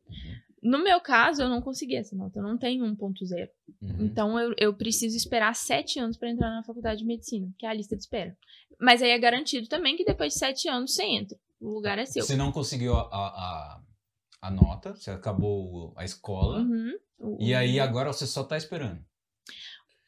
No 0.63 0.83
meu 0.83 0.99
caso, 1.01 1.43
eu 1.43 1.49
não 1.49 1.61
consegui 1.61 1.97
essa 1.97 2.15
nota, 2.17 2.39
eu 2.39 2.43
não 2.43 2.57
tenho 2.59 2.85
1.0. 2.85 3.49
Uhum. 3.83 3.97
Então 4.01 4.39
eu, 4.39 4.55
eu 4.59 4.75
preciso 4.75 5.17
esperar 5.17 5.55
sete 5.55 5.99
anos 5.99 6.17
pra 6.17 6.31
entrar 6.31 6.51
na 6.51 6.63
faculdade 6.63 7.01
de 7.01 7.07
medicina, 7.07 7.49
que 7.59 7.67
é 7.67 7.69
a 7.69 7.75
lista 7.75 7.95
de 7.97 8.03
espera. 8.03 8.37
Mas 8.81 9.03
aí 9.03 9.11
é 9.11 9.19
garantido 9.19 9.67
também 9.69 9.97
que 9.97 10.05
depois 10.05 10.33
de 10.33 10.39
sete 10.39 10.69
anos 10.69 10.95
você 10.95 11.05
entra. 11.05 11.39
O 11.61 11.71
lugar 11.71 11.99
é 11.99 12.05
seu. 12.07 12.23
Você 12.25 12.35
não 12.37 12.51
conseguiu 12.53 12.95
a, 12.95 13.01
a, 13.03 13.27
a- 13.27 13.81
a 14.47 14.51
nota, 14.51 14.95
você 14.95 15.11
acabou 15.11 15.93
a 15.97 16.05
escola. 16.05 16.61
Uhum. 16.61 16.97
E 17.41 17.55
aí 17.55 17.81
agora 17.81 18.13
você 18.13 18.27
só 18.27 18.45
tá 18.45 18.57
esperando. 18.57 19.03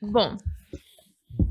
Bom. 0.00 0.36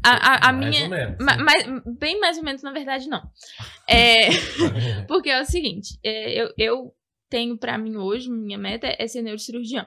A, 0.04 0.10
a, 0.12 0.50
a 0.50 0.54
Mais 0.54 0.70
minha. 0.70 0.84
ou 0.84 0.90
menos. 0.90 1.18
ma- 1.20 1.38
mais- 1.38 1.66
bem 1.98 2.20
mais 2.20 2.38
ou 2.38 2.44
menos, 2.44 2.62
na 2.62 2.72
verdade, 2.72 3.08
não. 3.10 3.22
É. 3.90 4.30
Porque 5.08 5.30
é 5.30 5.42
o 5.42 5.46
seguinte, 5.46 6.00
é, 6.04 6.42
eu, 6.44 6.54
eu 6.58 6.96
tenho 7.30 7.58
pra 7.58 7.78
mim 7.78 7.96
hoje, 7.98 8.30
minha 8.30 8.58
meta 8.58 8.88
é 9.00 9.08
ser 9.08 9.22
neurocirurgião. 9.22 9.86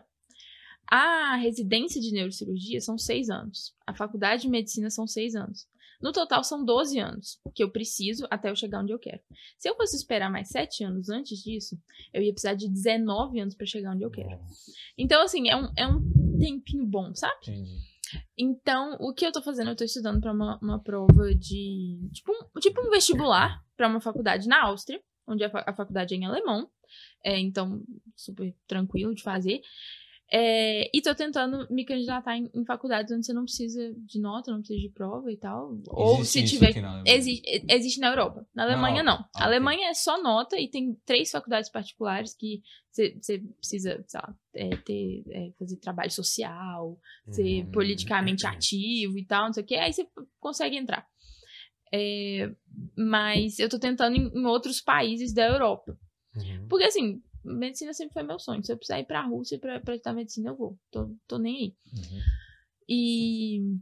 A 0.90 1.36
residência 1.36 2.01
de 2.01 2.11
neurocirurgia 2.12 2.80
são 2.80 2.96
seis 2.99 3.28
anos. 3.28 3.74
A 3.86 3.94
faculdade 3.94 4.42
de 4.42 4.49
medicina 4.49 4.88
são 4.90 5.07
seis 5.07 5.34
anos. 5.34 5.66
No 6.01 6.12
total, 6.12 6.44
são 6.44 6.64
12 6.64 6.99
anos 6.99 7.40
que 7.55 7.62
eu 7.62 7.70
preciso 7.70 8.26
até 8.30 8.51
eu 8.51 8.57
chegar 8.57 8.80
onde 8.80 8.92
eu 8.92 8.99
quero. 8.99 9.20
Se 9.59 9.68
eu 9.68 9.74
fosse 9.74 9.96
esperar 9.96 10.30
mais 10.30 10.49
7 10.49 10.84
anos 10.84 11.09
antes 11.09 11.42
disso, 11.42 11.76
eu 12.12 12.22
ia 12.22 12.32
precisar 12.32 12.55
de 12.55 12.68
19 12.68 13.40
anos 13.40 13.55
pra 13.55 13.66
chegar 13.66 13.92
onde 13.92 14.05
eu 14.05 14.11
quero. 14.11 14.38
Então, 14.96 15.22
assim, 15.22 15.49
é 15.49 15.57
um, 15.57 15.72
é 15.76 15.86
um 15.86 16.01
tempinho 16.38 16.86
bom, 16.86 17.14
sabe? 17.14 17.36
Entendi. 17.42 17.76
Então, 18.36 18.96
o 19.01 19.12
que 19.12 19.26
eu 19.26 19.32
tô 19.32 19.42
fazendo? 19.42 19.70
Eu 19.70 19.76
tô 19.76 19.84
estudando 19.84 20.20
pra 20.20 20.32
uma, 20.32 20.59
uma 20.62 20.78
prova 20.78 21.34
de. 21.34 22.09
Tipo 22.12 22.32
um, 22.32 22.61
tipo 22.61 22.80
um 22.80 22.90
vestibular 22.90 23.62
pra 23.76 23.88
uma 23.88 24.01
faculdade 24.01 24.49
na 24.49 24.64
Áustria, 24.64 25.01
onde 25.26 25.44
a 25.44 25.74
faculdade 25.74 26.14
é 26.14 26.16
em 26.16 26.24
alemão. 26.24 26.70
É, 27.22 27.38
então, 27.38 27.82
super 28.16 28.55
tranquilo 28.66 29.14
de 29.14 29.22
fazer. 29.22 29.61
É, 30.31 30.91
e 30.95 31.01
tô 31.01 31.14
tentando 31.14 31.66
me 31.72 31.87
candidatar 31.87 32.37
em, 32.37 32.51
em 32.55 32.62
faculdades 32.64 33.11
onde 33.11 33.24
você 33.24 33.33
não 33.33 33.45
precisa 33.45 33.95
de 33.97 34.20
nota, 34.20 34.51
não 34.51 34.59
precisa 34.59 34.79
de 34.79 34.91
prova 34.91 35.33
e 35.33 35.37
tal. 35.39 35.79
Ou 35.89 36.20
Existe 36.20 36.33
se 36.33 36.45
isso 36.57 36.66
tiver. 36.66 36.83
na 36.83 36.91
Alemanha? 36.91 37.16
Exi 37.16 37.43
existe 37.66 37.99
na 38.01 38.09
Europa. 38.09 38.47
Na 38.55 38.64
Alemanha, 38.64 39.03
não. 39.03 39.16
Ah, 39.35 39.45
A 39.45 39.45
Alemanha 39.47 39.89
é 39.89 39.95
só 39.95 40.22
nota 40.22 40.59
e 40.61 40.68
tem 40.68 40.95
três 41.07 41.31
faculdades 41.31 41.70
particulares 41.70 42.35
que 42.35 42.62
você 42.93 43.39
precisa, 43.59 44.05
sei 44.07 44.20
lá, 44.20 44.35
é, 44.55 44.76
ter, 44.76 45.22
é, 45.31 45.51
fazer 45.59 45.76
trabalho 45.76 46.11
social, 46.11 46.99
ser 47.31 47.64
Hum. 47.64 47.70
politicamente 47.70 48.47
ativo 48.47 49.16
e 49.18 49.24
tal, 49.24 49.47
não 49.47 49.53
sei 49.55 49.62
o 49.62 49.66
que. 49.66 49.76
Aí 49.76 49.93
você 49.93 50.07
consegue 50.39 50.76
entrar. 50.76 51.07
É, 51.91 52.51
mas 52.95 53.59
eu 53.59 53.68
tô 53.68 53.79
tentando 53.79 54.14
em, 54.14 54.29
em 54.29 54.45
outros 54.45 54.79
países 54.81 55.33
da 55.33 55.47
Europa. 55.47 55.99
Uhum. 56.37 56.66
Porque 56.68 56.85
assim, 56.85 57.22
medicina 57.49 57.92
sempre 57.92 58.12
foi 58.14 58.22
meu 58.22 58.38
sonho. 58.38 58.62
Se 58.64 58.72
eu 58.72 58.76
precisar 58.76 59.01
ir 59.01 59.05
pra 59.07 59.22
Rússia 59.22 59.59
pra, 59.59 59.80
pra 59.80 59.94
estudar 59.94 60.12
medicina, 60.14 60.51
eu 60.51 60.57
vou. 60.57 60.78
Tô, 60.90 61.11
tô 61.26 61.38
nem 61.38 61.57
aí. 61.57 61.74
Uhum. 61.92 62.20
E. 62.88 63.76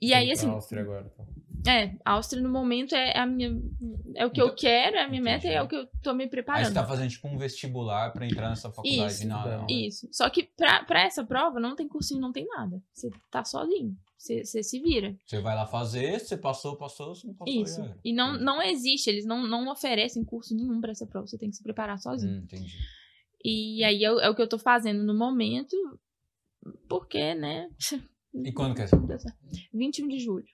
E 0.00 0.12
aí, 0.12 0.30
assim, 0.30 0.48
Áustria 0.50 0.82
agora, 0.82 1.10
então. 1.12 1.26
é, 1.66 1.96
Áustria 2.04 2.42
no 2.42 2.50
momento 2.50 2.94
é 2.94 3.18
a 3.18 3.26
minha. 3.26 3.58
É 4.14 4.26
o 4.26 4.30
que 4.30 4.40
eu 4.40 4.46
Então, 4.46 4.56
quero, 4.56 4.96
é 4.96 5.02
a 5.04 5.08
minha 5.08 5.22
meta 5.22 5.38
entendi. 5.46 5.54
e 5.54 5.56
é 5.56 5.62
o 5.62 5.66
que 5.68 5.74
eu 5.76 5.88
tô 6.02 6.12
me 6.12 6.24
Aí 6.24 6.30
preparando. 6.30 6.66
você 6.66 6.74
tá 6.74 6.86
fazendo 6.86 7.08
tipo 7.10 7.26
um 7.26 7.38
vestibular 7.38 8.12
pra 8.12 8.26
entrar 8.26 8.50
nessa 8.50 8.70
faculdade 8.70 9.12
Isso, 9.12 9.26
na. 9.26 9.58
na- 9.58 9.66
Isso. 9.68 10.08
Só 10.12 10.28
que 10.28 10.42
pra, 10.44 10.84
pra 10.84 11.02
essa 11.02 11.24
prova 11.24 11.58
não 11.58 11.74
tem 11.74 11.88
cursinho, 11.88 12.20
não 12.20 12.30
tem 12.30 12.46
nada. 12.46 12.80
Você 12.92 13.10
tá 13.30 13.42
sozinho. 13.42 13.96
Você, 14.18 14.44
você 14.44 14.62
se 14.62 14.80
vira. 14.80 15.16
Você 15.26 15.40
vai 15.40 15.54
lá 15.54 15.66
fazer, 15.66 16.18
você 16.20 16.36
passou, 16.36 16.76
passou, 16.76 17.14
você 17.14 17.26
não 17.26 17.34
passou. 17.34 17.62
Isso. 17.62 17.76
já 17.76 17.84
era. 17.84 17.98
E 18.04 18.12
não, 18.14 18.38
não 18.38 18.62
existe, 18.62 19.08
eles 19.10 19.24
não, 19.26 19.46
não 19.46 19.70
oferecem 19.70 20.24
curso 20.24 20.54
nenhum 20.56 20.80
pra 20.80 20.90
essa 20.92 21.06
prova. 21.06 21.26
Você 21.26 21.36
tem 21.38 21.50
que 21.50 21.56
se 21.56 21.62
preparar 21.62 21.98
sozinho. 21.98 22.34
Hum, 22.34 22.42
entendi. 22.44 22.74
E 23.44 23.84
aí 23.84 24.02
é, 24.04 24.10
o- 24.12 24.18
é 24.20 24.28
o 24.30 24.34
que 24.34 24.42
eu 24.42 24.48
tô 24.48 24.58
fazendo 24.58 25.04
no 25.04 25.16
momento. 25.16 25.76
Porque, 26.88 27.34
né? 27.34 27.68
E 28.44 28.52
quando 28.52 28.74
que 28.74 28.80
é 28.80 28.84
essa 28.84 28.96
Deu 28.96 29.06
prova? 29.06 29.20
certo. 29.22 29.38
21 29.72 30.08
de 30.08 30.18
julho. 30.18 30.44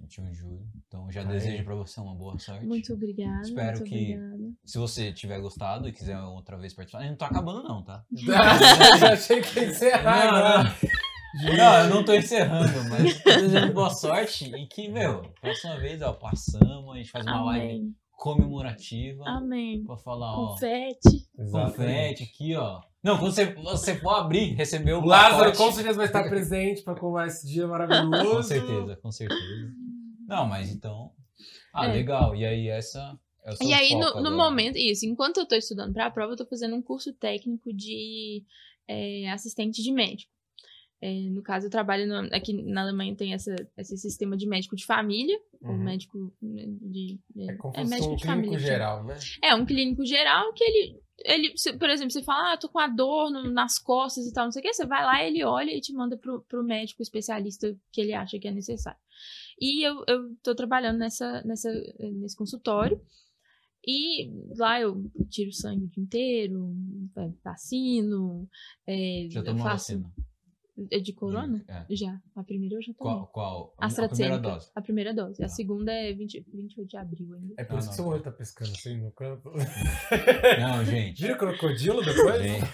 21 0.00 0.24
de 0.30 0.34
julho. 0.34 0.66
Então 0.86 1.10
já 1.10 1.22
Aí. 1.22 1.28
desejo 1.28 1.64
pra 1.64 1.74
você 1.74 2.00
uma 2.00 2.14
boa 2.14 2.38
sorte. 2.38 2.66
Muito 2.66 2.92
obrigada. 2.92 3.40
Espero 3.42 3.78
muito 3.78 3.84
que- 3.88 4.14
obrigada. 4.16 4.52
Se 4.64 4.78
você 4.78 5.12
tiver 5.12 5.40
gostado 5.40 5.88
e 5.88 5.92
quiser 5.92 6.18
outra 6.20 6.56
vez 6.58 6.74
participar, 6.74 6.98
a 6.98 7.02
gente 7.02 7.10
não 7.12 7.16
tá 7.18 7.26
acabando 7.26 7.62
não, 7.66 7.82
tá? 7.82 8.04
Já 9.00 9.12
achei 9.12 9.40
que 9.40 9.58
ia 9.60 9.68
encerrar 9.70 10.26
Não, 10.26 10.36
agora. 10.36 10.76
Não, 11.56 11.78
eu 11.84 11.90
não 11.90 12.04
tô 12.04 12.14
encerrando, 12.14 12.72
mas 12.88 13.22
tô 13.22 13.30
desejando 13.30 13.72
boa 13.74 13.90
sorte 13.90 14.50
e 14.54 14.66
que, 14.66 14.88
meu, 14.88 15.22
próxima 15.40 15.78
vez, 15.78 16.00
ó, 16.02 16.12
passamos, 16.12 16.94
a 16.94 16.96
gente 16.96 17.10
faz 17.10 17.26
uma 17.26 17.44
live 17.44 17.66
Amém. 17.66 17.94
comemorativa 18.12 19.24
Amém. 19.26 19.84
pra 19.84 19.96
falar, 19.96 20.32
ó, 20.32 20.52
Confete. 20.52 21.28
confete 21.52 22.22
aqui, 22.24 22.56
ó. 22.56 22.80
Não, 23.02 23.18
quando 23.18 23.32
você, 23.32 23.54
você 23.54 23.94
for 23.96 24.10
abrir, 24.10 24.54
receber 24.54 24.94
o 24.94 25.04
Lázaro 25.04 25.50
pacote- 25.52 25.58
com 25.58 25.72
certeza 25.72 25.96
vai 25.96 26.06
estar 26.06 26.28
presente 26.28 26.82
para 26.82 26.94
comemorar 26.98 27.28
esse 27.28 27.46
dia 27.46 27.66
maravilhoso. 27.66 28.30
Com 28.36 28.42
certeza, 28.42 28.96
com 28.96 29.12
certeza. 29.12 29.72
Não, 30.26 30.46
mas 30.46 30.70
então. 30.70 31.12
Ah, 31.72 31.86
É. 31.86 31.92
legal. 31.92 32.34
E 32.34 32.44
aí, 32.44 32.68
essa. 32.68 33.16
É 33.44 33.52
o 33.52 33.56
seu 33.56 33.66
E 33.68 33.72
aí, 33.72 33.90
foco 33.90 34.00
no, 34.00 34.10
no 34.22 34.28
agora. 34.28 34.34
momento, 34.50 34.76
isso, 34.76 35.06
enquanto 35.06 35.38
eu 35.38 35.46
tô 35.46 35.54
estudando 35.54 35.92
pra 35.92 36.10
prova, 36.10 36.32
eu 36.32 36.36
tô 36.36 36.44
fazendo 36.44 36.74
um 36.74 36.82
curso 36.82 37.12
técnico 37.12 37.72
de 37.72 38.44
é, 38.88 39.30
assistente 39.30 39.80
de 39.82 39.92
médico. 39.92 40.32
É, 41.00 41.12
no 41.30 41.42
caso, 41.42 41.66
eu 41.66 41.70
trabalho 41.70 42.08
no- 42.08 42.28
aqui 42.34 42.52
na 42.52 42.82
Alemanha 42.82 43.14
tem 43.14 43.32
essa, 43.32 43.54
esse 43.76 43.96
sistema 43.96 44.36
de 44.36 44.48
médico 44.48 44.74
de 44.74 44.84
família, 44.84 45.40
ou 45.62 45.70
Uhum. 45.70 45.84
médico 45.84 46.32
né, 46.42 46.64
de. 46.80 47.20
É 47.38 47.52
como 47.54 47.72
é 47.76 47.78
fosse 47.80 47.90
médico 47.90 48.12
um 48.12 48.16
de 48.16 48.22
clínico 48.22 48.26
família. 48.26 48.58
chama. 48.58 48.72
geral, 48.72 49.04
né? 49.04 49.18
É, 49.42 49.54
um 49.54 49.64
clínico 49.64 50.04
geral 50.04 50.52
que 50.54 50.64
ele. 50.64 51.00
ele 51.24 51.54
por 51.78 51.88
exemplo, 51.88 52.10
você 52.10 52.22
fala, 52.22 52.52
ah, 52.52 52.56
tô 52.56 52.68
com 52.68 52.80
a 52.80 52.88
dor 52.88 53.30
no- 53.30 53.48
nas 53.50 53.78
costas 53.78 54.26
e 54.26 54.32
tal, 54.32 54.46
não 54.46 54.50
sei 54.52 54.58
o 54.60 54.62
que, 54.64 54.72
você 54.74 54.86
vai 54.86 55.04
lá, 55.04 55.22
ele 55.24 55.44
olha 55.44 55.70
e 55.70 55.80
te 55.80 55.92
manda 55.92 56.16
pro, 56.16 56.40
pro 56.42 56.64
médico 56.64 57.00
especialista 57.00 57.76
que 57.92 58.00
ele 58.00 58.12
acha 58.12 58.36
que 58.38 58.48
é 58.48 58.52
necessário. 58.52 58.98
E 59.60 59.86
eu, 59.86 60.02
eu 60.08 60.34
tô 60.42 60.52
trabalhando 60.54 60.98
nessa, 60.98 61.42
nessa, 61.44 61.70
nesse 62.00 62.36
consultório. 62.36 63.00
E 63.86 64.30
lá 64.56 64.80
eu 64.80 65.02
tiro 65.30 65.52
sangue 65.52 65.84
o 65.84 65.88
dia 65.88 66.02
inteiro, 66.02 66.76
é, 67.16 67.30
vacino, 67.44 68.48
é, 68.86 69.28
Já 69.30 69.40
eu 69.40 69.44
tomou 69.44 69.62
faço. 69.62 69.92
vacina? 69.98 70.12
É 70.90 70.98
de 70.98 71.12
corona? 71.12 71.64
É. 71.68 71.84
Já. 71.94 72.20
A 72.36 72.42
primeira 72.42 72.76
eu 72.76 72.82
já 72.82 72.92
tomei. 72.94 73.14
Qual? 73.14 73.26
qual? 73.28 73.74
A, 73.78 73.86
a 73.86 74.08
primeira 74.08 74.38
dose. 74.38 74.70
A 74.74 74.80
primeira 74.82 75.14
dose. 75.14 75.42
A 75.42 75.46
Tá. 75.46 75.52
segunda 75.52 75.92
é 75.92 76.12
20, 76.12 76.46
28 76.52 76.88
de 76.88 76.96
abril 76.96 77.34
ainda. 77.34 77.54
É 77.56 77.64
por 77.64 77.76
Ah, 77.76 77.78
isso 77.78 77.90
que 77.90 77.96
não. 77.98 78.04
seu 78.04 78.12
olho 78.12 78.22
tá 78.22 78.30
piscando 78.30 78.70
assim 78.70 78.96
no 78.98 79.10
canto. 79.10 79.50
Não, 80.60 80.84
gente. 80.84 81.20
Vira 81.22 81.36
crocodilo 81.36 82.04
depois? 82.04 82.42
gente. 82.42 82.72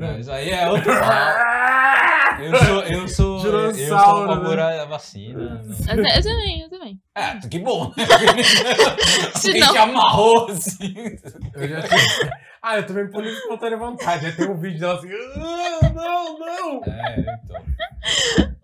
Não, 0.00 0.18
isso 0.18 0.30
aí 0.30 0.50
é 0.50 0.68
outro. 0.68 0.90
Eu 2.40 2.56
sou. 2.56 2.82
Eu 2.82 3.08
sou. 3.08 3.46
Eu 3.46 3.74
sou 3.74 3.96
a 3.96 4.26
favor 4.26 4.56
né? 4.56 4.80
à 4.80 4.84
vacina. 4.84 5.62
não. 5.62 5.94
Eu, 5.96 6.04
eu 6.04 6.22
também, 6.22 6.60
eu 6.62 6.68
também. 6.70 7.00
É, 7.14 7.48
que 7.48 7.58
bom. 7.58 7.92
Se 9.34 9.48
Alguém 9.48 9.60
não- 9.60 9.72
te 9.72 9.78
amarrou 9.78 10.46
assim. 10.50 10.94
Eu 11.54 11.68
já 11.68 11.82
tive... 11.82 12.30
Ah, 12.62 12.76
eu 12.76 12.86
também 12.86 13.08
por 13.10 13.24
isso 13.24 13.38
espontânea 13.40 13.78
vontade. 13.78 14.26
Já 14.30 14.36
tem 14.36 14.50
um 14.50 14.58
vídeo 14.58 14.80
dela 14.80 14.98
assim. 14.98 15.08
"Ah, 15.36 15.90
não, 15.94 16.38
não! 16.38 16.82
É, 16.84 17.20
então. 17.20 17.64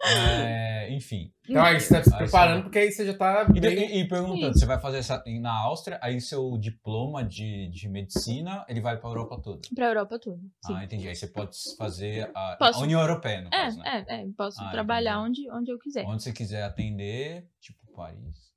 É, 0.04 0.88
enfim. 0.92 1.30
Então 1.48 1.62
aí 1.62 1.78
você 1.78 1.94
tá 1.94 2.02
se 2.02 2.16
preparando, 2.16 2.62
porque 2.64 2.78
aí 2.78 2.90
você 2.90 3.04
já 3.04 3.14
tá 3.14 3.46
E, 3.54 3.60
bem... 3.60 3.74
e- 3.78 4.00
e 4.00 4.08
perguntando, 4.08 4.50
Isso. 4.50 4.60
você 4.60 4.66
vai 4.66 4.80
fazer 4.80 4.98
essa 4.98 5.22
na 5.40 5.52
Áustria, 5.52 5.98
aí 6.02 6.20
seu 6.20 6.56
diploma 6.56 7.22
de, 7.22 7.68
de 7.68 7.88
medicina, 7.88 8.64
ele 8.68 8.80
vai 8.80 8.96
pra 8.96 9.10
Europa 9.10 9.38
toda. 9.42 9.60
Pra 9.74 9.86
Europa 9.88 10.18
toda. 10.18 10.40
Sim. 10.64 10.74
Ah, 10.74 10.84
entendi. 10.84 11.06
Aí 11.06 11.14
você 11.14 11.26
pode 11.26 11.56
fazer 11.76 12.30
a, 12.34 12.56
Posso. 12.56 12.78
a 12.78 12.82
União 12.82 13.00
Europeia, 13.00 13.42
no 13.42 13.48
é, 13.48 13.50
caso, 13.50 13.78
né? 13.80 14.04
é, 14.08 14.22
é. 14.22 14.26
Posso 14.36 14.62
Ah, 14.62 14.70
trabalhar 14.70 15.20
onde, 15.20 15.50
onde 15.50 15.70
eu 15.70 15.78
quiser. 15.78 16.04
Onde 16.06 16.22
você 16.22 16.32
quiser 16.32 16.62
atender, 16.62 17.46
tipo 17.60 17.78
Paris. 17.94 18.52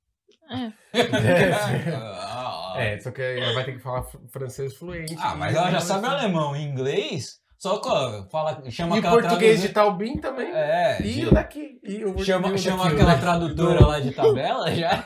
É. 0.50 0.72
É, 2.76 2.98
só 3.00 3.10
que 3.10 3.20
ela 3.20 3.52
vai 3.54 3.64
ter 3.64 3.72
que 3.72 3.78
falar 3.80 4.02
fr- 4.04 4.18
francês 4.28 4.74
fluente. 4.76 5.14
ah, 5.18 5.34
mas 5.34 5.54
ela 5.54 5.70
já 5.70 5.80
sabe 5.80 6.06
alemão 6.06 6.54
e 6.56 6.62
inglês, 6.62 7.40
só 7.58 7.78
que 7.78 8.30
fala, 8.30 8.62
chama 8.70 8.96
E 8.96 8.98
aquela 9.00 9.14
português 9.20 9.60
de 9.60 9.68
Taubim 9.70 10.16
também. 10.18 10.48
É, 10.52 11.02
E 11.02 11.26
o 11.26 11.32
daqui. 11.34 11.78
E 11.82 12.04
o 12.04 12.16
chama, 12.24 12.56
chama 12.56 12.86
aquela 12.86 13.10
daqui. 13.10 13.20
tradutora 13.20 13.84
lá 13.86 14.00
de 14.00 14.12
tabela, 14.14 14.72
já. 14.72 15.02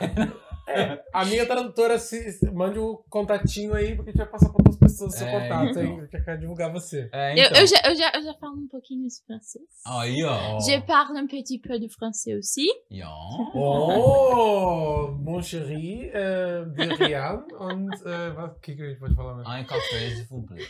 É, 0.67 1.03
a 1.13 1.25
minha 1.25 1.45
tradutora, 1.45 1.99
se, 1.99 2.31
se- 2.31 2.49
mande 2.51 2.79
o 2.79 3.03
contatinho 3.09 3.73
aí, 3.73 3.95
porque 3.95 4.11
a 4.11 4.13
gente 4.13 4.21
vai 4.21 4.29
passar 4.31 4.47
para 4.49 4.59
outras 4.59 4.77
pessoas 4.77 5.13
o 5.13 5.17
seu 5.17 5.27
É, 5.27 5.31
contato 5.41 5.69
então. 5.71 5.81
aí. 5.81 5.99
Eu 6.13 6.23
quero 6.23 6.39
divulgar 6.39 6.71
você. 6.71 7.09
É, 7.11 7.33
Eu, 7.33 7.45
então. 7.47 7.61
eu, 7.61 7.67
já, 7.67 7.77
eu, 7.85 7.95
já, 7.95 8.11
eu 8.15 8.23
já 8.23 8.33
falo 8.35 8.55
um 8.57 8.67
pouquinho 8.69 9.05
de 9.07 9.13
francês. 9.27 9.65
Aí, 9.85 10.23
ó. 10.23 10.59
Je 10.61 10.79
parle 10.81 11.19
un 11.21 11.27
petit 11.27 11.59
peu 11.59 11.77
de 11.77 11.89
français 11.89 12.33
aussi. 12.37 12.65
Ja. 12.89 13.09
Oh, 13.53 15.11
mon 15.19 15.41
chéri, 15.41 16.09
äh, 16.13 16.65
de 16.75 16.95
Rian 16.95 17.43
und 17.59 17.89
was, 18.37 18.57
que, 18.61 18.75
que 18.75 18.81
a 18.83 18.89
gente 18.89 18.99
pode 18.99 19.15
falar 19.15 19.35
mais? 19.35 19.47
Un 19.47 19.65
café, 19.65 20.09
s'il 20.15 20.27
vous 20.29 20.43
plaît. 20.45 20.63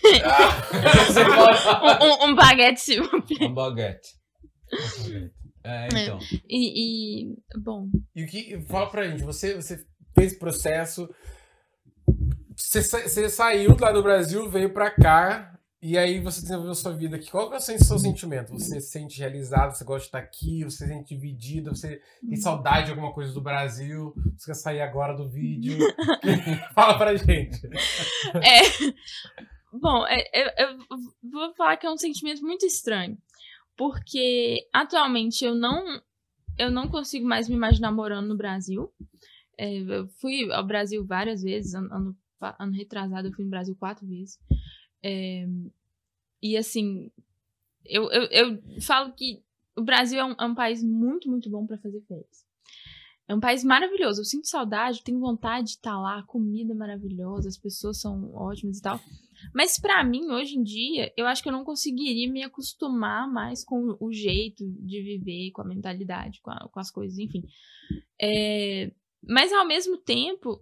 Você 1.08 1.24
fala- 1.24 2.00
Um, 2.02 2.06
um, 2.06 2.32
um 2.32 2.36
baguette, 2.36 2.80
s'il 2.80 3.02
vous 3.04 3.22
plaît. 3.22 3.46
Um 3.48 3.54
baguete. 3.54 4.10
É, 5.64 5.88
então. 5.88 6.20
E, 6.50 7.24
e, 7.32 7.38
bom, 7.58 7.90
E 8.16 8.24
o 8.24 8.28
que, 8.28 8.60
fala 8.68 8.90
pra 8.90 9.08
gente, 9.08 9.24
você, 9.24 9.56
você 9.56 9.86
fez 10.14 10.38
processo, 10.38 11.10
você, 12.56 12.82
você 12.82 13.30
saiu 13.30 13.76
lá 13.80 13.92
do 13.92 14.04
Brasil, 14.04 14.50
veio 14.50 14.74
pra 14.74 14.92
cá, 14.92 15.58
e 15.82 15.98
aí 15.98 16.20
você 16.22 16.42
desenvolveu 16.42 16.74
sua 16.76 16.94
vida 16.94 17.18
aqui. 17.18 17.30
Qual 17.30 17.50
que 17.50 17.56
é 17.56 17.58
o 17.58 17.62
seu, 17.62 17.78
seu 17.80 18.00
sentimento? 18.00 18.54
Você 18.54 18.80
se 18.80 18.90
sente 18.90 19.20
realizado, 19.20 19.76
você 19.76 19.84
gosta 19.84 20.02
de 20.02 20.06
estar 20.08 20.20
aqui, 20.20 20.64
você 20.64 20.86
se 20.86 20.88
sente 20.88 21.14
dividido, 21.14 21.76
você 21.76 22.02
tem 22.26 22.38
saudade 22.38 22.86
de 22.86 22.92
alguma 22.92 23.12
coisa 23.12 23.34
do 23.34 23.42
Brasil, 23.42 24.14
você 24.38 24.46
quer 24.52 24.56
sair 24.56 24.82
agora 24.82 25.14
do 25.14 25.28
vídeo? 25.30 25.78
fala 26.74 26.98
pra 26.98 27.16
gente. 27.16 27.66
É. 28.36 28.62
Bom, 29.74 30.06
é- 30.08 30.24
eu, 30.34 30.52
eu 30.58 30.78
vou 31.32 31.54
falar 31.56 31.76
que 31.78 31.86
é 31.86 31.92
um 31.92 31.98
sentimento 31.98 32.42
muito 32.42 32.66
estranho. 32.66 33.18
Porque 33.76 34.68
atualmente 34.72 35.44
eu 35.44 35.56
não, 35.56 36.02
eu 36.58 36.72
não 36.72 36.88
consigo 36.88 37.28
mais 37.28 37.50
me 37.50 37.56
imaginar 37.56 37.92
morando 37.92 38.28
no 38.28 38.38
Brasil. 38.38 38.92
É, 39.58 39.78
eu 39.78 40.08
fui 40.20 40.52
ao 40.52 40.66
Brasil 40.66 41.06
várias 41.06 41.42
vezes, 41.42 41.74
ano, 41.74 42.16
ano, 42.60 42.72
retrasado 42.74 43.28
eu 43.28 43.34
fui 43.34 43.44
no 43.44 43.52
Brasil 43.52 43.76
quatro 43.76 44.06
vezes. 44.08 44.40
É, 45.02 45.48
e 46.42 46.58
assim, 46.58 47.12
eu, 47.86 48.12
eu, 48.12 48.24
eu 48.32 48.82
falo 48.82 49.14
que 49.14 49.44
o 49.76 49.82
Brasil 49.82 50.20
é 50.20 50.26
um, 50.26 50.36
é 50.40 50.46
um 50.46 50.56
país 50.56 50.84
muito, 50.84 51.30
muito 51.30 51.50
bom 51.50 51.66
para 51.66 51.78
fazer 51.78 52.02
férias. 52.02 52.46
É 53.28 53.34
um 53.34 53.40
país 53.40 53.64
maravilhoso. 53.64 54.22
Eu 54.22 54.26
sinto 54.26 54.48
saudade, 54.48 55.04
tenho 55.04 55.20
vontade 55.20 55.68
de 55.68 55.72
estar 55.72 55.98
lá, 56.00 56.20
a 56.20 56.24
comida 56.24 56.74
é 56.74 56.76
maravilhosa, 56.76 57.48
as 57.48 57.58
pessoas 57.58 58.00
são 58.02 58.34
ótimas 58.34 58.80
e 58.80 58.82
tal. 58.82 59.00
Mas 59.54 59.80
pra 59.80 60.04
mim, 60.04 60.30
hoje 60.32 60.58
em 60.58 60.64
dia, 60.64 61.12
eu 61.18 61.26
acho 61.26 61.42
que 61.42 61.48
eu 61.50 61.54
não 61.54 61.64
conseguiria 61.64 62.30
me 62.32 62.44
acostumar 62.44 63.28
mais 63.32 63.64
com 63.64 63.96
o 64.00 64.12
jeito 64.12 64.64
de 64.80 65.02
viver, 65.02 65.52
com 65.52 65.62
a 65.62 65.66
mentalidade, 65.66 66.42
com, 66.42 66.52
a- 66.52 66.68
com 66.72 66.80
as 66.80 66.92
coisas, 66.92 67.18
enfim. 67.18 67.44
É, 68.22 68.92
Mas 69.26 69.52
ao 69.54 69.66
mesmo 69.66 69.98
tempo, 69.98 70.60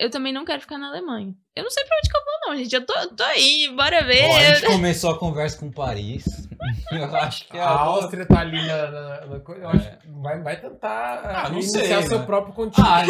eu 0.00 0.10
também 0.10 0.32
não 0.32 0.44
quero 0.44 0.60
ficar 0.60 0.78
na 0.78 0.88
Alemanha. 0.88 1.34
Eu 1.56 1.62
não 1.62 1.70
sei 1.70 1.84
pra 1.84 1.96
onde 1.98 2.10
que 2.10 2.16
eu 2.16 2.24
vou, 2.24 2.48
não, 2.50 2.56
gente. 2.56 2.74
Eu 2.74 2.84
tô, 2.84 3.14
tô 3.16 3.22
aí, 3.24 3.72
bora 3.76 4.04
ver. 4.04 4.24
Ó, 4.24 4.36
a 4.36 4.40
gente 4.54 4.66
começou 4.66 5.10
a 5.12 5.18
conversa 5.18 5.58
com 5.58 5.70
Paris. 5.70 6.24
Eu 6.90 7.14
acho 7.16 7.46
que 7.48 7.56
é 7.56 7.60
A 7.60 7.68
a 7.68 7.80
Áustria 7.80 8.24
tá 8.26 8.40
ali 8.40 8.56
na, 8.66 8.90
na, 8.90 9.26
na 9.26 9.40
coisa. 9.40 9.62
Eu 9.62 9.68
acho 9.68 9.86
É. 9.88 9.96
que 9.96 10.10
vai, 10.10 10.42
vai 10.42 10.60
tentar 10.60 11.20
Ah, 11.44 11.48
não 11.48 11.58
iniciar 11.58 12.00
sei, 12.00 12.02
seu 12.08 12.18
né? 12.20 12.26
próprio 12.26 12.54
continente. 12.54 12.88
Ah, 12.90 13.02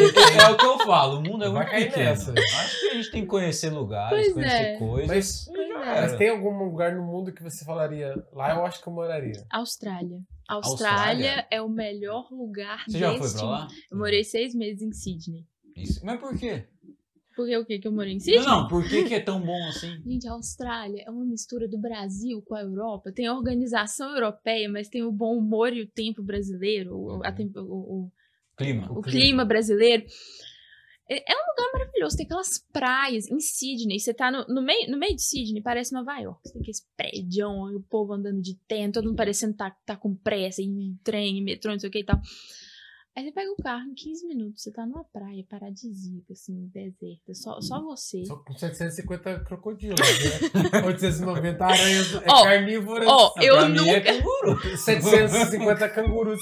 é, 0.47 0.51
o 0.51 0.57
que 0.57 0.65
eu 0.65 0.79
falo, 0.81 1.19
o 1.19 1.23
mundo 1.23 1.45
é 1.45 1.49
Vai 1.49 1.57
muito 1.63 1.71
cair 1.71 1.85
pequeno. 1.89 2.05
nessa. 2.11 2.33
Acho 2.33 2.81
que 2.81 2.87
a 2.89 2.95
gente 2.95 3.11
tem 3.11 3.21
que 3.23 3.27
conhecer 3.29 3.71
lugares, 3.71 4.11
Pois 4.19 4.33
conhecer 4.35 4.57
é. 4.57 4.79
coisas. 4.79 5.09
Mas, 5.09 5.49
é. 5.49 6.01
mas 6.03 6.17
tem 6.17 6.29
algum 6.31 6.57
lugar 6.65 6.93
no 6.95 7.03
mundo 7.05 7.33
que 7.33 7.43
você 7.43 7.65
falaria? 7.65 8.15
Lá 8.33 8.55
eu 8.55 8.65
acho 8.67 8.83
que 8.83 8.89
eu 8.89 8.93
moraria. 8.93 9.45
Austrália. 9.51 10.19
Austrália? 10.49 11.05
Austrália 11.29 11.47
é 11.51 11.63
o 11.63 11.69
melhor 11.69 12.27
lugar 12.31 12.85
Você 12.89 12.99
já 12.99 13.11
foi 13.13 13.21
deste 13.21 13.39
pra 13.39 13.47
lá? 13.49 13.69
Eu 13.91 13.99
morei 13.99 14.25
seis 14.25 14.55
meses 14.55 14.83
em 14.83 14.93
Sydney. 14.93 15.45
Isso. 15.77 16.01
Mas 16.05 16.21
por 16.21 16.37
quê? 16.39 16.67
Porque 17.37 17.57
o 17.57 17.65
que 17.65 17.79
que 17.79 17.89
eu 17.89 17.93
morei 17.93 18.13
em 18.15 18.21
Sydney? 18.21 18.45
Não, 18.45 18.63
não, 18.63 18.69
por 18.69 18.89
que, 18.89 19.05
que 19.05 19.15
é 19.15 19.21
tão 19.21 19.41
bom 19.41 19.67
assim? 19.69 20.01
Gente, 20.07 20.29
a 20.29 20.33
Austrália 20.33 21.03
é 21.07 21.11
uma 21.11 21.25
mistura 21.25 21.67
do 21.67 21.77
Brasil 21.79 22.41
com 22.43 22.55
a 22.55 22.61
Europa. 22.63 23.11
Tem 23.13 23.27
a 23.27 23.35
organização 23.35 24.15
europeia, 24.15 24.69
mas 24.69 24.89
tem 24.89 25.03
o 25.03 25.11
bom 25.13 25.37
humor 25.37 25.73
e 25.73 25.83
o 25.83 25.87
tempo 25.89 26.23
brasileiro, 26.23 26.97
o, 26.97 27.23
a 27.25 27.31
Uhum. 27.31 27.53
o- 27.57 28.05
o- 28.05 28.13
Clima. 28.57 28.87
o 28.93 28.99
O 28.99 29.03
clima. 29.03 29.21
clima. 29.21 29.45
brasileiro. 29.45 30.05
É 31.11 31.17
é 31.33 31.35
um 31.37 31.51
lugar 31.51 31.73
maravilhoso. 31.73 32.17
Tem 32.17 32.25
aquelas 32.25 32.59
praias 32.73 33.29
em 33.31 33.39
Sydney. 33.41 33.99
Você 34.01 34.15
tá 34.15 34.31
no, 34.31 34.47
no 34.47 34.63
meio, 34.63 34.91
no 34.91 34.97
meio 34.97 35.15
de 35.15 35.23
Sydney, 35.23 35.61
parece 35.61 35.93
Nova 35.93 36.19
York. 36.19 36.41
Você 36.45 36.53
tem 36.55 36.63
aqueles 36.63 36.87
prédios, 36.97 37.75
o 37.75 37.83
povo 37.91 38.13
andando 38.15 38.41
de 38.41 38.55
terno, 38.67 38.93
todo 38.93 39.07
mundo 39.09 39.17
parecendo 39.17 39.55
tá, 39.55 39.71
tá 39.85 39.97
com 39.97 40.15
pressa, 40.15 40.63
em 40.63 40.97
trem, 41.05 41.39
em 41.39 41.45
metrô, 41.45 41.73
não 41.73 41.79
sei 41.79 41.89
o 41.91 41.93
que 41.93 41.99
e 41.99 42.05
tal. 42.05 42.19
Aí 43.17 43.25
você 43.25 43.31
pega 43.33 43.49
o 43.53 43.63
carro 43.63 43.89
em 43.89 43.95
15 43.95 44.27
minutos, 44.27 44.61
você 44.63 44.73
tá 44.73 44.85
numa 44.85 45.05
praia 45.05 45.45
paradisíaca, 45.49 46.33
assim, 46.33 46.69
deserta, 46.75 47.33
só, 47.33 47.61
só 47.61 47.81
você. 47.81 48.25
Só 48.25 48.35
com 48.39 48.53
750 48.59 49.45
crocodilos, 49.45 50.01
né? 50.01 50.83
890 50.85 51.65
aranhas 51.65 52.13
é 52.15 52.25
Ó, 52.29 52.43
carnívoras. 52.43 53.07
ó, 53.09 53.35
Ah, 53.39 53.45
eu 53.45 53.57
é 53.61 53.69
nunca- 53.69 54.01
canguru. 54.01 54.77
750 54.77 55.89
cangurus. 55.91 56.41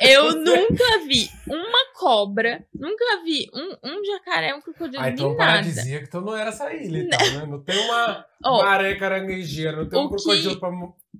Eu 0.00 0.30
nunca 0.38 0.98
vi 1.08 1.28
uma 1.48 1.92
cobra, 1.94 2.64
nunca 2.72 3.04
vi 3.24 3.50
um, 3.52 3.76
um 3.84 4.04
jacaré, 4.04 4.54
um 4.54 4.60
crocodilo, 4.60 5.02
Ah, 5.02 5.10
então 5.10 5.28
nem 5.30 5.36
nada. 5.38 5.68
então 6.04 6.20
não 6.20 6.36
era 6.36 6.50
essa 6.50 6.72
ilha, 6.72 6.98
então, 7.02 7.18
né? 7.32 7.46
Não 7.46 7.60
tem 7.60 7.76
uma, 7.84 8.24
Ó, 8.44 8.60
uma 8.60 8.68
aranha 8.68 8.96
caranguejeira, 8.96 9.76
não 9.78 9.88
tem 9.88 9.98
um 9.98 10.04
o 10.04 10.08
que- 10.08 10.14
crocodilo 10.22 10.60
pra 10.60 10.70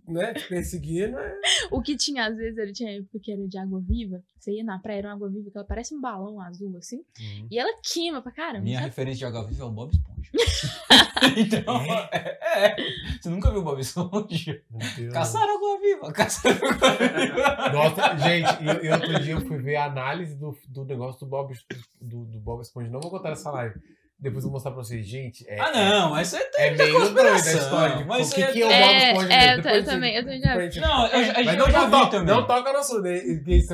né, 0.06 0.34
te 0.34 0.48
perseguir, 0.48 1.10
não 1.10 1.18
é? 1.18 1.38
O 1.70 1.82
que 1.82 1.96
tinha, 1.96 2.26
às 2.26 2.36
vezes, 2.36 2.58
ele 2.58 2.72
tinha 2.72 2.98
época 2.98 3.18
que 3.22 3.32
era 3.32 3.46
de 3.46 3.58
água 3.58 3.80
viva. 3.80 4.22
Você 4.38 4.52
ia 4.52 4.64
na 4.64 4.78
praia, 4.78 4.98
era 4.98 5.08
uma 5.08 5.14
água 5.14 5.30
viva, 5.30 5.50
que 5.50 5.58
ela 5.58 5.66
parece 5.66 5.94
um 5.94 6.00
balão 6.00 6.40
azul, 6.40 6.76
assim. 6.76 7.04
E 7.50 7.58
ela 7.58 7.70
queima 7.82 8.22
pra 8.22 8.32
caramba. 8.32 8.64
Minha 8.64 8.78
sabe? 8.78 8.88
referência 8.88 9.18
de 9.18 9.24
água 9.24 9.46
viva 9.46 9.64
é 9.64 9.66
o 9.66 9.70
Bob 9.70 9.92
Esponja. 9.92 10.30
então, 11.36 11.80
é, 12.12 12.38
é. 12.42 12.76
Você 13.20 13.28
nunca 13.28 13.50
viu 13.50 13.60
o 13.60 13.64
Bob 13.64 13.80
Esponja? 13.80 14.62
Meu 14.70 14.94
Deus. 14.96 15.12
Caçaram 15.12 15.56
água 15.56 15.80
viva, 15.80 16.12
caçaram 16.12 16.68
água 16.68 16.90
viva. 16.90 17.68
Nossa, 17.72 18.16
gente, 18.18 18.62
e, 18.62 18.86
e 18.86 18.90
outro 18.90 19.20
dia 19.22 19.32
eu 19.34 19.40
fui 19.40 19.58
ver 19.58 19.76
a 19.76 19.86
análise 19.86 20.34
do, 20.36 20.56
do 20.68 20.84
negócio 20.84 21.20
do 21.20 21.26
Bob, 21.26 21.54
do, 22.00 22.24
do 22.24 22.40
Bob 22.40 22.62
Esponja. 22.62 22.90
Não 22.90 23.00
vou 23.00 23.10
contar 23.10 23.30
essa 23.30 23.50
live. 23.50 23.80
Depois 24.20 24.42
eu 24.42 24.50
vou 24.50 24.54
mostrar 24.54 24.72
pra 24.72 24.82
vocês. 24.82 25.06
Gente, 25.06 25.48
é, 25.48 25.60
Ah, 25.60 25.70
não, 25.72 26.10
mas 26.10 26.26
você 26.26 26.38
é 26.38 26.40
tem 26.70 26.76
meio 26.76 26.92
doido 26.92 26.96
a 27.20 27.22
conspiração, 27.30 27.60
história. 27.60 27.96
de 27.98 28.04
mas 28.04 28.30
o 28.30 28.34
que, 28.34 28.42
é- 28.42 28.46
que 28.50 28.62
é 28.62 28.66
o 28.66 28.68
Bob 28.68 28.74
É, 28.74 29.12
Esponja 29.12 29.32
é, 29.32 29.52
eu 29.52 29.56
Depois 29.62 29.76
eu 29.76 29.84
também, 29.84 30.14
eu 30.16 30.22
também 30.24 30.40
já 30.40 30.48
depois 30.48 30.74
vi. 30.74 30.80
Não, 30.80 31.06
eu, 31.06 31.20
eu 31.22 31.56
não, 31.56 31.70
já 31.70 31.86
não, 31.86 32.04
vi 32.04 32.10
também. 32.10 32.34
não 32.34 32.46
toca 32.48 32.72
no 32.72 32.78
assunto. 32.80 33.02
né, 33.02 33.20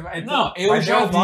vai- 0.03 0.21
Não, 0.23 0.53
eu 0.55 0.83
já 0.83 1.07
vi. 1.07 1.17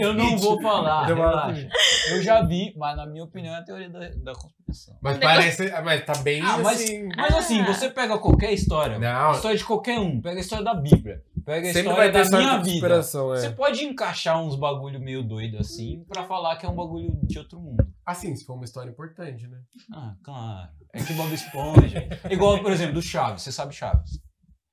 Eu 0.00 0.14
não 0.14 0.38
vou 0.38 0.62
falar, 0.62 1.06
relaxa. 1.06 1.68
Eu 2.12 2.22
já 2.22 2.40
vi, 2.42 2.72
mas 2.76 2.96
na 2.96 3.04
minha 3.06 3.24
opinião 3.24 3.52
é 3.54 3.58
a 3.58 3.62
teoria 3.62 3.90
da, 3.90 3.98
da 3.98 4.32
conspiração. 4.34 4.96
Mas 5.02 5.18
parece. 5.18 5.72
Mas 5.84 6.04
tá 6.04 6.14
bem 6.18 6.40
Ah, 6.42 6.58
mas- 6.58 6.80
assim. 6.80 7.08
Mas 7.16 7.34
assim, 7.34 7.60
Ah. 7.62 7.66
você 7.74 7.90
pega 7.90 8.16
qualquer 8.18 8.52
história, 8.52 8.96
Não. 8.98 9.32
história 9.32 9.56
de 9.58 9.64
qualquer 9.64 9.98
um, 9.98 10.20
pega 10.20 10.36
a 10.36 10.40
história 10.40 10.64
da 10.64 10.74
Bíblia, 10.74 11.20
pega 11.48 11.70
a 11.70 11.72
Sempre 11.72 11.90
história 11.90 12.12
vai 12.12 12.22
ter 12.22 12.30
da 12.30 12.38
minha 12.38 12.56
vida. 12.58 12.70
conspiração, 12.70 13.28
Você 13.28 13.46
é. 13.46 13.50
pode 13.50 13.82
encaixar 13.84 14.42
uns 14.42 14.54
bagulho 14.54 15.00
meio 15.00 15.22
doido 15.22 15.56
assim 15.56 16.04
pra 16.06 16.24
falar 16.26 16.56
que 16.56 16.66
é 16.66 16.68
um 16.68 16.76
bagulho 16.76 17.18
de 17.22 17.38
outro 17.38 17.58
mundo. 17.58 17.86
Assim, 18.04 18.36
se 18.36 18.44
for 18.44 18.54
uma 18.54 18.64
história 18.66 18.90
importante, 18.90 19.46
né? 19.48 19.58
Ah, 19.92 20.14
claro. 20.22 20.70
É 20.92 21.02
que 21.02 21.12
Bob 21.14 21.32
Esponja. 21.32 22.06
Igual, 22.30 22.60
por 22.62 22.70
exemplo, 22.70 22.94
do 22.94 23.02
Chaves. 23.02 23.42
Você 23.42 23.52
sabe 23.52 23.74
Chaves. 23.74 24.20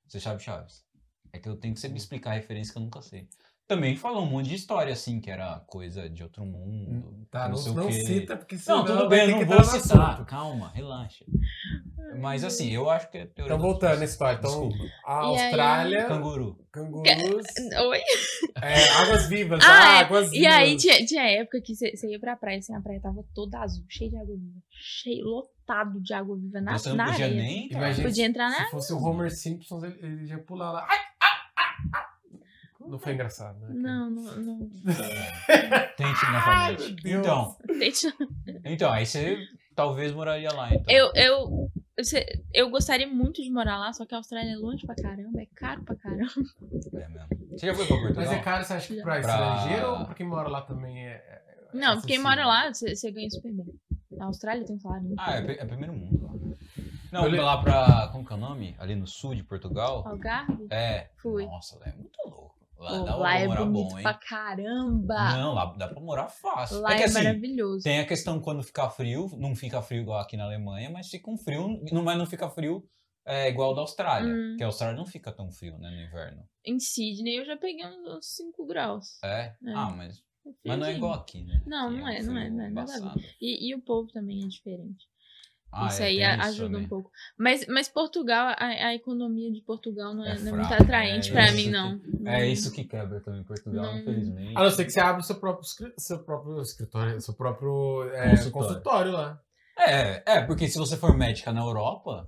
Você 0.06 0.20
sabe 0.20 0.42
Chaves. 0.42 0.84
É 1.32 1.38
que 1.38 1.48
eu 1.48 1.56
tenho 1.56 1.72
que 1.74 1.80
sempre 1.80 1.96
explicar 1.98 2.30
a 2.32 2.34
referência 2.34 2.72
que 2.72 2.78
eu 2.78 2.82
nunca 2.82 3.00
sei. 3.00 3.26
Também 3.66 3.96
falou 3.96 4.22
um 4.22 4.26
monte 4.26 4.48
de 4.48 4.54
história, 4.54 4.92
assim, 4.92 5.20
que 5.20 5.28
era 5.30 5.58
coisa 5.66 6.08
de 6.08 6.22
outro 6.22 6.44
mundo. 6.44 7.26
Tá, 7.30 7.44
não, 7.48 7.50
não, 7.50 7.56
sei 7.56 7.72
não 7.74 7.84
o 7.86 7.88
quê. 7.88 8.00
cita, 8.00 8.36
porque 8.36 8.56
senão 8.56 8.78
Não, 8.78 8.84
tudo 8.86 9.08
bem, 9.08 9.22
eu 9.22 9.30
não 9.32 9.38
que 9.40 9.44
vou 9.44 9.64
citar. 9.64 10.10
assunto. 10.12 10.26
Calma, 10.26 10.70
relaxa. 10.72 11.24
Mas 12.20 12.44
assim, 12.44 12.70
eu 12.72 12.88
acho 12.88 13.10
que 13.10 13.18
é 13.18 13.26
teoria 13.26 13.54
Então, 13.54 13.58
voltando 13.66 14.00
à 14.00 14.04
história. 14.04 14.38
Então, 14.38 14.68
Desculpa. 14.68 14.92
a 15.04 15.12
E 15.12 15.24
aí? 15.36 15.42
Austrália, 15.44 16.04
Canguru. 16.06 16.58
cangurus, 16.70 17.46
Oi? 17.88 18.00
é, 18.62 18.88
águas 19.02 19.28
vivas, 19.28 19.60
Ah, 19.64 19.96
é. 19.96 20.00
águas 20.04 20.30
vivas. 20.30 20.38
E 20.38 20.46
aí 20.46 20.76
tinha, 20.76 21.04
tinha 21.04 21.22
época 21.28 21.60
que 21.60 21.74
você 21.74 21.90
ia 22.08 22.20
pra 22.20 22.36
praia, 22.36 22.58
assim, 22.58 22.72
a 22.74 22.80
praia 22.80 23.00
tava 23.00 23.24
toda 23.34 23.58
azul, 23.58 23.84
cheia 23.88 24.10
de 24.10 24.16
água 24.16 24.36
viva. 24.36 24.60
Cheio, 24.70 25.24
lotado 25.24 26.00
de 26.00 26.14
água 26.14 26.36
viva 26.38 26.60
na, 26.60 26.78
Você 26.78 26.90
não 26.90 26.96
na 26.96 27.06
podia 27.10 27.24
areia. 27.26 27.42
nem. 27.42 27.68
Imagina 27.72 28.08
Podia 28.08 28.24
entrar 28.26 28.48
na 28.50 28.64
Se 28.66 28.70
fosse 28.70 28.92
o 28.92 29.02
Homer 29.02 29.30
Simpson, 29.34 29.84
ele, 29.84 29.98
ele 30.00 30.26
ia 30.28 30.38
pular 30.38 30.70
lá. 30.70 30.86
Ai. 30.88 30.98
Não 32.88 32.98
foi 32.98 33.12
engraçado, 33.14 33.58
né? 33.60 33.68
Não, 33.70 34.10
não, 34.10 34.22
não. 34.36 34.58
Tente 35.96 36.26
novamente. 36.32 36.92
Deus. 37.02 37.20
Então, 37.20 37.56
Deixa- 37.78 38.12
então, 38.64 38.92
aí 38.92 39.06
você 39.06 39.38
talvez 39.74 40.12
moraria 40.12 40.52
lá, 40.52 40.72
então. 40.74 40.84
Eu, 40.88 41.12
eu, 41.14 41.70
você- 41.98 42.24
eu 42.52 42.70
gostaria 42.70 43.06
muito 43.06 43.42
de 43.42 43.50
morar 43.50 43.78
lá, 43.78 43.92
só 43.92 44.04
que 44.06 44.14
a 44.14 44.18
Austrália 44.18 44.52
é 44.52 44.56
longe 44.56 44.86
pra 44.86 44.94
caramba, 44.94 45.40
é 45.42 45.46
caro 45.54 45.82
pra 45.82 45.96
caramba. 45.96 46.30
É 46.94 47.08
mesmo. 47.08 47.28
Você 47.58 47.66
já 47.66 47.74
foi 47.74 47.86
pra 47.86 47.96
Portugal? 47.96 48.24
Mas 48.26 48.32
é 48.32 48.38
caro, 48.40 48.64
você 48.64 48.72
acha 48.74 48.94
que 48.94 49.02
pra, 49.02 49.20
Pra- 49.20 49.54
estrangeiro 49.54 49.90
ou 49.90 50.04
pra 50.04 50.14
quem 50.14 50.26
mora 50.26 50.48
lá 50.48 50.62
também 50.62 51.06
é. 51.06 51.10
é- 51.12 51.42
é 51.48 51.68
Não, 51.72 51.80
quem 51.80 51.96
acessível? 51.98 52.22
mora 52.22 52.46
lá, 52.46 52.72
você, 52.72 52.94
você 52.94 53.10
ganha 53.10 53.30
super 53.30 53.52
bem. 53.52 53.66
Na 54.12 54.26
Austrália 54.26 54.64
tem 54.64 54.76
um 54.76 54.80
salário 54.80 55.04
muito 55.04 55.20
Ah, 55.20 55.36
é, 55.36 55.52
é 55.60 55.64
primeiro 55.64 55.92
mundo. 55.92 56.22
lá. 56.24 56.32
Não, 57.12 57.24
Eu 57.24 57.30
le- 57.30 57.40
lá 57.40 57.62
pra. 57.62 58.08
Como 58.12 58.24
que 58.26 58.32
é 58.32 58.36
o 58.36 58.38
nome? 58.38 58.74
Ali 58.78 58.94
no 58.96 59.06
sul 59.06 59.34
de 59.34 59.42
Portugal. 59.42 60.02
Algarve? 60.06 60.66
É. 60.70 61.08
Fui. 61.18 61.44
Nossa, 61.46 61.78
é 61.84 61.92
muito 61.92 62.10
louco. 62.18 62.25
Lá 62.86 62.98
Pô, 62.98 63.04
dá 63.04 63.16
lá 63.16 63.38
é 63.38 63.46
morar 63.48 63.64
bonito 63.64 63.88
bom, 63.90 63.96
hein? 63.98 64.02
pra 64.04 64.14
caramba. 64.14 65.36
Não, 65.36 65.54
lá 65.54 65.74
dá 65.76 65.88
pra 65.88 66.00
morar 66.00 66.28
fácil. 66.28 66.80
Lá 66.80 66.92
é 66.92 66.94
é, 66.94 66.96
que 66.98 67.04
assim, 67.04 67.14
maravilhoso. 67.14 67.82
tem 67.82 67.98
a 67.98 68.06
questão 68.06 68.40
quando 68.40 68.62
ficar 68.62 68.90
frio, 68.90 69.28
não 69.38 69.54
fica 69.56 69.82
frio 69.82 70.02
igual 70.02 70.20
aqui 70.20 70.36
na 70.36 70.44
Alemanha, 70.44 70.88
mas 70.88 71.08
fica 71.08 71.28
um 71.30 71.36
frio, 71.36 71.80
não- 71.90 72.04
mas 72.04 72.16
não 72.16 72.26
fica 72.26 72.48
frio 72.48 72.84
é, 73.24 73.48
igual 73.48 73.74
da 73.74 73.80
Austrália. 73.80 74.32
Hum. 74.32 74.54
Que 74.56 74.62
a 74.62 74.66
Austrália 74.66 74.96
não 74.96 75.04
fica 75.04 75.32
tão 75.32 75.50
frio, 75.50 75.76
né, 75.78 75.90
no 75.90 76.00
inverno. 76.00 76.44
Em 76.64 76.78
Sydney 76.78 77.38
eu 77.38 77.44
já 77.44 77.56
peguei 77.56 77.84
uns 77.84 78.26
5 78.36 78.64
graus. 78.66 79.18
É? 79.24 79.28
É. 79.66 79.72
Ah, 79.74 79.90
mas, 79.90 80.22
É 80.46 80.50
mas 80.68 80.78
não 80.78 80.86
é 80.86 80.94
igual 80.94 81.12
aqui, 81.14 81.42
né? 81.42 81.60
Não, 81.66 81.88
Aqui 81.88 81.96
não 81.96 82.04
um 82.04 82.08
é, 82.08 82.22
não 82.22 82.38
é, 82.38 82.50
não 82.50 82.64
é, 82.64 82.70
nada. 82.70 83.14
E, 83.40 83.68
e 83.68 83.74
o 83.74 83.80
povo 83.82 84.08
também 84.12 84.44
é 84.44 84.46
diferente. 84.46 85.06
Ah, 85.72 85.88
isso 85.88 86.02
é, 86.02 86.06
aí 86.06 86.16
isso 86.22 86.42
ajuda 86.48 86.68
também. 86.70 86.84
um 86.84 86.88
pouco. 86.88 87.10
Mas, 87.36 87.66
mas 87.66 87.88
Portugal, 87.88 88.54
a, 88.58 88.64
a 88.66 88.94
economia 88.94 89.52
de 89.52 89.60
Portugal 89.60 90.14
não 90.14 90.24
é, 90.24 90.36
É 90.36 90.38
não 90.38 90.48
é 90.48 90.52
muito 90.52 90.68
fraca, 90.68 90.82
atraente 90.82 91.28
é 91.30 91.32
pra 91.32 91.44
isso 91.48 91.56
mim, 91.56 91.64
que- 91.64 91.70
não. 91.70 92.00
É 92.32 92.46
isso 92.48 92.72
que 92.72 92.84
quebra 92.84 93.20
também 93.20 93.44
Portugal, 93.44 93.84
Não. 93.84 93.98
infelizmente. 93.98 94.56
A 94.56 94.62
não 94.62 94.70
ser 94.70 94.84
que 94.86 94.90
você 94.92 95.00
abra 95.00 95.20
o 95.20 95.24
seu 95.24 95.36
próprio, 95.36 95.64
seu 95.98 96.18
próprio 96.24 96.60
escritório, 96.62 97.20
seu 97.20 97.34
próprio 97.34 98.04
é, 98.14 98.30
Consultório. 98.30 98.52
consultório. 98.52 99.12
lá. 99.12 99.40
É, 99.78 100.22
é, 100.38 100.40
porque 100.42 100.66
se 100.68 100.78
você 100.78 100.96
for 100.96 101.14
médica 101.14 101.52
na 101.52 101.60
Europa, 101.60 102.26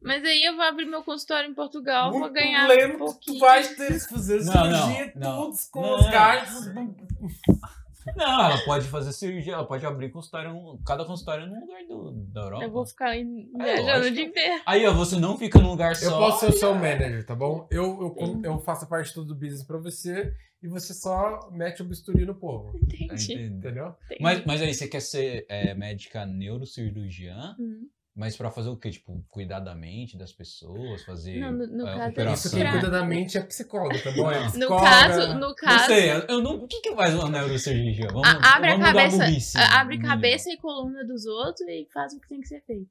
Mas 0.00 0.24
aí 0.24 0.42
eu 0.44 0.54
vou 0.56 0.64
abrir 0.64 0.86
meu 0.86 1.02
consultório 1.02 1.50
em 1.50 1.54
Portugal, 1.54 2.10
vou 2.10 2.24
o 2.28 2.32
ganhar 2.32 2.66
problema 2.66 2.86
um 2.86 2.88
é 2.94 2.96
que 2.96 2.96
tu 2.96 3.04
pouquinho. 3.04 3.40
vai 3.40 3.62
ter 3.62 3.92
que 3.92 4.08
fazer 4.08 4.44
Não, 4.44 4.52
cirurgia 4.52 5.12
não, 5.16 5.50
tudo 5.50 5.56
com 5.70 5.80
não. 5.82 5.94
os 5.98 6.06
gastos. 6.10 6.66
não, 8.16 8.44
ela 8.44 8.64
pode 8.64 8.86
fazer 8.86 9.12
cirurgia, 9.12 9.54
ela 9.54 9.66
pode 9.66 9.84
abrir 9.86 10.10
consultório, 10.10 10.78
cada 10.86 11.04
consultório 11.04 11.46
num 11.46 11.60
lugar 11.60 11.84
do, 11.86 12.12
da 12.32 12.40
Europa. 12.42 12.64
Eu 12.64 12.70
vou 12.70 12.86
ficar 12.86 13.10
aí 13.10 13.26
É, 13.60 13.74
viajando 13.76 14.06
o 14.06 14.10
dia 14.10 14.24
inteiro. 14.24 14.62
Aí, 14.66 14.86
ó, 14.86 14.92
você 14.92 15.16
não 15.16 15.36
fica 15.36 15.58
num 15.58 15.70
lugar 15.70 15.90
Eu 15.92 16.10
só. 16.10 16.18
posso 16.18 16.40
ser 16.40 16.46
o 16.50 16.52
seu 16.52 16.74
manager, 16.74 17.24
tá 17.24 17.34
bom? 17.34 17.66
Eu, 17.70 18.14
eu, 18.18 18.40
eu 18.44 18.58
faço 18.60 18.84
a 18.84 18.88
parte 18.88 19.12
toda 19.12 19.28
do 19.28 19.34
business 19.34 19.62
pra 19.62 19.78
você 19.78 20.32
e 20.62 20.68
você 20.68 20.92
só 20.92 21.48
mete 21.52 21.82
o 21.82 21.84
bisturi 21.84 22.24
no 22.24 22.34
povo. 22.34 22.76
Entendi. 22.76 23.04
Entendi. 23.04 23.44
Entendeu? 23.44 23.94
entendi. 24.06 24.22
Mas, 24.22 24.44
mas 24.44 24.62
aí, 24.62 24.74
você 24.74 24.88
quer 24.88 25.00
ser 25.00 25.46
é, 25.48 25.74
médica 25.74 26.26
neurocirurgiã? 26.26 27.54
Hum. 27.58 27.86
Mas 28.18 28.36
pra 28.36 28.50
fazer 28.50 28.68
o 28.68 28.76
quê? 28.76 28.90
Tipo, 28.90 29.24
cuidar 29.28 29.60
da 29.60 29.76
mente 29.76 30.18
das 30.18 30.32
pessoas, 30.32 31.04
fazer 31.04 31.38
Não, 31.38 31.52
no- 31.52 31.66
no 31.68 31.86
é, 31.86 31.94
caso, 31.94 32.10
operação? 32.10 32.34
Isso 32.34 32.50
quem 32.50 32.60
Pra- 32.64 32.72
cuida 32.72 32.90
da 32.90 33.04
mente 33.04 33.38
é 33.38 33.40
psicólogo, 33.42 34.02
tá 34.02 34.10
bom? 34.10 34.28
É 34.28 34.40
No 34.58 34.68
caso, 34.68 35.34
no 35.34 35.40
Não 35.40 35.54
caso, 35.54 35.86
sei, 35.86 36.10
eu 36.28 36.42
não. 36.42 36.56
O 36.56 36.66
que, 36.66 36.80
que 36.80 36.92
faz 36.96 37.14
uma 37.14 37.30
neurocirurgia? 37.30 38.08
Vamos, 38.08 38.26
a- 38.28 38.56
abre 38.56 38.70
a 38.70 38.72
vamos 38.72 38.86
dar 38.86 38.92
cabeça, 38.94 39.18
burrice 39.24 39.56
a- 39.56 39.80
abre 39.80 39.98
cabeça 40.00 40.50
e 40.50 40.56
coluna 40.56 41.04
dos 41.06 41.26
outros 41.26 41.68
e 41.68 41.86
faz 41.94 42.12
o 42.12 42.18
que 42.20 42.28
tem 42.28 42.40
que 42.40 42.48
ser 42.48 42.60
feito. 42.66 42.90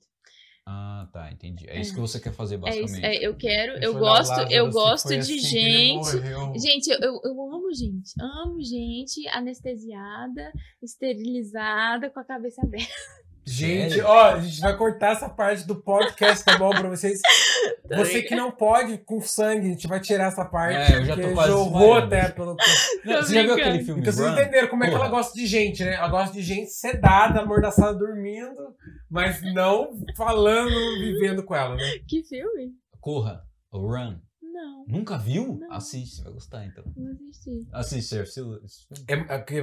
Ah, 0.65 1.07
tá, 1.13 1.29
entendi. 1.31 1.65
É, 1.69 1.77
É. 1.77 1.81
isso 1.81 1.93
que 1.93 1.99
você 1.99 2.19
quer 2.21 2.31
fazer, 2.33 2.55
É 2.55 2.57
isso, 2.57 2.81
basicamente. 2.81 3.05
é, 3.05 3.25
eu 3.27 3.35
quero, 3.35 3.73
eu 3.83 3.93
gosto, 3.95 4.29
Lázaro, 4.31 4.51
eu 4.51 4.65
se 4.67 4.71
gosto 4.71 5.09
de 5.09 5.15
assim 5.17 5.39
gente. 5.39 6.11
Gente, 6.59 6.89
eu, 6.89 7.19
eu 7.23 7.41
amo 7.53 7.73
gente. 7.73 8.13
Amo 8.21 8.61
gente 8.61 9.27
anestesiada, 9.29 10.51
esterilizada, 10.81 12.09
com 12.09 12.19
a 12.19 12.23
cabeça 12.23 12.61
aberta. 12.61 12.93
Gente, 13.49 13.91
Sério? 13.95 14.05
ó, 14.07 14.31
a 14.33 14.39
gente 14.41 14.59
vai 14.59 14.75
cortar 14.75 15.13
essa 15.13 15.29
parte 15.29 15.65
do 15.65 15.75
podcast, 15.81 16.43
tá 16.43 16.57
bom? 16.57 16.69
Pra 16.71 16.89
vocês. 16.89 17.21
Você 17.95 18.21
que 18.21 18.35
não 18.35 18.51
pode 18.51 18.97
com 18.97 19.21
sangue, 19.21 19.67
a 19.67 19.69
gente 19.69 19.87
vai 19.87 20.01
tirar 20.01 20.25
essa 20.25 20.43
parte. 20.43 20.75
É, 20.93 20.97
eu 20.97 21.05
já 21.05 21.15
tô 21.15 21.21
porque 21.21 21.33
quase 21.33 21.53
desmaiando. 21.53 22.05
até 22.15 22.29
pelo. 22.29 22.55
Não, 23.05 23.23
você 23.23 23.33
já 23.33 23.43
viu 23.43 23.53
aquele 23.53 23.83
filme 23.85 24.01
Então 24.01 24.11
vocês 24.13 24.31
entenderam 24.33 24.67
como 24.67 24.83
é 24.83 24.89
que 24.89 24.95
ela 24.95 25.07
gosta 25.07 25.33
de 25.33 25.47
gente, 25.47 25.81
né? 25.85 25.93
Ela 25.93 26.09
gosta 26.09 26.33
de 26.33 26.41
gente 26.43 26.69
sedada, 26.71 27.39
amordaçada, 27.39 27.97
dormindo, 27.97 28.75
mas 29.09 29.41
não 29.53 29.91
falando, 30.17 30.69
vivendo 30.99 31.41
com 31.43 31.55
ela, 31.55 31.75
né? 31.75 31.99
Que 32.05 32.23
filme? 32.23 32.73
Corra, 32.99 33.41
o 33.71 33.79
Run. 33.79 34.17
Não, 34.41 34.85
Nunca 34.87 35.17
viu? 35.17 35.57
Não. 35.57 35.71
Assiste, 35.71 36.21
vai 36.21 36.33
gostar 36.33 36.65
então. 36.65 36.83
não 36.97 37.13
assisti. 37.13 37.67
Assiste. 37.71 38.15
É, 39.07 39.13
é 39.35 39.39
que- 39.39 39.61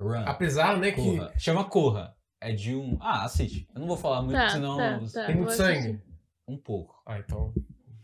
Run. 0.00 0.24
apesar, 0.24 0.78
né, 0.78 0.92
que 0.92 1.02
Corra. 1.02 1.32
Chama 1.38 1.64
Corra. 1.68 2.14
É 2.42 2.52
de 2.52 2.74
um. 2.74 2.98
Ah, 3.00 3.24
assiste. 3.24 3.68
Eu 3.74 3.80
não 3.80 3.86
vou 3.88 3.96
falar 3.96 4.20
muito, 4.22 4.36
Tá, 4.36 4.48
senão. 4.50 4.76
tá, 4.76 5.00
tá. 5.12 5.26
tem 5.26 5.36
muito 5.36 5.52
sangue. 5.52 6.00
Um 6.48 6.56
pouco. 6.56 7.00
Ah, 7.06 7.18
então. 7.18 7.52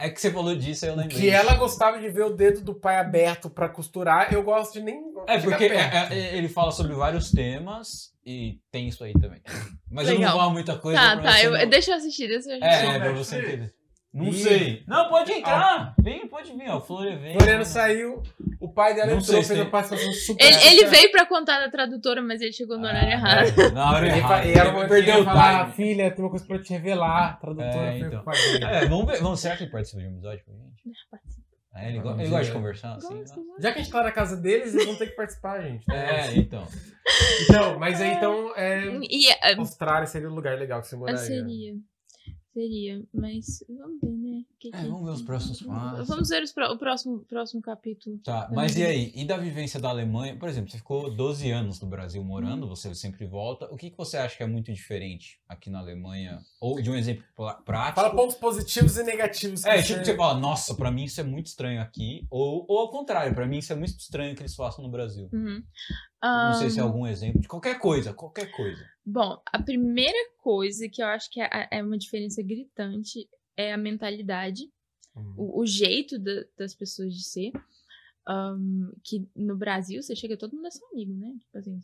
É 0.00 0.08
que 0.08 0.20
você 0.20 0.30
falou 0.30 0.54
disso, 0.54 0.86
eu 0.86 0.94
lembrei. 0.94 1.18
Que 1.18 1.28
ela 1.28 1.54
gostava 1.56 1.98
de 1.98 2.08
ver 2.08 2.22
o 2.22 2.30
dedo 2.30 2.60
do 2.60 2.72
pai 2.72 2.98
aberto 2.98 3.50
pra 3.50 3.68
costurar, 3.68 4.32
eu 4.32 4.44
gosto 4.44 4.74
de 4.74 4.80
nem. 4.80 5.02
É, 5.26 5.38
porque 5.40 5.64
é- 5.64 6.08
é- 6.12 6.36
ele 6.36 6.48
fala 6.48 6.70
sobre 6.70 6.94
vários 6.94 7.32
temas 7.32 8.12
e 8.24 8.60
tem 8.70 8.86
isso 8.86 9.02
aí 9.02 9.12
também. 9.14 9.40
Mas 9.90 10.06
eu 10.06 10.12
não 10.14 10.20
Legal. 10.20 10.32
vou 10.34 10.40
falar 10.40 10.52
muita 10.52 10.78
coisa. 10.78 11.00
Tá, 11.00 11.16
tá, 11.20 11.42
eu, 11.42 11.68
deixa 11.68 11.90
eu 11.90 11.96
assistir, 11.96 12.28
deixa 12.28 12.48
eu 12.48 12.62
É, 12.62 12.68
assistir. 12.68 12.94
é, 12.94 12.98
pra 13.00 13.12
você 13.12 13.38
entender. 13.40 13.74
Não 14.12 14.28
Ih. 14.28 14.32
sei. 14.32 14.82
Não, 14.86 15.08
pode 15.10 15.30
entrar. 15.32 15.94
Vem, 16.00 16.26
pode 16.28 16.50
vir, 16.56 16.68
ó. 16.70 16.80
Florian 16.80 17.18
vem. 17.18 17.34
Floriano 17.34 17.64
saiu, 17.64 18.22
o 18.58 18.72
pai 18.72 18.94
dela 18.94 19.08
Não 19.08 19.18
entrou, 19.18 19.26
sei 19.34 19.42
se 19.42 19.48
fez 19.48 19.58
tem- 19.58 19.66
uma 19.66 19.70
participação 19.70 20.12
super. 20.14 20.44
Ele, 20.44 20.56
ele 20.66 20.86
veio 20.86 21.10
pra 21.12 21.26
contar 21.26 21.60
da 21.60 21.70
tradutora, 21.70 22.22
mas 22.22 22.40
ele 22.40 22.52
chegou 22.52 22.78
no 22.78 22.86
horário 22.86 23.08
Ah, 23.08 23.12
errado. 23.12 23.60
é, 23.60 23.70
Na 23.70 23.90
hora 23.92 24.06
Ele, 24.08 24.16
errada. 24.16 24.42
fa- 24.42 24.48
e 24.48 24.52
ela 24.54 24.68
Ele 24.70 24.88
perdeu 24.88 24.88
perdeu 24.88 25.20
o 25.20 25.24
falar, 25.24 25.62
time. 25.64 25.74
filha, 25.76 26.10
tem 26.10 26.24
uma 26.24 26.30
coisa 26.30 26.46
pra 26.46 26.58
te 26.58 26.72
revelar. 26.72 27.28
A 27.28 27.32
tradutora 27.34 27.68
É, 27.94 27.98
foi 27.98 28.08
então. 28.08 28.24
com 28.24 28.30
a 28.30 28.32
dele. 28.32 28.64
É, 28.64 28.86
vamos 28.86 29.06
ver. 29.06 29.20
Vamos, 29.20 29.40
será 29.40 29.56
que 29.56 29.64
ele 29.64 29.70
participa 29.70 30.00
de 30.02 30.08
um 30.08 30.12
episódio 30.12 30.44
com 30.46 30.52
a 30.52 30.54
gente? 30.56 30.98
É, 31.74 31.88
ele, 31.90 32.00
go- 32.00 32.10
ele 32.12 32.28
gosta 32.28 32.40
de 32.44 32.50
ver. 32.50 32.56
conversar 32.56 32.94
assim? 32.96 33.12
né? 33.14 33.20
Gosto, 33.20 33.44
gosto. 33.44 33.62
Já 33.62 33.72
que 33.72 33.78
a 33.78 33.82
gente 33.82 33.92
tá 33.92 34.02
na 34.02 34.10
casa 34.10 34.36
deles, 34.38 34.74
eles 34.74 34.86
vão 34.86 34.96
ter 34.96 35.06
que 35.08 35.16
participar, 35.16 35.60
gente. 35.60 35.84
É, 35.92 36.34
então. 36.34 36.66
Então, 37.42 37.78
mas 37.78 38.00
aí 38.00 38.12
então, 38.14 38.52
é, 38.56 38.84
E 39.02 39.28
é, 39.30 39.54
Austrália 39.54 40.06
seria 40.06 40.28
o 40.30 40.34
lugar 40.34 40.58
legal 40.58 40.80
que 40.80 40.88
você 40.88 40.96
moraria. 40.96 41.20
seria. 41.20 41.74
Seria, 42.62 43.00
mas 43.14 43.62
vamos 43.68 44.00
ver, 44.02 44.10
né? 44.10 44.42
Que- 44.58 44.68
É, 44.74 44.82
que- 44.82 44.88
vamos 44.88 45.04
ver 45.04 45.10
os 45.12 45.22
próximos 45.22 45.62
passos. 45.62 46.08
Vamos 46.08 46.28
ver 46.28 46.42
os 46.42 46.50
pró- 46.50 46.72
o 46.72 46.76
próximo, 46.76 47.20
próximo 47.20 47.62
capítulo. 47.62 48.18
Tá, 48.18 48.50
mas 48.52 48.76
e 48.76 48.84
aí? 48.84 49.12
E 49.14 49.24
da 49.24 49.36
vivência 49.36 49.78
da 49.78 49.88
Alemanha? 49.90 50.36
Por 50.36 50.48
exemplo, 50.48 50.68
você 50.68 50.78
ficou 50.78 51.08
12 51.14 51.48
anos 51.52 51.80
no 51.80 51.86
Brasil 51.86 52.22
morando, 52.24 52.66
você 52.66 52.92
sempre 52.96 53.26
volta. 53.26 53.72
O 53.72 53.76
que, 53.76 53.90
que 53.90 53.96
você 53.96 54.16
acha 54.16 54.36
que 54.36 54.42
é 54.42 54.46
muito 54.46 54.72
diferente 54.72 55.40
aqui 55.48 55.70
na 55.70 55.78
Alemanha? 55.78 56.40
Ou 56.60 56.82
de 56.82 56.90
um 56.90 56.96
exemplo 56.96 57.22
prático? 57.64 58.00
Fala 58.00 58.16
pontos 58.16 58.34
positivos 58.34 58.96
e 58.96 59.04
negativos. 59.04 59.64
É, 59.64 59.80
tipo, 59.80 60.04
você 60.04 60.16
fala, 60.16 60.36
nossa, 60.40 60.74
pra 60.74 60.90
mim 60.90 61.04
isso 61.04 61.20
é 61.20 61.24
muito 61.24 61.46
estranho 61.46 61.80
aqui. 61.80 62.26
Ou, 62.28 62.66
ou 62.68 62.78
ao 62.80 62.90
contrário, 62.90 63.32
pra 63.36 63.46
mim 63.46 63.58
isso 63.58 63.72
é 63.72 63.76
muito 63.76 63.96
estranho 64.00 64.34
que 64.34 64.42
eles 64.42 64.56
façam 64.56 64.82
no 64.82 64.90
Brasil. 64.90 65.28
Uhum. 65.32 65.62
Não 66.20 66.54
sei 66.54 66.70
se 66.70 66.80
é 66.80 66.82
algum 66.82 67.06
exemplo 67.06 67.40
de 67.40 67.46
qualquer 67.46 67.78
coisa, 67.78 68.12
qualquer 68.12 68.50
coisa. 68.50 68.84
Bom, 69.10 69.40
a 69.46 69.62
primeira 69.62 70.18
coisa 70.38 70.88
que 70.88 71.02
eu 71.02 71.06
acho 71.06 71.30
que 71.30 71.40
é, 71.40 71.68
é 71.70 71.82
uma 71.82 71.96
diferença 71.96 72.42
gritante 72.42 73.28
é 73.56 73.72
a 73.72 73.76
mentalidade, 73.78 74.70
Hum. 75.16 75.34
o, 75.36 75.60
o 75.62 75.66
jeito 75.66 76.18
da- 76.18 76.44
das 76.58 76.74
pessoas 76.74 77.14
de 77.14 77.24
ser. 77.24 77.52
Ahn, 78.26 78.92
que 79.02 79.26
no 79.34 79.56
Brasil 79.56 80.02
você 80.02 80.14
chega 80.14 80.36
todo 80.36 80.54
mundo 80.54 80.66
é 80.66 80.70
seu 80.70 80.86
amigo, 80.88 81.14
né? 81.14 81.32
Tipo 81.40 81.58
assim, 81.58 81.80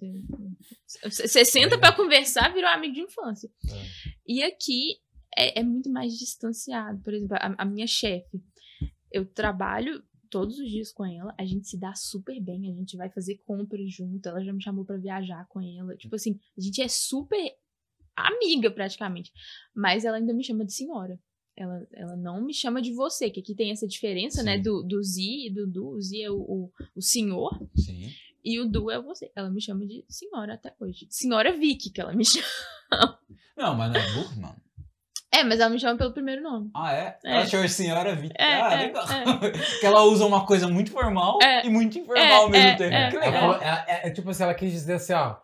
você, 1.03 1.27
você 1.27 1.45
senta 1.47 1.79
pra 1.79 1.91
conversar, 1.97 2.53
virou 2.53 2.69
amigo 2.69 2.93
de 2.93 3.01
infância. 3.01 3.51
É. 3.67 3.87
E 4.27 4.43
aqui 4.43 4.99
é, 5.35 5.61
é 5.61 5.63
muito 5.63 5.91
mais 5.91 6.13
distanciado. 6.19 7.01
Por 7.03 7.15
exemplo, 7.15 7.37
a, 7.41 7.55
a 7.57 7.65
minha 7.65 7.87
chefe, 7.87 8.43
eu 9.11 9.25
trabalho 9.25 10.05
todos 10.31 10.59
os 10.59 10.69
dias 10.69 10.93
com 10.93 11.05
ela, 11.05 11.35
a 11.39 11.45
gente 11.45 11.69
se 11.69 11.79
dá 11.79 11.95
super 11.95 12.41
bem, 12.41 12.71
a 12.71 12.75
gente 12.75 12.97
vai 12.97 13.11
fazer 13.11 13.37
compras 13.47 13.93
junto, 13.93 14.29
ela 14.29 14.45
já 14.45 14.53
me 14.53 14.63
chamou 14.63 14.85
pra 14.85 14.97
viajar 14.97 15.47
com 15.49 15.61
ela. 15.61 15.97
Tipo 15.97 16.17
assim, 16.17 16.39
a 16.57 16.61
gente 16.61 16.81
é 16.83 16.89
super 16.89 17.55
amiga 18.17 18.71
praticamente. 18.71 19.33
Mas 19.75 20.05
ela 20.05 20.17
ainda 20.17 20.33
me 20.33 20.45
chama 20.45 20.65
de 20.65 20.73
senhora. 20.73 21.19
Ela, 21.57 21.87
ela 21.93 22.17
não 22.17 22.45
me 22.45 22.53
chama 22.53 22.83
de 22.83 22.93
você, 22.93 23.31
que 23.31 23.41
aqui 23.41 23.55
tem 23.55 23.71
essa 23.71 23.87
diferença, 23.87 24.43
né? 24.43 24.57
Sim. 24.57 24.63
Do, 24.63 24.83
do 24.83 25.03
Zi 25.03 25.47
e 25.47 25.51
do 25.51 25.67
Du. 25.67 25.91
O 25.91 26.01
Zi 26.01 26.23
é 26.23 26.31
o, 26.31 26.37
o, 26.37 26.73
o 26.97 27.01
senhor 27.01 27.51
Sim. 27.77 28.11
e 28.45 28.59
o 28.59 28.69
Du 28.69 28.91
é 28.91 29.01
você. 29.01 29.31
Ela 29.37 29.51
me 29.51 29.61
chama 29.61 29.87
de 29.87 30.05
senhora 30.09 30.55
até 30.55 30.75
hoje. 30.81 31.07
Senhora 31.11 31.57
Vicky, 31.57 31.91
que 31.91 32.01
ela 32.01 32.13
me 32.13 32.25
chama. 32.27 33.19
Não, 33.57 33.77
mas 33.77 33.93
não 33.93 34.01
é 34.01 34.13
burro, 34.15 34.41
mano. 34.41 34.64
É, 35.39 35.45
mas 35.45 35.61
ela 35.61 35.71
me 35.71 35.79
chama 35.81 35.97
pelo 35.99 36.13
primeiro 36.13 36.43
nome. 36.43 36.71
Ah, 36.75 36.93
é? 36.93 37.17
É. 37.25 37.35
Ela 37.37 37.47
chama 37.47 37.69
senhora 37.69 38.15
Vicky. 38.15 38.35
É, 38.39 38.45
ah, 38.61 38.73
é, 38.75 38.87
legal. 38.87 39.05
é. 39.11 39.51
que 39.81 39.87
ela 39.87 40.03
usa 40.03 40.25
uma 40.27 40.45
coisa 40.47 40.69
muito 40.69 40.91
formal 40.93 41.39
É. 41.43 41.67
e 41.67 41.71
muito 41.71 41.99
informal 41.99 42.25
É, 42.25 42.33
ao 42.37 42.49
mesmo 42.51 42.69
é, 42.69 42.75
tempo. 42.77 42.95
é. 42.95 43.11
que 43.11 43.17
legal. 43.19 43.55
é, 43.63 44.01
é 44.09 44.11
tipo 44.11 44.31
assim, 44.31 44.43
ela 44.43 44.55
quis 44.55 44.73
dizer 44.73 44.95
assim, 44.95 45.13
ó. 45.13 45.37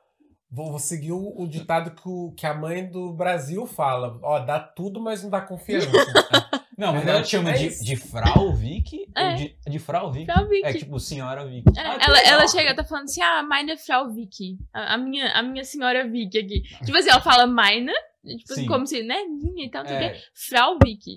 Vou, 0.53 0.70
vou 0.70 0.80
seguir 0.80 1.12
o, 1.12 1.32
o 1.41 1.47
ditado 1.47 1.93
que, 1.93 2.09
o- 2.09 2.32
que 2.36 2.45
a 2.45 2.53
mãe 2.53 2.84
do 2.84 3.12
Brasil 3.12 3.66
fala. 3.66 4.18
Ó, 4.20 4.41
dá 4.41 4.59
tudo, 4.59 5.01
mas 5.01 5.22
não 5.22 5.30
dá 5.30 5.41
confiança. 5.41 5.88
Não, 6.76 6.95
mas 6.95 7.07
ela 7.07 7.20
te 7.20 7.28
chama 7.28 7.51
É 7.51 7.53
de, 7.53 7.84
de 7.84 7.95
Frau 7.95 8.55
Vicky? 8.55 9.07
É. 9.14 9.34
De, 9.34 9.55
de 9.68 9.78
Frau 9.78 10.11
Vicky? 10.11 10.24
Frau 10.32 10.49
Vicky. 10.49 10.66
É 10.66 10.72
tipo 10.72 10.99
senhora 10.99 11.45
Vicky. 11.47 11.78
É, 11.78 11.80
Ah, 11.82 11.99
ela, 12.01 12.18
ela 12.20 12.49
chega, 12.49 12.74
tá 12.74 12.82
falando 12.82 13.05
assim, 13.05 13.20
ah, 13.20 13.43
meine 13.43 13.76
Frau 13.76 14.11
Vicky. 14.11 14.57
A, 14.72 14.95
a 14.95 14.97
minha, 14.97 15.30
a 15.32 15.43
minha 15.43 15.62
senhora 15.62 16.09
Vicky 16.09 16.38
aqui. 16.38 16.62
Tipo 16.82 16.97
assim, 16.97 17.11
ela 17.11 17.20
fala 17.20 17.47
meine, 17.47 17.93
tipo 18.24 18.52
assim, 18.52 18.62
Sim. 18.62 18.66
como 18.68 18.86
se, 18.86 19.02
né, 19.02 19.16
e 19.56 19.70
tal, 19.70 19.82
não 19.84 19.88
sei 19.88 19.96
o 19.96 20.00
quê. 20.00 20.06
É. 20.06 20.20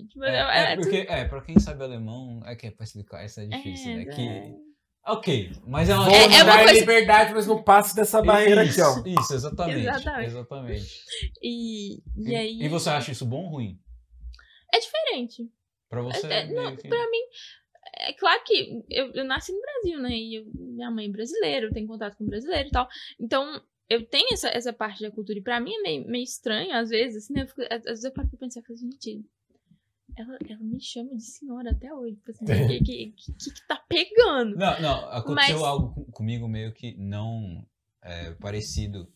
Tipo, 0.08 0.24
é, 0.24 0.30
é, 0.36 0.40
é, 0.70 0.72
é 0.72 0.76
porque, 0.76 1.06
é, 1.08 1.24
pra 1.26 1.40
quem 1.42 1.58
sabe 1.60 1.82
alemão, 1.84 2.40
é 2.46 2.56
que 2.56 2.66
é 2.66 2.70
pra 2.70 2.84
explicar, 2.84 3.22
essa 3.24 3.42
é 3.42 3.46
difícil, 3.46 3.90
É, 3.92 3.94
né? 3.96 4.02
é. 4.02 4.06
Que, 4.14 4.54
ok, 5.06 5.52
mas 5.66 5.88
ela... 5.88 6.04
Vou 6.04 6.14
É- 6.14 6.24
é 6.24 6.42
uma 6.42 6.56
coisa- 6.58 6.72
liberdade, 6.80 7.32
mas 7.34 7.46
não 7.46 7.62
passo 7.62 7.94
dessa 7.94 8.22
barreira 8.22 8.64
isso, 8.64 8.82
aqui, 8.82 9.10
ó. 9.16 9.20
Isso, 9.20 9.34
exatamente. 9.34 9.80
Exatamente. 9.86 10.26
Exatamente. 10.28 10.86
E, 11.42 12.02
e 12.16 12.34
aí... 12.36 12.62
E 12.62 12.68
você 12.68 12.90
acha 12.90 13.12
isso 13.12 13.26
bom 13.26 13.44
ou 13.44 13.50
ruim? 13.50 13.78
É 14.72 14.78
diferente. 14.80 15.48
Pra 15.88 16.02
você, 16.02 16.26
É, 16.26 16.46
não, 16.52 16.74
que... 16.74 16.88
pra 16.88 16.98
mim, 17.10 17.20
é 17.98 18.12
claro 18.14 18.42
que 18.44 18.82
eu, 18.90 19.12
eu 19.12 19.24
nasci 19.24 19.52
no 19.52 19.60
Brasil, 19.60 20.00
né? 20.00 20.10
E 20.16 20.36
eu- 20.36 20.46
minha 20.54 20.90
mãe 20.90 21.06
é 21.06 21.10
brasileira, 21.10 21.66
eu 21.66 21.72
tenho 21.72 21.86
contato 21.86 22.16
com 22.16 22.24
brasileiro 22.26 22.68
e 22.68 22.72
tal. 22.72 22.88
Então, 23.20 23.62
eu 23.88 24.04
tenho 24.06 24.28
essa, 24.32 24.48
essa 24.48 24.72
parte 24.72 25.02
da 25.02 25.10
cultura. 25.10 25.38
E 25.38 25.42
pra 25.42 25.60
mim 25.60 25.72
é 25.74 25.82
meio, 25.82 26.06
meio 26.08 26.24
estranho, 26.24 26.74
às 26.74 26.88
vezes, 26.90 27.24
assim, 27.24 27.34
né? 27.34 27.42
Eu 27.42 27.46
fico- 27.48 27.62
às 27.70 27.82
vezes 27.82 28.04
eu 28.04 28.12
paro 28.12 28.28
pra 28.28 28.38
pensar, 28.38 28.60
eu 28.60 28.64
falo, 28.64 28.78
gente, 28.78 29.24
ela, 30.16 30.38
ela 30.48 30.60
me 30.62 30.80
chama 30.80 31.14
de 31.16 31.22
senhora 31.24 31.70
até 31.70 31.92
hoje. 31.92 32.16
Tipo 32.16 32.30
assim, 32.30 32.44
o 32.64 32.68
que, 32.68 32.84
que, 32.84 33.12
que, 33.12 33.32
que 33.52 33.66
tá 33.68 33.76
pegando? 33.88 34.56
Não, 34.56 34.80
não, 34.80 35.10
aconteceu 35.10 35.56
Mas- 35.58 35.62
algo 35.68 35.94
com- 35.94 36.04
comigo 36.12 36.48
meio 36.48 36.72
que 36.72 36.96
não 36.96 37.66
é, 38.02 38.32
parecido, 38.34 39.10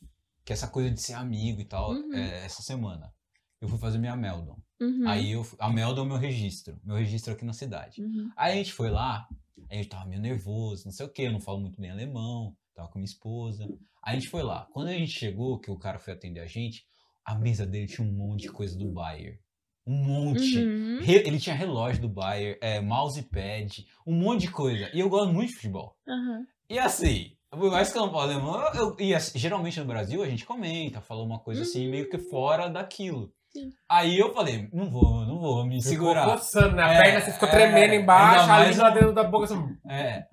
que 0.44 0.52
essa 0.52 0.66
coisa 0.68 0.90
de 0.90 1.00
ser 1.00 1.12
amigo 1.14 1.60
e 1.60 1.64
tal, 1.64 1.92
Uhum. 1.92 2.14
é, 2.14 2.44
essa 2.44 2.62
semana. 2.62 3.12
Eu 3.60 3.68
fui 3.68 3.78
fazer 3.78 3.98
minha 3.98 4.16
Meldon. 4.16 4.56
Uhum, 4.80 5.08
Aí 5.08 5.32
eu, 5.32 5.44
a 5.58 5.68
Meldon 5.68 6.02
é 6.02 6.04
o 6.04 6.08
meu 6.08 6.16
registro, 6.16 6.80
meu 6.84 6.96
registro 6.96 7.32
aqui 7.32 7.44
na 7.44 7.52
cidade. 7.52 8.00
uhum. 8.02 8.30
Aí 8.36 8.52
a 8.52 8.56
gente 8.56 8.72
foi 8.72 8.88
lá, 8.90 9.28
a 9.68 9.74
gente 9.74 9.88
tava 9.88 10.06
meio 10.06 10.20
nervoso, 10.22 10.84
não 10.84 10.92
sei 10.92 11.04
o 11.04 11.08
que, 11.08 11.22
eu 11.22 11.32
não 11.32 11.40
falo 11.40 11.58
muito 11.60 11.80
bem 11.80 11.90
alemão, 11.90 12.56
tava 12.74 12.88
com 12.88 12.98
minha 13.00 13.04
esposa. 13.04 13.68
A 14.08 14.14
gente 14.14 14.28
foi 14.28 14.42
lá. 14.42 14.66
Quando 14.72 14.88
a 14.88 14.92
gente 14.92 15.10
chegou, 15.12 15.58
que 15.60 15.70
o 15.70 15.78
cara 15.78 15.98
foi 15.98 16.14
atender 16.14 16.40
a 16.40 16.46
gente, 16.46 16.84
a 17.24 17.34
mesa 17.34 17.66
dele 17.66 17.86
tinha 17.86 18.06
um 18.06 18.12
monte 18.12 18.42
de 18.42 18.52
coisa 18.52 18.76
do 18.78 18.90
Bayer. 18.90 19.38
Um 19.86 19.96
monte. 20.04 20.58
Uhum. 20.58 20.98
Re- 21.02 21.22
Ele 21.26 21.38
tinha 21.38 21.54
relógio 21.54 22.00
do 22.02 22.08
Bayer, 22.08 22.58
é, 22.60 22.80
mousepad, 22.80 23.84
um 24.06 24.14
monte 24.14 24.42
de 24.42 24.50
coisa. 24.50 24.90
E 24.94 25.00
eu 25.00 25.08
gosto 25.08 25.32
muito 25.32 25.48
de 25.48 25.54
futebol. 25.56 25.94
Uhum. 26.06 26.44
E 26.70 26.78
assim, 26.78 27.32
por 27.50 27.70
mais 27.70 27.90
que 27.90 27.98
eu 27.98 28.02
não 28.02 28.10
falo 28.12 28.22
alemão, 28.30 28.60
eu, 28.74 28.96
e 28.98 29.14
assim, 29.14 29.38
geralmente 29.38 29.80
no 29.80 29.86
Brasil 29.86 30.22
a 30.22 30.28
gente 30.28 30.44
comenta, 30.44 31.00
fala 31.00 31.22
uma 31.22 31.38
coisa 31.38 31.62
assim, 31.62 31.88
meio 31.88 32.08
que 32.10 32.18
fora 32.18 32.68
daquilo. 32.68 33.32
Sim. 33.50 33.70
Aí 33.88 34.18
eu 34.18 34.34
falei, 34.34 34.68
não 34.72 34.90
vou, 34.90 35.24
não 35.24 35.38
vou 35.38 35.64
me 35.64 35.76
Ficou 35.82 35.90
segurar. 35.90 36.26
coçando, 36.32 36.76
né? 36.76 36.82
A 36.82 36.92
É, 36.92 37.02
perna 37.02 37.20
você 37.22 37.32
ficou 37.32 37.48
é, 37.48 37.50
tremendo 37.50 37.94
embaixo, 37.94 38.44
a 38.44 38.46
mais 38.46 38.76
língua 38.76 38.90
dentro 38.90 39.14
da 39.14 39.24
boca 39.24 39.44
assim. 39.46 39.76
É. 39.88 40.26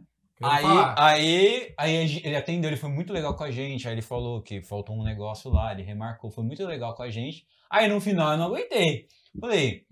Aí, 0.44 0.62
falar. 0.62 0.96
aí, 0.98 1.74
aí 1.78 2.20
ele 2.24 2.36
atendeu, 2.36 2.70
ele 2.70 2.78
foi 2.78 2.90
muito 2.90 3.14
legal 3.14 3.36
com 3.36 3.44
a 3.44 3.52
gente. 3.52 3.88
Aí 3.88 3.94
ele 3.94 4.02
falou 4.02 4.42
que 4.42 4.62
faltou 4.62 4.96
um 4.96 5.04
negócio 5.04 5.50
lá, 5.52 5.72
ele 5.72 5.82
remarcou, 5.84 6.30
foi 6.30 6.44
muito 6.44 6.66
legal 6.66 6.94
com 6.94 7.04
a 7.04 7.10
gente. 7.10 7.46
Aí 7.70 7.88
no 7.88 8.02
final 8.02 8.32
eu 8.34 8.38
não 8.38 8.46
aguentei. 8.48 9.08
Falei. 9.40 9.84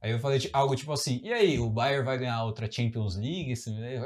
Aí 0.00 0.12
eu 0.12 0.20
falei 0.20 0.38
algo 0.52 0.76
tipo 0.76 0.92
assim: 0.92 1.20
e 1.24 1.32
aí, 1.32 1.58
o 1.58 1.68
Bayern 1.68 2.04
vai 2.04 2.16
ganhar 2.16 2.44
outra 2.44 2.70
Champions 2.70 3.16
League? 3.16 3.52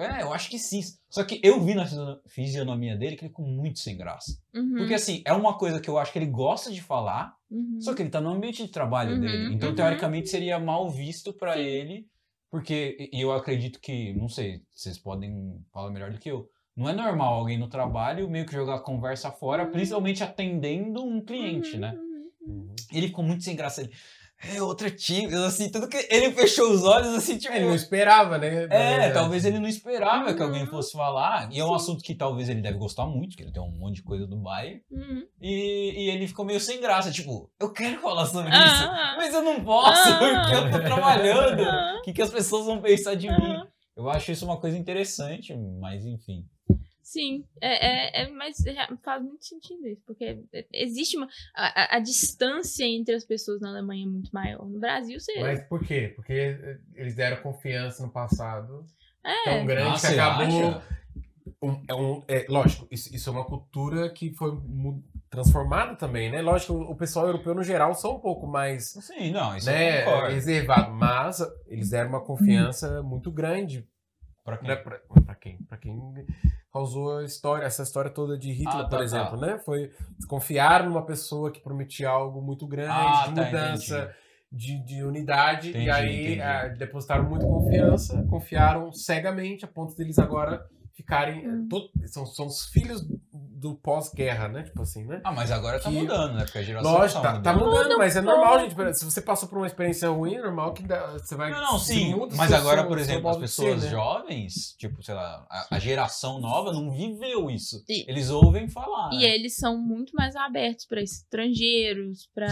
É, 0.01 0.23
eu 0.23 0.33
acho 0.33 0.49
que 0.49 0.59
sim. 0.59 0.81
Só 1.11 1.23
que 1.23 1.39
eu 1.43 1.61
vi 1.61 1.75
na 1.75 1.85
fisiono- 1.85 2.21
fisionomia 2.27 2.97
dele 2.97 3.15
que 3.15 3.25
ele 3.25 3.29
ficou 3.29 3.47
muito 3.47 3.79
sem 3.79 3.95
graça. 3.97 4.33
Uhum, 4.55 4.73
Porque 4.79 4.95
assim, 4.95 5.23
é 5.27 5.35
uma 5.35 5.59
coisa 5.59 5.79
que 5.81 5.91
eu 5.91 5.99
acho 5.99 6.11
que 6.11 6.19
ele 6.19 6.27
gosta 6.31 6.73
de 6.73 6.81
falar, 6.81 7.35
uhum. 7.51 7.79
só 7.79 7.93
que 7.95 8.01
ele 8.01 8.09
tá 8.09 8.23
no 8.23 8.31
ambiente 8.31 8.63
de 8.65 8.71
trabalho 8.73 9.13
Uhum, 9.17 9.21
dele. 9.21 9.55
Então, 9.55 9.69
uhum. 9.69 9.75
teoricamente, 9.75 10.31
seria 10.31 10.59
mal 10.59 10.89
visto 10.89 11.31
pra 11.35 11.55
Sim. 11.55 11.61
ele, 11.61 12.07
porque 12.53 13.09
e 13.11 13.19
eu 13.23 13.33
acredito 13.33 13.81
que, 13.81 14.13
não 14.13 14.29
sei, 14.29 14.61
vocês 14.75 14.99
podem 14.99 15.59
falar 15.73 15.91
melhor 15.91 16.13
do 16.13 16.19
que 16.19 16.31
eu. 16.31 16.47
Não 16.77 16.87
é 16.87 16.93
normal 16.93 17.33
alguém 17.33 17.59
no 17.59 17.67
trabalho 17.67 18.29
meio 18.29 18.45
que 18.45 18.53
jogar 18.53 18.75
a 18.77 18.81
conversa 18.81 19.31
fora, 19.33 19.65
Uhum. 19.65 19.73
principalmente 19.73 20.23
atendendo 20.23 21.03
um 21.03 21.25
cliente, 21.25 21.75
Uhum, 21.75 21.81
né? 21.81 21.93
uhum, 21.95 22.31
uhum. 22.47 22.55
Uhum. 22.69 22.75
Ele 22.93 23.07
ficou 23.09 23.25
muito 23.25 23.43
sem 23.43 23.57
graça. 23.57 23.81
Ele, 23.81 23.91
é 24.55 24.63
outra 24.63 24.91
time, 24.91 25.33
assim, 25.45 25.71
tudo 25.71 25.89
que. 25.89 25.97
Ele 26.11 26.33
fechou 26.33 26.71
os 26.71 26.83
olhos, 26.85 27.15
assim, 27.15 27.39
tipo. 27.39 27.55
Ele 27.55 27.67
não 27.67 27.75
esperava, 27.75 28.39
né? 28.39 28.47
É, 28.49 28.67
verdade. 28.67 29.15
talvez 29.15 29.45
ele 29.45 29.59
não 29.59 29.69
esperava 29.69 30.35
que 30.35 30.43
alguém 30.43 30.63
Uhum. 30.63 30.67
fosse 30.69 30.93
falar. 30.93 31.49
E 31.53 31.61
é 31.61 31.65
um 31.65 31.69
Sim. 31.69 31.75
assunto 31.75 32.03
que 32.03 32.15
talvez 32.15 32.49
ele 32.49 32.61
deve 32.61 32.79
gostar 32.79 33.07
muito, 33.07 33.37
que 33.37 33.43
ele 33.43 33.53
tem 33.53 33.63
um 33.63 33.71
monte 33.71 33.97
de 33.97 34.03
coisa 34.03 34.27
do 34.27 34.37
Bayern. 34.37 34.81
Uhum. 34.91 35.23
E, 35.41 36.05
e 36.07 36.11
ele 36.11 36.27
ficou 36.27 36.45
meio 36.45 36.61
sem 36.61 36.81
graça, 36.81 37.11
tipo, 37.11 37.51
eu 37.61 37.73
quero 37.73 38.01
falar 38.01 38.27
sobre 38.27 38.51
Ah, 38.53 38.67
isso, 38.67 39.17
mas 39.17 39.35
eu 39.35 39.43
não 39.43 39.63
posso, 39.65 40.03
porque 40.19 40.55
eu 40.57 40.71
tô 40.71 40.81
trabalhando. 40.81 41.63
O 41.99 42.03
que, 42.03 42.13
que 42.13 42.23
as 42.23 42.31
pessoas 42.31 42.67
vão 42.67 42.81
pensar 42.81 43.15
de 43.15 43.29
mim? 43.29 43.63
Eu 43.97 44.09
acho 44.09 44.33
isso 44.33 44.45
uma 44.47 44.57
coisa 44.59 44.77
interessante, 44.77 45.55
mas 45.79 46.05
enfim. 46.07 46.45
Sim, 47.03 47.45
é, 47.61 48.21
é, 48.21 48.23
é, 48.23 48.29
mas 48.31 48.65
é- 48.65 48.89
faz 49.03 49.23
muito 49.23 49.45
sentido 49.45 49.87
isso, 49.89 50.03
porque 50.07 50.39
existe 50.73 51.17
uma. 51.17 51.29
A, 51.55 51.97
a- 51.97 52.01
distância 52.01 52.85
entre 52.85 53.15
as 53.15 53.25
pessoas 53.25 53.61
na 53.61 53.71
Alemanha 53.71 54.05
é 54.07 54.09
muito 54.09 54.31
maior. 54.33 54.65
No 54.67 54.79
Brasil, 54.79 55.19
você. 55.19 55.41
Mas 55.41 55.63
por 55.65 55.85
quê? 55.85 56.13
Porque 56.15 56.33
eh, 56.33 56.79
eles 56.95 57.15
deram 57.15 57.43
confiança 57.43 58.03
no 58.05 58.11
passado 58.13 58.87
é. 59.25 59.45
tão 59.45 59.67
grande 59.67 59.97
Ah, 59.97 60.01
que 60.01 60.21
acabou. 60.21 60.83
Um- 61.61 61.83
é, 61.89 61.95
um- 61.95 62.23
é, 62.29 62.47
lógico, 62.49 62.87
isso, 62.91 63.15
isso 63.15 63.29
é 63.29 63.33
uma 63.33 63.45
cultura 63.45 64.09
que 64.11 64.33
foi 64.33 64.53
transformada 65.29 65.97
também, 65.97 66.31
né? 66.31 66.41
Lógico, 66.41 66.75
o 66.75 66.95
pessoal 66.95 67.27
europeu 67.27 67.55
no 67.55 67.63
geral 67.63 67.95
são 67.95 68.17
um 68.17 68.21
pouco 68.21 68.47
mais 68.47 68.91
Sim, 68.93 69.33
não, 69.33 69.57
isso 69.57 69.67
né, 69.67 70.05
reservado, 70.29 70.93
mas 70.93 71.41
eles 71.67 71.91
deram 71.91 72.11
uma 72.11 72.21
confiança 72.21 73.03
muito 73.03 73.31
grande 73.31 73.87
Quem? 74.45 74.69
né, 74.69 74.77
pra, 74.77 74.99
pra 75.25 75.35
quem, 75.35 75.59
pra 75.59 75.77
quem 75.79 76.27
causou 76.73 77.19
a 77.19 77.25
história, 77.25 77.65
essa 77.65 77.83
história 77.83 78.11
toda 78.11 78.37
de 78.37 78.51
Hitler, 78.51 78.77
Ah, 78.77 78.83
tá, 78.85 78.89
por 78.89 78.99
tá. 78.99 79.05
exemplo, 79.05 79.41
né? 79.41 79.59
Foi 79.59 79.91
confiar 80.29 80.85
numa 80.85 81.05
pessoa 81.05 81.51
que 81.51 81.61
prometia 81.61 82.09
algo 82.09 82.41
muito 82.43 82.67
grande, 82.67 82.93
Ah, 82.93 83.29
de 83.29 83.35
tá, 83.35 83.45
mudança, 83.45 84.15
de, 84.51 84.79
de 84.85 85.05
unidade, 85.05 85.71
Entendi, 85.71 85.87
e 85.87 85.91
aí 85.91 86.21
entendi. 86.21 86.41
ah, 86.41 86.69
depositaram 86.69 87.25
muito 87.25 87.47
confiança, 87.47 88.23
confiaram 88.29 88.93
cegamente 88.93 89.65
a 89.65 89.69
ponto 89.69 89.95
deles 89.95 90.19
agora 90.19 90.67
ficarem. 90.95 91.49
Hum. 91.49 91.69
to- 91.69 91.91
são, 92.07 92.27
são 92.27 92.47
os 92.47 92.67
filhos 92.67 93.03
do 93.33 93.75
pós-guerra, 93.77 94.49
né? 94.49 94.63
Tipo 94.65 94.83
assim, 94.83 95.05
né? 95.05 95.21
Ah, 95.25 95.33
mas 95.33 95.51
agora 95.51 95.79
tá 95.81 95.89
Que- 95.91 95.97
mudando, 95.97 96.35
né? 96.35 96.45
Porque 96.45 96.59
a 96.59 96.63
geração 96.63 96.93
Lógico, 96.93 97.23
tá 97.23 97.35
tá, 97.35 97.41
tá 97.41 97.53
mudando. 97.53 97.69
mudando, 97.71 97.83
Muda 97.85 97.99
mas 97.99 98.17
é 98.17 98.21
normal, 98.21 98.61
gente. 98.61 98.95
Se 98.99 99.05
você 99.05 99.21
passou 99.23 99.49
por 99.49 99.59
uma 99.59 99.67
experiência 99.67 100.09
ruim, 100.11 100.35
é 100.35 100.43
normal 100.43 100.73
que 100.75 100.83
dá- 100.83 101.13
você 101.13 101.35
vai. 101.37 101.51
Não, 101.51 101.61
não, 101.61 101.79
sim. 101.79 102.15
Mas 102.37 102.53
agora, 102.53 102.85
por 102.85 102.99
exemplo, 102.99 103.29
as 103.29 103.39
de 103.39 103.47
ser, 103.49 103.63
pessoas 103.63 103.85
né? 103.85 103.91
jovens, 103.91 104.75
tipo, 104.79 105.03
sei 105.03 105.15
lá, 105.15 105.47
a, 105.49 105.77
a 105.77 105.79
geração 105.79 106.41
nova 106.41 106.73
não 106.73 106.91
viveu 106.91 107.49
isso. 107.51 107.85
E- 107.89 108.05
Eles 108.11 108.31
ouvem 108.31 108.69
falar. 108.69 109.11
E 109.13 109.19
né? 109.19 109.35
eles 109.35 109.55
são 109.57 109.79
muito 109.79 110.13
mais 110.17 110.35
abertos 110.35 110.85
para 110.87 111.01
estrangeiros, 111.03 112.29
para 112.35 112.49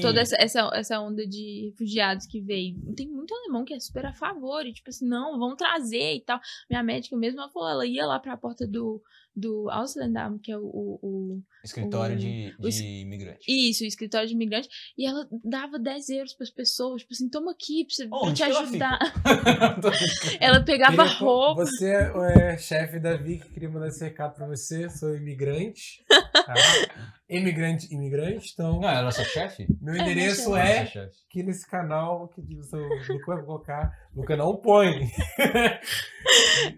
toda 0.00 0.20
essa, 0.20 0.36
essa, 0.38 0.70
essa 0.74 1.00
onda 1.00 1.26
de 1.26 1.70
refugiados 1.70 2.26
que 2.26 2.40
veio. 2.40 2.76
Tem 2.94 3.08
muito 3.08 3.34
alemão 3.34 3.64
que 3.64 3.74
é 3.74 3.80
super 3.80 4.06
a 4.06 4.12
favor, 4.12 4.64
e 4.66 4.72
tipo 4.72 4.90
assim, 4.90 5.06
não, 5.08 5.38
vão 5.38 5.56
trazer 5.56 6.14
e 6.14 6.20
tal. 6.20 6.38
Minha 6.70 6.82
médica 6.82 7.16
mesmo, 7.16 7.40
ela 7.40 7.50
falou, 7.50 7.65
ela 7.68 7.86
ia 7.86 8.06
lá 8.06 8.18
pra 8.18 8.36
porta 8.36 8.66
do, 8.66 9.02
do 9.34 9.68
Ausländer, 9.70 10.38
que 10.42 10.50
é 10.52 10.58
o, 10.58 10.62
o, 10.64 10.98
o- 11.02 11.42
Escritório 11.64 12.16
o- 12.16 12.18
de, 12.18 12.56
de 12.70 12.84
imigrante. 13.02 13.44
Isso, 13.48 13.82
o 13.84 13.86
escritório 13.86 14.28
de 14.28 14.34
imigrante. 14.34 14.68
E 14.96 15.04
ela 15.06 15.26
dava 15.44 15.78
10 15.78 16.08
euros 16.10 16.34
pras 16.34 16.50
pessoas, 16.50 17.02
tipo 17.02 17.12
assim, 17.12 17.28
toma 17.28 17.52
aqui 17.52 17.84
pra, 17.84 17.94
você, 17.94 18.08
pra 18.08 18.32
te 18.34 18.42
ajudar. 18.44 18.98
ela 20.40 20.60
pegava 20.64 20.96
Queria- 21.04 21.18
roupa. 21.18 21.64
Você 21.64 21.90
é 21.90 22.56
chefe 22.58 22.98
da 22.98 23.16
Vic, 23.16 23.48
queria 23.52 23.68
mandar 23.68 23.88
esse 23.88 24.02
recado 24.04 24.34
pra 24.34 24.46
você. 24.46 24.88
Sou 24.90 25.14
imigrante. 25.16 26.04
Tá? 26.08 26.54
imigrante, 27.28 27.92
imigrante. 27.92 28.50
Então, 28.52 28.80
Não, 28.80 28.88
ela 28.88 29.08
é 29.08 29.12
sua 29.12 29.24
chefe? 29.24 29.66
meu 29.80 29.94
É, 29.94 29.98
endereço 30.00 30.50
minha 30.50 30.62
é 30.62 30.84
Nossa, 30.84 31.10
aqui 31.28 31.42
nesse 31.42 31.68
canal 31.68 32.28
que 32.28 32.40
diz 32.42 32.72
o 32.72 32.76
Luca 32.78 33.34
vai 33.34 33.42
colocar. 33.44 33.90
Luca 34.14 34.36
não 34.36 34.56
põe. 34.56 35.08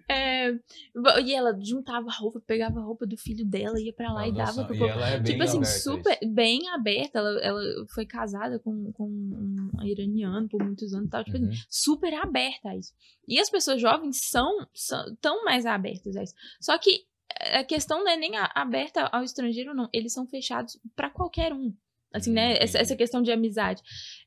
É, 0.08 0.50
e 1.24 1.34
ela 1.34 1.56
juntava 1.60 2.10
roupa, 2.10 2.40
pegava 2.46 2.80
a 2.80 2.82
roupa 2.82 3.06
do 3.06 3.16
filho 3.16 3.44
dela, 3.44 3.80
ia 3.80 3.92
pra 3.92 4.12
lá 4.12 4.26
e 4.26 4.30
Olha 4.30 4.38
dava 4.38 4.52
só, 4.52 4.64
pro 4.64 4.74
e 4.74 4.78
povo. 4.78 4.90
ela 4.90 5.08
é 5.08 5.18
bem 5.20 5.32
Tipo 5.32 5.42
assim, 5.44 5.60
a 5.60 5.64
super 5.64 6.18
isso. 6.22 6.32
bem 6.34 6.68
aberta. 6.70 7.18
Ela, 7.18 7.40
ela 7.42 7.60
foi 7.94 8.04
casada 8.06 8.58
com, 8.58 8.92
com 8.92 9.04
um 9.08 9.82
iraniano 9.84 10.48
por 10.48 10.62
muitos 10.62 10.92
anos 10.92 11.06
e 11.06 11.10
tal. 11.10 11.24
Tipo 11.24 11.36
assim, 11.36 11.46
Uhum. 11.46 11.52
super 11.68 12.12
aberta 12.14 12.70
a 12.70 12.76
isso. 12.76 12.92
E 13.26 13.38
as 13.40 13.50
pessoas 13.50 13.80
jovens 13.80 14.18
são, 14.28 14.66
são 14.74 15.14
tão 15.20 15.44
mais 15.44 15.64
abertas 15.66 16.16
a 16.16 16.22
isso. 16.22 16.34
Só 16.60 16.76
que 16.78 17.04
a 17.58 17.64
questão 17.64 18.02
não 18.04 18.10
é 18.10 18.16
nem 18.16 18.32
aberta 18.36 19.06
ao 19.06 19.22
estrangeiro, 19.22 19.74
não. 19.74 19.88
Eles 19.92 20.12
são 20.12 20.26
fechados 20.26 20.78
pra 20.96 21.10
qualquer 21.10 21.52
um. 21.52 21.74
Assim, 22.12 22.30
Hum, 22.30 22.34
né? 22.34 22.52
Essa, 22.52 22.62
entendi. 22.62 22.78
essa 22.78 22.96
questão 22.96 23.22
de 23.22 23.30
amizade. 23.30 23.82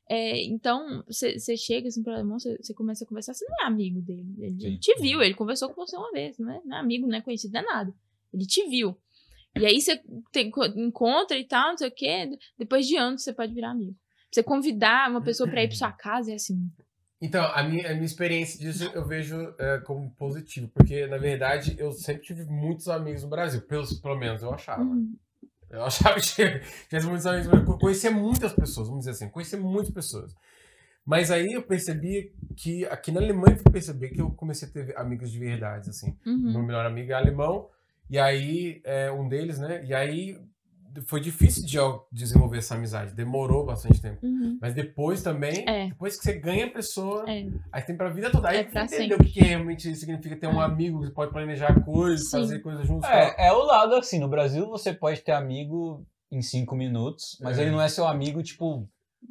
É, 0.08 0.40
então, 0.44 1.02
você 1.06 1.56
chega 1.56 1.88
assim 1.88 2.02
pro 2.02 2.12
alemão, 2.12 2.38
você 2.38 2.72
começa 2.74 3.04
a 3.04 3.06
conversar, 3.08 3.34
você 3.34 3.44
não 3.48 3.64
é 3.64 3.66
amigo 3.66 4.00
dele. 4.00 4.34
Ele 4.38 4.60
Sim. 4.60 4.78
te 4.78 4.94
viu, 5.00 5.20
ele 5.22 5.34
conversou 5.34 5.68
com 5.70 5.84
você 5.84 5.96
uma 5.96 6.10
vez, 6.12 6.38
não 6.38 6.52
é, 6.52 6.60
não 6.64 6.76
é 6.76 6.80
amigo, 6.80 7.06
não 7.08 7.16
é 7.16 7.20
conhecido, 7.20 7.52
não 7.54 7.60
é 7.60 7.64
nada. 7.64 7.94
Ele 8.32 8.46
te 8.46 8.68
viu. 8.68 8.96
E 9.58 9.66
aí 9.66 9.80
você 9.80 10.00
encontra 10.76 11.36
e 11.36 11.44
tal, 11.44 11.70
não 11.70 11.76
sei 11.78 11.88
o 11.88 11.92
quê. 11.94 12.30
Depois 12.56 12.86
de 12.86 12.96
anos 12.96 13.22
você 13.22 13.32
pode 13.32 13.52
virar 13.52 13.70
amigo. 13.72 13.96
Você 14.30 14.42
convidar 14.42 15.10
uma 15.10 15.20
pessoa 15.20 15.48
pra 15.50 15.62
ir 15.62 15.68
pra 15.68 15.76
sua 15.76 15.92
casa 15.92 16.30
é 16.32 16.34
assim. 16.36 16.70
Então, 17.22 17.44
a 17.54 17.62
minha, 17.62 17.88
a 17.88 17.94
minha 17.94 18.04
experiência 18.04 18.58
disso 18.58 18.90
eu 18.92 19.06
vejo 19.06 19.54
é, 19.56 19.78
como 19.78 20.10
positivo, 20.10 20.68
porque, 20.74 21.06
na 21.06 21.18
verdade, 21.18 21.76
eu 21.78 21.92
sempre 21.92 22.22
tive 22.22 22.42
muitos 22.46 22.88
amigos 22.88 23.22
no 23.22 23.28
Brasil, 23.28 23.62
pelo, 23.62 23.86
pelo 24.00 24.18
menos 24.18 24.42
eu 24.42 24.52
achava. 24.52 24.82
Uhum. 24.82 25.14
Eu 25.70 25.84
achava 25.84 26.20
que 26.20 26.26
tinha, 26.26 27.00
muitos 27.04 27.24
amigos, 27.24 27.78
conhecia 27.80 28.10
muitas 28.10 28.52
pessoas, 28.52 28.88
vamos 28.88 29.04
dizer 29.04 29.12
assim, 29.12 29.28
conhecia 29.28 29.56
muitas 29.56 29.94
pessoas. 29.94 30.34
Mas 31.06 31.30
aí 31.30 31.52
eu 31.52 31.62
percebi 31.62 32.34
que, 32.56 32.84
aqui 32.86 33.12
na 33.12 33.20
Alemanha, 33.20 33.56
eu 33.64 33.70
percebi 33.70 34.08
que 34.08 34.20
eu 34.20 34.32
comecei 34.32 34.66
a 34.66 34.72
ter 34.72 34.98
amigos 34.98 35.30
de 35.30 35.38
verdade, 35.38 35.90
assim. 35.90 36.18
Uhum. 36.26 36.52
Meu 36.54 36.62
melhor 36.64 36.84
amigo 36.84 37.12
é 37.12 37.14
alemão, 37.14 37.70
e 38.10 38.18
aí, 38.18 38.80
é, 38.82 39.12
um 39.12 39.28
deles, 39.28 39.60
né, 39.60 39.84
e 39.84 39.94
aí 39.94 40.40
foi 41.06 41.20
difícil 41.20 41.64
de 41.64 41.78
desenvolver 42.10 42.58
essa 42.58 42.74
amizade, 42.74 43.14
demorou 43.14 43.64
bastante 43.64 44.00
tempo. 44.00 44.18
Uhum. 44.26 44.58
Mas 44.60 44.74
depois 44.74 45.22
também, 45.22 45.64
É. 45.68 45.88
depois 45.88 46.16
que 46.16 46.22
você 46.24 46.34
ganha 46.38 46.66
a 46.66 46.70
pessoa, 46.70 47.24
É. 47.30 47.46
aí 47.72 47.82
tem 47.82 47.96
pra 47.96 48.08
vida 48.10 48.30
toda. 48.30 48.48
Aí 48.48 48.58
É 48.58 48.64
você 48.68 48.96
entendeu 48.96 49.18
o 49.18 49.24
que, 49.24 49.40
realmente 49.40 49.94
significa 49.96 50.36
ter 50.36 50.46
um 50.46 50.60
É. 50.60 50.64
amigo 50.64 51.02
que 51.02 51.10
pode 51.10 51.32
planejar 51.32 51.82
coisas, 51.84 52.26
Sim. 52.30 52.40
fazer 52.40 52.58
coisas 52.60 52.86
juntos. 52.86 53.08
É, 53.08 53.46
é 53.48 53.52
o 53.52 53.62
lado 53.64 53.94
assim, 53.94 54.18
no 54.18 54.28
Brasil 54.28 54.68
você 54.68 54.92
pode 54.92 55.20
ter 55.20 55.32
amigo 55.32 56.04
em 56.30 56.40
cinco 56.42 56.74
minutos, 56.74 57.36
mas 57.40 57.58
É. 57.58 57.62
ele 57.62 57.70
não 57.70 57.80
é 57.80 57.88
seu 57.88 58.06
amigo, 58.06 58.42
tipo, 58.42 58.88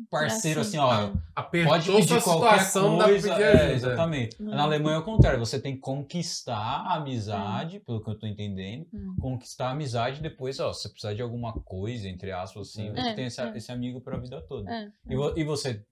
parceiro 0.10 0.62
assim, 0.62 0.78
ó. 0.78 0.94
é. 1.08 1.14
Apertou 1.36 1.72
Pode 1.74 1.92
pedir 1.92 2.22
qualquer 2.22 2.72
coisa. 2.72 3.30
pedir 3.30 3.42
é, 3.42 3.74
exatamente. 3.74 4.42
Hum. 4.42 4.46
Na 4.46 4.64
Alemanha 4.64 4.96
é 4.98 5.00
o 5.00 5.04
contrário, 5.04 5.40
você 5.40 5.60
tem 5.60 5.76
que 5.76 5.82
conquistar 5.82 6.56
a 6.58 6.96
amizade, 6.96 7.80
pelo 7.80 8.04
que 8.04 8.10
eu 8.10 8.18
tô 8.20 8.28
entendendo. 8.28 8.88
Hum. 8.94 9.16
Conquistar 9.20 9.68
a 9.68 9.72
amizade 9.72 10.22
depois, 10.22 10.60
ó, 10.60 10.74
se 10.74 10.84
você 10.84 10.90
precisar 10.90 11.14
de 11.14 11.22
alguma 11.22 11.54
coisa, 11.54 12.08
entre 12.10 12.32
aspas, 12.32 12.70
assim, 12.70 12.90
É. 12.90 12.94
você 12.94 13.10
É, 13.10 13.14
tem 13.14 13.26
esse, 13.26 13.42
é. 13.42 13.58
esse 13.58 13.72
amigo 13.72 14.02
pra 14.02 14.18
vida 14.18 14.42
toda. 14.42 14.70
É. 14.72 14.90
E, 15.10 15.16
vo- 15.16 15.34
e 15.38 15.44
você 15.44 15.84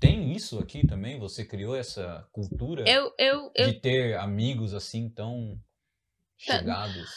tem 0.00 0.32
isso 0.32 0.58
aqui 0.58 0.86
também? 0.86 1.18
Você 1.18 1.44
criou 1.44 1.74
essa 1.76 2.26
cultura 2.32 2.84
Eu, 2.88 3.12
eu, 3.18 3.50
eu 3.54 3.66
de 3.68 3.74
ter 3.80 4.16
amigos 4.18 4.74
assim 4.74 5.08
tão 5.08 5.58
chegados 6.36 7.10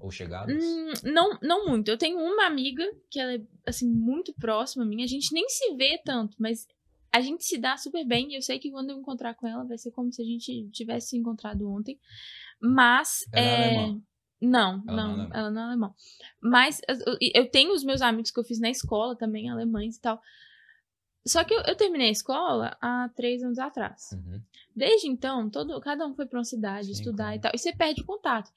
ou 0.00 0.10
chegados? 0.10 0.54
Hum, 0.54 0.92
não, 1.04 1.38
não 1.42 1.66
muito. 1.66 1.88
Eu 1.88 1.98
tenho 1.98 2.18
uma 2.18 2.46
amiga 2.46 2.84
que 3.10 3.18
ela 3.18 3.34
é 3.34 3.40
assim 3.66 3.88
muito 3.88 4.32
próxima 4.34 4.84
a 4.84 4.86
mim. 4.86 5.02
A 5.02 5.06
gente 5.06 5.32
nem 5.32 5.48
se 5.48 5.74
vê 5.74 6.00
tanto, 6.04 6.36
mas 6.38 6.66
a 7.12 7.20
gente 7.20 7.44
se 7.44 7.58
dá 7.58 7.76
super 7.76 8.04
bem. 8.04 8.32
E 8.32 8.36
eu 8.36 8.42
sei 8.42 8.58
que 8.58 8.70
quando 8.70 8.90
eu 8.90 8.98
encontrar 8.98 9.34
com 9.34 9.46
ela 9.46 9.64
vai 9.64 9.78
ser 9.78 9.90
como 9.92 10.12
se 10.12 10.20
a 10.20 10.24
gente 10.24 10.68
tivesse 10.70 11.10
se 11.10 11.16
encontrado 11.16 11.68
ontem. 11.70 11.98
Mas 12.60 13.20
Ela 13.32 13.46
é 13.46 13.74
é, 13.88 13.94
não, 14.40 14.82
Ela 14.82 14.82
não 14.86 14.92
é 14.92 14.96
não, 14.96 15.10
alemã. 15.12 15.30
ela 15.32 15.50
não 15.50 15.60
é 15.60 15.64
alemã. 15.64 15.94
Mas 16.42 16.80
eu, 17.34 17.50
tenho 17.50 17.72
os 17.72 17.84
meus 17.84 18.02
amigos 18.02 18.30
que 18.30 18.40
eu 18.40 18.44
fiz 18.44 18.58
na 18.60 18.70
escola 18.70 19.16
também, 19.16 19.48
alemães 19.48 19.96
e 19.96 20.00
tal. 20.00 20.20
Só 21.26 21.42
que 21.42 21.54
eu, 21.54 21.60
eu 21.62 21.74
terminei 21.74 22.08
a 22.08 22.12
escola 22.12 22.76
há 22.80 23.08
três 23.14 23.42
anos 23.42 23.58
atrás. 23.58 24.10
Uhum. 24.12 24.42
Desde 24.76 25.08
então, 25.08 25.48
todo, 25.48 25.80
cada 25.80 26.06
um 26.06 26.14
foi 26.14 26.26
pra 26.26 26.38
uma 26.38 26.44
cidade 26.44 26.86
Sim, 26.86 26.92
estudar 26.92 27.24
claro. 27.24 27.36
e 27.36 27.40
tal. 27.40 27.52
E 27.54 27.58
você 27.58 27.74
perde 27.74 28.02
o 28.02 28.06
contato. 28.06 28.50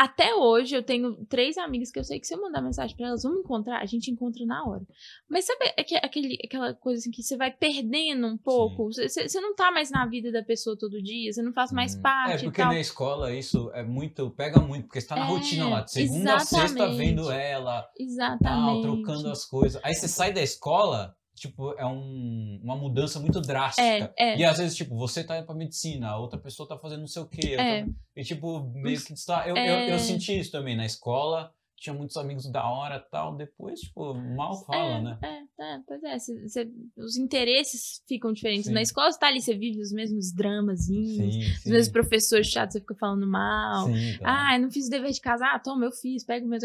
Até 0.00 0.32
hoje, 0.32 0.76
eu 0.76 0.82
tenho 0.82 1.26
três 1.26 1.58
amigas 1.58 1.90
que 1.90 1.98
eu 1.98 2.04
sei 2.04 2.20
que 2.20 2.26
se 2.26 2.32
eu 2.32 2.40
mandar 2.40 2.62
mensagem 2.62 2.96
pra 2.96 3.08
elas, 3.08 3.24
vamos 3.24 3.40
encontrar, 3.40 3.80
a 3.82 3.84
gente 3.86 4.12
encontra 4.12 4.46
na 4.46 4.64
hora. 4.64 4.82
Mas 5.28 5.44
sabe 5.44 5.64
aque- 5.76 5.96
aquele, 5.96 6.38
aquela 6.44 6.72
coisa 6.72 7.00
assim 7.00 7.10
que 7.10 7.20
você 7.20 7.36
vai 7.36 7.50
perdendo 7.50 8.28
um 8.28 8.36
pouco? 8.38 8.84
Você, 8.92 9.08
você- 9.08 9.40
não 9.40 9.56
tá 9.56 9.72
mais 9.72 9.90
na 9.90 10.06
vida 10.06 10.30
da 10.30 10.40
pessoa 10.42 10.76
todo 10.78 11.02
dia, 11.02 11.32
você 11.32 11.42
não 11.42 11.52
faz 11.52 11.72
mais 11.72 11.96
Hum. 11.96 12.02
parte 12.02 12.32
É, 12.32 12.36
e 12.38 12.44
porque 12.44 12.62
tal. 12.62 12.72
na 12.72 12.78
escola 12.78 13.34
isso 13.34 13.72
é 13.74 13.82
muito. 13.82 14.30
pega 14.30 14.60
muito, 14.60 14.84
porque 14.86 15.00
você 15.00 15.08
tá 15.08 15.16
na 15.16 15.24
É, 15.26 15.28
rotina 15.28 15.68
lá. 15.68 15.80
De 15.80 15.90
segunda 15.90 16.36
a 16.36 16.38
sexta 16.38 16.88
vendo 16.92 17.28
ela, 17.32 17.82
tal, 17.82 17.92
Exatamente. 17.98 18.82
trocando 18.82 19.28
as 19.30 19.44
coisas. 19.44 19.80
Aí 19.84 19.94
você 19.94 20.06
sai 20.06 20.32
da 20.32 20.42
escola, 20.42 21.16
tipo, 21.38 21.72
é 21.78 21.86
um- 21.86 22.60
uma 22.62 22.76
mudança 22.76 23.18
muito 23.20 23.40
drástica. 23.40 23.86
É, 23.86 24.12
é. 24.16 24.36
E 24.38 24.44
às 24.44 24.58
vezes, 24.58 24.76
tipo, 24.76 24.96
você 24.96 25.22
tá 25.24 25.36
indo 25.38 25.46
pra 25.46 25.54
medicina, 25.54 26.08
a 26.08 26.18
outra 26.18 26.38
pessoa 26.38 26.68
tá 26.68 26.78
fazendo 26.78 27.00
não 27.00 27.06
sei 27.06 27.22
o 27.22 27.26
quê. 27.28 27.54
É. 27.58 27.84
tô- 27.84 27.92
E, 28.16 28.24
tipo, 28.24 28.60
meio 28.74 29.00
que 29.02 29.12
está. 29.12 29.48
Eu, 29.48 29.56
eu, 29.56 29.62
É. 29.62 29.94
eu 29.94 29.98
senti 29.98 30.38
isso 30.38 30.50
também 30.50 30.76
na 30.76 30.84
escola. 30.86 31.52
Tinha 31.80 31.94
muitos 31.94 32.16
amigos 32.16 32.50
da 32.50 32.68
hora 32.68 32.96
e 32.96 33.10
tal. 33.10 33.36
Depois, 33.36 33.78
tipo, 33.78 34.12
mal 34.12 34.64
fala, 34.64 34.98
é, 34.98 35.00
né? 35.00 35.18
É, 35.22 35.74
é, 35.74 35.80
pois 35.86 36.02
é. 36.02 36.18
cê- 36.18 36.48
cê- 36.48 36.68
os 36.96 37.16
interesses 37.16 38.02
ficam 38.08 38.32
diferentes. 38.32 38.66
Sim. 38.66 38.72
Na 38.72 38.82
escola 38.82 39.12
você 39.12 39.18
tá 39.20 39.28
ali, 39.28 39.40
você 39.40 39.54
vive 39.56 39.80
os 39.80 39.92
mesmos 39.92 40.32
dramazinhos, 40.32 41.34
Sim, 41.34 41.40
os 41.52 41.64
mesmos 41.66 41.88
professores 41.92 42.48
chatos, 42.48 42.72
você 42.72 42.80
fica 42.80 42.96
falando 42.96 43.26
mal. 43.28 43.86
Sim, 43.86 44.18
tá. 44.18 44.48
Ah, 44.50 44.56
eu 44.56 44.62
não 44.62 44.70
fiz 44.72 44.88
o 44.88 44.90
dever 44.90 45.12
de 45.12 45.20
casa. 45.20 45.46
Ah, 45.46 45.58
toma, 45.60 45.84
eu 45.84 45.92
fiz, 45.92 46.24
pega 46.24 46.44
o 46.44 46.48
meu. 46.48 46.58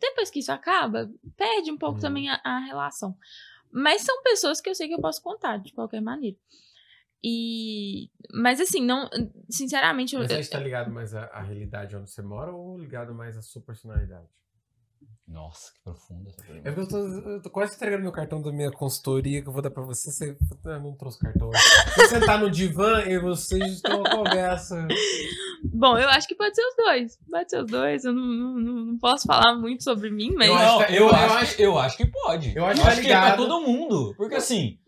Depois 0.00 0.30
que 0.30 0.38
isso 0.38 0.50
acaba, 0.50 1.10
perde 1.36 1.70
um 1.70 1.76
pouco 1.76 1.96
Uhum. 1.96 2.00
também 2.00 2.30
a, 2.30 2.40
a 2.42 2.60
relação. 2.60 3.14
Mas 3.72 4.02
são 4.02 4.22
pessoas 4.22 4.60
que 4.60 4.68
eu 4.68 4.74
sei 4.74 4.88
que 4.88 4.94
eu 4.94 5.00
posso 5.00 5.22
contar, 5.22 5.56
de 5.58 5.72
qualquer 5.72 6.00
maneira. 6.00 6.36
E. 7.24 8.10
Mas 8.34 8.60
assim, 8.60 8.84
não. 8.84 9.08
Sinceramente, 9.48 10.14
eu. 10.14 10.20
Mas 10.20 10.30
aí 10.30 10.40
está 10.40 10.58
ligado 10.58 10.90
mais 10.90 11.14
à, 11.14 11.24
à 11.26 11.40
realidade 11.40 11.96
onde 11.96 12.10
você 12.10 12.20
mora 12.20 12.52
ou 12.52 12.76
ligado 12.76 13.14
mais 13.14 13.36
à 13.36 13.42
sua 13.42 13.62
personalidade? 13.62 14.28
Nossa, 15.32 15.72
que 15.72 15.80
profunda 15.82 16.28
essa 16.28 16.42
pergunta. 16.42 16.68
É 16.68 16.72
porque 16.72 16.94
eu 16.94 16.98
tô, 17.22 17.30
eu 17.30 17.42
tô 17.42 17.50
quase 17.50 17.74
entregando 17.74 18.02
meu 18.02 18.12
cartão 18.12 18.42
da 18.42 18.52
minha 18.52 18.70
consultoria 18.70 19.40
que 19.42 19.48
eu 19.48 19.52
vou 19.52 19.62
dar 19.62 19.70
pra 19.70 19.82
você. 19.82 20.10
Você 20.10 20.36
ah, 20.66 20.78
não 20.78 20.94
trouxe 20.94 21.18
cartão. 21.18 21.48
Vou 21.96 22.06
sentar 22.08 22.38
no 22.38 22.50
divã 22.50 23.00
e 23.02 23.18
vocês 23.18 23.72
estão 23.72 24.00
uma 24.00 24.10
conversa. 24.10 24.86
Bom, 25.72 25.96
eu 25.96 26.08
acho 26.10 26.28
que 26.28 26.34
pode 26.34 26.54
ser 26.54 26.62
os 26.62 26.74
dois. 26.76 27.18
Pode 27.30 27.50
ser 27.50 27.62
os 27.64 27.70
dois. 27.70 28.04
Eu 28.04 28.12
não, 28.12 28.22
não, 28.26 28.84
não- 28.84 28.98
posso 28.98 29.26
falar 29.26 29.54
muito 29.56 29.82
sobre 29.82 30.10
mim, 30.10 30.32
mas. 30.36 30.48
Eu 30.48 30.54
não, 30.54 30.62
acho 30.80 30.86
que- 30.86 30.92
eu, 30.92 30.98
eu 31.08 31.14
acho, 31.14 31.34
acho- 31.34 31.56
que, 31.56 31.62
eu 31.62 31.78
acho 31.78 31.96
que 31.96 32.06
pode. 32.06 32.56
Eu 32.56 32.66
acho 32.66 32.80
que 32.82 32.86
tá 32.86 33.00
que 33.00 33.10
é 33.12 33.20
pra 33.20 33.36
todo 33.36 33.60
mundo. 33.66 34.14
Porque 34.16 34.34
assim, 34.34 34.78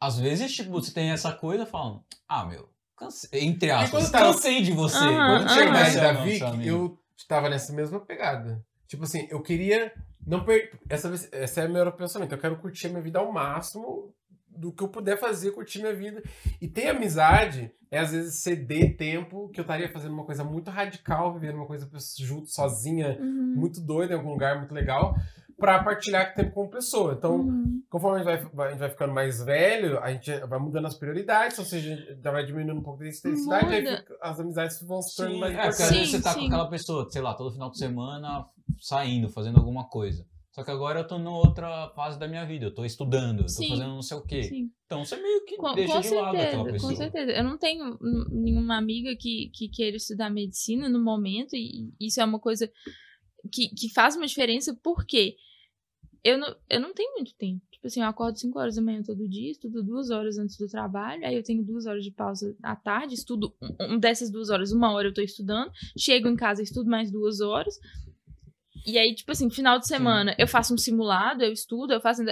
às 0.00 0.18
vezes, 0.18 0.52
tipo, 0.52 0.70
você 0.72 0.92
tem 0.92 1.10
essa 1.12 1.32
coisa 1.32 1.64
falando, 1.64 2.02
ah, 2.28 2.44
meu, 2.44 2.68
cansei, 2.96 3.28
entre 3.44 3.70
aspas, 3.70 4.10
tava- 4.10 4.32
cansei 4.32 4.62
de 4.62 4.72
você. 4.72 4.98
Quando 4.98 5.46
tinha 5.46 5.62
aham. 5.64 5.72
mais 5.72 5.92
Você 5.92 6.00
da 6.00 6.10
o 6.10 6.14
nosso 6.14 6.24
Vic, 6.26 6.42
amigo. 6.42 6.68
eu 6.68 6.98
estava 7.16 7.48
nessa 7.48 7.72
mesma 7.72 8.00
pegada. 8.00 8.64
Tipo 8.86 9.04
assim, 9.04 9.26
eu 9.30 9.40
queria 9.42 9.92
não 10.26 10.44
per... 10.44 10.70
essa 10.88 11.08
vez, 11.08 11.28
essa 11.32 11.60
é 11.62 11.66
o 11.68 11.72
meu 11.72 11.92
pensamento. 11.92 12.32
Eu 12.32 12.38
quero 12.38 12.56
curtir 12.58 12.86
a 12.86 12.90
minha 12.90 13.02
vida 13.02 13.18
ao 13.18 13.32
máximo 13.32 14.12
do 14.48 14.72
que 14.72 14.82
eu 14.82 14.88
puder 14.88 15.18
fazer, 15.18 15.50
curtir 15.52 15.80
minha 15.80 15.94
vida. 15.94 16.22
E 16.60 16.66
ter 16.66 16.88
amizade 16.88 17.70
é 17.90 17.98
às 17.98 18.10
vezes 18.10 18.36
ceder 18.42 18.96
tempo 18.96 19.48
que 19.50 19.60
eu 19.60 19.62
estaria 19.62 19.88
fazendo 19.92 20.14
uma 20.14 20.24
coisa 20.24 20.42
muito 20.42 20.70
radical, 20.70 21.32
vivendo 21.34 21.56
uma 21.56 21.66
coisa 21.66 21.88
junto, 22.18 22.48
sozinha, 22.48 23.16
Uhum, 23.20 23.54
muito 23.56 23.80
doida 23.80 24.14
em 24.14 24.16
algum 24.16 24.30
lugar 24.30 24.58
muito 24.58 24.74
legal, 24.74 25.14
pra 25.58 25.82
partilhar 25.82 26.34
tempo 26.34 26.50
com 26.52 26.68
pessoa. 26.68 27.12
Então, 27.16 27.36
uhum. 27.36 27.82
conforme 27.88 28.20
a 28.20 28.36
gente 28.36 28.50
vai, 28.54 28.66
a 28.66 28.70
gente 28.70 28.78
vai 28.80 28.90
ficando 28.90 29.12
mais 29.14 29.42
velho, 29.44 29.98
a 30.00 30.10
gente 30.12 30.30
vai 30.46 30.58
mudando 30.58 30.86
as 30.86 30.94
prioridades, 30.98 31.58
ou 31.58 31.64
seja, 31.64 31.92
a 31.92 31.96
gente 31.96 32.22
já 32.22 32.30
vai 32.30 32.44
diminuindo 32.44 32.78
um 32.80 32.82
pouco 32.82 32.98
da 33.00 33.08
intensidade, 33.08 33.72
aí 33.74 33.86
fica- 33.86 34.16
as 34.22 34.40
amizades 34.40 34.82
vão 34.82 35.00
se 35.02 35.16
tornando 35.16 35.38
mais 35.38 35.52
é, 35.54 35.56
porque 35.56 35.68
às 35.68 35.74
importantes. 35.80 35.98
vezes 35.98 36.16
você 36.16 36.22
tá 36.22 36.32
Sim, 36.32 36.40
com 36.40 36.46
aquela 36.46 36.68
pessoa, 36.70 37.10
sei 37.10 37.22
lá, 37.22 37.34
todo 37.34 37.52
final 37.52 37.70
de 37.70 37.78
semana 37.78 38.46
saindo, 38.80 39.28
fazendo 39.28 39.58
alguma 39.58 39.88
coisa. 39.88 40.26
Só 40.56 40.64
que 40.64 40.70
agora 40.70 41.00
eu 41.00 41.06
tô 41.06 41.18
numa 41.18 41.36
outra 41.36 41.90
fase 41.90 42.18
da 42.18 42.26
minha 42.26 42.46
vida, 42.46 42.64
eu 42.64 42.74
tô 42.74 42.82
estudando, 42.82 43.40
eu 43.40 43.46
tô 43.46 43.52
Sim, 43.52 43.68
fazendo 43.68 43.90
não 43.90 44.00
sei 44.00 44.16
o 44.16 44.22
quê. 44.22 44.44
Sim. 44.44 44.70
Então 44.86 45.04
você 45.04 45.16
meio 45.20 45.44
que 45.44 45.56
Com, 45.56 45.74
deixa 45.74 45.92
com 45.92 46.00
de 46.00 46.10
lado 46.14 46.32
certeza, 46.32 46.48
aquela 46.48 46.72
pessoa. 46.72 46.90
com 46.90 46.96
certeza. 46.96 47.32
Eu 47.32 47.44
não 47.44 47.58
tenho 47.58 47.98
nenhuma 48.30 48.78
amiga 48.78 49.14
que, 49.16 49.50
que 49.52 49.68
queira 49.68 49.98
estudar 49.98 50.30
medicina 50.30 50.88
no 50.88 51.02
momento, 51.04 51.54
e 51.54 51.92
isso 52.00 52.22
é 52.22 52.24
uma 52.24 52.38
coisa 52.38 52.72
que, 53.52 53.68
que 53.68 53.92
faz 53.92 54.16
uma 54.16 54.26
diferença, 54.26 54.74
porque 54.82 55.36
eu 56.24 56.38
não, 56.38 56.56
eu 56.70 56.80
não 56.80 56.94
tenho 56.94 57.12
muito 57.14 57.34
tempo. 57.34 57.62
Tipo 57.70 57.86
assim, 57.86 58.00
eu 58.00 58.06
acordo 58.06 58.38
5 58.38 58.58
horas 58.58 58.76
da 58.76 58.82
manhã 58.82 59.02
todo 59.02 59.28
dia, 59.28 59.50
estudo 59.50 59.82
duas 59.82 60.08
horas 60.08 60.38
antes 60.38 60.56
do 60.56 60.66
trabalho, 60.66 61.24
aí 61.26 61.36
eu 61.36 61.42
tenho 61.42 61.62
duas 61.62 61.84
horas 61.84 62.02
de 62.02 62.10
pausa 62.10 62.56
à 62.62 62.74
tarde, 62.74 63.14
estudo 63.14 63.54
um, 63.60 63.94
um 63.94 63.98
dessas 63.98 64.30
duas 64.30 64.48
horas, 64.48 64.72
uma 64.72 64.90
hora 64.92 65.08
eu 65.08 65.14
tô 65.14 65.20
estudando, 65.20 65.70
chego 65.98 66.28
em 66.28 66.34
casa, 66.34 66.62
estudo 66.62 66.88
mais 66.88 67.10
duas 67.10 67.40
horas. 67.42 67.78
E 68.86 68.98
aí, 68.98 69.14
tipo 69.14 69.32
assim, 69.32 69.50
final 69.50 69.78
de 69.78 69.86
semana, 69.86 70.34
eu 70.38 70.46
faço 70.46 70.72
um 70.72 70.78
simulado, 70.78 71.42
eu 71.42 71.52
estudo, 71.52 71.92
eu 71.92 72.00
faço. 72.00 72.22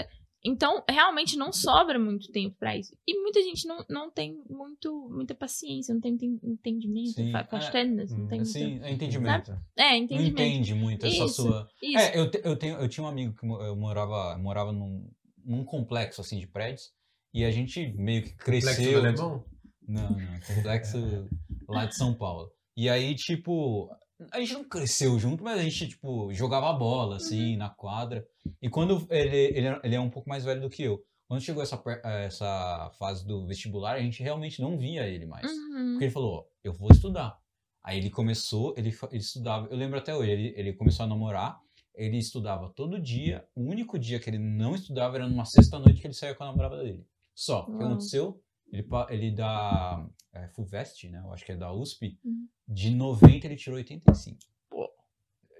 Então, 0.46 0.84
realmente 0.88 1.38
não 1.38 1.50
sobra 1.52 1.98
muito 1.98 2.30
tempo 2.30 2.54
pra 2.58 2.76
isso. 2.76 2.94
E 3.08 3.18
muita 3.20 3.42
gente 3.42 3.66
não, 3.66 3.82
não 3.88 4.10
tem 4.10 4.38
muito, 4.48 5.08
muita 5.10 5.34
paciência, 5.34 5.92
não 5.94 6.00
tem 6.02 6.12
enten- 6.14 6.38
entendimento, 6.44 7.12
Sim, 7.14 7.32
fa- 7.32 7.48
é. 7.72 7.84
não 7.84 8.04
Hum, 8.24 8.28
tem 8.28 8.40
Assim, 8.42 8.70
muito... 8.72 8.84
é 8.84 8.92
entendimento. 8.92 9.50
É, 9.74 9.90
Não 9.92 9.96
entendimento. 9.96 10.42
entende 10.42 10.74
muito 10.74 11.06
essa 11.06 11.24
Isso, 11.24 11.42
sua. 11.42 11.68
Isso. 11.82 11.98
É, 11.98 12.18
eu, 12.18 12.30
te- 12.30 12.42
eu, 12.44 12.56
tenho, 12.56 12.76
eu 12.76 12.88
tinha 12.88 13.04
um 13.04 13.08
amigo 13.08 13.34
que 13.34 13.46
eu 13.46 13.74
morava, 13.74 14.36
morava 14.36 14.70
num, 14.70 15.10
num 15.42 15.64
complexo 15.64 16.20
assim 16.20 16.38
de 16.38 16.46
prédios 16.46 16.90
e 17.32 17.42
a 17.42 17.50
gente 17.50 17.92
meio 17.96 18.22
que 18.22 18.30
Complexo 18.36 18.66
do 18.66 18.74
cresceu. 18.74 18.98
alemão? 18.98 19.44
Não, 19.88 20.10
não, 20.10 20.40
complexo 20.54 20.98
lá 21.68 21.86
de 21.86 21.96
São 21.96 22.12
Paulo. 22.14 22.50
E 22.76 22.88
aí, 22.90 23.14
tipo, 23.14 23.88
a 24.32 24.40
gente 24.40 24.52
não 24.54 24.64
cresceu 24.64 25.18
junto, 25.18 25.42
mas 25.44 25.58
a 25.58 25.62
gente, 25.62 25.88
tipo, 25.88 26.32
jogava 26.32 26.72
bola, 26.72 27.16
assim, 27.16 27.56
na 27.56 27.68
quadra. 27.70 28.26
E 28.60 28.68
quando 28.68 29.06
ele, 29.10 29.36
ele, 29.36 29.66
é- 29.66 29.80
ele 29.84 29.94
é 29.94 30.00
um 30.00 30.10
pouco 30.10 30.28
mais 30.28 30.44
velho 30.44 30.60
do 30.60 30.70
que 30.70 30.82
eu. 30.82 31.02
Quando 31.26 31.40
chegou 31.40 31.62
essa, 31.62 31.76
per- 31.76 32.00
essa 32.04 32.90
fase 32.98 33.26
do 33.26 33.46
vestibular, 33.46 33.92
a 33.96 34.00
gente 34.00 34.22
realmente 34.22 34.60
não 34.60 34.76
via 34.78 35.06
ele 35.08 35.26
mais. 35.26 35.50
Uhum. 35.50 35.92
Porque 35.92 36.04
ele 36.04 36.10
falou, 36.12 36.34
ó, 36.34 36.44
eu 36.62 36.72
vou 36.72 36.90
estudar. 36.92 37.38
Aí 37.82 37.98
ele 37.98 38.10
começou, 38.10 38.74
ele, 38.76 38.90
ele 39.10 39.18
estudava, 39.20 39.66
eu 39.68 39.76
lembro 39.76 39.98
até 39.98 40.14
hoje, 40.14 40.30
ele, 40.30 40.54
ele 40.56 40.72
começou 40.74 41.04
a 41.04 41.08
namorar, 41.08 41.58
ele 41.94 42.18
estudava 42.18 42.70
todo 42.70 43.00
dia, 43.00 43.46
o 43.54 43.62
único 43.62 43.98
dia 43.98 44.18
que 44.18 44.28
ele 44.30 44.38
não 44.38 44.74
estudava 44.74 45.16
era 45.16 45.28
numa 45.28 45.44
sexta-noite 45.44 46.00
que 46.00 46.06
ele 46.06 46.14
saía 46.14 46.34
com 46.34 46.44
a 46.44 46.46
namorada 46.46 46.82
dele. 46.82 47.06
Só, 47.34 47.62
o 47.64 47.76
que 47.78 47.84
aconteceu? 47.84 48.40
Ele, 48.72 48.86
ele 49.10 49.30
da 49.32 50.06
é, 50.32 50.48
FUVEST, 50.48 51.08
né, 51.10 51.20
eu 51.24 51.32
acho 51.32 51.44
que 51.44 51.52
é 51.52 51.56
da 51.56 51.72
USP, 51.72 52.18
Uhum. 52.24 52.46
De 52.66 52.90
90 52.90 53.46
ele 53.46 53.56
tirou 53.56 53.76
85. 53.78 54.38
Pô. 54.70 54.88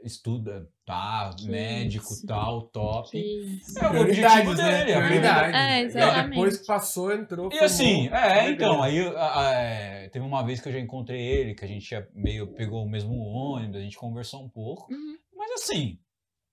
Estuda, 0.02 0.68
tá, 0.84 1.34
Que 1.36 1.48
médico, 1.48 2.12
isso. 2.12 2.26
tal, 2.26 2.62
top. 2.68 3.16
É 3.18 3.86
o 3.86 4.00
objetivo 4.02 4.52
Prioridades, 4.52 4.56
né? 4.58 4.84
dele, 4.84 4.92
a 4.92 5.00
Prioridades. 5.06 5.54
É, 5.54 5.80
E 5.80 5.84
exatamente. 5.84 6.28
depois 6.30 6.58
que 6.58 6.66
passou, 6.66 7.12
entrou. 7.14 7.50
E 7.52 7.58
assim, 7.58 8.02
formou, 8.08 8.18
é, 8.18 8.50
então, 8.50 8.82
aí 8.82 8.98
é, 8.98 10.08
teve 10.12 10.24
uma 10.26 10.42
vez 10.44 10.60
que 10.60 10.68
eu 10.68 10.72
já 10.72 10.78
encontrei 10.80 11.20
ele, 11.20 11.54
que 11.54 11.64
a 11.64 11.68
gente 11.68 11.88
meio 12.14 12.46
pegou 12.48 12.84
o 12.84 12.88
mesmo 12.88 13.14
ônibus, 13.16 13.76
a 13.76 13.80
gente 13.82 13.96
conversou 13.96 14.44
um 14.44 14.48
pouco, 14.48 14.92
Uhum. 14.92 15.16
mas 15.34 15.52
assim, 15.52 15.98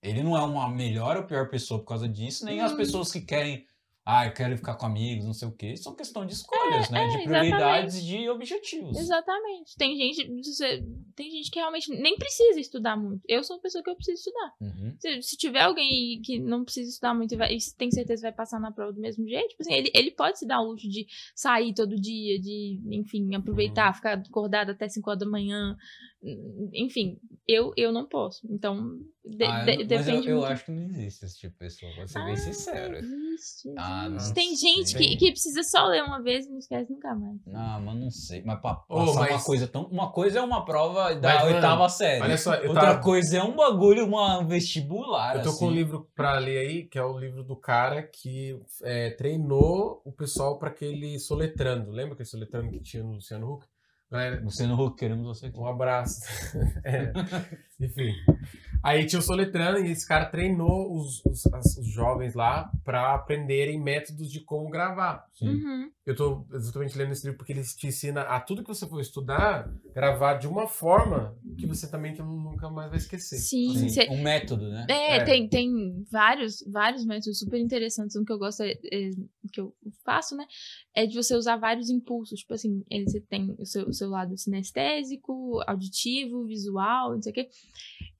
ele 0.02 0.22
não 0.22 0.34
é 0.36 0.40
uma 0.42 0.68
melhor 0.70 1.18
ou 1.18 1.24
pior 1.24 1.50
pessoa 1.50 1.78
por 1.80 1.86
causa 1.86 2.08
disso, 2.08 2.44
nem 2.46 2.60
as 2.60 2.72
Hum. 2.72 2.76
pessoas 2.76 3.12
que 3.12 3.20
querem, 3.20 3.66
ah, 4.04 4.26
eu 4.26 4.32
quero 4.32 4.56
ficar 4.56 4.74
com 4.74 4.84
amigos, 4.84 5.24
não 5.24 5.32
sei 5.32 5.46
o 5.46 5.52
quê, 5.52 5.76
são 5.76 5.94
questão 5.94 6.26
de 6.26 6.32
escolhas, 6.32 6.90
né, 6.90 7.06
de 7.06 7.18
é, 7.18 7.22
prioridades 7.22 7.96
e 7.96 8.02
de 8.04 8.28
objetivos. 8.28 8.98
Exatamente. 8.98 9.76
Tem 9.76 9.96
gente, 9.96 10.28
tem 11.14 11.30
gente 11.30 11.50
que 11.50 11.60
realmente 11.60 11.88
nem 11.88 12.16
precisa 12.16 12.58
estudar 12.58 12.96
muito. 12.96 13.22
Eu 13.28 13.44
sou 13.44 13.56
uma 13.56 13.62
pessoa 13.62 13.82
que 13.82 13.88
eu 13.88 13.94
preciso 13.94 14.18
estudar. 14.18 14.54
Uhum. 14.60 14.96
Se, 14.98 15.22
se 15.22 15.36
tiver 15.36 15.60
alguém 15.60 16.20
que 16.20 16.40
não 16.40 16.64
precisa 16.64 16.90
estudar 16.90 17.14
muito 17.14 17.32
e, 17.32 17.36
vai, 17.36 17.54
e 17.54 17.58
tem 17.78 17.92
certeza 17.92 18.22
que 18.22 18.28
vai 18.28 18.32
passar 18.32 18.58
na 18.58 18.72
prova 18.72 18.92
do 18.92 19.00
mesmo 19.00 19.24
jeito, 19.28 19.50
tipo 19.50 19.62
assim, 19.62 19.74
ele, 19.74 19.90
ele 19.94 20.10
pode 20.10 20.36
se 20.36 20.46
dar 20.46 20.60
o 20.60 20.72
luxo 20.72 20.88
de 20.88 21.06
sair 21.32 21.72
todo 21.72 21.94
dia, 21.94 22.40
de, 22.40 22.80
enfim, 22.90 23.36
aproveitar, 23.36 23.94
ficar 23.94 24.14
acordado 24.18 24.70
até 24.70 24.88
5 24.88 25.08
horas 25.08 25.20
da 25.20 25.30
manhã. 25.30 25.76
Enfim, 26.72 27.18
eu, 27.48 27.72
eu 27.76 27.90
não 27.92 28.06
posso. 28.06 28.46
Então, 28.48 28.96
de- 29.24 29.44
Ah, 29.44 29.64
de- 29.64 29.66
mas 29.66 29.80
eu, 29.80 29.86
depende 29.86 30.28
eu 30.28 30.36
muito. 30.38 30.52
acho 30.52 30.64
que 30.64 30.70
não 30.70 30.82
existe 30.84 31.24
esse 31.24 31.36
tipo 31.38 31.52
de 31.54 31.58
pessoa, 31.58 31.92
vou 31.96 32.06
ser 32.06 32.22
bem 32.24 32.32
Ah, 32.32 32.36
sincero. 32.36 32.96
Existe, 32.96 33.74
Ah, 33.76 34.08
não 34.08 34.32
Tem 34.32 34.54
gente 34.54 34.90
sei. 34.90 35.00
que, 35.00 35.16
que 35.16 35.30
precisa 35.32 35.62
só 35.64 35.84
ler 35.86 36.04
uma 36.04 36.22
vez 36.22 36.46
e 36.46 36.50
não 36.50 36.58
esquece 36.58 36.92
nunca 36.92 37.12
mais. 37.14 37.40
Ah, 37.52 37.80
mas 37.84 37.96
não 37.96 38.10
sei. 38.10 38.42
Mas 38.44 38.60
pra 38.60 38.84
Ô, 38.88 38.98
passar 38.98 39.20
uma 39.20 39.30
mas- 39.30 39.44
coisa 39.44 39.66
tão. 39.66 39.84
Uma 39.86 40.12
coisa 40.12 40.38
é 40.38 40.42
uma 40.42 40.64
prova 40.64 41.12
da 41.14 41.28
Mas, 41.34 41.42
mano, 41.42 41.54
oitava 41.56 41.88
série. 41.88 42.22
Olha 42.22 42.38
só, 42.38 42.54
eu, 42.54 42.68
Outra 42.68 42.82
tava, 42.82 43.02
coisa 43.02 43.38
é 43.38 43.42
um 43.42 43.56
bagulho, 43.56 44.06
uma 44.06 44.44
vestibular. 44.44 45.36
eu 45.36 45.42
tô 45.42 45.48
assim. 45.48 45.58
com 45.58 45.66
um 45.66 45.72
livro 45.74 46.08
pra 46.14 46.38
ler 46.38 46.58
aí, 46.58 46.84
que 46.84 46.98
é 46.98 47.04
o 47.04 47.18
livro 47.18 47.42
do 47.42 47.56
cara 47.56 48.00
que 48.02 48.56
é, 48.84 49.10
treinou 49.10 50.00
o 50.04 50.12
pessoal 50.12 50.56
pra 50.58 50.68
aquele 50.68 51.18
soletrando. 51.18 51.90
Lembra 51.90 52.14
aquele 52.14 52.28
soletrando 52.28 52.70
que 52.70 52.80
tinha 52.80 53.02
no 53.02 53.14
Luciano 53.14 53.52
Huck? 53.54 53.66
Galera, 54.12 54.42
Luciano 54.42 54.74
Huck, 54.74 54.98
queremos 54.98 55.24
você 55.26 55.46
aqui. 55.46 55.58
Um 55.58 55.66
abraço. 55.66 56.20
É, 56.84 57.12
Enfim. 57.80 58.12
Aí 58.82 59.06
tinha 59.06 59.18
o 59.20 59.22
Soletrano 59.22 59.78
e 59.78 59.90
esse 59.92 60.06
cara 60.06 60.26
treinou 60.26 60.94
os, 60.96 61.24
os, 61.24 61.46
as- 61.52 61.76
os 61.78 61.86
jovens 61.86 62.34
lá 62.34 62.70
pra 62.84 63.14
aprenderem 63.14 63.80
métodos 63.80 64.30
de 64.30 64.40
como 64.40 64.68
gravar. 64.68 65.24
Uhum. 65.40 65.90
Eu 66.04 66.16
tô 66.16 66.44
exatamente 66.52 66.98
lendo 66.98 67.12
esse 67.12 67.22
livro 67.24 67.38
porque 67.38 67.52
ele 67.52 67.62
te 67.62 67.86
ensina 67.86 68.22
a 68.22 68.40
tudo 68.40 68.62
que 68.62 68.68
você 68.68 68.86
for 68.88 69.00
estudar, 69.00 69.72
gravar 69.94 70.34
de 70.34 70.48
uma 70.48 70.66
forma 70.66 71.36
que 71.56 71.64
você 71.66 71.88
também 71.88 72.12
nunca 72.16 72.68
mais 72.68 72.88
vai 72.90 72.98
esquecer. 72.98 73.36
Sim, 73.38 73.72
Sim, 73.76 73.88
cê- 73.88 74.08
Um 74.10 74.20
método, 74.20 74.68
né? 74.68 74.84
É, 74.90 75.16
É. 75.18 75.24
Tem, 75.24 75.48
tem 75.48 76.04
vários, 76.10 76.62
vários 76.66 77.04
métodos 77.04 77.38
super 77.38 77.60
interessantes. 77.60 78.16
Um 78.16 78.24
que 78.24 78.32
eu 78.32 78.38
gosto, 78.38 78.62
é, 78.64 78.72
é, 78.72 79.10
que 79.52 79.60
eu 79.60 79.72
faço, 80.04 80.34
né? 80.36 80.44
É 80.92 81.06
de 81.06 81.14
você 81.14 81.36
usar 81.36 81.56
vários 81.56 81.88
impulsos. 81.88 82.40
Tipo 82.40 82.54
assim, 82.54 82.82
ele, 82.90 83.08
você 83.08 83.20
tem 83.20 83.54
o 83.58 83.64
seu, 83.64 83.86
o 83.88 83.92
seu 83.92 84.08
lado 84.10 84.36
sinestésico, 84.36 85.60
auditivo, 85.68 86.44
visual, 86.46 87.12
não 87.14 87.22
sei 87.22 87.30
o 87.30 87.34
quê. 87.34 87.48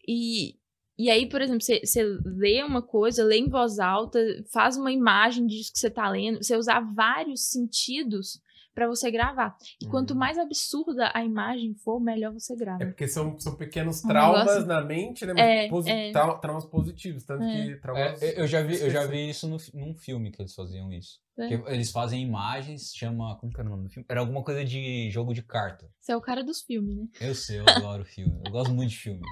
E, 0.07 0.57
e 0.99 1.11
aí, 1.11 1.29
por 1.29 1.41
exemplo, 1.41 1.63
você, 1.63 2.03
lê 2.25 2.63
uma 2.63 2.83
coisa, 2.83 3.25
lê 3.25 3.39
em 3.39 3.49
voz 3.49 3.79
alta, 3.79 4.19
faz 4.53 4.77
uma 4.77 4.93
imagem 4.93 5.47
disso 5.47 5.73
que 5.73 5.79
você 5.79 5.91
tá 5.91 6.09
lendo. 6.09 6.43
Você 6.43 6.57
usar 6.57 6.81
vários 6.95 7.51
sentidos 7.51 8.41
pra 8.75 8.87
você 8.87 9.11
gravar. 9.11 9.57
E 9.81 9.87
quanto 9.87 10.13
Uhum. 10.13 10.19
mais 10.19 10.39
absurda 10.39 11.11
a 11.15 11.25
imagem 11.25 11.75
for, 11.75 12.01
melhor 12.01 12.33
você 12.33 12.55
É 12.55 12.57
grava. 12.57 12.85
porque 12.87 13.07
são, 13.09 13.39
são 13.39 13.55
pequenos 13.55 14.05
Um 14.05 14.09
traumas 14.09 14.47
negócio- 14.47 14.67
na 14.67 14.81
mente, 14.85 15.27
né? 15.27 15.33
É, 15.37 15.61
Mas 15.63 15.71
posi- 15.71 15.91
é. 15.91 16.13
trau- 16.13 16.39
Traumas 16.41 16.65
positivos. 16.67 17.25
Tanto 17.25 17.45
É. 17.45 17.67
que 17.67 17.77
traumas. 17.77 18.23
É, 18.23 18.41
eu 18.41 18.47
já 18.47 18.63
vi, 18.63 18.81
eu 18.81 18.91
já 18.91 19.07
vi 19.07 19.29
isso 19.31 19.47
no, 19.49 19.57
num 19.75 19.95
filme 19.95 20.31
que 20.31 20.41
eles 20.43 20.55
faziam 20.55 20.93
isso. 20.93 21.21
É. 21.39 21.53
Eles 21.75 21.91
fazem 21.91 22.23
imagens, 22.23 22.93
chama. 22.95 23.37
Como 23.39 23.53
que 23.53 23.59
era 23.61 23.69
o 23.69 23.71
nome 23.73 23.85
do 23.85 23.91
filme? 23.91 24.07
Era 24.09 24.21
alguma 24.21 24.43
coisa 24.43 24.65
de 24.65 25.11
jogo 25.11 25.33
de 25.33 25.43
carta. 25.43 25.89
Você 26.01 26.13
é 26.13 26.17
o 26.17 26.21
cara 26.21 26.45
dos 26.45 26.61
filmes, 26.63 26.95
né? 26.97 27.07
Eu 27.21 27.35
sei, 27.35 27.59
eu 27.61 27.65
adoro 27.67 28.05
filme. 28.05 28.39
Eu 28.45 28.53
gosto 28.53 28.73
muito 28.73 28.91
de 28.91 28.97
filme. 28.99 29.23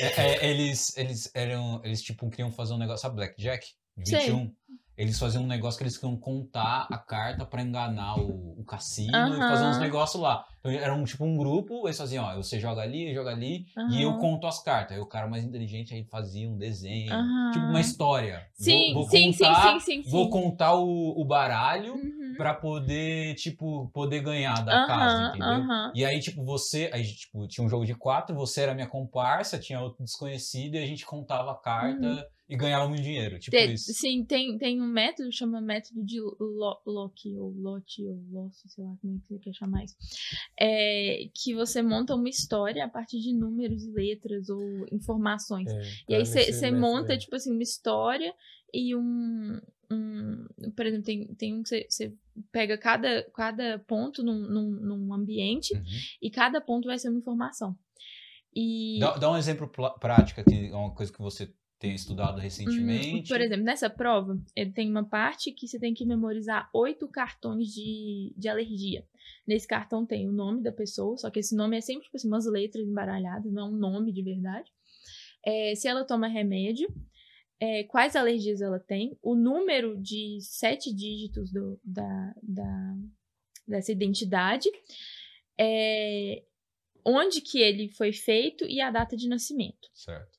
É, 0.00 0.06
é, 0.46 0.50
eles, 0.50 0.96
eles 0.96 1.30
eram. 1.34 1.80
Eles 1.84 2.02
tipo 2.02 2.28
queriam 2.30 2.52
fazer 2.52 2.74
um 2.74 2.78
negócio. 2.78 3.02
Sabe 3.02 3.16
Blackjack? 3.16 3.66
De 3.96 4.10
Sei. 4.10 4.26
21? 5.00 5.02
Eles 5.02 5.18
faziam 5.18 5.42
um 5.42 5.46
negócio 5.46 5.78
que 5.78 5.84
eles 5.84 5.96
queriam 5.96 6.16
contar 6.16 6.86
a 6.90 6.98
carta 6.98 7.44
pra 7.46 7.62
enganar 7.62 8.16
o, 8.16 8.60
o 8.60 8.64
cassino 8.64 9.12
e 9.12 9.14
Aham. 9.14 9.48
fazer 9.48 9.64
uns 9.64 9.78
negócios 9.78 10.22
lá. 10.22 10.44
Então 10.60 10.70
era 10.70 10.94
um, 10.94 11.04
tipo 11.04 11.24
um 11.24 11.36
grupo, 11.36 11.86
eles 11.86 11.96
faziam, 11.96 12.24
ó, 12.24 12.36
você 12.36 12.60
joga 12.60 12.82
ali, 12.82 13.14
joga 13.14 13.30
ali, 13.30 13.66
e 13.88 14.02
eu 14.02 14.14
conto 14.14 14.46
as 14.46 14.62
cartas. 14.62 14.96
Aí 14.96 15.02
o 15.02 15.06
cara 15.06 15.26
mais 15.26 15.44
inteligente 15.44 15.94
aí 15.94 16.04
fazia 16.04 16.48
um 16.48 16.56
desenho, 16.56 17.12
Aham. 17.14 17.50
tipo 17.52 17.66
uma 17.66 17.80
história. 17.80 18.46
Sim, 18.54 18.92
vou, 18.92 19.02
vou 19.02 19.10
sim, 19.10 19.32
sim, 19.32 19.44
contar, 19.44 19.72
sim, 19.72 19.80
sim, 19.80 20.02
sim. 20.02 20.10
Vou 20.10 20.30
contar 20.30 20.74
o, 20.74 21.20
o 21.20 21.24
baralho 21.24 21.94
Uhum. 21.94 22.34
pra 22.36 22.54
poder, 22.54 23.34
tipo, 23.34 23.88
poder 23.92 24.20
ganhar 24.20 24.62
da 24.64 24.86
casa, 24.86 25.22
entendeu? 25.22 25.66
E 25.94 26.04
aí, 26.04 26.20
tipo, 26.20 26.44
você. 26.44 26.90
Aí, 26.92 27.04
tipo, 27.04 27.46
tinha 27.48 27.64
um 27.64 27.68
jogo 27.68 27.84
de 27.84 27.94
quatro, 27.94 28.34
você 28.36 28.62
era 28.62 28.74
minha 28.74 28.86
comparsa, 28.86 29.58
tinha 29.58 29.80
outro 29.80 30.04
desconhecido, 30.04 30.74
e 30.76 30.78
a 30.78 30.86
gente 30.86 31.04
contava 31.04 31.52
a 31.52 31.56
carta 31.56 32.26
e 32.50 32.56
ganhava 32.56 32.88
muito 32.88 33.02
dinheiro. 33.02 33.38
Tipo 33.38 33.56
Uhum. 33.56 33.66
Te- 33.66 33.72
isso. 33.74 33.92
Sim, 33.94 34.24
tem, 34.24 34.58
tem 34.58 34.82
um 34.82 34.86
método 34.86 35.30
chama 35.30 35.60
método 35.60 36.04
de 36.04 36.20
Lo- 36.20 36.82
Loki, 36.84 37.38
ou 37.38 37.52
Lote, 37.56 38.04
ou 38.04 38.20
Lost, 38.32 38.58
sei 38.66 38.84
lá 38.84 38.94
como 39.00 39.16
é 39.16 39.18
que 39.20 39.26
você 39.28 39.38
quer 39.38 39.54
chamar 39.54 39.84
isso. 39.84 39.94
É, 40.58 41.28
que 41.32 41.54
você 41.54 41.80
monta 41.80 42.14
uma 42.14 42.28
história 42.28 42.84
a 42.84 42.88
partir 42.88 43.20
de 43.20 43.32
números 43.32 43.84
e 43.84 43.90
letras 43.92 44.48
ou 44.48 44.60
informações. 44.90 45.70
É, 45.70 45.82
E 46.08 46.14
aí 46.16 46.26
você 46.26 46.70
monta, 46.72 47.16
tipo 47.16 47.36
assim, 47.36 47.52
uma 47.52 47.62
história 47.62 48.34
e 48.74 48.96
um. 48.96 49.60
um 49.90 50.46
por 50.74 50.86
exemplo, 50.86 51.04
tem, 51.04 51.26
tem 51.34 51.54
um 51.54 51.62
que 51.62 51.86
você, 51.88 52.12
pega 52.50 52.76
cada, 52.76 53.22
cada 53.32 53.78
ponto 53.80 54.22
num, 54.24 54.40
num, 54.48 54.70
num 54.70 55.14
ambiente 55.14 55.72
Uhum. 55.74 55.82
e 56.20 56.30
cada 56.30 56.60
ponto 56.60 56.86
vai 56.86 56.98
ser 56.98 57.10
uma 57.10 57.18
informação. 57.18 57.76
E. 58.54 58.98
Dá, 58.98 59.16
dá 59.16 59.30
um 59.30 59.36
exemplo 59.36 59.68
prático 60.00 60.40
aqui, 60.40 60.70
uma 60.72 60.90
coisa 60.92 61.12
que 61.12 61.20
você 61.20 61.52
tem 61.80 61.94
estudado 61.94 62.38
recentemente. 62.38 63.16
Hum, 63.16 63.24
Por 63.26 63.40
exemplo, 63.40 63.64
nessa 63.64 63.88
prova, 63.90 64.38
ele 64.54 64.70
tem 64.70 64.88
uma 64.88 65.02
parte 65.02 65.50
que 65.50 65.66
você 65.66 65.78
tem 65.80 65.94
que 65.94 66.04
memorizar 66.04 66.68
oito 66.74 67.08
cartões 67.08 67.68
de, 67.68 68.34
de 68.36 68.48
alergia. 68.48 69.04
Nesse 69.46 69.66
cartão 69.66 70.04
tem 70.04 70.28
o 70.28 70.32
nome 70.32 70.62
da 70.62 70.70
pessoa, 70.70 71.16
só 71.16 71.30
que 71.30 71.40
esse 71.40 71.56
nome 71.56 71.76
é 71.78 71.80
sempre 71.80 72.04
tipo 72.04 72.16
assim, 72.18 72.28
umas 72.28 72.44
letras 72.46 72.86
embaralhadas, 72.86 73.50
não 73.50 73.62
é 73.62 73.68
um 73.70 73.76
nome 73.76 74.12
de 74.12 74.22
verdade. 74.22 74.70
É, 75.44 75.74
se 75.74 75.88
ela 75.88 76.04
toma 76.04 76.28
remédio, 76.28 76.86
é, 77.58 77.84
quais 77.84 78.14
alergias 78.14 78.60
ela 78.60 78.78
tem, 78.78 79.16
o 79.22 79.34
número 79.34 79.96
de 80.00 80.38
sete 80.42 80.94
dígitos 80.94 81.50
do- 81.50 81.80
da, 81.82 82.34
da- 82.42 82.96
dessa 83.66 83.90
identidade, 83.90 84.68
é, 85.58 86.42
onde 87.04 87.40
que 87.40 87.58
ele 87.58 87.88
foi 87.88 88.12
feito 88.12 88.66
e 88.66 88.82
a 88.82 88.90
data 88.90 89.16
de 89.16 89.26
nascimento 89.28 89.88
Certo. 89.94 90.38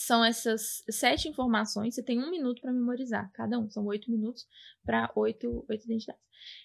São 0.00 0.24
essas 0.24 0.84
sete 0.88 1.28
informações. 1.28 1.94
Você 1.96 2.02
tem 2.04 2.20
um 2.22 2.30
minuto 2.30 2.62
para 2.62 2.72
memorizar, 2.72 3.28
cada 3.32 3.58
um. 3.58 3.68
São 3.68 3.84
oito 3.86 4.08
minutos 4.12 4.46
para 4.84 5.10
oito, 5.16 5.64
oito 5.68 5.84
identidades. 5.86 6.22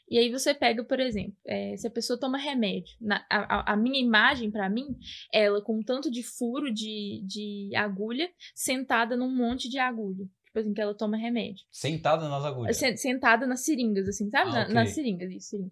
E 0.08 0.20
aí 0.20 0.30
você 0.32 0.54
pega, 0.54 0.84
por 0.84 1.00
exemplo, 1.00 1.36
é, 1.48 1.76
se 1.76 1.88
a 1.88 1.90
pessoa 1.90 2.20
toma 2.20 2.38
remédio. 2.38 2.96
na- 3.02 3.26
a, 3.28 3.74
a- 3.74 3.76
minha 3.76 4.00
imagem, 4.00 4.52
para 4.52 4.70
mim, 4.70 4.86
ela 5.34 5.64
com 5.64 5.80
um 5.80 5.84
tanto 5.84 6.12
de 6.12 6.22
furo 6.22 6.72
de, 6.72 7.24
de 7.26 7.72
agulha, 7.76 8.30
sentada 8.54 9.18
num 9.18 9.36
monte 9.36 9.68
de 9.68 9.80
agulha. 9.80 10.26
Tipo 10.46 10.60
assim, 10.60 10.74
que 10.76 10.82
ela 10.82 10.94
toma 10.96 11.18
remédio. 11.18 11.66
Sentada 11.72 12.30
nas 12.30 12.46
agulhas. 12.46 12.78
Sen- 12.78 12.96
Sentada 12.98 13.48
nas 13.48 13.66
seringas, 13.66 14.08
assim, 14.08 14.30
sabe? 14.30 14.52
Ah, 14.52 14.54
Na- 14.54 14.64
ok. 14.66 14.74
Nas 14.76 14.90
seringas, 14.94 15.32
isso. 15.32 15.72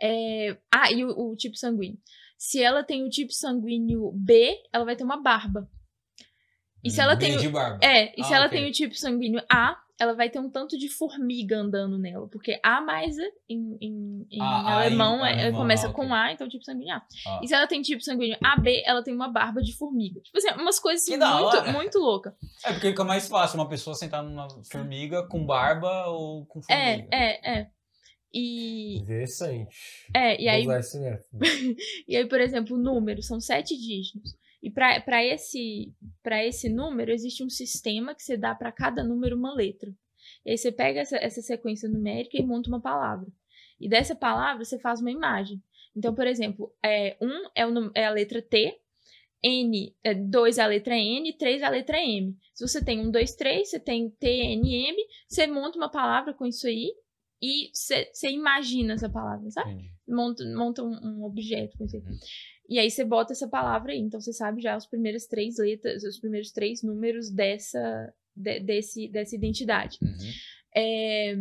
É, 0.00 0.56
Ah, 0.74 0.90
e 0.90 1.04
o, 1.04 1.10
o 1.32 1.36
tipo 1.36 1.56
sanguíneo. 1.58 1.98
Se 2.38 2.62
ela 2.62 2.82
tem 2.82 3.04
o 3.04 3.10
tipo 3.10 3.32
sanguíneo 3.32 4.10
B, 4.12 4.56
ela 4.72 4.86
vai 4.86 4.96
ter 4.96 5.04
uma 5.04 5.22
barba. 5.22 5.68
E 6.84 6.90
se 6.90 7.00
ela 7.00 7.14
Bem 7.16 7.30
tem. 7.30 7.38
o- 7.38 7.40
de 7.40 7.48
barba. 7.48 7.78
É, 7.82 8.12
e 8.20 8.22
se 8.22 8.32
Ah, 8.32 8.36
ela 8.36 8.46
ok. 8.46 8.58
tem 8.58 8.68
o 8.68 8.72
tipo 8.72 8.94
sanguíneo 8.94 9.42
A, 9.50 9.76
ela 9.98 10.12
vai 10.12 10.28
ter 10.28 10.38
um 10.40 10.50
tanto 10.50 10.76
de 10.76 10.88
formiga 10.88 11.56
andando 11.56 11.96
nela. 11.98 12.28
Porque 12.28 12.58
A 12.62 12.80
mais 12.80 13.16
em, 13.48 13.76
em, 13.80 14.26
em 14.30 14.40
Ah, 14.40 14.66
A 14.66 14.82
em 14.82 14.86
alemão, 14.88 15.24
é- 15.24 15.32
alemão, 15.44 15.60
começa 15.60 15.88
ah, 15.88 15.92
com 15.92 16.02
ok. 16.02 16.12
A, 16.14 16.32
então 16.32 16.48
tipo 16.48 16.64
sanguíneo 16.64 16.94
A. 16.94 17.02
Ah. 17.26 17.40
E 17.42 17.48
se 17.48 17.54
ela 17.54 17.66
tem 17.66 17.80
tipo 17.80 18.02
sanguíneo 18.02 18.36
AB, 18.42 18.82
ela 18.84 19.02
tem 19.02 19.14
uma 19.14 19.28
barba 19.28 19.62
de 19.62 19.72
formiga. 19.76 20.20
Tipo 20.20 20.36
assim, 20.38 20.50
umas 20.60 20.78
coisas 20.78 21.02
assim, 21.08 21.16
muito, 21.16 21.72
muito 21.72 21.98
louca. 21.98 22.36
É 22.64 22.72
porque 22.72 22.88
fica 22.88 23.04
mais 23.04 23.28
fácil 23.28 23.58
uma 23.58 23.68
pessoa 23.68 23.94
sentar 23.96 24.22
numa 24.22 24.46
formiga 24.70 25.26
com 25.28 25.46
barba 25.46 26.06
ou 26.08 26.44
com 26.46 26.60
formiga. 26.62 27.08
É, 27.12 27.16
é, 27.50 27.60
é. 27.60 27.66
E, 28.36 28.98
Interessante. 28.98 29.68
é, 30.12 30.34
e 30.42 30.64
Vou 30.64 30.72
aí. 30.74 30.80
E 32.08 32.16
aí, 32.16 32.26
por 32.28 32.40
exemplo, 32.40 32.76
o 32.76 32.80
número 32.80 33.22
são 33.22 33.38
sete 33.40 33.76
dígitos. 33.76 34.34
E 34.64 34.70
para 34.70 35.22
esse, 35.22 35.94
esse 36.42 36.70
número, 36.70 37.12
existe 37.12 37.44
um 37.44 37.50
sistema 37.50 38.14
que 38.14 38.22
você 38.22 38.34
dá 38.34 38.54
para 38.54 38.72
cada 38.72 39.04
número 39.04 39.36
uma 39.36 39.54
letra. 39.54 39.94
E 40.42 40.52
aí 40.52 40.56
você 40.56 40.72
pega 40.72 41.00
essa, 41.00 41.18
essa 41.18 41.42
sequência 41.42 41.86
numérica 41.86 42.38
e 42.38 42.42
monta 42.42 42.70
uma 42.70 42.80
palavra. 42.80 43.30
E 43.78 43.86
dessa 43.90 44.14
palavra 44.14 44.64
você 44.64 44.78
faz 44.78 45.02
uma 45.02 45.10
imagem. 45.10 45.62
Então, 45.94 46.14
por 46.14 46.26
exemplo, 46.26 46.74
é, 46.82 47.14
um 47.20 47.44
é, 47.54 48.00
é 48.00 48.06
a 48.06 48.10
letra 48.10 48.40
T, 48.40 48.80
N, 49.42 49.94
é, 50.02 50.14
dois 50.14 50.56
é 50.56 50.62
a 50.62 50.66
letra 50.66 50.96
N, 50.96 51.30
três 51.36 51.60
é 51.60 51.66
a 51.66 51.68
letra 51.68 51.98
M. 51.98 52.34
Se 52.54 52.66
você 52.66 52.82
tem 52.82 53.00
um, 53.00 53.10
dois, 53.10 53.34
três, 53.34 53.68
você 53.68 53.78
tem 53.78 54.08
T, 54.08 54.26
N, 54.26 54.88
M, 54.88 54.96
você 55.28 55.46
monta 55.46 55.76
uma 55.76 55.90
palavra 55.90 56.32
com 56.32 56.46
isso 56.46 56.66
aí 56.66 56.90
e 57.42 57.68
você, 57.70 58.10
você 58.10 58.30
imagina 58.30 58.94
essa 58.94 59.10
palavra, 59.10 59.50
sabe? 59.50 59.72
Entendi. 59.72 59.93
Monta, 60.06 60.44
monta 60.54 60.82
um, 60.82 60.98
um 61.02 61.24
objeto 61.24 61.76
aí. 61.80 61.88
Uhum. 61.98 62.18
E 62.68 62.78
aí 62.78 62.90
você 62.90 63.04
bota 63.04 63.32
essa 63.32 63.48
palavra 63.48 63.92
aí. 63.92 63.98
Então 63.98 64.20
você 64.20 64.32
sabe 64.32 64.62
já 64.62 64.76
os 64.76 64.86
primeiros 64.86 65.26
três 65.26 65.58
letras, 65.58 66.02
os 66.02 66.18
primeiros 66.18 66.50
três 66.50 66.82
números 66.82 67.30
dessa, 67.30 68.12
de- 68.34 68.60
desse, 68.60 69.08
dessa 69.08 69.34
identidade. 69.34 69.98
Uhum. 70.02 70.32
É, 70.76 71.34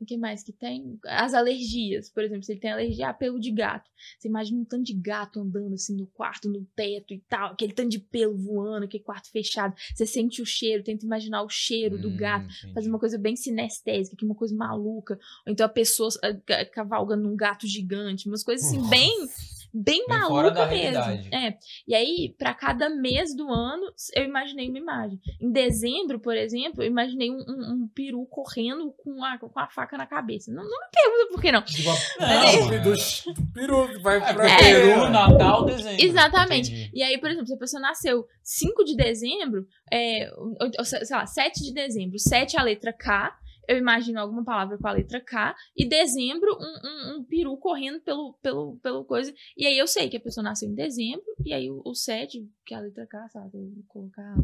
o 0.00 0.04
que 0.06 0.16
mais 0.16 0.42
que 0.44 0.52
tem? 0.52 0.96
As 1.06 1.34
alergias, 1.34 2.08
por 2.08 2.22
exemplo, 2.22 2.44
se 2.44 2.52
ele 2.52 2.60
tem 2.60 2.70
alergia 2.70 3.08
a 3.08 3.14
pelo 3.14 3.40
de 3.40 3.50
gato. 3.50 3.90
Você 4.18 4.28
imagina 4.28 4.60
um 4.60 4.64
tanto 4.64 4.84
de 4.84 4.94
gato 4.94 5.40
andando 5.40 5.74
assim 5.74 5.96
no 5.96 6.06
quarto, 6.06 6.48
no 6.48 6.64
teto 6.76 7.12
e 7.12 7.18
tal, 7.28 7.52
aquele 7.52 7.72
tanto 7.72 7.88
de 7.90 7.98
pelo 7.98 8.36
voando, 8.36 8.84
aquele 8.84 9.02
quarto 9.02 9.30
fechado. 9.30 9.74
Você 9.94 10.06
sente 10.06 10.40
o 10.40 10.46
cheiro, 10.46 10.84
tenta 10.84 11.04
imaginar 11.04 11.42
o 11.42 11.48
cheiro 11.48 11.98
do 11.98 12.10
Hum, 12.10 12.16
gato 12.16 12.46
entendi. 12.46 12.72
fazer 12.74 12.88
uma 12.88 12.98
coisa 13.00 13.18
bem 13.18 13.34
sinestésica, 13.34 14.16
que 14.16 14.24
uma 14.24 14.34
coisa 14.36 14.54
maluca. 14.54 15.18
Ou 15.46 15.52
então 15.52 15.66
a 15.66 15.68
pessoa 15.68 16.08
ah, 16.22 16.34
ca- 16.46 16.64
cavalga 16.66 17.16
num 17.16 17.34
gato 17.34 17.66
gigante, 17.66 18.28
umas 18.28 18.44
coisas 18.44 18.66
assim, 18.66 18.78
Nossa. 18.78 18.90
bem, 18.90 19.26
bem 19.72 19.96
Bem 20.06 20.08
maluca 20.08 20.28
fora 20.28 20.50
da 20.50 20.66
mesmo. 20.66 20.80
realidade. 21.00 21.28
É. 21.34 21.56
E 21.86 21.94
aí, 21.94 22.34
pra 22.38 22.54
cada 22.54 22.88
mês 22.88 23.34
do 23.36 23.48
ano, 23.50 23.92
eu 24.14 24.24
imaginei 24.24 24.68
uma 24.68 24.78
imagem. 24.78 25.20
Em 25.40 25.50
dezembro, 25.50 26.18
por 26.20 26.36
exemplo, 26.36 26.82
eu 26.82 26.86
imaginei 26.86 27.30
um, 27.30 27.38
um- 27.38 27.72
um 27.84 27.88
peru 27.94 28.24
correndo 28.26 28.92
com 28.92 29.24
a, 29.24 29.38
com 29.38 29.50
a 29.58 29.68
faca 29.68 29.96
na 29.96 30.06
cabeça. 30.06 30.52
Não, 30.52 30.62
não 30.62 30.70
me 30.70 30.88
pergunta 30.92 31.32
por 31.32 31.40
que 31.42 31.52
não. 31.52 31.62
Tipo, 31.62 31.90
Não, 32.20 32.82
do 32.82 33.52
peru 33.52 33.88
que 33.88 33.98
vai 33.98 34.16
É, 34.16 34.20
pra 34.20 34.34
porque 34.34 34.64
Peru, 34.64 35.08
Natal, 35.10 35.64
dezembro. 35.64 36.02
Exatamente. 36.04 36.70
Entendi. 36.72 36.90
E 36.94 37.02
aí, 37.02 37.18
por 37.18 37.30
exemplo, 37.30 37.46
se 37.46 37.54
a 37.54 37.58
pessoa 37.58 37.80
nasceu 37.80 38.26
5 38.42 38.84
de 38.84 38.96
dezembro, 38.96 39.66
é, 39.92 40.30
ou- 40.36 40.54
ou, 40.78 40.84
sei 40.84 41.00
lá, 41.16 41.26
7 41.26 41.62
de 41.62 41.72
dezembro, 41.72 42.18
7 42.18 42.56
é 42.56 42.60
a 42.60 42.62
letra 42.62 42.92
K, 42.92 43.36
eu 43.68 43.78
imagino 43.78 44.20
alguma 44.20 44.44
palavra 44.44 44.78
com 44.78 44.86
a 44.88 44.92
letra 44.92 45.20
K, 45.20 45.54
e 45.76 45.88
dezembro, 45.88 46.56
um, 46.60 46.88
um, 46.88 47.16
um 47.16 47.24
peru 47.24 47.56
correndo 47.56 48.00
pelo, 48.00 48.38
pelo, 48.42 48.78
pelo 48.78 49.04
coisa. 49.04 49.32
E 49.56 49.66
aí 49.66 49.76
eu 49.76 49.86
sei 49.86 50.08
que 50.08 50.16
a 50.16 50.20
pessoa 50.20 50.44
nasceu 50.44 50.68
em 50.68 50.74
dezembro, 50.74 51.24
e 51.44 51.52
aí 51.52 51.70
o, 51.70 51.82
o 51.84 51.94
7, 51.94 52.48
que 52.64 52.74
é 52.74 52.76
a 52.76 52.80
letra 52.80 53.06
K, 53.06 53.28
sabe? 53.28 53.56
Eu 53.56 53.70
vou 53.74 53.84
colocar 53.88 54.36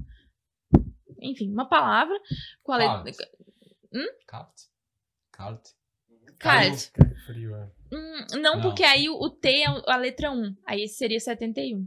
enfim, 1.23 1.51
uma 1.51 1.69
palavra 1.69 2.19
com 2.63 2.73
a 2.73 2.77
letra. 2.77 3.13
Cart. 3.13 3.31
Hum? 3.95 4.07
Cart. 4.27 4.55
Cart. 5.31 5.69
Cart. 6.39 6.91
Frio, 7.27 7.55
é. 7.55 7.71
Hum, 7.93 8.27
não, 8.41 8.57
Não. 8.57 8.63
porque 8.63 8.83
aí 8.83 9.09
o, 9.09 9.15
o 9.15 9.31
T 9.31 9.49
é 9.49 9.67
a 9.87 9.97
letra 9.97 10.33
1. 10.33 10.57
Aí 10.67 10.83
esse 10.83 10.97
seria 10.97 11.21
71. 11.21 11.87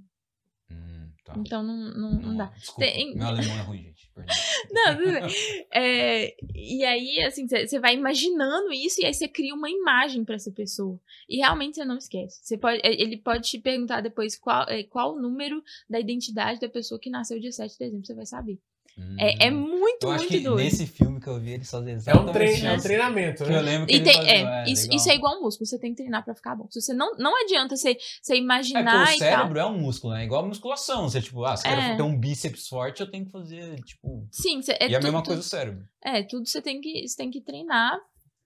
Tá. 1.25 1.33
Então 1.39 1.63
não, 1.63 1.75
não, 1.75 2.11
não 2.11 2.37
dá. 2.37 2.45
Desculpa, 2.55 2.81
Tem- 2.81 3.15
meu 3.15 3.25
alemão 3.25 3.57
é 3.57 3.61
ruim, 3.61 3.81
gente. 3.81 4.05
Não, 4.71 4.95
tudo 4.95 5.11
bem. 5.11 5.67
É, 5.73 6.35
e 6.53 6.85
aí, 6.85 7.21
assim, 7.23 7.45
você 7.47 7.79
vai 7.79 7.95
imaginando 7.95 8.71
isso 8.71 9.01
e 9.01 9.05
aí 9.05 9.13
você 9.13 9.27
cria 9.27 9.53
uma 9.53 9.69
imagem 9.69 10.23
pra 10.23 10.35
essa 10.35 10.51
pessoa. 10.51 10.97
E 11.27 11.37
realmente 11.37 11.75
você 11.75 11.83
não 11.83 11.97
esquece. 11.97 12.39
Você 12.41 12.57
pode, 12.57 12.79
é, 12.81 12.93
ele 12.93 13.17
pode 13.17 13.43
te 13.43 13.59
perguntar 13.59 13.99
depois 13.99 14.37
qual, 14.37 14.63
é, 14.69 14.83
qual 14.83 15.15
o 15.15 15.21
número 15.21 15.61
da 15.89 15.99
identidade 15.99 16.61
da 16.61 16.69
pessoa 16.69 16.99
que 16.99 17.09
nasceu 17.09 17.39
dia 17.39 17.51
7 17.51 17.73
de 17.73 17.77
dezembro. 17.79 18.05
Você 18.05 18.13
vai 18.13 18.25
saber. 18.25 18.57
Hum. 18.97 19.15
É, 19.19 19.47
é 19.47 19.51
muito, 19.51 20.03
Eu 20.03 20.11
acho 20.11 20.19
muito 20.23 20.27
que 20.31 20.39
doido. 20.39 20.63
nesse 20.63 20.87
filme 20.87 21.19
que 21.19 21.27
eu 21.27 21.37
vi, 21.37 21.51
eles 21.51 21.69
fazem 21.69 21.89
É 21.89 21.95
um, 21.95 21.97
exatamente 21.97 22.31
treino, 22.33 22.67
é 22.67 22.71
um 22.71 22.75
isso. 22.75 22.83
treinamento, 22.83 23.43
Que 23.43 23.49
eu 23.49 23.55
né? 23.55 23.61
lembro 23.61 23.87
que 23.87 23.93
E 23.93 23.95
ele 23.97 24.05
tem- 24.05 24.13
fazia, 24.15 24.31
é, 24.31 24.63
isso, 24.69 24.81
legal. 24.83 24.95
isso 24.97 25.09
é 25.09 25.15
igual 25.15 25.41
músculo, 25.41 25.65
você 25.67 25.77
tem 25.79 25.91
que 25.91 25.97
treinar 25.97 26.23
pra 26.23 26.33
ficar 26.33 26.55
bom. 26.55 26.67
Se 26.71 26.79
você 26.81 26.93
não, 26.93 27.13
não 27.17 27.35
adianta 27.43 27.75
você, 27.75 27.97
você 28.21 28.33
É 28.33 28.37
imaginar 28.37 28.83
porque 28.83 29.13
o 29.13 29.15
e 29.15 29.19
tal. 29.19 29.37
cérebro 29.37 29.59
é 29.59 29.65
um 29.65 29.77
músculo, 29.77 30.13
né? 30.13 30.23
Igual 30.23 30.45
a 30.45 30.47
musculação. 30.47 31.09
Você, 31.09 31.21
tipo, 31.21 31.43
ah, 31.43 31.57
se 31.57 31.67
eu 31.67 31.71
É. 31.73 31.75
quero 31.75 31.97
ter 31.97 32.03
um 32.03 32.17
bíceps 32.17 32.67
forte, 32.69 33.01
eu 33.01 33.11
tenho 33.11 33.25
que 33.25 33.31
fazer, 33.31 33.75
tipo... 33.83 34.27
Sim, 34.31 34.61
você, 34.61 34.71
é 34.79 34.87
e 34.89 34.95
a 34.95 34.99
mesma 35.01 35.21
coisa 35.21 35.41
o 35.41 35.43
cérebro. 35.43 35.83
É, 36.01 36.23
tudo 36.23 36.47
você 36.47 36.61
tem 36.61 36.79
que, 36.79 37.05
você 37.05 37.17
tem 37.17 37.29
que 37.29 37.41
treinar 37.41 37.99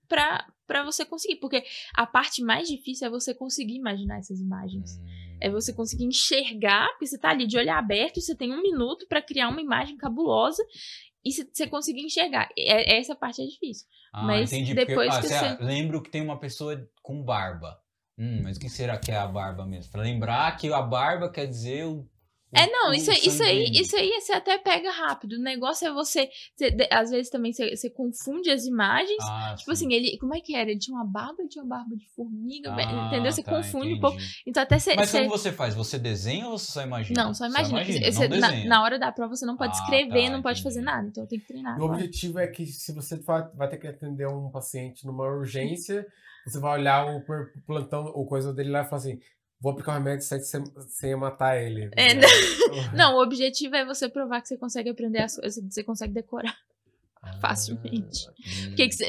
pra, 0.08 0.44
pra 0.70 0.84
você 0.84 1.04
conseguir. 1.04 1.36
Porque 1.36 1.64
a 1.96 2.06
parte 2.06 2.40
mais 2.44 2.68
difícil 2.68 3.08
é 3.08 3.10
você 3.10 3.34
conseguir 3.34 3.74
imaginar 3.74 4.18
essas 4.20 4.38
imagens. 4.40 4.98
Hum. 5.02 5.06
É 5.40 5.50
você 5.50 5.72
conseguir 5.72 6.04
enxergar, 6.04 6.86
porque 6.90 7.08
você 7.08 7.18
tá 7.18 7.30
ali 7.30 7.44
de 7.46 7.58
olho 7.58 7.72
aberto 7.72 8.20
você 8.20 8.36
tem 8.36 8.52
um 8.52 8.62
minuto 8.62 9.04
pra 9.08 9.20
criar 9.20 9.48
uma 9.48 9.60
imagem 9.60 9.96
cabulosa 9.96 10.62
e 11.24 11.32
você- 11.32 11.66
conseguir 11.66 12.02
enxergar. 12.02 12.48
É, 12.56 12.98
essa 12.98 13.16
parte 13.16 13.42
é 13.42 13.46
difícil. 13.46 13.86
Ah, 14.12 14.22
Mas 14.26 14.52
entendi. 14.52 14.74
depois 14.74 15.08
porque, 15.12 15.16
ah, 15.16 15.20
que 15.20 15.28
você... 15.28 15.56
você- 15.56 15.64
Lembro 15.64 16.02
que 16.02 16.10
tem 16.10 16.22
uma 16.22 16.38
pessoa 16.38 16.88
com 17.02 17.22
barba. 17.22 17.76
Hum, 18.18 18.42
mas 18.44 18.56
o 18.58 18.60
que 18.60 18.68
será 18.68 18.98
que 18.98 19.10
é 19.10 19.16
a 19.16 19.26
barba 19.26 19.64
mesmo? 19.66 19.90
Pra 19.90 20.02
lembrar 20.02 20.54
que 20.56 20.70
a 20.72 20.82
barba 20.82 21.30
quer 21.30 21.46
dizer 21.46 21.86
o... 21.86 22.06
É, 22.52 22.66
não, 22.70 22.90
o 22.90 22.94
isso, 22.94 23.10
aí- 23.10 23.20
isso 23.24 23.42
aí, 23.44 23.64
isso 23.72 23.96
aí 23.96 24.10
você 24.20 24.32
até 24.32 24.58
pega 24.58 24.90
rápido. 24.90 25.34
O 25.34 25.38
negócio 25.42 25.86
é 25.86 25.92
você. 25.92 26.28
você- 26.56 26.70
de- 26.72 26.88
às 26.90 27.10
vezes 27.10 27.30
também 27.30 27.52
você, 27.52 27.76
você 27.76 27.88
confunde 27.88 28.50
as 28.50 28.64
imagens. 28.64 29.22
Ah, 29.22 29.54
Tipo 29.56 29.74
sim. 29.76 29.86
assim, 29.86 29.94
ele. 29.94 30.18
Como 30.18 30.34
é 30.34 30.40
que 30.40 30.54
era? 30.56 30.68
Ele 30.70 30.78
tinha 30.78 30.96
uma 30.96 31.04
barba, 31.04 31.36
ele 31.38 31.48
tinha 31.48 31.62
uma 31.62 31.76
barba 31.76 31.96
de 31.96 32.08
formiga, 32.14 32.74
Ah, 32.74 33.06
entendeu? 33.06 33.30
Você 33.30 33.42
tá, 33.42 33.52
confunde 33.52 33.84
um 33.86 33.88
entendi. 33.96 34.00
pouco. 34.00 34.18
Então 34.46 34.62
até 34.62 34.78
você. 34.78 34.94
Mas 34.96 35.10
você- 35.10 35.18
como 35.18 35.30
você 35.30 35.52
faz? 35.52 35.74
Você 35.74 35.98
desenha 35.98 36.48
ou 36.48 36.58
você 36.58 36.72
só 36.72 36.82
imagina? 36.82 37.24
Não, 37.24 37.34
só 37.34 37.46
imagina. 37.46 37.84
Você- 37.84 38.28
não 38.28 38.38
na, 38.38 38.48
desenha. 38.48 38.68
na 38.68 38.82
hora 38.82 38.98
da 38.98 39.12
prova 39.12 39.36
você 39.36 39.46
não 39.46 39.56
pode 39.56 39.76
Ah, 39.78 39.80
escrever, 39.82 40.24
tá, 40.26 40.30
não 40.30 40.42
pode 40.42 40.58
entendi. 40.60 40.74
fazer 40.74 40.80
nada. 40.80 41.06
Então 41.08 41.26
tem 41.26 41.38
que 41.38 41.46
treinar. 41.46 41.74
O 41.78 41.84
agora. 41.84 41.92
objetivo 41.98 42.38
é 42.40 42.46
que 42.48 42.66
se 42.66 42.92
você 42.92 43.16
vai, 43.18 43.48
ter 43.68 43.76
que 43.78 43.86
atender 43.86 44.26
um 44.28 44.50
paciente 44.50 45.06
numa 45.06 45.24
urgência, 45.24 46.04
você 46.44 46.58
vai 46.58 46.78
olhar 46.80 47.06
o 47.06 47.22
plantão, 47.66 48.06
o 48.06 48.26
coisa 48.26 48.52
dele 48.52 48.70
lá 48.70 48.80
e 48.80 48.84
falar 48.84 48.96
assim: 48.96 49.18
vou 49.60 49.72
aplicar 49.72 49.92
o 49.92 49.94
remédio 49.94 50.24
sem, 50.24 50.40
sem, 50.40 50.64
sem 50.88 51.16
matar 51.16 51.56
ele. 51.60 51.90
É, 51.96 52.14
Né? 52.14 52.26
Não, 52.96 53.16
o 53.16 53.22
objetivo 53.22 53.76
é 53.76 53.84
você 53.84 54.08
provar 54.08 54.40
que 54.40 54.48
você 54.48 54.56
consegue 54.56 54.90
aprender 54.90 55.18
as 55.22 55.36
coisas, 55.36 55.62
você 55.62 55.84
consegue 55.84 56.12
decorar 56.14 56.56
Ah, 57.22 57.34
facilmente. 57.38 58.28
Hum. 58.28 58.64
Porque 58.68 58.88
que 58.88 59.04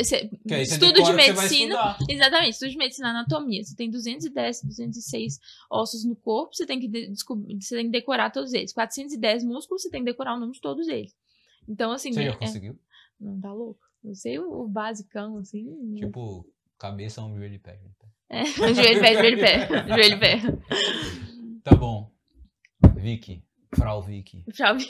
aí 0.53 0.65
você 0.65 0.73
estudo 0.73 1.01
de 1.01 1.13
medicina. 1.13 1.97
Exatamente, 2.09 2.53
estudo 2.53 2.71
de 2.71 2.77
medicina 2.77 3.09
anatomia. 3.09 3.63
Você 3.63 3.75
tem 3.75 3.89
210, 3.89 4.63
206 4.63 5.39
ossos 5.69 6.03
no 6.03 6.15
corpo, 6.15 6.53
você 6.53 6.65
tem 6.65 6.79
que, 6.79 6.89
você 7.15 7.75
tem 7.75 7.85
que 7.85 7.91
decorar 7.91 8.29
todos 8.31 8.51
eles. 8.53 8.73
410 8.73 9.45
músculos, 9.45 9.83
você 9.83 9.89
tem 9.89 10.03
que 10.03 10.11
decorar 10.11 10.35
o 10.35 10.39
nome 10.39 10.51
de 10.51 10.59
todos 10.59 10.87
eles. 10.89 11.15
Então, 11.67 11.91
assim. 11.91 12.11
Você 12.11 12.23
é- 12.23 12.25
já 12.25 12.31
é- 12.31 12.37
conseguiu? 12.37 12.79
não 13.19 13.39
tá 13.39 13.53
louco? 13.53 13.79
Eu 14.03 14.15
sei 14.15 14.39
o, 14.39 14.63
o 14.63 14.67
basicão, 14.67 15.37
assim. 15.37 15.93
Tipo, 15.95 16.45
cabeça, 16.77 17.21
ombro, 17.21 17.37
joelho 17.37 17.55
e 17.55 17.59
pé. 17.59 17.79
Joelho 18.31 18.55
pé. 18.59 18.71
É, 18.71 18.75
joelho, 18.75 19.01
pé, 19.01 19.13
joelho, 19.13 19.39
pé. 19.39 19.67
Joelho, 19.87 20.19
pé. 20.19 20.41
Tá 21.63 21.75
bom. 21.75 22.09
Vicky, 22.95 23.43
Frau 23.75 24.01
Vicky, 24.01 24.43
Pra 24.57 24.73
mim. 24.73 24.85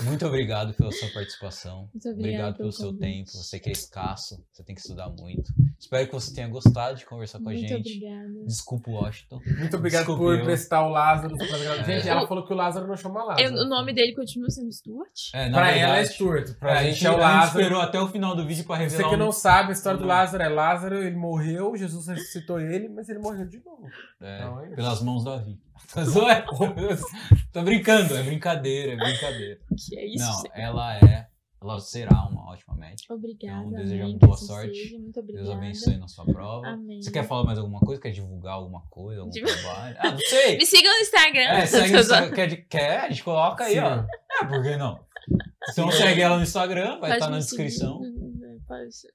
Muito 0.00 0.26
obrigado 0.26 0.72
pela 0.74 0.90
sua 0.90 1.08
participação. 1.10 1.88
Muito 1.92 2.08
obrigada 2.08 2.18
Obrigado 2.18 2.56
pelo 2.56 2.68
pelo 2.68 2.72
seu 2.72 2.86
convite. 2.92 3.00
tempo. 3.02 3.30
Você 3.30 3.60
que 3.60 3.68
é 3.68 3.72
escasso, 3.72 4.42
você 4.52 4.64
tem 4.64 4.74
que 4.74 4.80
estudar 4.80 5.08
muito. 5.10 5.52
Espero 5.78 6.06
que 6.06 6.12
você 6.12 6.32
tenha 6.34 6.48
gostado 6.48 6.96
de 6.96 7.04
conversar 7.04 7.40
com 7.40 7.48
a 7.48 7.52
Muito 7.52 7.66
gente. 7.68 7.80
obrigada. 7.80 8.44
Desculpa, 8.46 8.90
Washington. 8.90 9.40
Muito 9.58 9.76
obrigado 9.76 10.00
Desculpe, 10.06 10.22
por 10.22 10.34
eu- 10.34 10.40
emprestar 10.40 10.86
o 10.86 10.88
Lázaro. 10.90 11.34
É. 11.42 11.84
Gente, 11.84 12.08
ela 12.08 12.26
falou 12.26 12.46
que 12.46 12.52
o 12.52 12.56
Lázaro 12.56 12.86
não 12.86 12.96
chama 12.96 13.22
Lázaro. 13.24 13.48
Eu- 13.56 13.64
o 13.64 13.68
nome 13.68 13.92
dele 13.92 14.14
continua 14.14 14.48
sendo 14.48 14.72
Stuart? 14.72 15.30
É, 15.34 15.48
na 15.48 15.58
Pra 15.58 15.70
ela 15.72 15.76
é 15.76 15.96
verdade, 15.96 16.14
Stuart. 16.14 16.58
Pra 16.58 16.70
é, 16.70 16.78
a 16.78 16.82
gente 16.84 16.94
gente, 16.94 17.06
é 17.06 17.10
o 17.10 17.12
a 17.14 17.16
gente 17.16 17.22
Lázaro. 17.22 17.60
esperou 17.60 17.80
até 17.80 18.00
o 18.00 18.08
final 18.08 18.36
do 18.36 18.46
vídeo 18.46 18.64
pra 18.64 18.76
Você 18.76 18.82
revelar 18.84 19.08
que 19.10 19.14
um- 19.16 19.18
não 19.18 19.32
sabe, 19.32 19.68
a 19.70 19.72
história 19.72 19.98
do. 19.98 20.06
Lázaro 20.06 20.42
é 20.42 20.48
Lázaro, 20.48 20.96
ele 21.02 21.16
morreu, 21.16 21.76
Jesus 21.76 22.06
ressuscitou 22.06 22.60
ele, 22.60 22.88
mas 22.88 23.08
ele 23.08 23.18
morreu 23.18 23.46
de 23.46 23.58
novo. 23.64 23.86
É, 24.20 24.38
Então, 24.38 24.60
é 24.60 24.68
pelas 24.76 25.02
mãos 25.02 25.24
da 25.24 25.36
Vicky. 25.38 25.60
Tô 25.92 26.04
zoando. 26.04 26.46
Tô 27.52 27.62
brincando, 27.62 28.16
é 28.16 28.22
brincadeira, 28.22 28.92
é 28.92 28.96
brincadeira. 28.96 29.60
Que 29.88 29.98
é 29.98 30.06
isso? 30.06 30.24
Não, 30.24 30.42
ela 30.54 30.96
é, 30.98 31.26
ela 31.62 31.78
será 31.80 32.26
uma 32.30 32.50
ótima 32.50 32.74
médica. 32.76 33.12
Obrigada. 33.14 33.66
Então, 33.66 33.72
desejamos 33.82 34.14
boa 34.18 34.36
sorte. 34.36 34.74
seja. 34.74 34.98
Muito 34.98 35.20
obrigada. 35.20 35.44
Deus 35.46 35.56
abençoe 35.56 35.96
na 35.98 36.08
sua 36.08 36.24
prova. 36.24 36.66
Amém. 36.68 37.02
Você 37.02 37.10
quer 37.10 37.26
falar 37.26 37.44
mais 37.44 37.58
alguma 37.58 37.80
coisa? 37.80 38.00
Quer 38.00 38.10
divulgar 38.10 38.54
alguma 38.54 38.82
coisa? 38.88 39.20
Algum 39.20 39.30
Div- 39.32 39.44
trabalho? 39.46 39.96
Ah, 39.98 40.10
não 40.10 40.18
sei. 40.18 40.56
Me 40.58 40.66
sigam 40.66 40.92
no 40.94 41.00
Instagram. 41.00 41.40
É, 41.40 41.66
segue 41.66 41.92
no 41.92 41.98
Instagram. 42.00 42.34
Quer, 42.34 42.56
quer? 42.68 43.00
A 43.00 43.08
gente 43.10 43.22
coloca 43.24 43.64
aí, 43.64 43.78
ó. 43.78 43.98
Sim. 44.02 44.06
É, 44.42 44.46
por 44.46 44.62
que 44.62 44.76
não? 44.76 44.98
Então 45.70 45.90
segue 45.92 46.20
ela 46.20 46.36
no 46.36 46.42
Instagram, 46.42 46.98
vai 46.98 47.10
Pode 47.10 47.12
estar 47.14 47.30
na 47.30 47.36
me 47.36 47.42
seguir. 47.42 47.62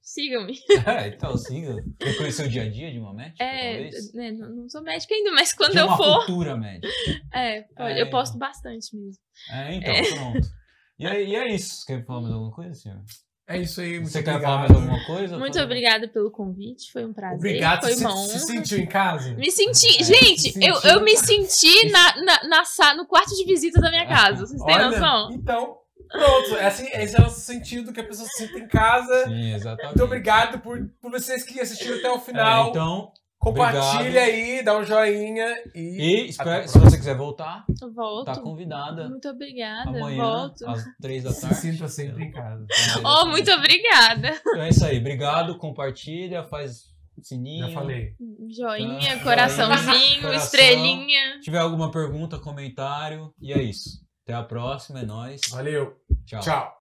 Sigam-me. 0.02 0.58
É, 0.88 1.08
então 1.10 1.38
siga. 1.38 1.84
Quer 2.00 2.18
conhecer 2.18 2.46
o 2.46 2.50
dia 2.50 2.64
a 2.64 2.70
dia 2.70 2.92
de 2.92 3.00
uma 3.00 3.14
médica? 3.14 3.44
É, 3.44 3.74
talvez? 3.84 4.14
né, 4.14 4.32
não, 4.32 4.50
não 4.50 4.70
sou 4.70 4.82
médica 4.82 5.14
ainda, 5.14 5.32
mas 5.32 5.54
quando 5.54 5.74
de 5.74 5.80
eu 5.80 5.86
uma 5.88 5.98
for. 5.98 6.26
cultura 6.26 6.56
médica. 6.58 6.88
É, 7.34 7.62
pode, 7.62 8.00
É, 8.00 8.02
eu 8.02 8.10
posto 8.10 8.38
bastante 8.38 8.96
mesmo. 8.96 9.22
É, 9.52 9.76
então, 9.76 10.16
pronto. 10.16 10.48
E 11.00 11.06
é, 11.06 11.24
e 11.24 11.36
é 11.36 11.54
isso. 11.54 11.86
Quer 11.86 12.04
falar 12.04 12.22
mais 12.22 12.34
alguma 12.34 12.52
coisa, 12.52 12.74
senhor? 12.74 13.04
É 13.50 13.60
isso 13.60 13.80
aí, 13.80 13.94
muito 13.94 14.10
Você 14.10 14.22
quer 14.24 14.32
obrigado. 14.32 14.52
falar 14.52 14.60
mais 14.68 14.72
alguma 14.72 15.06
coisa? 15.06 15.38
Muito 15.38 15.60
obrigada 15.62 16.08
pelo 16.10 16.30
convite, 16.30 16.92
foi 16.92 17.06
um 17.06 17.14
prazer. 17.14 17.38
Obrigado, 17.38 17.82
foi 17.82 17.96
uma 17.96 18.10
se, 18.10 18.18
honra. 18.18 18.28
se 18.28 18.40
sentiu 18.40 18.78
em 18.80 18.88
casa? 18.88 19.34
Me 19.36 19.50
senti. 19.50 20.02
É, 20.02 20.04
gente, 20.04 20.52
se 20.52 20.66
eu, 20.66 20.76
eu 20.82 21.02
me 21.02 21.16
senti 21.16 21.90
na, 21.90 22.16
na, 22.24 22.44
na 22.44 22.94
no 22.96 23.06
quarto 23.06 23.34
de 23.36 23.46
visita 23.46 23.80
da 23.80 23.90
minha 23.90 24.06
casa. 24.06 24.46
Vocês 24.46 24.62
têm 24.62 24.76
Olha, 24.76 24.90
noção? 24.90 25.30
Então, 25.32 25.78
pronto. 26.10 26.56
É 26.58 26.66
assim, 26.66 26.88
esse 26.94 27.16
é 27.16 27.20
o 27.20 27.24
nosso 27.24 27.40
sentido 27.42 27.92
que 27.94 28.00
a 28.00 28.04
pessoa 28.04 28.28
se 28.28 28.46
sinta 28.48 28.60
em 28.60 28.68
casa. 28.68 29.26
Sim, 29.26 29.54
exatamente. 29.54 29.86
Muito 29.98 30.04
obrigado 30.04 30.60
por, 30.60 30.80
por 31.02 31.12
vocês 31.12 31.44
que 31.44 31.60
assistiram 31.60 31.98
até 31.98 32.10
o 32.12 32.16
É, 32.16 32.20
final. 32.20 32.70
então, 32.70 33.12
Compartilha 33.40 34.00
obrigado. 34.00 34.24
aí, 34.24 34.64
dá 34.64 34.78
um 34.78 34.84
joinha 34.84 35.46
e. 35.76 36.28
e 36.30 36.34
se 36.34 36.80
você 36.80 36.98
quiser 36.98 37.16
voltar, 37.16 37.64
volto. 37.96 38.26
tá 38.26 38.42
convidada 38.42 39.08
Muito 39.08 39.30
obrigada. 39.30 39.90
amanhã, 39.92 40.24
volto. 40.24 40.68
às 40.68 40.84
três 41.00 41.24
da 41.24 41.30
Se 41.32 41.42
tarde. 41.42 41.56
sinta 41.58 41.88
sempre 41.88 42.24
em 42.26 42.32
casa. 42.32 42.66
Oh, 43.06 43.28
muito 43.28 43.50
obrigada. 43.52 44.30
Então 44.48 44.62
é 44.64 44.70
isso 44.70 44.84
aí. 44.84 44.98
Obrigado, 44.98 45.56
compartilha, 45.60 46.44
faz 46.46 46.86
sininho. 47.22 47.68
Já 47.68 47.74
falei. 47.76 48.14
Joinha, 48.50 49.18
Tá, 49.18 49.24
coraçãozinho, 49.24 50.22
coração. 50.24 50.44
estrelinha. 50.44 51.34
Se 51.36 51.42
tiver 51.42 51.60
alguma 51.60 51.92
pergunta, 51.92 52.40
comentário. 52.40 53.32
E 53.40 53.54
é 53.54 53.62
isso. 53.62 54.00
Até 54.28 54.34
a 54.34 54.44
próxima, 54.44 55.00
é 55.00 55.06
nóis. 55.06 55.40
Valeu. 55.50 55.96
Tchau. 56.26 56.42
Tchau. 56.42 56.74